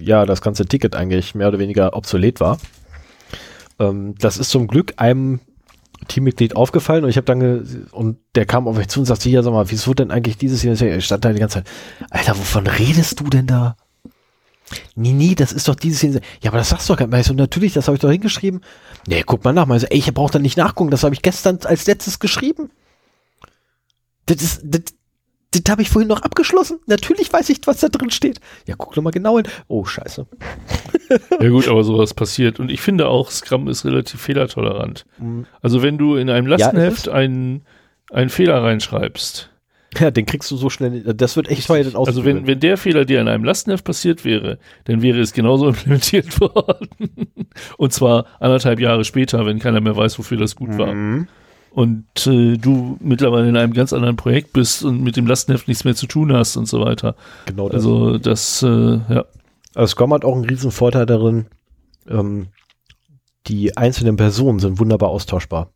[0.00, 2.58] ja das ganze Ticket eigentlich mehr oder weniger obsolet war.
[3.78, 5.40] Ähm, das ist zum Glück einem
[6.08, 9.42] Teammitglied aufgefallen und ich habe dann und der kam auf mich zu und sagte, ja,
[9.42, 10.72] sag mal, wieso denn eigentlich dieses hier?
[10.72, 11.68] Ich stand da die ganze Zeit,
[12.10, 13.76] Alter, wovon redest du denn da?
[14.94, 16.20] Nee, nee, das ist doch dieses hier.
[16.42, 17.26] Ja, aber das sagst du doch gar nicht.
[17.26, 18.62] So, natürlich, das habe ich doch hingeschrieben.
[19.06, 19.68] Nee, guck mal nach.
[19.68, 20.90] Also, ey, ich brauche da nicht nachgucken.
[20.90, 22.70] Das habe ich gestern als letztes geschrieben.
[24.26, 24.82] Das ist, das,
[25.52, 26.80] das habe ich vorhin noch abgeschlossen.
[26.86, 28.40] Natürlich weiß ich, was da drin steht.
[28.66, 29.46] Ja, guck doch mal genau hin.
[29.68, 30.26] Oh, scheiße.
[31.40, 32.58] ja gut, aber sowas passiert.
[32.58, 35.06] Und ich finde auch, Scrum ist relativ fehlertolerant.
[35.18, 35.46] Mhm.
[35.62, 37.64] Also wenn du in einem Lastenheft ja, einen,
[38.10, 39.50] einen Fehler reinschreibst,
[40.00, 41.02] ja, den kriegst du so schnell.
[41.14, 44.24] Das wird echt teuer dann Also wenn, wenn der Fehler dir in einem Lastenheft passiert
[44.24, 46.88] wäre, dann wäre es genauso implementiert worden.
[47.76, 50.78] Und zwar anderthalb Jahre später, wenn keiner mehr weiß, wofür das gut mhm.
[50.78, 51.26] war.
[51.70, 55.84] Und äh, du mittlerweile in einem ganz anderen Projekt bist und mit dem Lastenheft nichts
[55.84, 57.16] mehr zu tun hast und so weiter.
[57.44, 57.76] Genau das.
[57.76, 59.24] Also das, äh, ja.
[59.74, 61.46] Also Scrum hat auch einen riesen Vorteil darin,
[62.08, 62.46] ähm,
[63.46, 65.70] die einzelnen Personen sind wunderbar austauschbar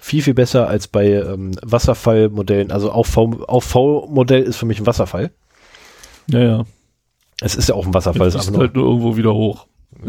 [0.00, 2.72] viel, viel besser als bei ähm, Wasserfallmodellen.
[2.72, 5.30] Also auch V-Modell ist für mich ein Wasserfall.
[6.26, 6.64] Ja, ja.
[7.40, 8.28] Es ist ja auch ein Wasserfall.
[8.28, 9.66] Es ist halt nur irgendwo wieder hoch.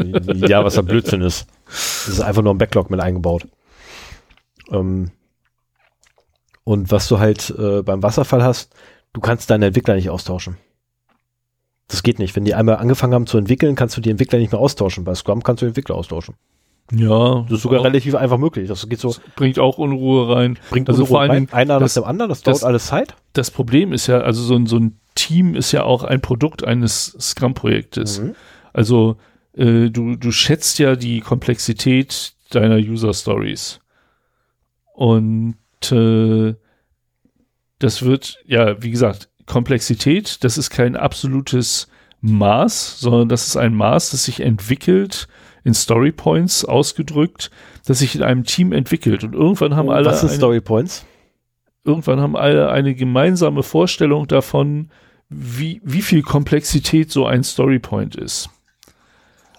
[0.48, 1.46] Ja, was da Blödsinn ist.
[1.68, 3.46] Es ist einfach nur ein Backlog mit eingebaut.
[4.70, 5.10] Ähm,
[6.64, 8.74] und was du halt äh, beim Wasserfall hast,
[9.12, 10.56] du kannst deine Entwickler nicht austauschen.
[11.88, 12.34] Das geht nicht.
[12.34, 15.04] Wenn die einmal angefangen haben zu entwickeln, kannst du die Entwickler nicht mehr austauschen.
[15.04, 16.36] Bei Scrum kannst du Entwickler austauschen.
[16.90, 17.42] Ja.
[17.42, 18.68] Das ist sogar relativ einfach möglich.
[18.68, 19.08] Das geht so.
[19.08, 20.58] Das bringt auch Unruhe rein.
[20.70, 21.48] Bringt also Unruhe vor allem.
[21.52, 23.14] Einer das, nach dem anderen, das, das dauert alles Zeit.
[23.32, 26.64] Das Problem ist ja, also so ein, so ein Team ist ja auch ein Produkt
[26.64, 28.20] eines Scrum-Projektes.
[28.20, 28.34] Mhm.
[28.72, 29.16] Also
[29.54, 33.80] äh, du, du schätzt ja die Komplexität deiner User-Stories.
[34.94, 35.56] Und
[35.90, 36.54] äh,
[37.78, 41.88] das wird, ja, wie gesagt, Komplexität, das ist kein absolutes
[42.20, 45.26] Maß, sondern das ist ein Maß, das sich entwickelt
[45.64, 47.50] in Story Points ausgedrückt,
[47.86, 49.24] das sich in einem Team entwickelt.
[49.24, 50.06] Und irgendwann haben alle.
[50.06, 51.04] Was sind Story Points?
[51.84, 54.90] Irgendwann haben alle eine gemeinsame Vorstellung davon,
[55.28, 58.50] wie, wie viel Komplexität so ein Story Point ist.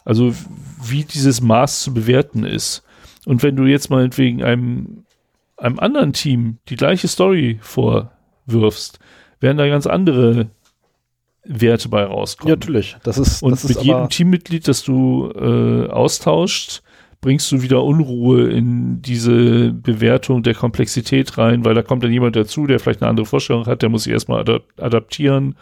[0.06, 0.34] Also
[0.82, 2.84] wie dieses Maß zu bewerten ist.
[3.26, 5.06] Und wenn du jetzt meinetwegen einem,
[5.58, 9.00] einem anderen Team die gleiche Story vorwirfst,
[9.40, 10.50] werden da ganz andere
[11.46, 12.50] Werte bei rauskommen.
[12.50, 12.98] Ja, natürlich.
[13.04, 16.82] Das ist, und das mit jedem Teammitglied, das du äh, austauscht,
[17.24, 22.36] bringst du wieder Unruhe in diese Bewertung der Komplexität rein, weil da kommt dann jemand
[22.36, 25.56] dazu, der vielleicht eine andere Vorstellung hat, der muss sich erstmal adap adaptieren.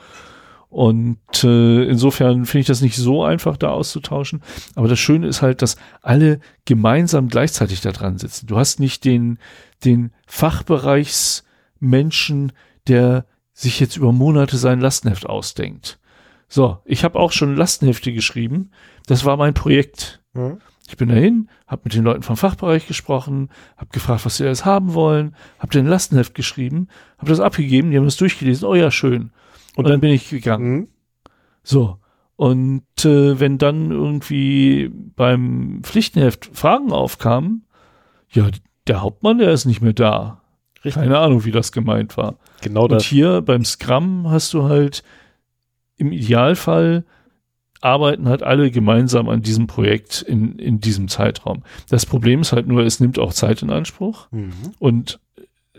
[0.70, 4.42] Und äh, insofern finde ich das nicht so einfach, da auszutauschen.
[4.76, 8.48] Aber das Schöne ist halt, dass alle gemeinsam gleichzeitig da dran sitzen.
[8.48, 9.38] Du hast nicht den,
[9.84, 12.54] den Fachbereichsmenschen,
[12.88, 13.26] der
[13.62, 16.00] sich jetzt über Monate sein Lastenheft ausdenkt.
[16.48, 18.72] So, ich habe auch schon Lastenhefte geschrieben.
[19.08, 20.22] Das war mein Projekt.
[20.34, 20.58] Mhm.
[20.88, 24.66] Ich bin dahin, habe mit den Leuten vom Fachbereich gesprochen, habe gefragt, was sie alles
[24.66, 28.68] haben wollen, habe den Lastenheft geschrieben, habe das abgegeben, die haben das durchgelesen.
[28.68, 29.22] Oh ja, schön.
[29.22, 29.32] Und,
[29.78, 30.74] Und dann, dann, bin ich gegangen.
[30.74, 30.88] Mhm.
[31.64, 31.98] So.
[32.36, 37.66] Und äh, wenn dann irgendwie beim Pflichtenheft Fragen aufkamen,
[38.30, 38.50] ja,
[38.88, 40.42] der Hauptmann, der ist nicht mehr da.
[40.84, 40.96] Richtig.
[41.04, 42.36] Keine Ahnung, wie das gemeint war.
[42.62, 43.04] Genau das.
[43.04, 45.04] Und hier beim Scrum hast du halt
[45.98, 47.04] im Idealfall
[47.82, 51.64] arbeiten halt alle gemeinsam an diesem Projekt in, in diesem Zeitraum.
[51.90, 54.54] Das Problem ist halt nur, es nimmt auch Zeit in Anspruch mhm.
[54.80, 55.20] und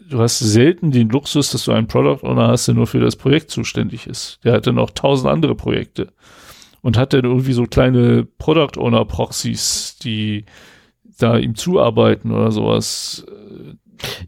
[0.09, 3.17] du hast selten den Luxus, dass du einen Product Owner hast, der nur für das
[3.17, 4.41] Projekt zuständig ist.
[4.44, 6.09] Der hat dann auch tausend andere Projekte
[6.83, 10.44] und hat dann irgendwie so kleine Product Owner Proxys, die
[11.19, 13.25] da ihm zuarbeiten oder sowas.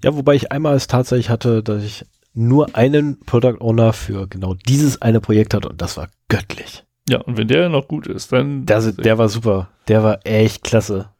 [0.04, 4.54] Ja, wobei ich einmal es tatsächlich hatte, dass ich nur einen Product Owner für genau
[4.54, 6.84] dieses eine Projekt hatte und das war göttlich.
[7.08, 8.66] Ja, und wenn der noch gut ist, dann.
[8.66, 9.68] Der, der war super.
[9.88, 11.10] Der war echt klasse.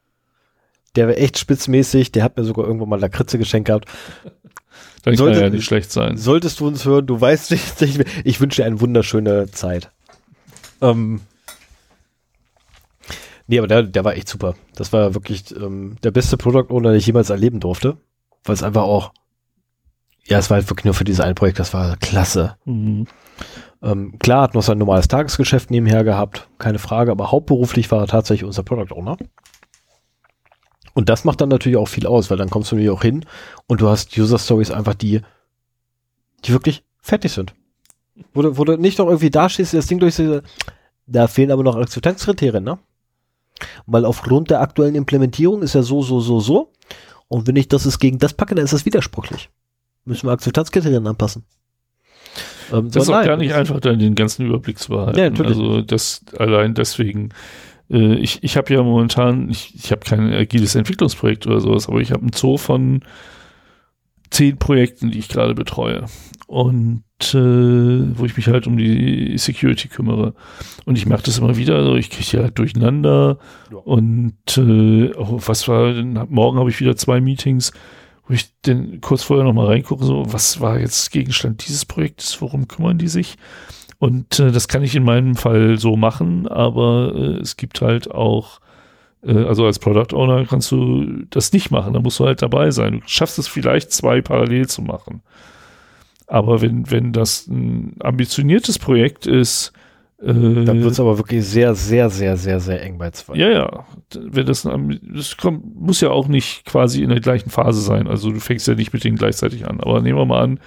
[0.96, 2.12] Der war echt spitzmäßig.
[2.12, 3.88] Der hat mir sogar irgendwann mal Lakritze geschenkt gehabt.
[5.02, 6.16] Dann Sollte, kann ja nicht schlecht sein.
[6.16, 7.82] Solltest du uns hören, du weißt nicht,
[8.24, 9.90] ich wünsche dir eine wunderschöne Zeit.
[10.80, 11.20] Ähm,
[13.46, 14.54] nee, aber der, der war echt super.
[14.74, 17.98] Das war wirklich ähm, der beste Product Owner, den ich jemals erleben durfte.
[18.44, 19.12] Weil es einfach auch,
[20.26, 22.56] ja, es war halt wirklich nur für dieses eine Projekt, das war klasse.
[22.64, 23.06] Mhm.
[23.82, 28.06] Ähm, klar, hat noch sein normales Tagesgeschäft nebenher gehabt, keine Frage, aber hauptberuflich war er
[28.06, 29.18] tatsächlich unser Product Owner.
[30.94, 33.26] Und das macht dann natürlich auch viel aus, weil dann kommst du nämlich auch hin
[33.66, 35.20] und du hast User Stories einfach, die,
[36.44, 37.52] die wirklich fertig sind.
[38.32, 40.14] Wo du, wo du nicht noch irgendwie dastehst, das Ding durch,
[41.06, 42.78] da fehlen aber noch Akzeptanzkriterien, ne?
[43.86, 46.72] Weil aufgrund der aktuellen Implementierung ist ja so, so, so, so.
[47.28, 49.50] Und wenn ich das ist gegen das packe, dann ist das widersprüchlich.
[50.04, 51.44] Müssen wir Akzeptanzkriterien anpassen.
[52.72, 55.18] Ähm, das ist auch nein, gar nicht einfach, dann den ganzen Überblick zu behalten.
[55.18, 55.56] Ja, natürlich.
[55.56, 57.30] Also das allein deswegen.
[57.90, 62.00] Äh, ich ich habe ja momentan, ich, ich habe kein agiles Entwicklungsprojekt oder sowas, aber
[62.00, 63.00] ich habe einen Zoo von
[64.30, 66.06] zehn Projekten, die ich gerade betreue.
[66.46, 70.34] Und äh, wo ich mich halt um die Security kümmere.
[70.84, 73.38] Und ich merke das immer wieder, also ich kriege ja halt durcheinander.
[73.70, 73.78] Ja.
[73.78, 77.72] Und äh, oh, was war, denn, morgen habe ich wieder zwei Meetings
[78.26, 82.68] wo ich denn kurz vorher nochmal reingucke, so, was war jetzt Gegenstand dieses Projektes, worum
[82.68, 83.36] kümmern die sich?
[83.98, 88.10] Und äh, das kann ich in meinem Fall so machen, aber äh, es gibt halt
[88.10, 88.60] auch,
[89.22, 92.70] äh, also als Product Owner kannst du das nicht machen, da musst du halt dabei
[92.70, 93.00] sein.
[93.00, 95.22] Du schaffst es vielleicht zwei parallel zu machen.
[96.26, 99.72] Aber wenn, wenn das ein ambitioniertes Projekt ist,
[100.20, 103.36] äh, Dann wird es aber wirklich sehr, sehr, sehr, sehr, sehr eng bei zwei.
[103.36, 103.86] Ja, ja.
[104.14, 108.06] Wenn das, das kommt, muss ja auch nicht quasi in der gleichen Phase sein.
[108.06, 109.80] Also du fängst ja nicht mit denen gleichzeitig an.
[109.80, 110.60] Aber nehmen wir mal an,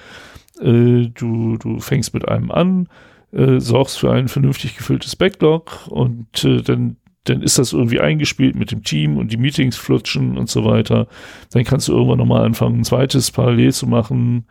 [0.59, 2.87] äh, du, du fängst mit einem an,
[3.31, 6.97] äh, sorgst für ein vernünftig gefülltes Backlog und äh, dann
[7.29, 11.07] dann ist das irgendwie eingespielt mit dem Team und die Meetings flutschen und so weiter.
[11.51, 14.45] Dann kannst du irgendwann nochmal anfangen, ein zweites parallel zu machen.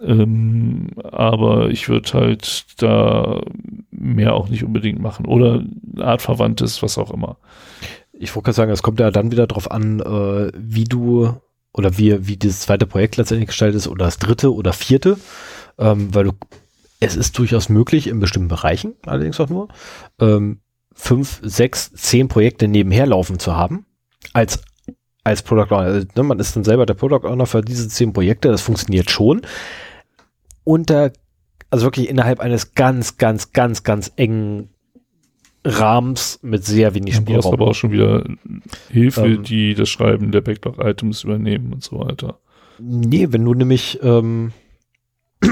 [0.00, 3.40] Ähm, aber ich würde halt da
[3.90, 5.26] mehr auch nicht unbedingt machen.
[5.26, 7.36] Oder eine Art Verwandtes, was auch immer.
[8.12, 11.34] Ich wollte gerade sagen, es kommt ja dann wieder darauf an, äh, wie du
[11.72, 15.18] oder wie, wie dieses zweite Projekt letztendlich gestaltet ist oder das dritte oder vierte,
[15.78, 16.32] ähm, weil du,
[17.00, 19.68] es ist durchaus möglich in bestimmten Bereichen, allerdings auch nur,
[20.20, 20.60] ähm,
[20.92, 23.86] fünf, sechs, zehn Projekte nebenher laufen zu haben,
[24.32, 24.60] als
[25.24, 25.82] als Product Owner.
[25.82, 29.10] Also, ne, man ist dann selber der Product Owner für diese zehn Projekte, das funktioniert
[29.10, 29.42] schon
[30.68, 31.12] unter,
[31.70, 34.68] also wirklich innerhalb eines ganz, ganz, ganz, ganz engen
[35.64, 37.40] Rahmens mit sehr wenig Spielraum.
[37.40, 38.22] Du hast aber auch schon wieder
[38.90, 42.38] Hilfe, ähm, die das Schreiben der Backlog-Items übernehmen und so weiter.
[42.78, 44.52] Nee, wenn du nämlich, ähm,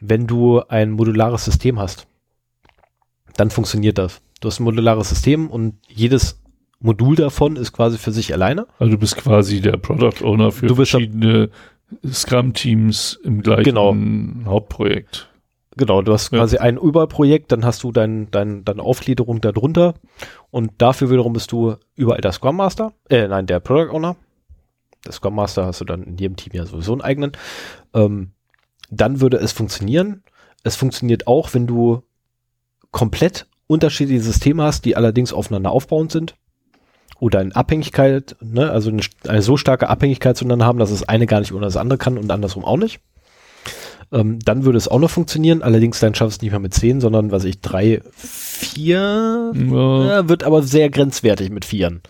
[0.00, 2.06] wenn du ein modulares System hast,
[3.36, 4.22] dann funktioniert das.
[4.40, 6.40] Du hast ein modulares System und jedes
[6.78, 8.66] Modul davon ist quasi für sich alleine.
[8.78, 11.50] Also du bist quasi der Product Owner für verschiedene
[12.06, 13.94] Scrum-Teams im gleichen genau.
[14.50, 15.28] Hauptprojekt.
[15.76, 16.38] Genau, du hast ja.
[16.38, 19.94] quasi ein Überprojekt, dann hast du dein, dein, deine Aufgliederung darunter
[20.50, 24.16] und dafür wiederum bist du überall der Scrum Master, äh, nein, der Product Owner.
[25.06, 27.32] Der Scrum Master hast du dann in jedem Team ja sowieso einen eigenen.
[27.94, 28.32] Ähm,
[28.90, 30.22] dann würde es funktionieren.
[30.62, 32.02] Es funktioniert auch, wenn du
[32.90, 36.36] komplett unterschiedliche Systeme hast, die allerdings aufeinander aufbauend sind
[37.22, 41.26] oder in Abhängigkeit, ne, also eine, eine, so starke Abhängigkeit zueinander haben, dass das eine
[41.26, 42.98] gar nicht ohne das andere kann und andersrum auch nicht.
[44.10, 46.74] Ähm, dann würde es auch noch funktionieren, allerdings dann schaffst du es nicht mehr mit
[46.74, 50.04] zehn, sondern was ich, drei, vier, ja.
[50.04, 52.00] Ja, wird aber sehr grenzwertig mit vieren.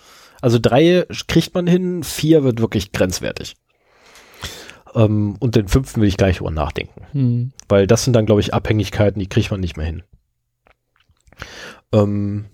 [0.41, 3.57] Also drei kriegt man hin, vier wird wirklich grenzwertig.
[4.95, 7.03] Ähm, und den fünften will ich gleich drüber nachdenken.
[7.13, 7.53] Hm.
[7.69, 10.05] Weil das sind dann, glaube ich, Abhängigkeiten, die kriegt man nicht mehr hin.
[11.93, 12.47] Ähm,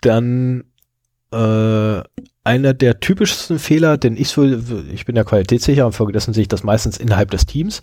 [0.00, 0.64] dann
[1.32, 2.02] äh,
[2.42, 6.48] einer der typischsten Fehler, denn ich so, ich bin ja qualitätssicher und folgedessen sehe ich
[6.48, 7.82] das meistens innerhalb des Teams,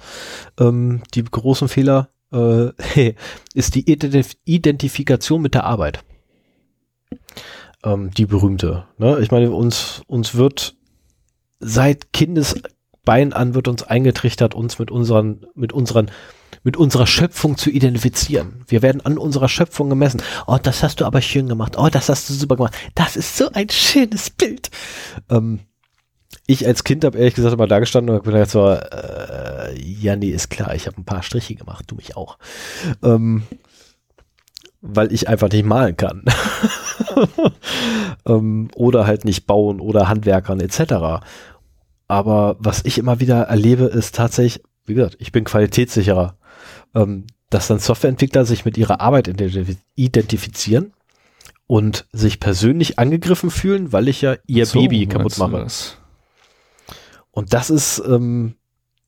[0.60, 2.72] ähm, die großen Fehler, äh,
[3.54, 6.04] ist die Identif Identifikation mit der Arbeit.
[7.84, 8.86] Ähm, die berühmte.
[8.98, 9.20] Ne?
[9.22, 10.76] Ich meine, uns, uns wird
[11.60, 16.12] seit Kindesbein an wird uns eingetrichtert, uns mit unseren, mit unseren,
[16.68, 18.66] mit unserer Schöpfung zu identifizieren.
[18.68, 20.22] Wir werden an unserer Schöpfung gemessen.
[20.48, 21.78] Oh, das hast du aber schön gemacht.
[21.78, 22.76] Oh, das hast du super gemacht.
[22.94, 24.70] Das ist so ein schönes Bild.
[25.30, 25.62] Ähm,
[26.46, 30.28] ich als Kind habe ehrlich gesagt immer da gestanden und gedacht so, äh, ja, nee,
[30.28, 32.38] ist klar, ich habe ein paar Striche gemacht, du mich auch.
[33.02, 33.44] Ähm,
[34.82, 36.26] weil ich einfach nicht malen kann.
[38.26, 41.24] ähm, oder halt nicht bauen oder Handwerkern etc.
[42.10, 46.36] Aber was ich immer wieder erlebe, ist tatsächlich, wie gesagt, ich bin qualitätssicherer,
[46.96, 49.28] ähm, dass dann Softwareentwickler sich mit ihrer Arbeit
[49.96, 50.94] identifizieren
[51.66, 55.60] und sich persönlich angegriffen fühlen, weil ich ja ihr so, Baby kaputt mache.
[55.60, 55.98] Das?
[57.32, 58.56] Und das ist ähm,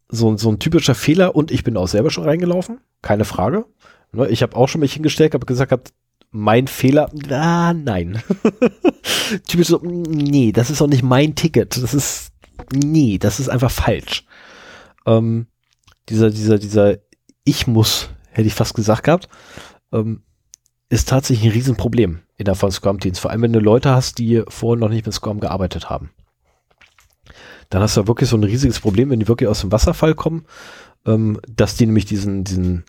[0.07, 3.65] so, so ein typischer Fehler und ich bin auch selber schon reingelaufen, keine Frage.
[4.11, 5.89] Ne, ich habe auch schon mich hingestellt, habe gesagt, hab,
[6.31, 8.21] mein Fehler, ah, nein.
[9.47, 11.75] Typisch so, nee, das ist auch nicht mein Ticket.
[11.81, 12.31] Das ist,
[12.71, 14.25] nee, das ist einfach falsch.
[15.05, 15.47] Ähm,
[16.07, 16.97] dieser, dieser, dieser
[17.43, 19.29] Ich muss, hätte ich fast gesagt gehabt,
[19.91, 20.23] ähm,
[20.89, 23.19] ist tatsächlich ein Riesenproblem in der von Scrum-Teams.
[23.19, 26.11] Vor allem, wenn du Leute hast, die vorher noch nicht mit Scrum gearbeitet haben
[27.69, 30.45] dann hast du wirklich so ein riesiges Problem, wenn die wirklich aus dem Wasserfall kommen,
[31.05, 32.83] ähm, dass die nämlich diesen, diesen,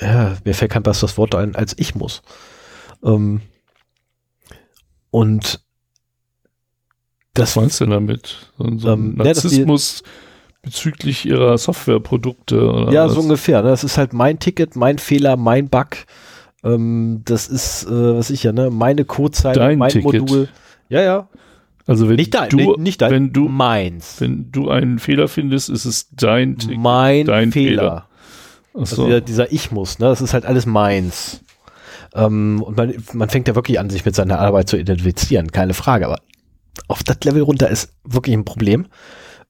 [0.00, 2.22] ja, mir fällt kein besseres Wort ein, als ich muss.
[3.02, 3.40] Ähm,
[5.10, 5.60] und
[7.32, 8.52] das, Was meinst du damit?
[8.58, 10.10] So, so ähm, Narzissmus ja,
[10.68, 12.88] bezüglich ihrer Softwareprodukte?
[12.90, 13.14] ja, was?
[13.14, 13.62] so ungefähr.
[13.62, 13.70] Ne?
[13.70, 15.88] Das ist halt mein Ticket, mein Fehler, mein Bug.
[16.62, 20.20] Ähm, das ist, äh, was ich ja, ne, meine Codezeile, mein Ticket.
[20.20, 20.48] Modul.
[20.88, 21.28] Ja, ja.
[21.86, 24.16] Also wenn nicht dein, du, nicht dein, wenn du meins.
[24.18, 27.80] Wenn du einen Fehler findest, ist es dein Tick, mein dein Fehler.
[27.82, 28.08] Fehler.
[28.74, 28.80] So.
[28.80, 31.40] Also dieser, dieser, Ich muss, ne, das ist halt alles meins.
[32.14, 35.72] Ähm, und man, man fängt ja wirklich an, sich mit seiner Arbeit zu identifizieren, keine
[35.72, 36.06] Frage.
[36.06, 36.18] Aber
[36.88, 38.86] auf das Level runter ist wirklich ein Problem,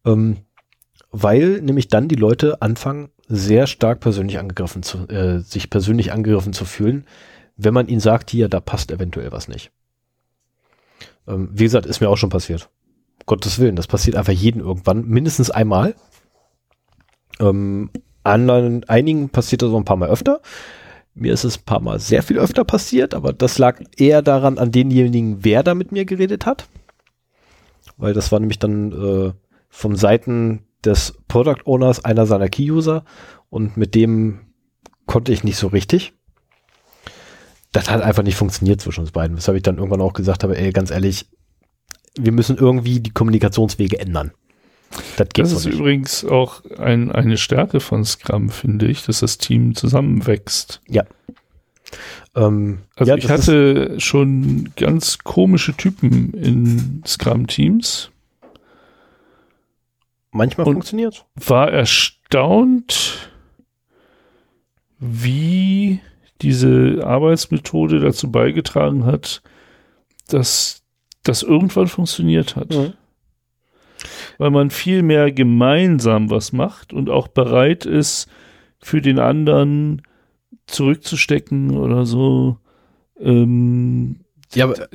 [0.06, 0.36] ähm,
[1.10, 6.52] weil nämlich dann die Leute anfangen, sehr stark persönlich angegriffen zu, äh, sich persönlich angegriffen
[6.52, 7.06] zu fühlen,
[7.56, 9.70] wenn man ihnen sagt, hier, da passt eventuell was nicht.
[11.26, 12.70] Ähm, wie gesagt, ist mir auch schon passiert.
[13.26, 15.94] Gottes Willen, das passiert einfach jeden irgendwann, mindestens einmal.
[17.40, 17.90] Ähm,
[18.24, 20.40] anderen, einigen passiert das so ein paar Mal öfter.
[21.14, 24.56] Mir ist es ein paar Mal sehr viel öfter passiert, aber das lag eher daran,
[24.56, 26.68] an denjenigen, wer da mit mir geredet hat.
[27.96, 29.32] Weil das war nämlich dann äh,
[29.68, 33.04] vom Seiten des Product Owners einer seiner Key-User
[33.50, 34.40] und mit dem
[35.06, 36.12] konnte ich nicht so richtig
[37.72, 39.36] das hat einfach nicht funktioniert zwischen uns beiden.
[39.36, 41.26] Weshalb ich dann irgendwann auch gesagt habe, ey, ganz ehrlich,
[42.18, 44.32] wir müssen irgendwie die Kommunikationswege ändern.
[45.16, 45.78] Das, das ist nicht.
[45.78, 50.80] übrigens auch ein, eine Stärke von Scrum, finde ich, dass das Team zusammenwächst.
[50.88, 51.04] Ja.
[52.34, 58.10] Ähm, also ja, ich hatte schon ganz komische Typen in Scrum-Teams.
[60.30, 61.24] Manchmal funktioniert.
[61.34, 63.30] War erstaunt,
[64.98, 66.00] wie
[66.42, 69.42] diese Arbeitsmethode dazu beigetragen hat,
[70.28, 70.82] dass
[71.22, 72.70] das irgendwann funktioniert hat.
[72.70, 72.92] Mhm.
[74.38, 78.28] Weil man viel mehr gemeinsam was macht und auch bereit ist,
[78.80, 80.02] für den anderen
[80.66, 82.58] zurückzustecken oder so.
[83.18, 84.20] Ähm,
[84.54, 84.88] ja, aber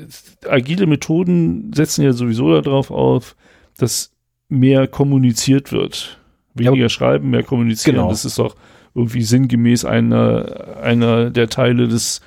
[0.48, 3.36] agile Methoden setzen ja sowieso darauf auf,
[3.78, 4.13] dass
[4.60, 6.20] mehr kommuniziert wird.
[6.54, 7.96] Weniger ja, schreiben, mehr kommunizieren.
[7.96, 8.10] Genau.
[8.10, 8.56] Das ist auch
[8.94, 12.22] irgendwie sinngemäß einer, einer der Teile des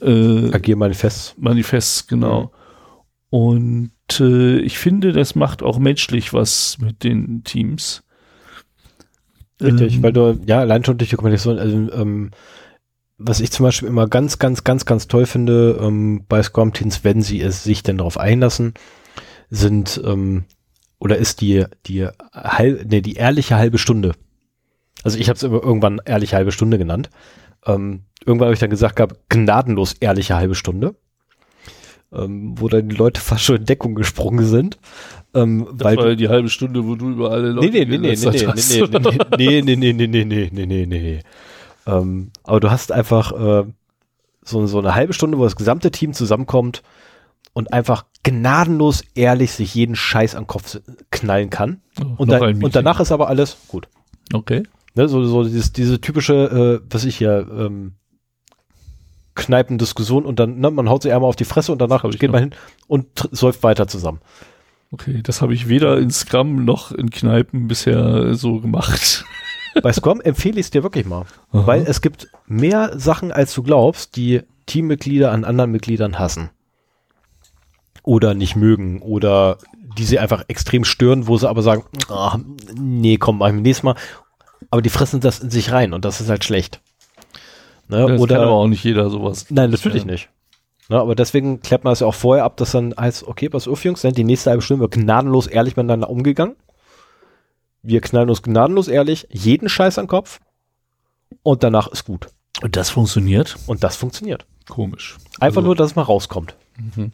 [0.00, 1.34] äh, Agiermanifests.
[1.38, 2.42] Manifests, genau.
[2.42, 2.48] Mhm.
[3.28, 8.04] Und äh, ich finde, das macht auch menschlich was mit den Teams.
[9.60, 12.30] Richtig, ähm, weil du, ja, allein schon durch die Kommunikation, also, ähm,
[13.18, 17.22] was ich zum Beispiel immer ganz, ganz, ganz, ganz toll finde ähm, bei Scrum-Teams, wenn
[17.22, 18.74] sie es sich denn darauf einlassen,
[19.48, 20.44] sind ähm,
[20.98, 24.12] oder ist die die halb, nee, die ehrliche halbe Stunde.
[25.02, 27.10] Also ich habe es irgendwann ehrlich halbe Stunde genannt.
[27.64, 30.94] Ähm, irgendwann habe ich dann gesagt gehabt, gnadenlos ehrliche halbe Stunde.
[32.12, 34.78] Ähm, wo dann die Leute fast schon in Deckung gesprungen sind.
[35.34, 37.98] Ähm, das weil war ja die halbe Stunde, wo du über alle Leute nee, nee,
[37.98, 38.30] nee, nee,
[39.36, 41.20] nee, nee, nee, nee, nee, nee, nee, nee, nee, nee, nee.
[41.86, 43.64] Ähm, aber du hast einfach äh,
[44.42, 46.82] so, so eine halbe Stunde, wo das gesamte Team zusammenkommt
[47.52, 50.80] und einfach gnadenlos ehrlich sich jeden Scheiß an den Kopf
[51.12, 51.80] knallen kann.
[52.00, 53.88] Oh, und, da, und danach ist aber alles gut.
[54.32, 54.64] Okay.
[54.96, 57.94] Ne, so, so dieses, diese typische, äh, was ich hier, ähm,
[59.36, 62.40] Kneipendiskussion und dann, ne, man haut sich einmal auf die Fresse und danach geht man
[62.40, 62.54] hin
[62.88, 64.20] und säuft weiter zusammen.
[64.90, 69.24] Okay, das habe ich weder in Scrum noch in Kneipen bisher so gemacht.
[69.82, 71.66] Bei Scrum empfehle ich es dir wirklich mal, Aha.
[71.66, 76.50] weil es gibt mehr Sachen, als du glaubst, die Teammitglieder an anderen Mitgliedern hassen.
[78.06, 79.58] Oder nicht mögen oder
[79.98, 82.38] die sie einfach extrem stören, wo sie aber sagen, ah,
[82.74, 83.96] nee, komm, mach ich nächstes Mal.
[84.70, 86.80] Aber die fressen das in sich rein und das ist halt schlecht.
[87.88, 88.06] Ne?
[88.08, 89.46] Das oder kann aber auch nicht jeder sowas.
[89.50, 90.10] Nein, natürlich Ja.
[90.12, 90.28] nicht.
[90.88, 93.66] Ne, aber deswegen klärt man es ja auch vorher ab, dass dann heißt, okay, pass
[93.66, 96.54] auf, Jungs, sind die nächste halbe Stunde wir gnadenlos ehrlich miteinander umgegangen.
[97.82, 100.38] Wir knallen uns gnadenlos ehrlich jeden Scheiß an den Kopf
[101.42, 102.28] und danach ist gut.
[102.62, 103.56] Und das funktioniert?
[103.66, 104.46] Und das funktioniert.
[104.68, 105.16] Komisch.
[105.40, 106.54] Einfach Also- nur, dass es mal rauskommt.
[106.94, 107.10] Mhm.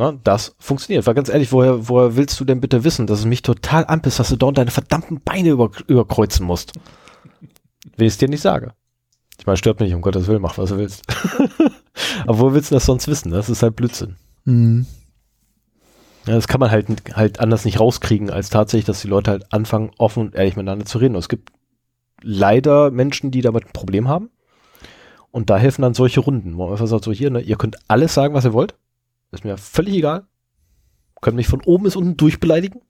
[0.00, 1.06] Ne, das funktioniert.
[1.06, 4.18] Weil ganz ehrlich, woher, woher willst du denn bitte wissen, dass es mich total anpisst,
[4.18, 6.72] dass du dauernd deine verdammten Beine über, überkreuzen musst?
[7.98, 8.72] Wenn ich es dir nicht sage.
[9.38, 11.02] Ich meine, stört mich nicht, um Gottes Willen, mach was du willst.
[12.26, 13.30] Aber wo willst du das sonst wissen?
[13.30, 14.16] Das ist halt Blödsinn.
[14.46, 14.86] Mhm.
[16.26, 19.52] Ja, das kann man halt, halt anders nicht rauskriegen, als tatsächlich, dass die Leute halt
[19.52, 21.14] anfangen, offen und ehrlich miteinander zu reden.
[21.14, 21.52] Und es gibt
[22.22, 24.30] leider Menschen, die damit ein Problem haben.
[25.30, 27.76] Und da helfen dann solche Runden, wo man einfach sagt, so hier, ne, ihr könnt
[27.86, 28.74] alles sagen, was ihr wollt.
[29.32, 30.26] Ist mir völlig egal.
[31.20, 32.80] Könnt mich von oben bis unten durchbeleidigen.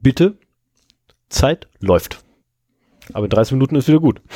[0.00, 0.38] Bitte.
[1.28, 2.22] Zeit läuft.
[3.12, 4.20] Aber in 30 Minuten ist wieder gut.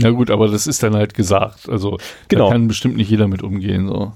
[0.00, 1.68] Ja gut, aber das ist dann halt gesagt.
[1.68, 2.46] Also Genau.
[2.46, 3.88] da kann bestimmt nicht jeder mit umgehen.
[3.88, 4.12] So.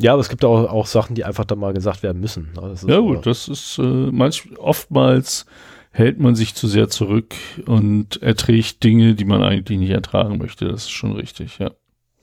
[0.00, 2.50] Ja, aber es gibt auch, auch Sachen, die einfach dann mal gesagt werden müssen.
[2.72, 5.46] ist Ja gut, das ist äh, manch, oftmals
[5.92, 7.32] hält man sich zu sehr zurück
[7.66, 10.66] und erträgt Dinge, die man eigentlich nicht ertragen möchte.
[10.66, 11.70] Das ist schon richtig, ja.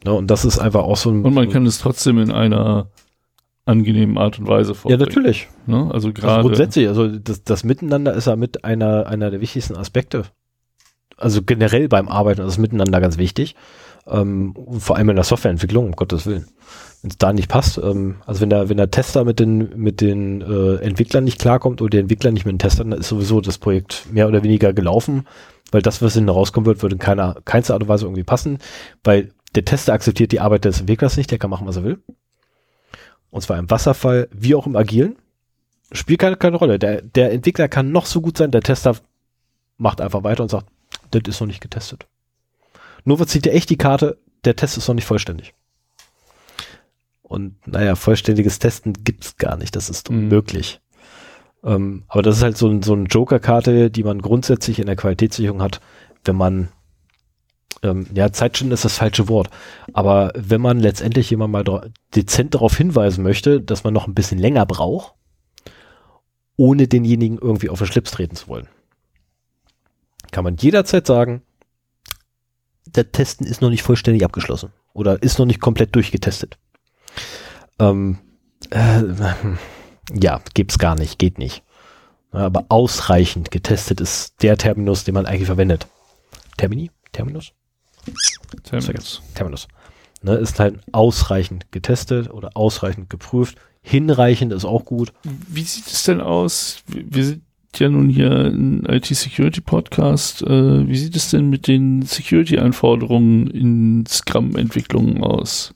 [0.04, 1.24] Ne, und das ist einfach auch so ein.
[1.24, 2.88] Und man kann es trotzdem in einer
[3.66, 5.00] angenehmen Art und Weise Ja, vorbringen.
[5.08, 5.48] natürlich.
[5.68, 5.78] Ne?
[5.78, 6.42] Also Also gerade.
[6.42, 10.24] grundsätzlich, also das, das Miteinander ist ja mit einer, einer der wichtigsten Aspekte.
[11.18, 13.56] Also generell beim Arbeiten ist das Miteinander ganz wichtig.
[14.08, 16.48] Ähm, vor allem in der Softwareentwicklung, um Gottes Willen.
[17.04, 20.02] Wenn es da nicht passt, ähm, also wenn der, wenn der Tester mit den, mit
[20.02, 23.42] den äh, Entwicklern nicht klarkommt oder der Entwickler nicht mit den Testern, dann ist sowieso
[23.42, 25.28] das Projekt mehr oder weniger gelaufen,
[25.72, 28.58] weil das, was hinten rauskommen wird, würde in keiner, keinster Art und Weise irgendwie passen,
[29.04, 32.00] weil der Tester akzeptiert die Arbeit des Entwicklers nicht, der kann machen, was er will.
[33.30, 35.16] Und zwar im Wasserfall wie auch im Agilen
[35.92, 36.80] spielt keine, keine Rolle.
[36.80, 38.96] Der, der Entwickler kann noch so gut sein, der Tester
[39.78, 40.68] macht einfach weiter und sagt,
[41.12, 42.08] das ist noch nicht getestet.
[43.04, 45.54] Nur verzieht er echt die Karte, der Test ist noch nicht vollständig.
[47.24, 50.18] Und naja, vollständiges Testen gibt's gar nicht, das ist Mhm.
[50.18, 50.82] unmöglich.
[51.64, 54.96] Ähm, aber das ist halt so, ein, so eine Joker-Karte, die man grundsätzlich in der
[54.96, 55.80] Qualitätssicherung hat,
[56.26, 56.70] wenn man
[57.84, 59.50] ähm, ja, Zeitschinden ist das falsche Wort.
[59.94, 64.40] Aber wenn man letztendlich jemand mal dezent darauf hinweisen möchte, dass man noch ein bisschen
[64.40, 65.14] länger braucht,
[66.58, 68.68] ohne denjenigen irgendwie auf den Schlips treten zu wollen,
[70.32, 71.42] kann man jederzeit sagen,
[72.86, 76.58] der Testen ist noch nicht vollständig abgeschlossen oder ist noch nicht komplett durchgetestet.
[77.80, 78.20] Ähm,
[78.70, 79.02] äh,
[80.14, 81.64] ja, gibt's gar nicht, geht nicht.
[82.32, 85.88] Aber ausreichend getestet ist der Terminus, den man eigentlich verwendet.
[86.58, 86.92] Termini?
[87.12, 87.54] Terminus?
[88.64, 89.22] Terminus.
[89.36, 89.68] Terminus.
[90.24, 93.58] Ne, ist halt ausreichend getestet oder ausreichend geprüft.
[93.82, 95.14] Hinreichend ist auch gut.
[95.24, 96.84] Wie sieht es denn aus?
[96.88, 97.42] Wir sind
[97.78, 100.44] ja nun hier ein IT-Security-Podcast.
[100.44, 105.74] Äh, wie sieht es denn mit den Security-Anforderungen in Scrum-Entwicklungen aus?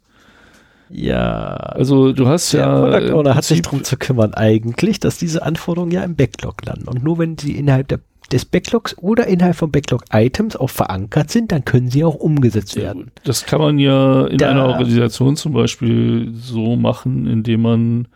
[0.89, 1.55] Ja.
[1.55, 2.81] Also du hast Der ja.
[2.81, 6.63] Product im Owner hat sich darum zu kümmern eigentlich, dass diese Anforderungen ja im Backlog
[6.65, 6.87] landen.
[6.87, 7.99] Und nur wenn sie innerhalb der,
[8.31, 13.11] des Backlogs oder innerhalb von Backlog-Items auch verankert sind, dann können sie auch umgesetzt werden.
[13.23, 18.07] Das kann man ja in Da- einer Organisation zum Beispiel so machen, indem man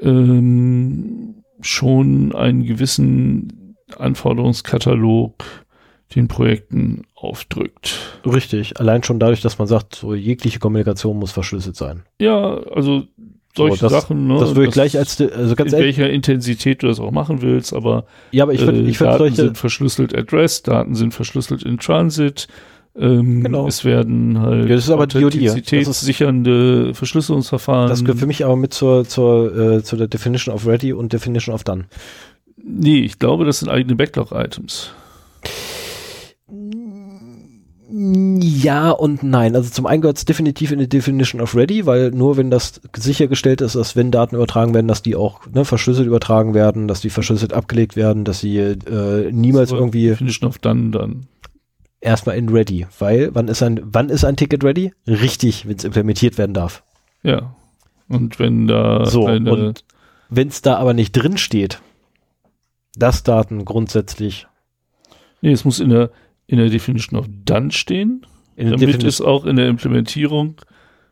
[0.00, 5.44] ähm, schon einen gewissen Anforderungskatalog
[6.14, 8.20] den Projekten aufdrückt.
[8.24, 8.78] Richtig.
[8.78, 12.02] Allein schon dadurch, dass man sagt, so jegliche Kommunikation muss verschlüsselt sein.
[12.20, 13.04] Ja, also
[13.56, 14.38] solche das- Sachen, ne?
[14.38, 17.72] das würde ich gleich als, also ganz in welcher Intensität du das auch machen willst,
[17.74, 21.12] aber ja, aber ich würde, äh, ich würde Daten solche, sind verschlüsselt address, Daten sind
[21.14, 22.48] verschlüsselt in Transit.
[22.98, 23.66] Ähm, Genau.
[23.66, 27.88] Es werden halt Ja, das ist aber authentizitätssichernde Verschlüsselungsverfahren.
[27.90, 31.12] das gehört für mich aber mit zur, zur, äh, zu der Definition of Ready und
[31.12, 31.84] Definition of Done.
[32.56, 34.92] Nee, ich glaube, das sind eigene Backlog-Items.
[37.88, 39.54] Ja und nein.
[39.54, 42.80] Also zum einen gehört es definitiv in die Definition of Ready, weil nur wenn das
[42.96, 47.00] sichergestellt ist, dass wenn Daten übertragen werden, dass die auch ne, verschlüsselt übertragen werden, dass
[47.00, 51.26] die verschlüsselt abgelegt werden, dass sie äh, niemals Aber irgendwie Definition of Done dann.
[52.00, 52.86] erstmal in Ready.
[52.98, 54.92] Weil wann ist ein wann ist ein Ticket ready?
[55.06, 56.82] Richtig, wenn es implementiert werden darf.
[57.22, 57.54] Ja.
[58.08, 59.84] Und wenn da So, und
[60.28, 61.80] wenn es da aber nicht drin steht,
[62.96, 64.48] dass Daten grundsätzlich
[65.40, 66.10] nee, es muss in der,
[66.46, 68.24] in der Definition of Done stehen,
[68.56, 70.56] damit Definition es auch in der Implementierung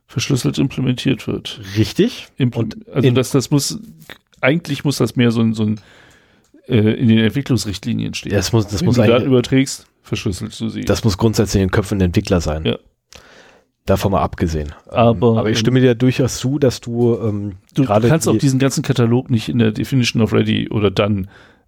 [0.07, 1.61] verschlüsselt implementiert wird.
[1.77, 3.79] richtig Impl Und also das, das muss,
[4.41, 5.81] eigentlich muss das mehr so ein, so ein
[6.69, 8.33] äh, in den Entwicklungsrichtlinien steht.
[8.33, 10.83] Das muss, das Wenn muss du Daten überträgst, verschlüsselst du sie.
[10.83, 12.65] das muss grundsätzlich in den Köpfen der Entwickler sein.
[12.65, 12.79] Ja.
[13.87, 14.73] Davon mal abgesehen.
[14.89, 18.39] Aber, ähm, aber ich stimme dir durchaus zu, dass du, ähm, du, kannst die- auch
[18.39, 21.27] diesen ganzen Katalog nicht in der Definition of Ready oder Done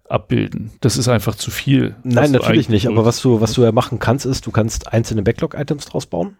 [0.09, 0.71] abbilden.
[0.81, 1.95] Das ist einfach zu viel.
[2.03, 2.87] Nein, du natürlich nicht.
[2.87, 6.37] Aber was du, was du ja machen kannst, ist, du kannst einzelne Backlog-Items draus bauen.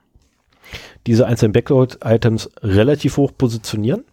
[1.06, 4.04] Diese einzelnen Backlog-Items relativ hoch positionieren.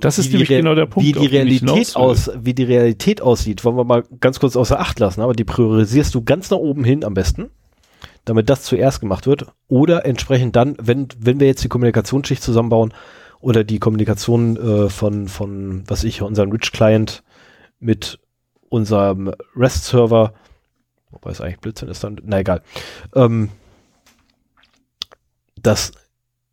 [0.00, 3.64] Das ist nämlich Re- genau der Punkt, Wie die Realität aus, wie die Realität aussieht,
[3.64, 5.20] wollen wir mal ganz kurz außer Acht lassen.
[5.20, 7.50] Aber die priorisierst du ganz nach oben hin am besten,
[8.24, 9.46] damit das zuerst gemacht wird.
[9.68, 12.92] Oder entsprechend dann, wenn, wenn wir jetzt die Kommunikationsschicht zusammenbauen
[13.42, 17.22] oder die Kommunikation äh, von, von, was ich, unserem Rich-Client
[17.80, 18.18] mit
[18.70, 20.32] unserem REST-Server,
[21.10, 22.62] wobei es eigentlich Blödsinn ist dann, na egal,
[23.14, 23.50] ähm,
[25.60, 25.92] dass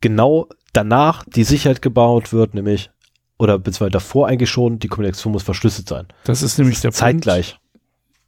[0.01, 2.89] genau danach die Sicherheit gebaut wird, nämlich,
[3.37, 6.07] oder beziehungsweise davor eigentlich schon, die Kommunikation muss verschlüsselt sein.
[6.25, 7.51] Das ist nämlich der Zeitgleich.
[7.51, 7.68] Punkt.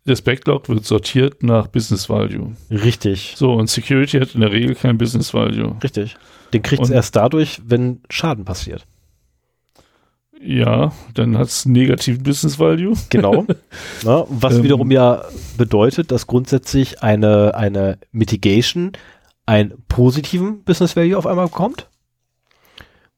[0.05, 2.53] Das Backlog wird sortiert nach Business Value.
[2.71, 5.75] Richtig, So, und Security hat in der Regel kein Business Value.
[5.83, 6.15] richtig.
[6.53, 8.85] Den kriegt es erst dadurch, wenn Schaden passiert.
[10.43, 12.95] Ja, dann hat es negativen Business Value.
[13.09, 13.45] Genau.
[14.03, 14.63] Na, was Ähm.
[14.63, 15.23] wiederum ja
[15.57, 18.93] bedeutet, dass grundsätzlich eine, eine Mitigation
[19.45, 21.89] einen positiven Business Value auf einmal bekommt,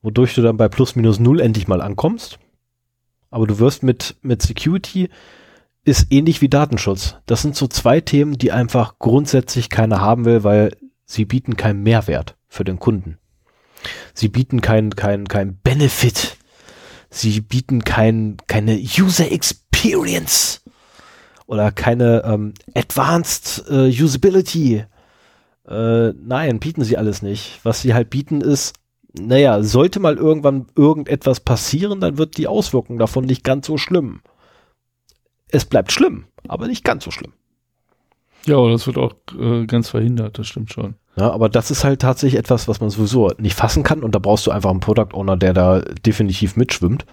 [0.02, 2.40] wodurch du dann bei plus minus null endlich mal ankommst.
[3.32, 5.10] Aber du wirst mit, mit Security
[5.86, 7.16] ist ähnlich wie Datenschutz.
[7.26, 11.84] Das sind so zwei Themen, die einfach grundsätzlich keiner haben will, weil sie bieten keinen
[11.84, 13.18] Mehrwert für den Kunden.
[14.14, 16.38] Sie bieten kein, kein, kein Benefit.
[17.10, 20.62] Sie bieten kein, keine User Experience
[21.46, 24.86] oder keine ähm, Advanced äh, Usability.
[25.68, 27.60] Äh, nein, bieten sie alles nicht.
[27.64, 28.74] Was sie halt bieten ist,
[29.20, 34.22] naja, sollte mal irgendwann irgendetwas passieren, dann wird die Auswirkung davon nicht ganz so schlimm.
[35.54, 37.32] Es bleibt schlimm, aber nicht ganz so schlimm.
[38.46, 40.96] Ja, aber das wird auch äh, ganz verhindert, das stimmt schon.
[41.16, 44.20] Ja, aber das ist halt tatsächlich etwas, was man sowieso nicht fassen kann und da
[44.20, 47.06] brauchst du einfach einen Product Owner, der da definitiv mitschwimmt.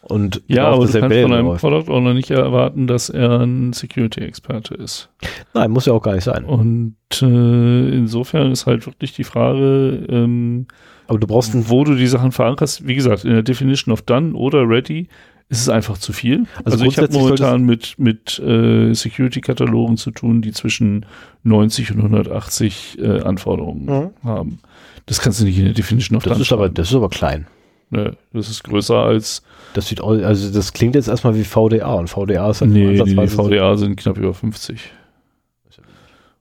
[0.00, 1.60] Und Ja, aber du kannst von einem läuft.
[1.60, 5.10] Product Owner nicht erwarten, dass er ein Security-Experte ist.
[5.54, 6.44] Nein, muss ja auch gar nicht sein.
[6.44, 10.66] Und äh, insofern ist halt wirklich die Frage, ähm,
[11.06, 12.86] Aber du brauchst wo du die Sachen verankerst.
[12.86, 15.08] Wie gesagt, in der Definition of Done oder Ready
[15.48, 16.46] ist es einfach zu viel.
[16.64, 21.06] Also Also, ich habe momentan mit, mit äh, Security-Katalogen zu tun, die zwischen
[21.42, 24.10] 90 und 180 äh, Anforderungen Mhm.
[24.28, 24.58] haben.
[25.06, 27.46] Das kannst du nicht in der Definition of Das ist aber, das ist aber klein.
[27.90, 29.42] Ne, das ist größer als
[29.74, 33.26] Das sieht also das klingt jetzt erstmal wie VDA und VDA ist halt Nee, nee,
[33.28, 34.80] VDA sind knapp über 50.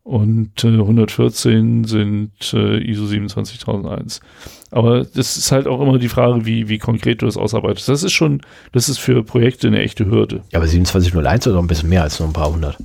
[0.03, 4.19] Und äh, 114 sind äh, ISO 27001.
[4.69, 7.87] Aber das ist halt auch immer die Frage, wie, wie konkret du das ausarbeitest.
[7.87, 8.41] Das ist schon,
[8.73, 10.43] das ist für Projekte eine echte Hürde.
[10.51, 12.77] Ja, aber 2701 ist doch ein bisschen mehr als nur ein paar hundert.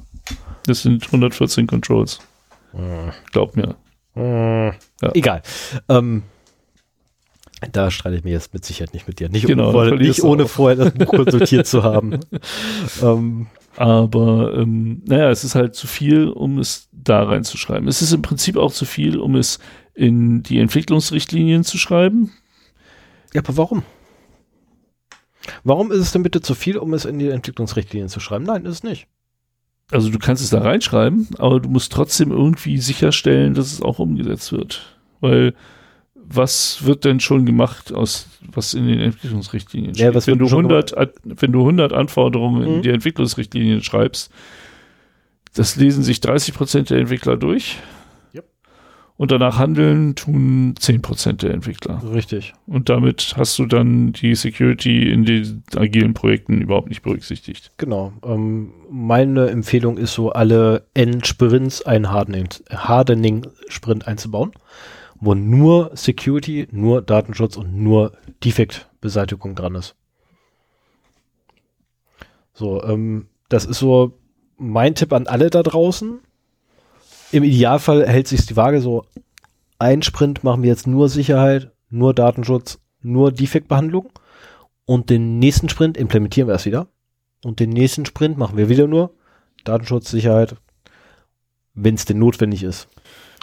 [0.67, 2.21] Das sind 114 Controls.
[3.33, 3.75] Glaub mir.
[4.15, 5.11] Ja.
[5.15, 5.43] Egal.
[5.89, 6.23] Ähm,
[7.73, 9.29] da streite ich mich jetzt mit Sicherheit nicht mit dir.
[9.29, 10.49] Nicht, Genau, ohne, nicht ohne auch.
[10.49, 12.21] vorher das Buch konsultiert zu haben.
[13.03, 13.47] ähm,
[13.79, 17.87] Aber ähm, naja, es ist halt zu viel, um es da reinzuschreiben.
[17.87, 19.61] Es ist im Prinzip auch zu viel, um es
[19.95, 22.33] in die Entwicklungsrichtlinien zu schreiben.
[23.33, 23.85] ja, aber warum?
[25.63, 28.47] Warum ist es denn bitte zu viel, um es in die Entwicklungsrichtlinien zu schreiben?
[28.47, 29.07] Nein, ist es nicht.
[29.93, 34.01] Also du kannst es da reinschreiben, aber du musst trotzdem irgendwie sicherstellen, dass es auch
[34.01, 34.99] umgesetzt wird.
[35.21, 35.55] Weil
[36.31, 40.15] was wird denn schon gemacht aus was in den Entwicklungsrichtlinien Ja, steht?
[40.15, 42.83] was wenn, du schon 100, Ad- wenn du 100 Anforderungen in Mhm.
[42.83, 44.31] die Entwicklungsrichtlinien schreibst,
[45.55, 47.77] das lesen sich 30 Prozent der Entwickler durch.
[48.35, 48.45] Yep.
[49.17, 52.01] Und danach handeln tun 10 Prozent der Entwickler.
[52.13, 52.53] Richtig.
[52.67, 57.73] Und damit hast du dann die Security in den agilen Projekten überhaupt nicht berücksichtigt.
[57.79, 58.13] Genau.
[58.25, 64.53] Ähm, meine Empfehlung ist so, alle N-Sprints Hardening- Hardening-Sprint einzubauen,
[65.21, 68.13] wo nur Security, nur Datenschutz und nur
[68.45, 69.97] Defektbeseitigung dran ist.
[72.53, 74.19] So, ähm, das ist so
[74.57, 76.21] mein Tipp an alle da draußen.
[77.31, 79.05] Im Idealfall hält sich die Waage so,
[79.79, 84.11] ein Sprint machen wir jetzt nur Sicherheit, nur Datenschutz, nur Defektbehandlung
[84.87, 86.89] und den nächsten Sprint implementieren wir es wieder.
[87.45, 89.15] Und den nächsten Sprint machen wir wieder nur
[89.65, 90.57] Datenschutz, Sicherheit,
[91.75, 92.89] wenn es denn notwendig ist.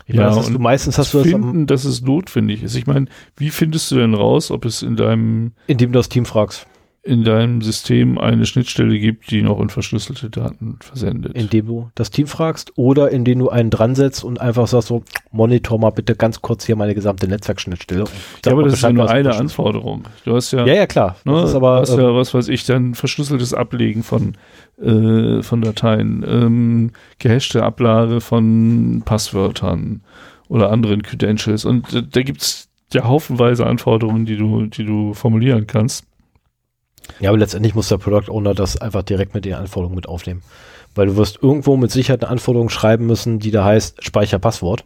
[0.06, 2.76] Ich Ja, meine, hast du meistens hast du das, am, finden, dass es notwendig ist.
[2.76, 6.26] Ich meine, wie findest du denn raus, ob es in deinem, indem du das Team
[6.26, 6.68] fragst.
[7.06, 11.36] In deinem System eine Schnittstelle gibt, die noch unverschlüsselte Daten versendet.
[11.36, 15.04] Indem du das Team fragst oder indem du einen dran setzt und einfach sagst so,
[15.32, 18.06] monitor mal bitte ganz kurz hier meine gesamte Netzwerkschnittstelle.
[18.44, 19.36] Ja, aber das ist ja nur eine.
[19.36, 20.06] Anforderung.
[20.24, 21.16] Du hast ja, Ja, ja, klar.
[21.26, 24.34] ne, Das ist aber, hast ähm, ja, was weiß ich, dann verschlüsseltes Ablegen von,
[24.82, 30.02] äh, von Dateien, ähm, gehashte Ablage von Passwörtern
[30.48, 31.66] oder anderen Credentials.
[31.66, 36.06] Und äh, da gibt's ja haufenweise Anforderungen, die du, die du formulieren kannst.
[37.20, 40.44] Ja, aber letztendlich muss der Product Owner das einfach direkt mit den Anforderungen mit aufnehmen.
[40.94, 44.86] Weil du wirst irgendwo mit Sicherheit eine Anforderung schreiben müssen, die da heißt Speicher Passwort.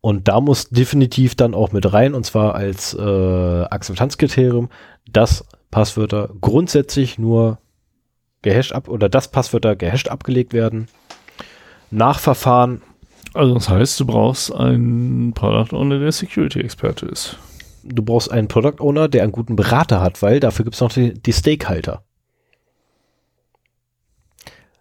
[0.00, 4.68] Und da muss definitiv dann auch mit rein, und zwar als äh, Akzeptanzkriterium,
[5.10, 7.58] dass Passwörter grundsätzlich nur
[8.42, 10.88] gehasht ab oder dass Passwörter gehasht abgelegt werden.
[11.90, 12.82] Nachverfahren,
[13.32, 17.38] Also das heißt, du brauchst einen Product Owner, der Security-Experte ist.
[17.84, 20.92] Du brauchst einen Product Owner, der einen guten Berater hat, weil dafür gibt es noch
[20.92, 22.02] die, die Stakehalter.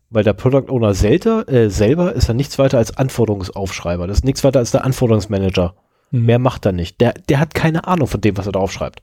[0.10, 4.06] Weil der Product Owner selter, äh, selber ist ja nichts weiter als Anforderungsaufschreiber.
[4.06, 5.74] Das ist nichts weiter als der Anforderungsmanager.
[6.12, 6.26] Mhm.
[6.26, 7.02] Mehr macht er nicht.
[7.02, 9.02] Der, der hat keine Ahnung von dem, was er da aufschreibt.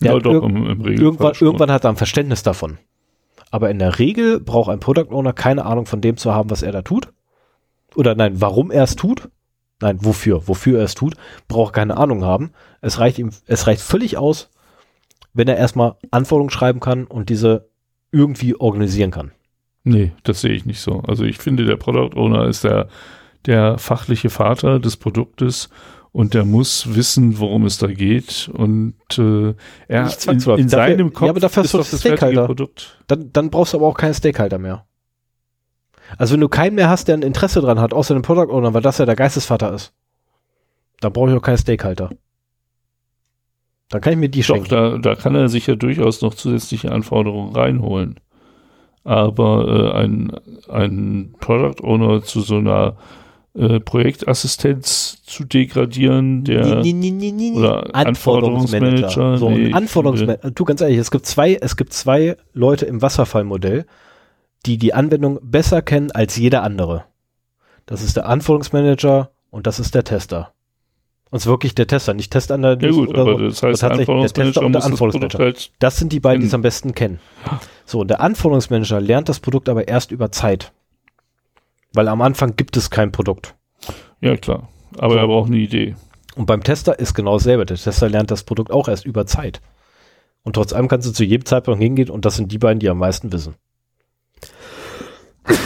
[0.00, 1.46] Der Ja, doch, irg- im, im Regelfall irgendwann, schon.
[1.48, 2.78] irgendwann hat er ein Verständnis davon.
[3.50, 6.62] Aber in der Regel braucht ein Product Owner keine Ahnung von dem zu haben, was
[6.62, 7.12] er da tut.
[7.94, 9.28] Oder nein, warum er es tut.
[9.80, 11.14] Nein, wofür, wofür er es tut,
[11.46, 12.50] braucht keine Ahnung haben.
[12.80, 14.50] Es reicht ihm, es reicht völlig aus,
[15.34, 17.68] wenn er erstmal Anforderungen schreiben kann und diese
[18.10, 19.30] irgendwie organisieren kann.
[19.84, 21.00] Nee, das sehe ich nicht so.
[21.06, 22.88] Also ich finde, der Product Owner ist der,
[23.46, 25.68] der fachliche Vater des Produktes
[26.10, 28.50] und der muss wissen, worum es da geht.
[28.52, 29.54] Und äh,
[29.86, 32.00] er in, in Dafür- seinem Kopf ja, aber dafür ist hast du doch das das
[32.00, 32.46] Stakeholder.
[32.46, 32.98] Produkt.
[33.06, 34.86] Dann, dann brauchst du aber auch keine Stakeholder mehr.
[36.16, 38.72] Also wenn du keinen mehr hast, der ein Interesse dran hat, außer dem Product Owner,
[38.74, 39.92] weil das ja der Geistesvater ist,
[41.00, 42.10] dann brauche ich auch keine Stakeholder.
[43.90, 44.68] Dann kann ich mir die Doch, schenken.
[44.68, 48.20] da, da kann er sich ja durchaus noch zusätzliche Anforderungen reinholen.
[49.04, 50.32] Aber äh, ein,
[50.68, 52.96] ein Product Owner zu so einer
[53.54, 60.50] äh, Projektassistenz zu degradieren, der Nee, nee, nee, oder Anforderungsmanager, So, nee, Anforderungsmanager.
[60.50, 63.86] Du, ganz ehrlich, es gibt zwei, es gibt zwei Leute im Wasserfallmodell,
[64.66, 67.04] die die Anwendung besser kennen als jeder andere.
[67.86, 70.52] Das ist der Anforderungsmanager und das ist der Tester.
[71.30, 73.44] Und zwar wirklich der Tester, nicht Ja Testanalyst gut, oder aber so.
[73.48, 75.38] das heißt, der tatsächlich der Tester Anforderungsmanager und der muss das Anforderungsmanager.
[75.38, 77.20] halt Das sind die beiden, die es am besten kennen.
[77.84, 80.72] So, und der Anforderungsmanager lernt das Produkt aber erst über Zeit.
[81.92, 83.54] Weil am Anfang gibt es kein Produkt.
[84.20, 84.68] Ja, klar.
[84.98, 85.18] Aber So.
[85.18, 85.96] er braucht eine Idee.
[86.34, 87.66] Und beim Tester ist genau dasselbe.
[87.66, 89.60] Der Tester lernt das Produkt auch erst über Zeit.
[90.44, 92.88] Und trotz allem kannst du zu jedem Zeitpunkt hingehen und das sind die beiden, die
[92.88, 93.56] am meisten wissen.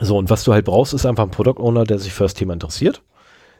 [0.00, 2.34] So, und was du halt brauchst, ist einfach ein Product Owner, der sich für das
[2.34, 3.02] Thema interessiert,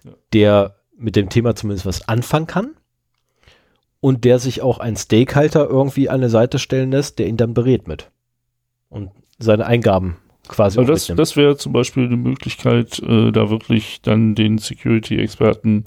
[0.05, 0.11] Ja.
[0.33, 2.71] der mit dem Thema zumindest was anfangen kann
[4.01, 7.55] und der sich auch einen Stakehalter irgendwie an eine Seite stellen lässt, der ihn dann
[7.55, 8.11] berät mit
[8.89, 10.17] und seine Eingaben
[10.49, 15.85] quasi auch das, das wäre zum Beispiel eine Möglichkeit, äh, da wirklich dann den Security-Experten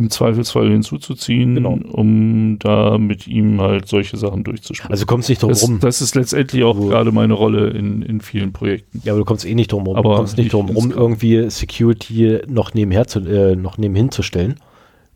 [0.00, 1.78] im Zweifelsfall hinzuzuziehen, Genau.
[1.92, 4.90] um da mit ihm halt solche Sachen durchzuspielen.
[4.90, 5.78] also du kommst nicht drum das, rum.
[5.80, 9.00] das ist letztendlich auch Wo- gerade meine Rolle in, in vielen Projekten.
[9.04, 9.96] Ja, aber du kommst eh nicht drum rum.
[9.96, 14.22] Aber du kommst nicht drum rum, irgendwie Security noch nebenher zu, äh, noch nebenhin zu
[14.22, 14.56] stellen,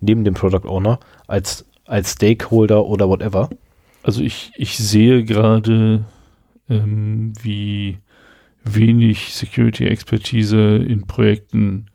[0.01, 3.49] neben dem Product Owner, als, als Stakeholder oder whatever.
[4.03, 6.05] Also ich, ich sehe gerade,
[6.69, 7.99] ähm, wie
[8.65, 11.87] wenig Security-Expertise in Projekten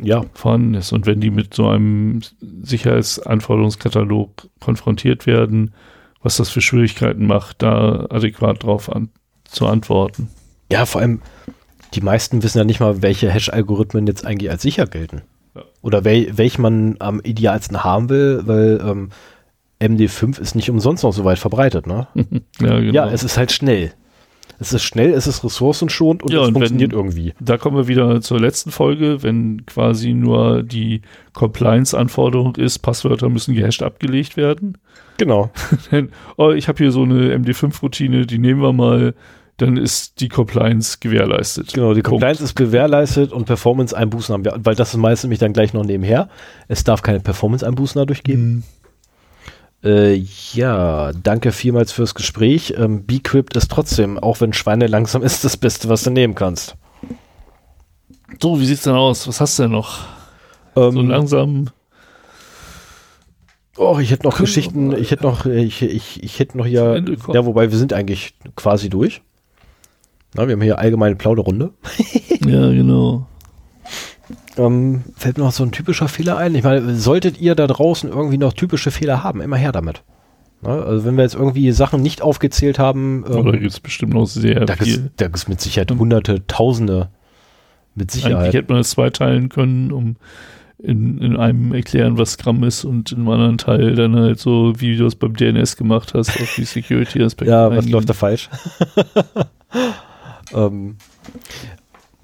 [0.00, 0.92] Ja, vorhanden ist.
[0.92, 2.20] Und wenn die mit so einem
[2.62, 5.72] Sicherheitsanforderungskatalog konfrontiert werden,
[6.22, 9.08] was das für Schwierigkeiten macht, da adäquat drauf an,
[9.44, 10.28] zu antworten.
[10.70, 11.22] ja, vor allem,
[11.94, 15.22] die meisten wissen ja nicht mal, welche Hash-Algorithmen jetzt eigentlich als sicher gelten.
[15.54, 15.62] Ja.
[15.80, 19.10] Oder wel, welche man am idealsten haben will, weil ähm,
[19.80, 22.08] MD5 ist nicht umsonst noch so weit verbreitet, ne?
[22.14, 22.92] ja, genau.
[22.92, 23.92] Ja, es ist halt schnell.
[24.60, 27.32] Es ist schnell, es ist ressourcenschonend und Ja, es und wenn- funktioniert irgendwie.
[27.40, 31.02] da kommen wir wieder zur letzten Folge, wenn quasi nur die
[31.34, 34.78] Compliance-Anforderung ist, Passwörter müssen gehasht abgelegt werden.
[35.18, 35.50] Genau.
[35.92, 39.14] Denn, oh, ich habe hier so eine MD5-Routine, die nehmen wir mal,
[39.56, 41.72] dann ist die Compliance gewährleistet.
[41.74, 42.10] Genau, die Punkt.
[42.20, 45.84] Compliance ist gewährleistet und Performance-Einbußen haben wir, weil das ist meistens nämlich dann gleich noch
[45.84, 46.28] nebenher.
[46.68, 48.42] Es darf keine Performance-Einbußen dadurch geben.
[48.56, 48.62] Mhm.
[49.84, 50.14] Äh,
[50.54, 52.74] ja, danke vielmals fürs Gespräch.
[52.76, 56.76] Ähm, Bcrypt ist trotzdem, auch wenn Schweine langsam ist, das Beste, was du nehmen kannst.
[58.42, 59.26] So, wie sieht's denn aus?
[59.28, 60.00] Was hast du denn noch?
[60.76, 61.70] Ähm, So langsam.
[63.76, 67.18] oh, ich hätte noch Geschichten, ich hätte noch, ich, ich, ich hätte noch kommen.
[67.34, 69.22] ja, wobei wir sind eigentlich quasi durch.
[70.34, 71.72] Na, wir haben hier allgemeine Plauderrunde.
[72.46, 73.26] Ja, genau.
[74.58, 76.54] Ähm, fällt mir noch so ein typischer Fehler ein.
[76.54, 80.02] Ich meine, solltet ihr da draußen irgendwie noch typische Fehler haben, immer her damit.
[80.62, 80.70] Ne?
[80.70, 84.26] Also wenn wir jetzt irgendwie Sachen nicht aufgezählt haben, ähm, Oder gibt es bestimmt noch
[84.26, 85.10] sehr da viel.
[85.16, 87.08] da gibt es mit Sicherheit hunderte, tausende.
[87.94, 88.36] Mit Sicherheit.
[88.36, 90.16] Eigentlich hätte man es zweiteilen können, um
[90.78, 94.74] in, in einem erklären, was Scrum ist und in einem anderen Teil dann halt so,
[94.78, 97.52] wie du es beim DNS gemacht hast, auf die Security-Aspekte.
[97.52, 98.48] ja, was läuft da falsch?
[100.54, 100.96] ähm,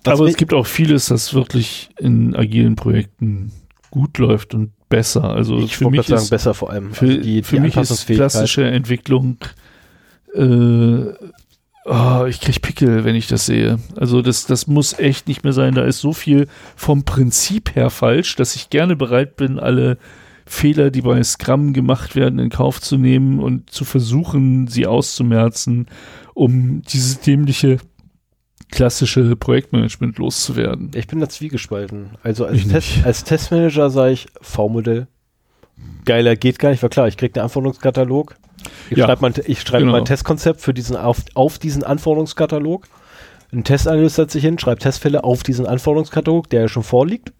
[0.06, 3.52] Aber es gibt auch vieles, das wirklich in agilen Projekten
[3.90, 5.24] gut läuft und besser.
[5.24, 6.92] Also ich für mich sagen, ist besser vor allem.
[6.92, 9.38] Für, also die, für die mich ist klassische Entwicklung
[10.34, 11.12] äh,
[11.84, 13.78] oh, ich krieg Pickel, wenn ich das sehe.
[13.96, 15.74] Also das, das muss echt nicht mehr sein.
[15.74, 19.98] Da ist so viel vom Prinzip her falsch, dass ich gerne bereit bin, alle
[20.46, 25.86] Fehler, die bei Scrum gemacht werden, in Kauf zu nehmen und zu versuchen, sie auszumerzen,
[26.34, 27.78] um dieses dämliche
[28.74, 30.90] klassische Projektmanagement loszuwerden.
[30.94, 32.10] Ich bin da zwiegespalten.
[32.22, 35.06] Also als, Test, als Testmanager sage ich V-Modell.
[36.04, 38.36] Geiler geht gar nicht, war klar, ich krieg einen Anforderungskatalog,
[38.90, 39.92] ich ja, schreibe mein, ich schreibe genau.
[39.92, 42.86] mein Testkonzept für diesen auf, auf diesen Anforderungskatalog.
[43.52, 47.32] Ein Testanalyst setzt sich hin, schreibt Testfälle auf diesen Anforderungskatalog, der ja schon vorliegt.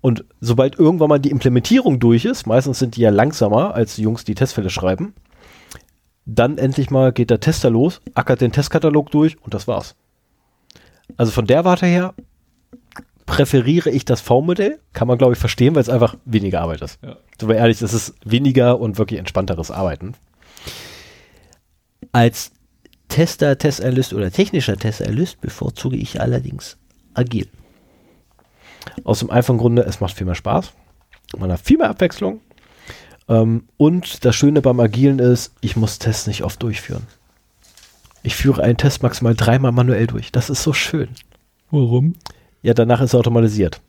[0.00, 4.02] Und sobald irgendwann mal die Implementierung durch ist, meistens sind die ja langsamer als die
[4.02, 5.14] Jungs, die Testfälle schreiben,
[6.28, 9.96] dann endlich mal geht der Tester los, ackert den Testkatalog durch und das war's.
[11.16, 12.14] Also von der Warte her
[13.24, 14.78] präferiere ich das V-Modell.
[14.92, 16.98] Kann man, glaube ich, verstehen, weil es einfach weniger Arbeit ist.
[17.02, 17.16] Ja.
[17.40, 20.14] So ehrlich, es ist weniger und wirklich entspannteres Arbeiten.
[22.12, 22.52] Als
[23.08, 26.76] Tester, Testanalyst oder technischer Testanalyst bevorzuge ich allerdings
[27.14, 27.48] agil.
[29.04, 30.72] Aus dem einfachen Grunde, es macht viel mehr Spaß.
[31.38, 32.40] Man hat viel mehr Abwechslung.
[33.28, 37.06] Ähm, und das Schöne beim Agilen ist, ich muss Tests nicht oft durchführen.
[38.22, 40.32] Ich führe einen Test maximal dreimal manuell durch.
[40.32, 41.08] Das ist so schön.
[41.70, 42.14] Warum?
[42.62, 43.80] Ja, danach ist er automatisiert.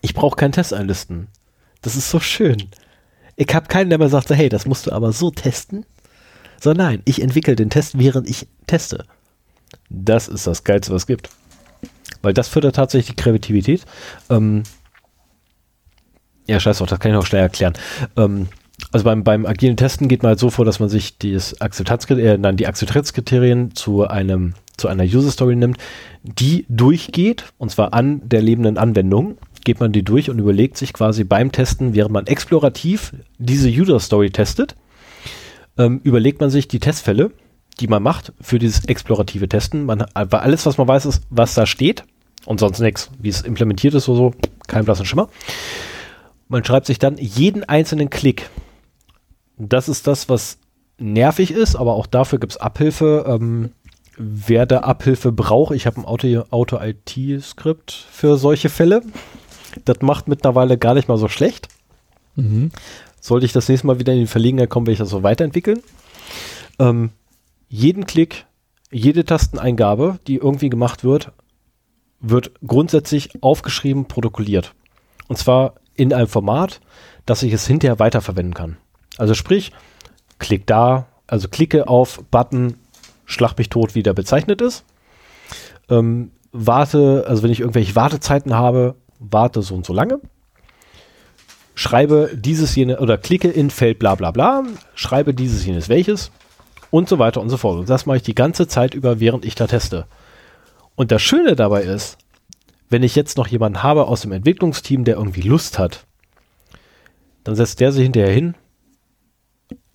[0.00, 1.28] Ich brauche keinen Test einlisten.
[1.82, 2.68] Das ist so schön.
[3.36, 5.86] Ich habe keinen, der mir sagt, hey, das musst du aber so testen.
[6.60, 9.04] So, nein, ich entwickle den Test, während ich teste.
[9.90, 11.30] Das ist das Geilste, was es gibt.
[12.22, 13.84] Weil das fördert tatsächlich die Kreativität.
[14.30, 14.62] Ähm,
[16.46, 17.74] ja, scheiß drauf, das kann ich noch schnell erklären.
[18.16, 18.48] Ähm,
[18.92, 22.08] also beim, beim agilen Testen geht man halt so vor, dass man sich dieses Akzeptanz,
[22.10, 25.78] äh, nein, die Akzeptanzkriterien zu einem zu einer User Story nimmt,
[26.22, 30.92] die durchgeht, und zwar an der lebenden Anwendung, geht man die durch und überlegt sich
[30.92, 34.74] quasi beim Testen, während man explorativ diese User Story testet,
[35.78, 37.30] ähm, überlegt man sich die Testfälle,
[37.80, 39.86] die man macht für dieses explorative Testen.
[39.86, 42.04] Man, alles, was man weiß, ist, was da steht
[42.46, 43.10] und sonst nichts.
[43.18, 44.34] Wie es implementiert ist oder so,
[44.66, 45.28] kein blassen Schimmer.
[46.54, 48.48] Man schreibt sich dann jeden einzelnen Klick.
[49.58, 50.58] Das ist das, was
[50.98, 53.24] nervig ist, aber auch dafür gibt es Abhilfe.
[53.26, 53.72] Ähm,
[54.16, 59.02] wer da Abhilfe braucht, ich habe ein Auto-IT-Skript für solche Fälle.
[59.84, 61.66] Das macht mittlerweile gar nicht mal so schlecht.
[62.36, 62.70] Mhm.
[63.20, 65.80] Sollte ich das nächste Mal wieder in die Verlegenheit kommen, werde ich das so weiterentwickeln.
[66.78, 67.10] Ähm,
[67.68, 68.46] jeden Klick,
[68.92, 71.32] jede Tasteneingabe, die irgendwie gemacht wird,
[72.20, 74.72] wird grundsätzlich aufgeschrieben, protokolliert.
[75.26, 76.80] Und zwar in einem Format,
[77.26, 78.76] dass ich es hinterher weiterverwenden kann.
[79.16, 79.72] Also sprich,
[80.38, 82.76] klick da, also klicke auf Button
[83.26, 84.84] Schlag mich tot, wie der bezeichnet ist.
[85.88, 90.20] Ähm, warte, also wenn ich irgendwelche Wartezeiten habe, warte so und so lange.
[91.74, 94.62] Schreibe dieses jene oder klicke in Feld bla bla bla,
[94.94, 96.30] schreibe dieses jenes welches
[96.90, 97.80] und so weiter und so fort.
[97.80, 100.06] Und das mache ich die ganze Zeit über, während ich da teste.
[100.94, 102.18] Und das Schöne dabei ist,
[102.90, 106.06] wenn ich jetzt noch jemanden habe aus dem Entwicklungsteam, der irgendwie Lust hat,
[107.44, 108.54] dann setzt der sich hinterher hin,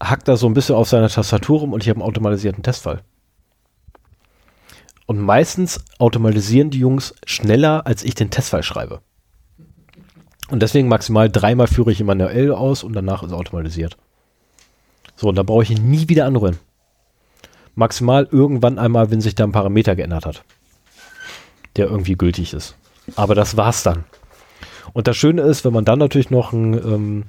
[0.02, 3.02] hackt da so ein bisschen auf seiner Tastatur rum und ich habe einen automatisierten Testfall.
[5.06, 9.02] Und meistens automatisieren die Jungs schneller, als ich den Testfall schreibe.
[10.50, 13.98] Und deswegen maximal dreimal führe ich ihn manuell aus und danach ist er automatisiert.
[15.16, 16.60] So, und da brauche ich ihn nie wieder anrühren.
[17.76, 20.44] Maximal irgendwann einmal, wenn sich da ein Parameter geändert hat,
[21.76, 22.76] der irgendwie gültig ist.
[23.16, 24.04] Aber das war's dann.
[24.94, 27.24] Und das Schöne ist, wenn man dann natürlich noch einen, ähm,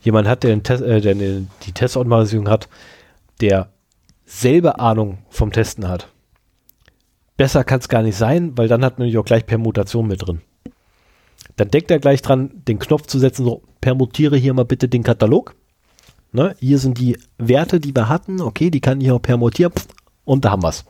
[0.00, 2.68] jemand hat, der, Test, äh, der die Testautomatisierung hat,
[3.40, 3.70] der
[4.26, 6.08] selber Ahnung vom Testen hat
[7.40, 10.26] besser kann es gar nicht sein, weil dann hat man nämlich auch gleich Permutation mit
[10.26, 10.42] drin.
[11.56, 15.02] Dann denkt er gleich dran, den Knopf zu setzen, so permutiere hier mal bitte den
[15.02, 15.54] Katalog.
[16.32, 18.42] Ne, hier sind die Werte, die wir hatten.
[18.42, 19.72] Okay, die kann ich auch permutieren.
[20.26, 20.84] Und da haben wir es.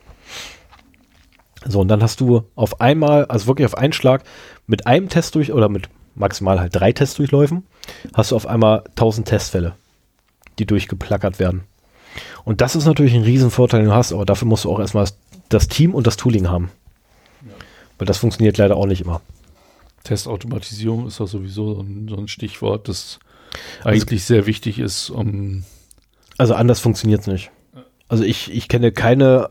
[1.66, 4.24] So, und dann hast du auf einmal, also wirklich auf einen Schlag,
[4.66, 7.66] mit einem Test durch, oder mit maximal halt drei Testdurchläufen,
[8.14, 9.74] hast du auf einmal 1000 Testfälle,
[10.58, 11.64] die durchgeplackert werden.
[12.44, 15.08] Und das ist natürlich ein Riesenvorteil, den du hast, aber dafür musst du auch erstmal
[15.48, 16.70] das Team und das Tooling haben.
[17.42, 17.52] Ja.
[17.98, 19.20] Weil das funktioniert leider auch nicht immer.
[20.04, 23.18] Testautomatisierung ist doch sowieso so ein, so ein Stichwort, das
[23.84, 25.64] eigentlich sehr wichtig ist, um
[26.38, 27.50] Also anders funktioniert's nicht.
[28.08, 29.50] Also ich, ich kenne keine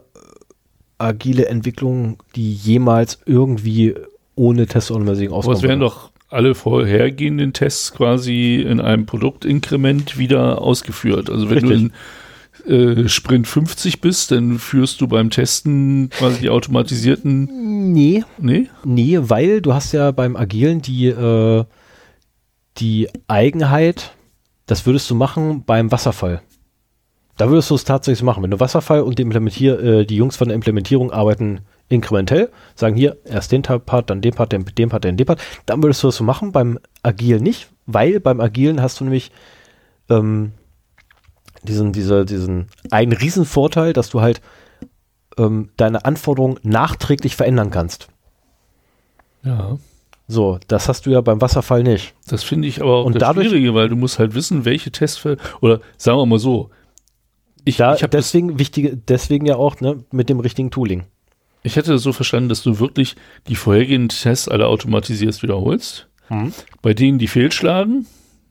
[0.99, 3.95] agile Entwicklung, die jemals irgendwie
[4.35, 5.69] ohne Testautomatisierung Aber es auskommt.
[5.69, 11.29] werden doch alle vorhergehenden Tests quasi in einem Produktinkrement wieder ausgeführt.
[11.29, 11.91] Also wenn Richtig.
[12.65, 17.91] du in äh, Sprint 50 bist, dann führst du beim Testen quasi die automatisierten.
[17.93, 18.67] Nee, Nee?
[18.83, 21.63] nee, weil du hast ja beim Agilen die, äh,
[22.77, 24.11] die Eigenheit,
[24.67, 26.41] das würdest du machen beim Wasserfall.
[27.39, 28.43] Da würdest du es tatsächlich machen.
[28.43, 32.97] Wenn du Wasserfall und die, Implementier, äh, die Jungs von der Implementierung arbeiten inkrementell, sagen
[32.97, 36.03] hier erst den Part, dann den Part, den, den Part, dann den Part, dann würdest
[36.03, 36.51] du das so machen.
[36.51, 39.31] Beim Agil nicht, weil beim Agilen hast du nämlich
[40.09, 40.51] ähm,
[41.63, 44.41] diesen, diese, diesen einen Riesenvorteil, dass du halt
[45.37, 48.09] ähm, deine Anforderungen nachträglich verändern kannst.
[49.43, 49.77] Ja.
[50.27, 52.15] So, das hast du ja beim Wasserfall nicht.
[52.27, 54.91] Das finde ich aber auch Und das dadurch- Schwierige, weil du musst halt wissen, welche
[54.91, 56.69] Testfälle, oder sagen wir mal so,
[57.65, 61.03] ich, Da, ich, hab das, deswegen wichtige, deswegen ja auch ne, mit dem richtigen Tooling.
[61.63, 63.15] ich hätte das so verstanden, dass du wirklich
[63.47, 66.07] die vorhergehenden Tests alle automatisierst, wiederholst.
[66.83, 68.05] Bei denen, die fehlschlagen,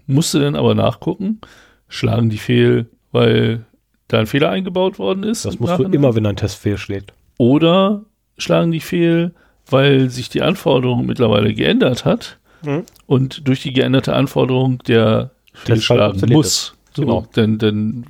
[0.08, 1.40] musst du dann aber nachgucken,
[1.88, 3.64] schlagen die fehl, weil
[4.08, 5.44] da ein Fehler eingebaut worden ist.
[5.44, 7.12] Das musst du immer, wenn ein Test fehlschlägt.
[7.36, 8.02] Oder
[8.36, 9.32] schlagen die fehl,
[9.70, 12.82] weil sich die Anforderung mittlerweile geändert hat Mhm.
[13.06, 16.74] und durch die geänderte Anforderung der fehlschlagen muss.
[16.94, 17.26] So, Genau.
[17.36, 18.06] Denn, dann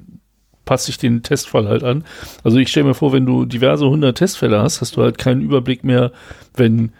[0.68, 2.04] passe ich den Testfall halt an.
[2.44, 5.40] Also ich stelle mir vor, wenn du diverse hundert Testfälle hast, hast du halt keinen
[5.40, 6.12] Überblick mehr,
[6.54, 6.92] wenn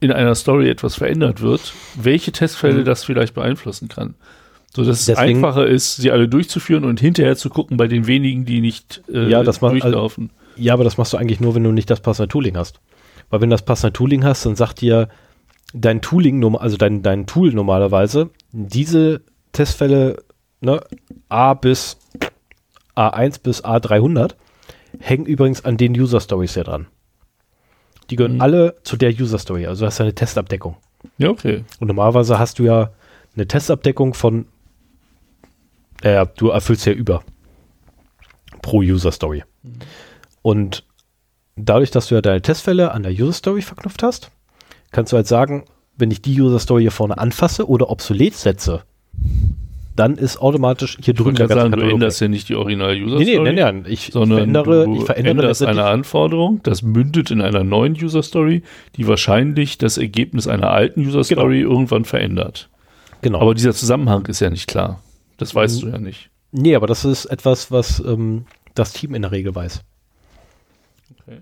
[0.00, 2.84] in einer Story etwas verändert wird, welche Testfälle Mhm.
[2.84, 4.16] das vielleicht beeinflussen kann.
[4.76, 8.06] So dass es Deswegen- einfacher ist, sie alle durchzuführen und hinterher zu gucken bei den
[8.06, 10.28] wenigen, die nicht äh, Ja, das durchlaufen.
[10.56, 12.80] Ja, aber das machst du eigentlich nur, wenn du nicht das passende Tooling hast.
[13.30, 15.08] Weil wenn du das passende Tooling hast, dann sagt dir
[15.72, 19.22] dein Tooling, also dein, dein Tool normalerweise, diese
[19.52, 20.18] Testfälle,
[20.60, 20.80] ne,
[21.30, 21.96] A bis
[22.96, 24.34] A1 bis A300,
[25.00, 26.86] hängen übrigens an den User Stories ja dran.
[28.10, 28.40] Die gehören Mhm.
[28.42, 30.76] alle zu der User Story, also du hast ja eine Testabdeckung.
[31.18, 31.64] ja, okay.
[31.80, 32.90] Und normalerweise hast du ja
[33.34, 34.46] eine Testabdeckung von,
[36.02, 37.22] äh, du erfüllst ja über
[38.62, 39.42] pro User Story.
[40.42, 40.84] Und
[41.56, 44.30] dadurch, dass du ja deine Testfälle an der User Story verknüpft hast,
[44.90, 45.64] kannst du halt sagen,
[45.96, 48.82] wenn ich die User Story hier vorne anfasse oder obsolet setze,
[49.96, 53.18] dann ist automatisch hier drüben wollte gerade sagen, du Katalog änderst ja nicht die Original-User
[53.18, 53.26] weg.
[53.26, 57.30] Nee, nee, nee, nee, ich sondern verändere, du ich verändere änderst eine Anforderung, das mündet
[57.30, 58.62] in einer neuen User Story,
[58.96, 61.48] die wahrscheinlich das Ergebnis einer alten User Genau.
[61.48, 62.68] Irgendwann verändert.
[63.22, 63.40] genau.
[63.40, 65.00] Aber dieser Zusammenhang ist ja nicht klar.
[65.36, 66.30] Das weißt du ja nicht.
[66.52, 69.82] nee, aber das ist etwas, was ähm, das Team in der Regel weiß.
[71.22, 71.38] Okay.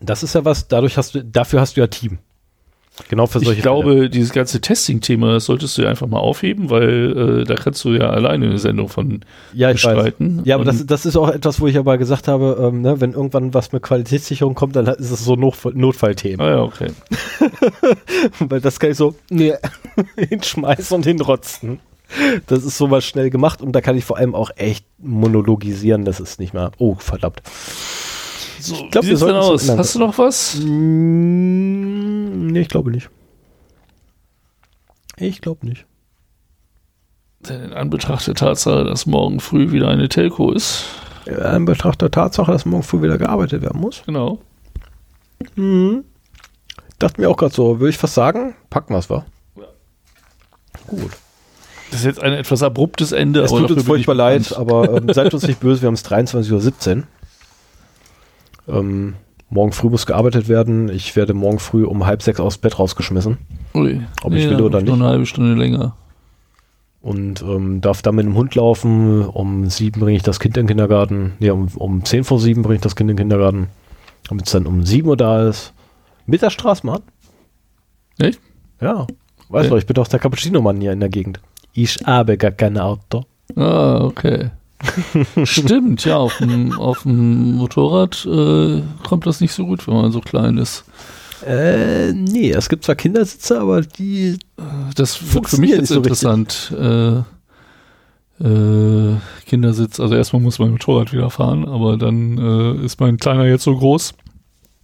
[0.00, 2.18] Das ist ja was, dadurch hast du, dafür hast du ja Team.
[3.08, 6.70] Genau für solche Ich glaube, dieses ganze Testing-Thema, das solltest du ja einfach mal aufheben,
[6.70, 9.20] weil äh, da kannst du ja alleine eine Sendung von Fälle.
[9.52, 9.94] Ja, ich weiß.
[9.94, 10.42] bestreiten.
[10.44, 13.12] Ja, aber das, das ist auch etwas, wo ich aber gesagt habe, ähm, ne, wenn
[13.12, 16.40] irgendwann was mit Qualitätssicherung kommt, dann ist es so Notfall Notfallthemen.
[16.40, 16.92] Ah ja, okay.
[18.38, 19.54] Weil das kann ich so nee,
[20.16, 21.80] hinschmeißen und hinrotzen.
[22.46, 26.04] Das ist so mal schnell gemacht und da kann ich vor allem auch echt monologisieren.
[26.04, 26.70] Das ist nicht mehr.
[26.78, 27.42] Oh, verdammt.
[28.60, 29.68] So, Ich glaub, wie sieht's denn aus?
[29.68, 30.56] Hast du noch was?
[30.64, 32.03] Mm,
[32.34, 33.10] nee, ich glaube nicht.
[35.16, 35.86] Ich glaube nicht.
[37.40, 40.86] Denn in Anbetracht der Tatsache, dass morgen früh wieder eine Telco ist.
[41.26, 44.02] In Betracht der Tatsache, dass morgen früh wieder gearbeitet werden muss.
[44.04, 44.40] Genau.
[45.56, 46.04] Mhm.
[46.98, 49.24] Dachte mir auch gerade so, würde ich fast sagen, packen wir es, wa?
[49.56, 49.64] Ja.
[50.86, 51.12] Gut.
[51.90, 53.40] Das ist jetzt ein etwas abruptes Ende.
[53.42, 57.04] Es tut uns furchtbar leid, aber ähm, seid uns nicht böse, wir haben es 23.17
[58.66, 58.78] Uhr.
[58.78, 59.14] Ähm,
[59.50, 60.88] morgen früh muss gearbeitet werden.
[60.88, 63.38] Ich werde morgen früh um halb sechs aus dem Bett rausgeschmissen
[63.74, 64.00] Ui.
[64.22, 64.94] ob ich will oder noch nicht.
[64.94, 65.94] eine halbe Stunde länger.
[67.02, 69.24] und ähm, darf dann mit dem Hund laufen.
[69.26, 71.34] Um sieben bringe ich das Kind in den Kindergarten.
[71.40, 73.68] Ja, um, um zehn vor sieben bringe ich das Kind in den Kindergarten.
[74.28, 75.72] Damit es dann um sieben Uhr da ist.
[76.26, 77.02] Mit der Straßenbahn.
[78.18, 78.40] Echt?
[78.80, 79.06] Ja.
[79.50, 79.68] Weißt Okay.
[79.68, 81.40] du, ich bin doch der Cappuccino-Mann hier in der Gegend.
[81.74, 83.24] Ich habe gar kein Auto.
[83.56, 84.50] Ah, okay.
[85.44, 90.12] Stimmt, ja, auf dem, auf dem Motorrad äh, kommt das nicht so gut, wenn man
[90.12, 90.84] so klein ist.
[91.46, 94.38] Äh, nee, es gibt zwar Kindersitze, aber die.
[94.94, 96.72] Das wird für mich jetzt so interessant.
[96.78, 97.18] Äh,
[98.40, 103.44] äh, Kindersitz, also erstmal muss mein Motorrad wieder fahren, aber dann äh, ist mein Kleiner
[103.44, 104.14] jetzt so groß,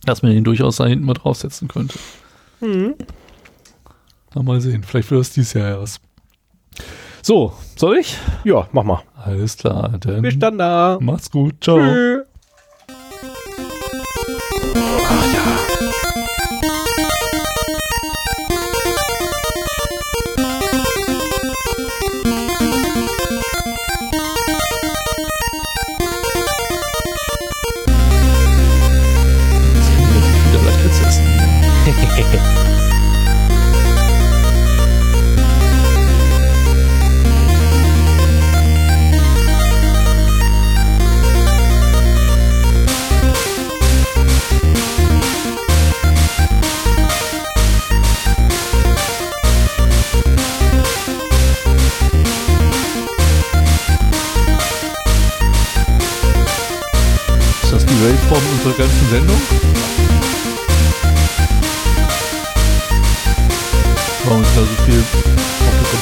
[0.05, 1.99] dass man ihn durchaus da hinten mal draufsetzen könnte.
[4.35, 6.01] Na, mal sehen, vielleicht wird es dieses Jahr erst.
[7.23, 8.17] So, soll ich?
[8.45, 9.03] Ja, mach mal.
[9.23, 10.99] Alles klar, dann Bis dann da.
[11.01, 11.77] macht's gut, ciao.
[11.77, 12.23] Tschö.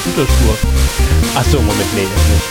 [0.09, 0.57] Computerspur?
[1.35, 2.45] Achso, Moment, nee, das nicht.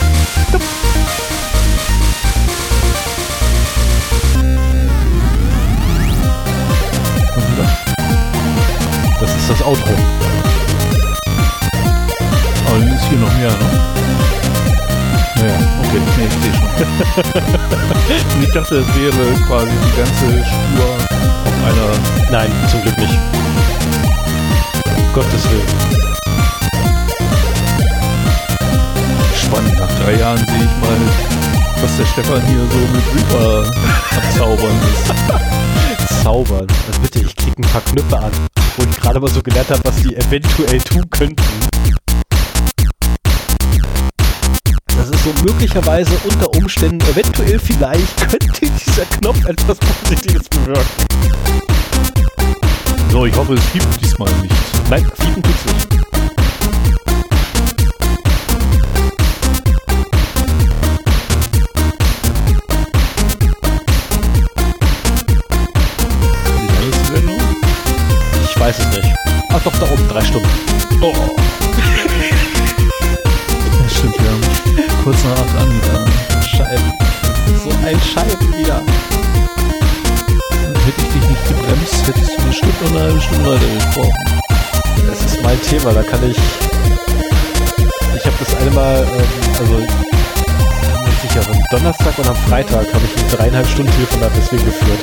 [9.06, 9.30] Ist das?
[9.36, 9.92] Ist das Outro.
[12.66, 13.56] Aber dann ist hier noch mehr, ne?
[15.36, 16.68] Naja, okay, nee, ich sehe schon.
[18.42, 20.90] ich dachte, das wäre quasi die ganze Spur
[21.44, 21.90] auf einer.
[22.30, 23.18] Nein, zum Glück nicht.
[25.12, 26.07] Gottes Willen.
[29.48, 29.78] Spannend.
[29.78, 30.98] Nach drei Jahren sehe ich mal,
[31.80, 33.72] was der Stefan hier so mit Reaper
[34.16, 36.22] abzaubern ist.
[36.22, 36.66] Zaubern.
[36.86, 38.32] Also bitte, ich krieg ein paar Knöpfe an,
[38.76, 41.42] wo ich gerade mal so gelernt habe, was die eventuell tun könnten.
[44.96, 50.84] Das ist so möglicherweise unter Umständen, eventuell vielleicht, könnte dieser Knopf etwas Positives bewirken.
[53.10, 54.54] So, ich hoffe, es fiebt diesmal nicht.
[54.90, 56.07] Nein, fiepen tut's nicht.
[69.58, 70.48] Ach doch, da oben, drei Stunden.
[71.02, 71.12] Oh.
[73.82, 74.40] Das stimmt, haben
[75.02, 76.12] kurz nach acht angefangen.
[76.46, 76.92] Scheiben.
[77.64, 78.82] So ein Scheiben wieder.
[80.86, 84.14] Hätte ich dich nicht gebremst, hättest du bestimmt noch eine halbe Stunde weiter gesprochen.
[85.08, 86.36] Das ist mein Thema, da kann ich.
[88.16, 89.24] Ich habe das eine Mal, ähm,
[89.58, 89.80] also
[91.20, 95.00] sicher, am Donnerstag und am Freitag habe ich ein dreieinhalb Stunden Telefonat deswegen geführt.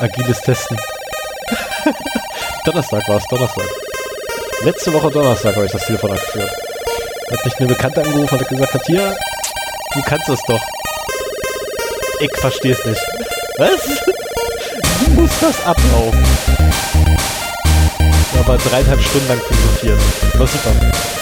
[0.00, 0.78] Agiles Testen.
[2.64, 3.64] Donnerstag war es, Donnerstag.
[4.64, 6.50] Letzte Woche Donnerstag habe ich das Telefonat geführt.
[7.28, 9.14] Da hat mich eine Bekannte angerufen und hat gesagt, Katia,
[9.94, 10.60] du kannst es doch.
[12.20, 13.00] Ich verstehe es nicht.
[13.56, 13.80] Was?
[15.04, 16.24] Du musst das ablaufen.
[18.38, 20.00] Aber dreieinhalb Stunden lang philosophiert.
[20.38, 21.19] War super.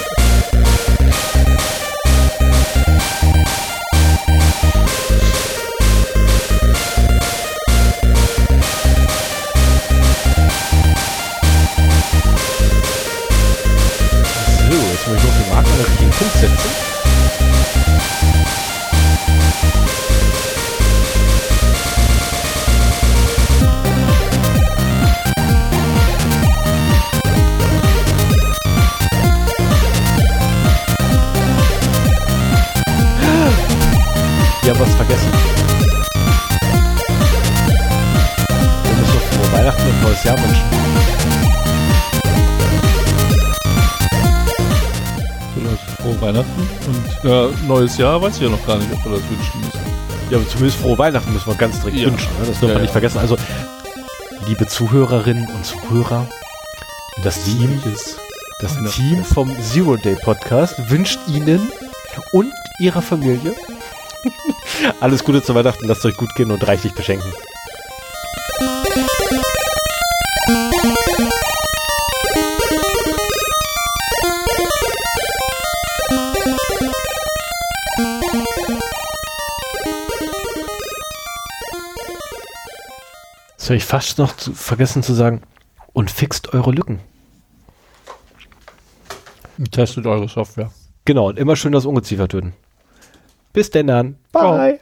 [47.68, 49.80] Neues Jahr weiß ich ja noch gar nicht, ob wir das wünschen müssen.
[50.30, 52.06] Ja, aber zumindest frohe Weihnachten müssen wir ganz direkt Ja.
[52.08, 52.28] wünschen.
[52.40, 52.46] Ne?
[52.46, 53.18] Das dürfen Ja, wir nicht vergessen.
[53.18, 53.36] Also,
[54.46, 56.26] liebe Zuhörerinnen und Zuhörer,
[57.22, 58.16] das Team, ist
[58.60, 58.74] das.
[58.94, 61.70] Team vom Zero Day Podcast wünscht Ihnen
[62.32, 63.54] und Ihrer Familie
[65.00, 65.86] alles Gute zu Weihnachten.
[65.86, 67.32] Lasst euch gut gehen und reichlich beschenken.
[83.68, 85.42] Das habe ich fast noch zu, vergessen zu sagen.
[85.92, 87.00] Und fixt eure Lücken.
[89.70, 90.70] testet eure Software.
[91.04, 92.54] Genau, und immer schön das Ungeziefer töten.
[93.52, 94.16] Bis denn dann.
[94.30, 94.56] Ciao.
[94.56, 94.80] Bye.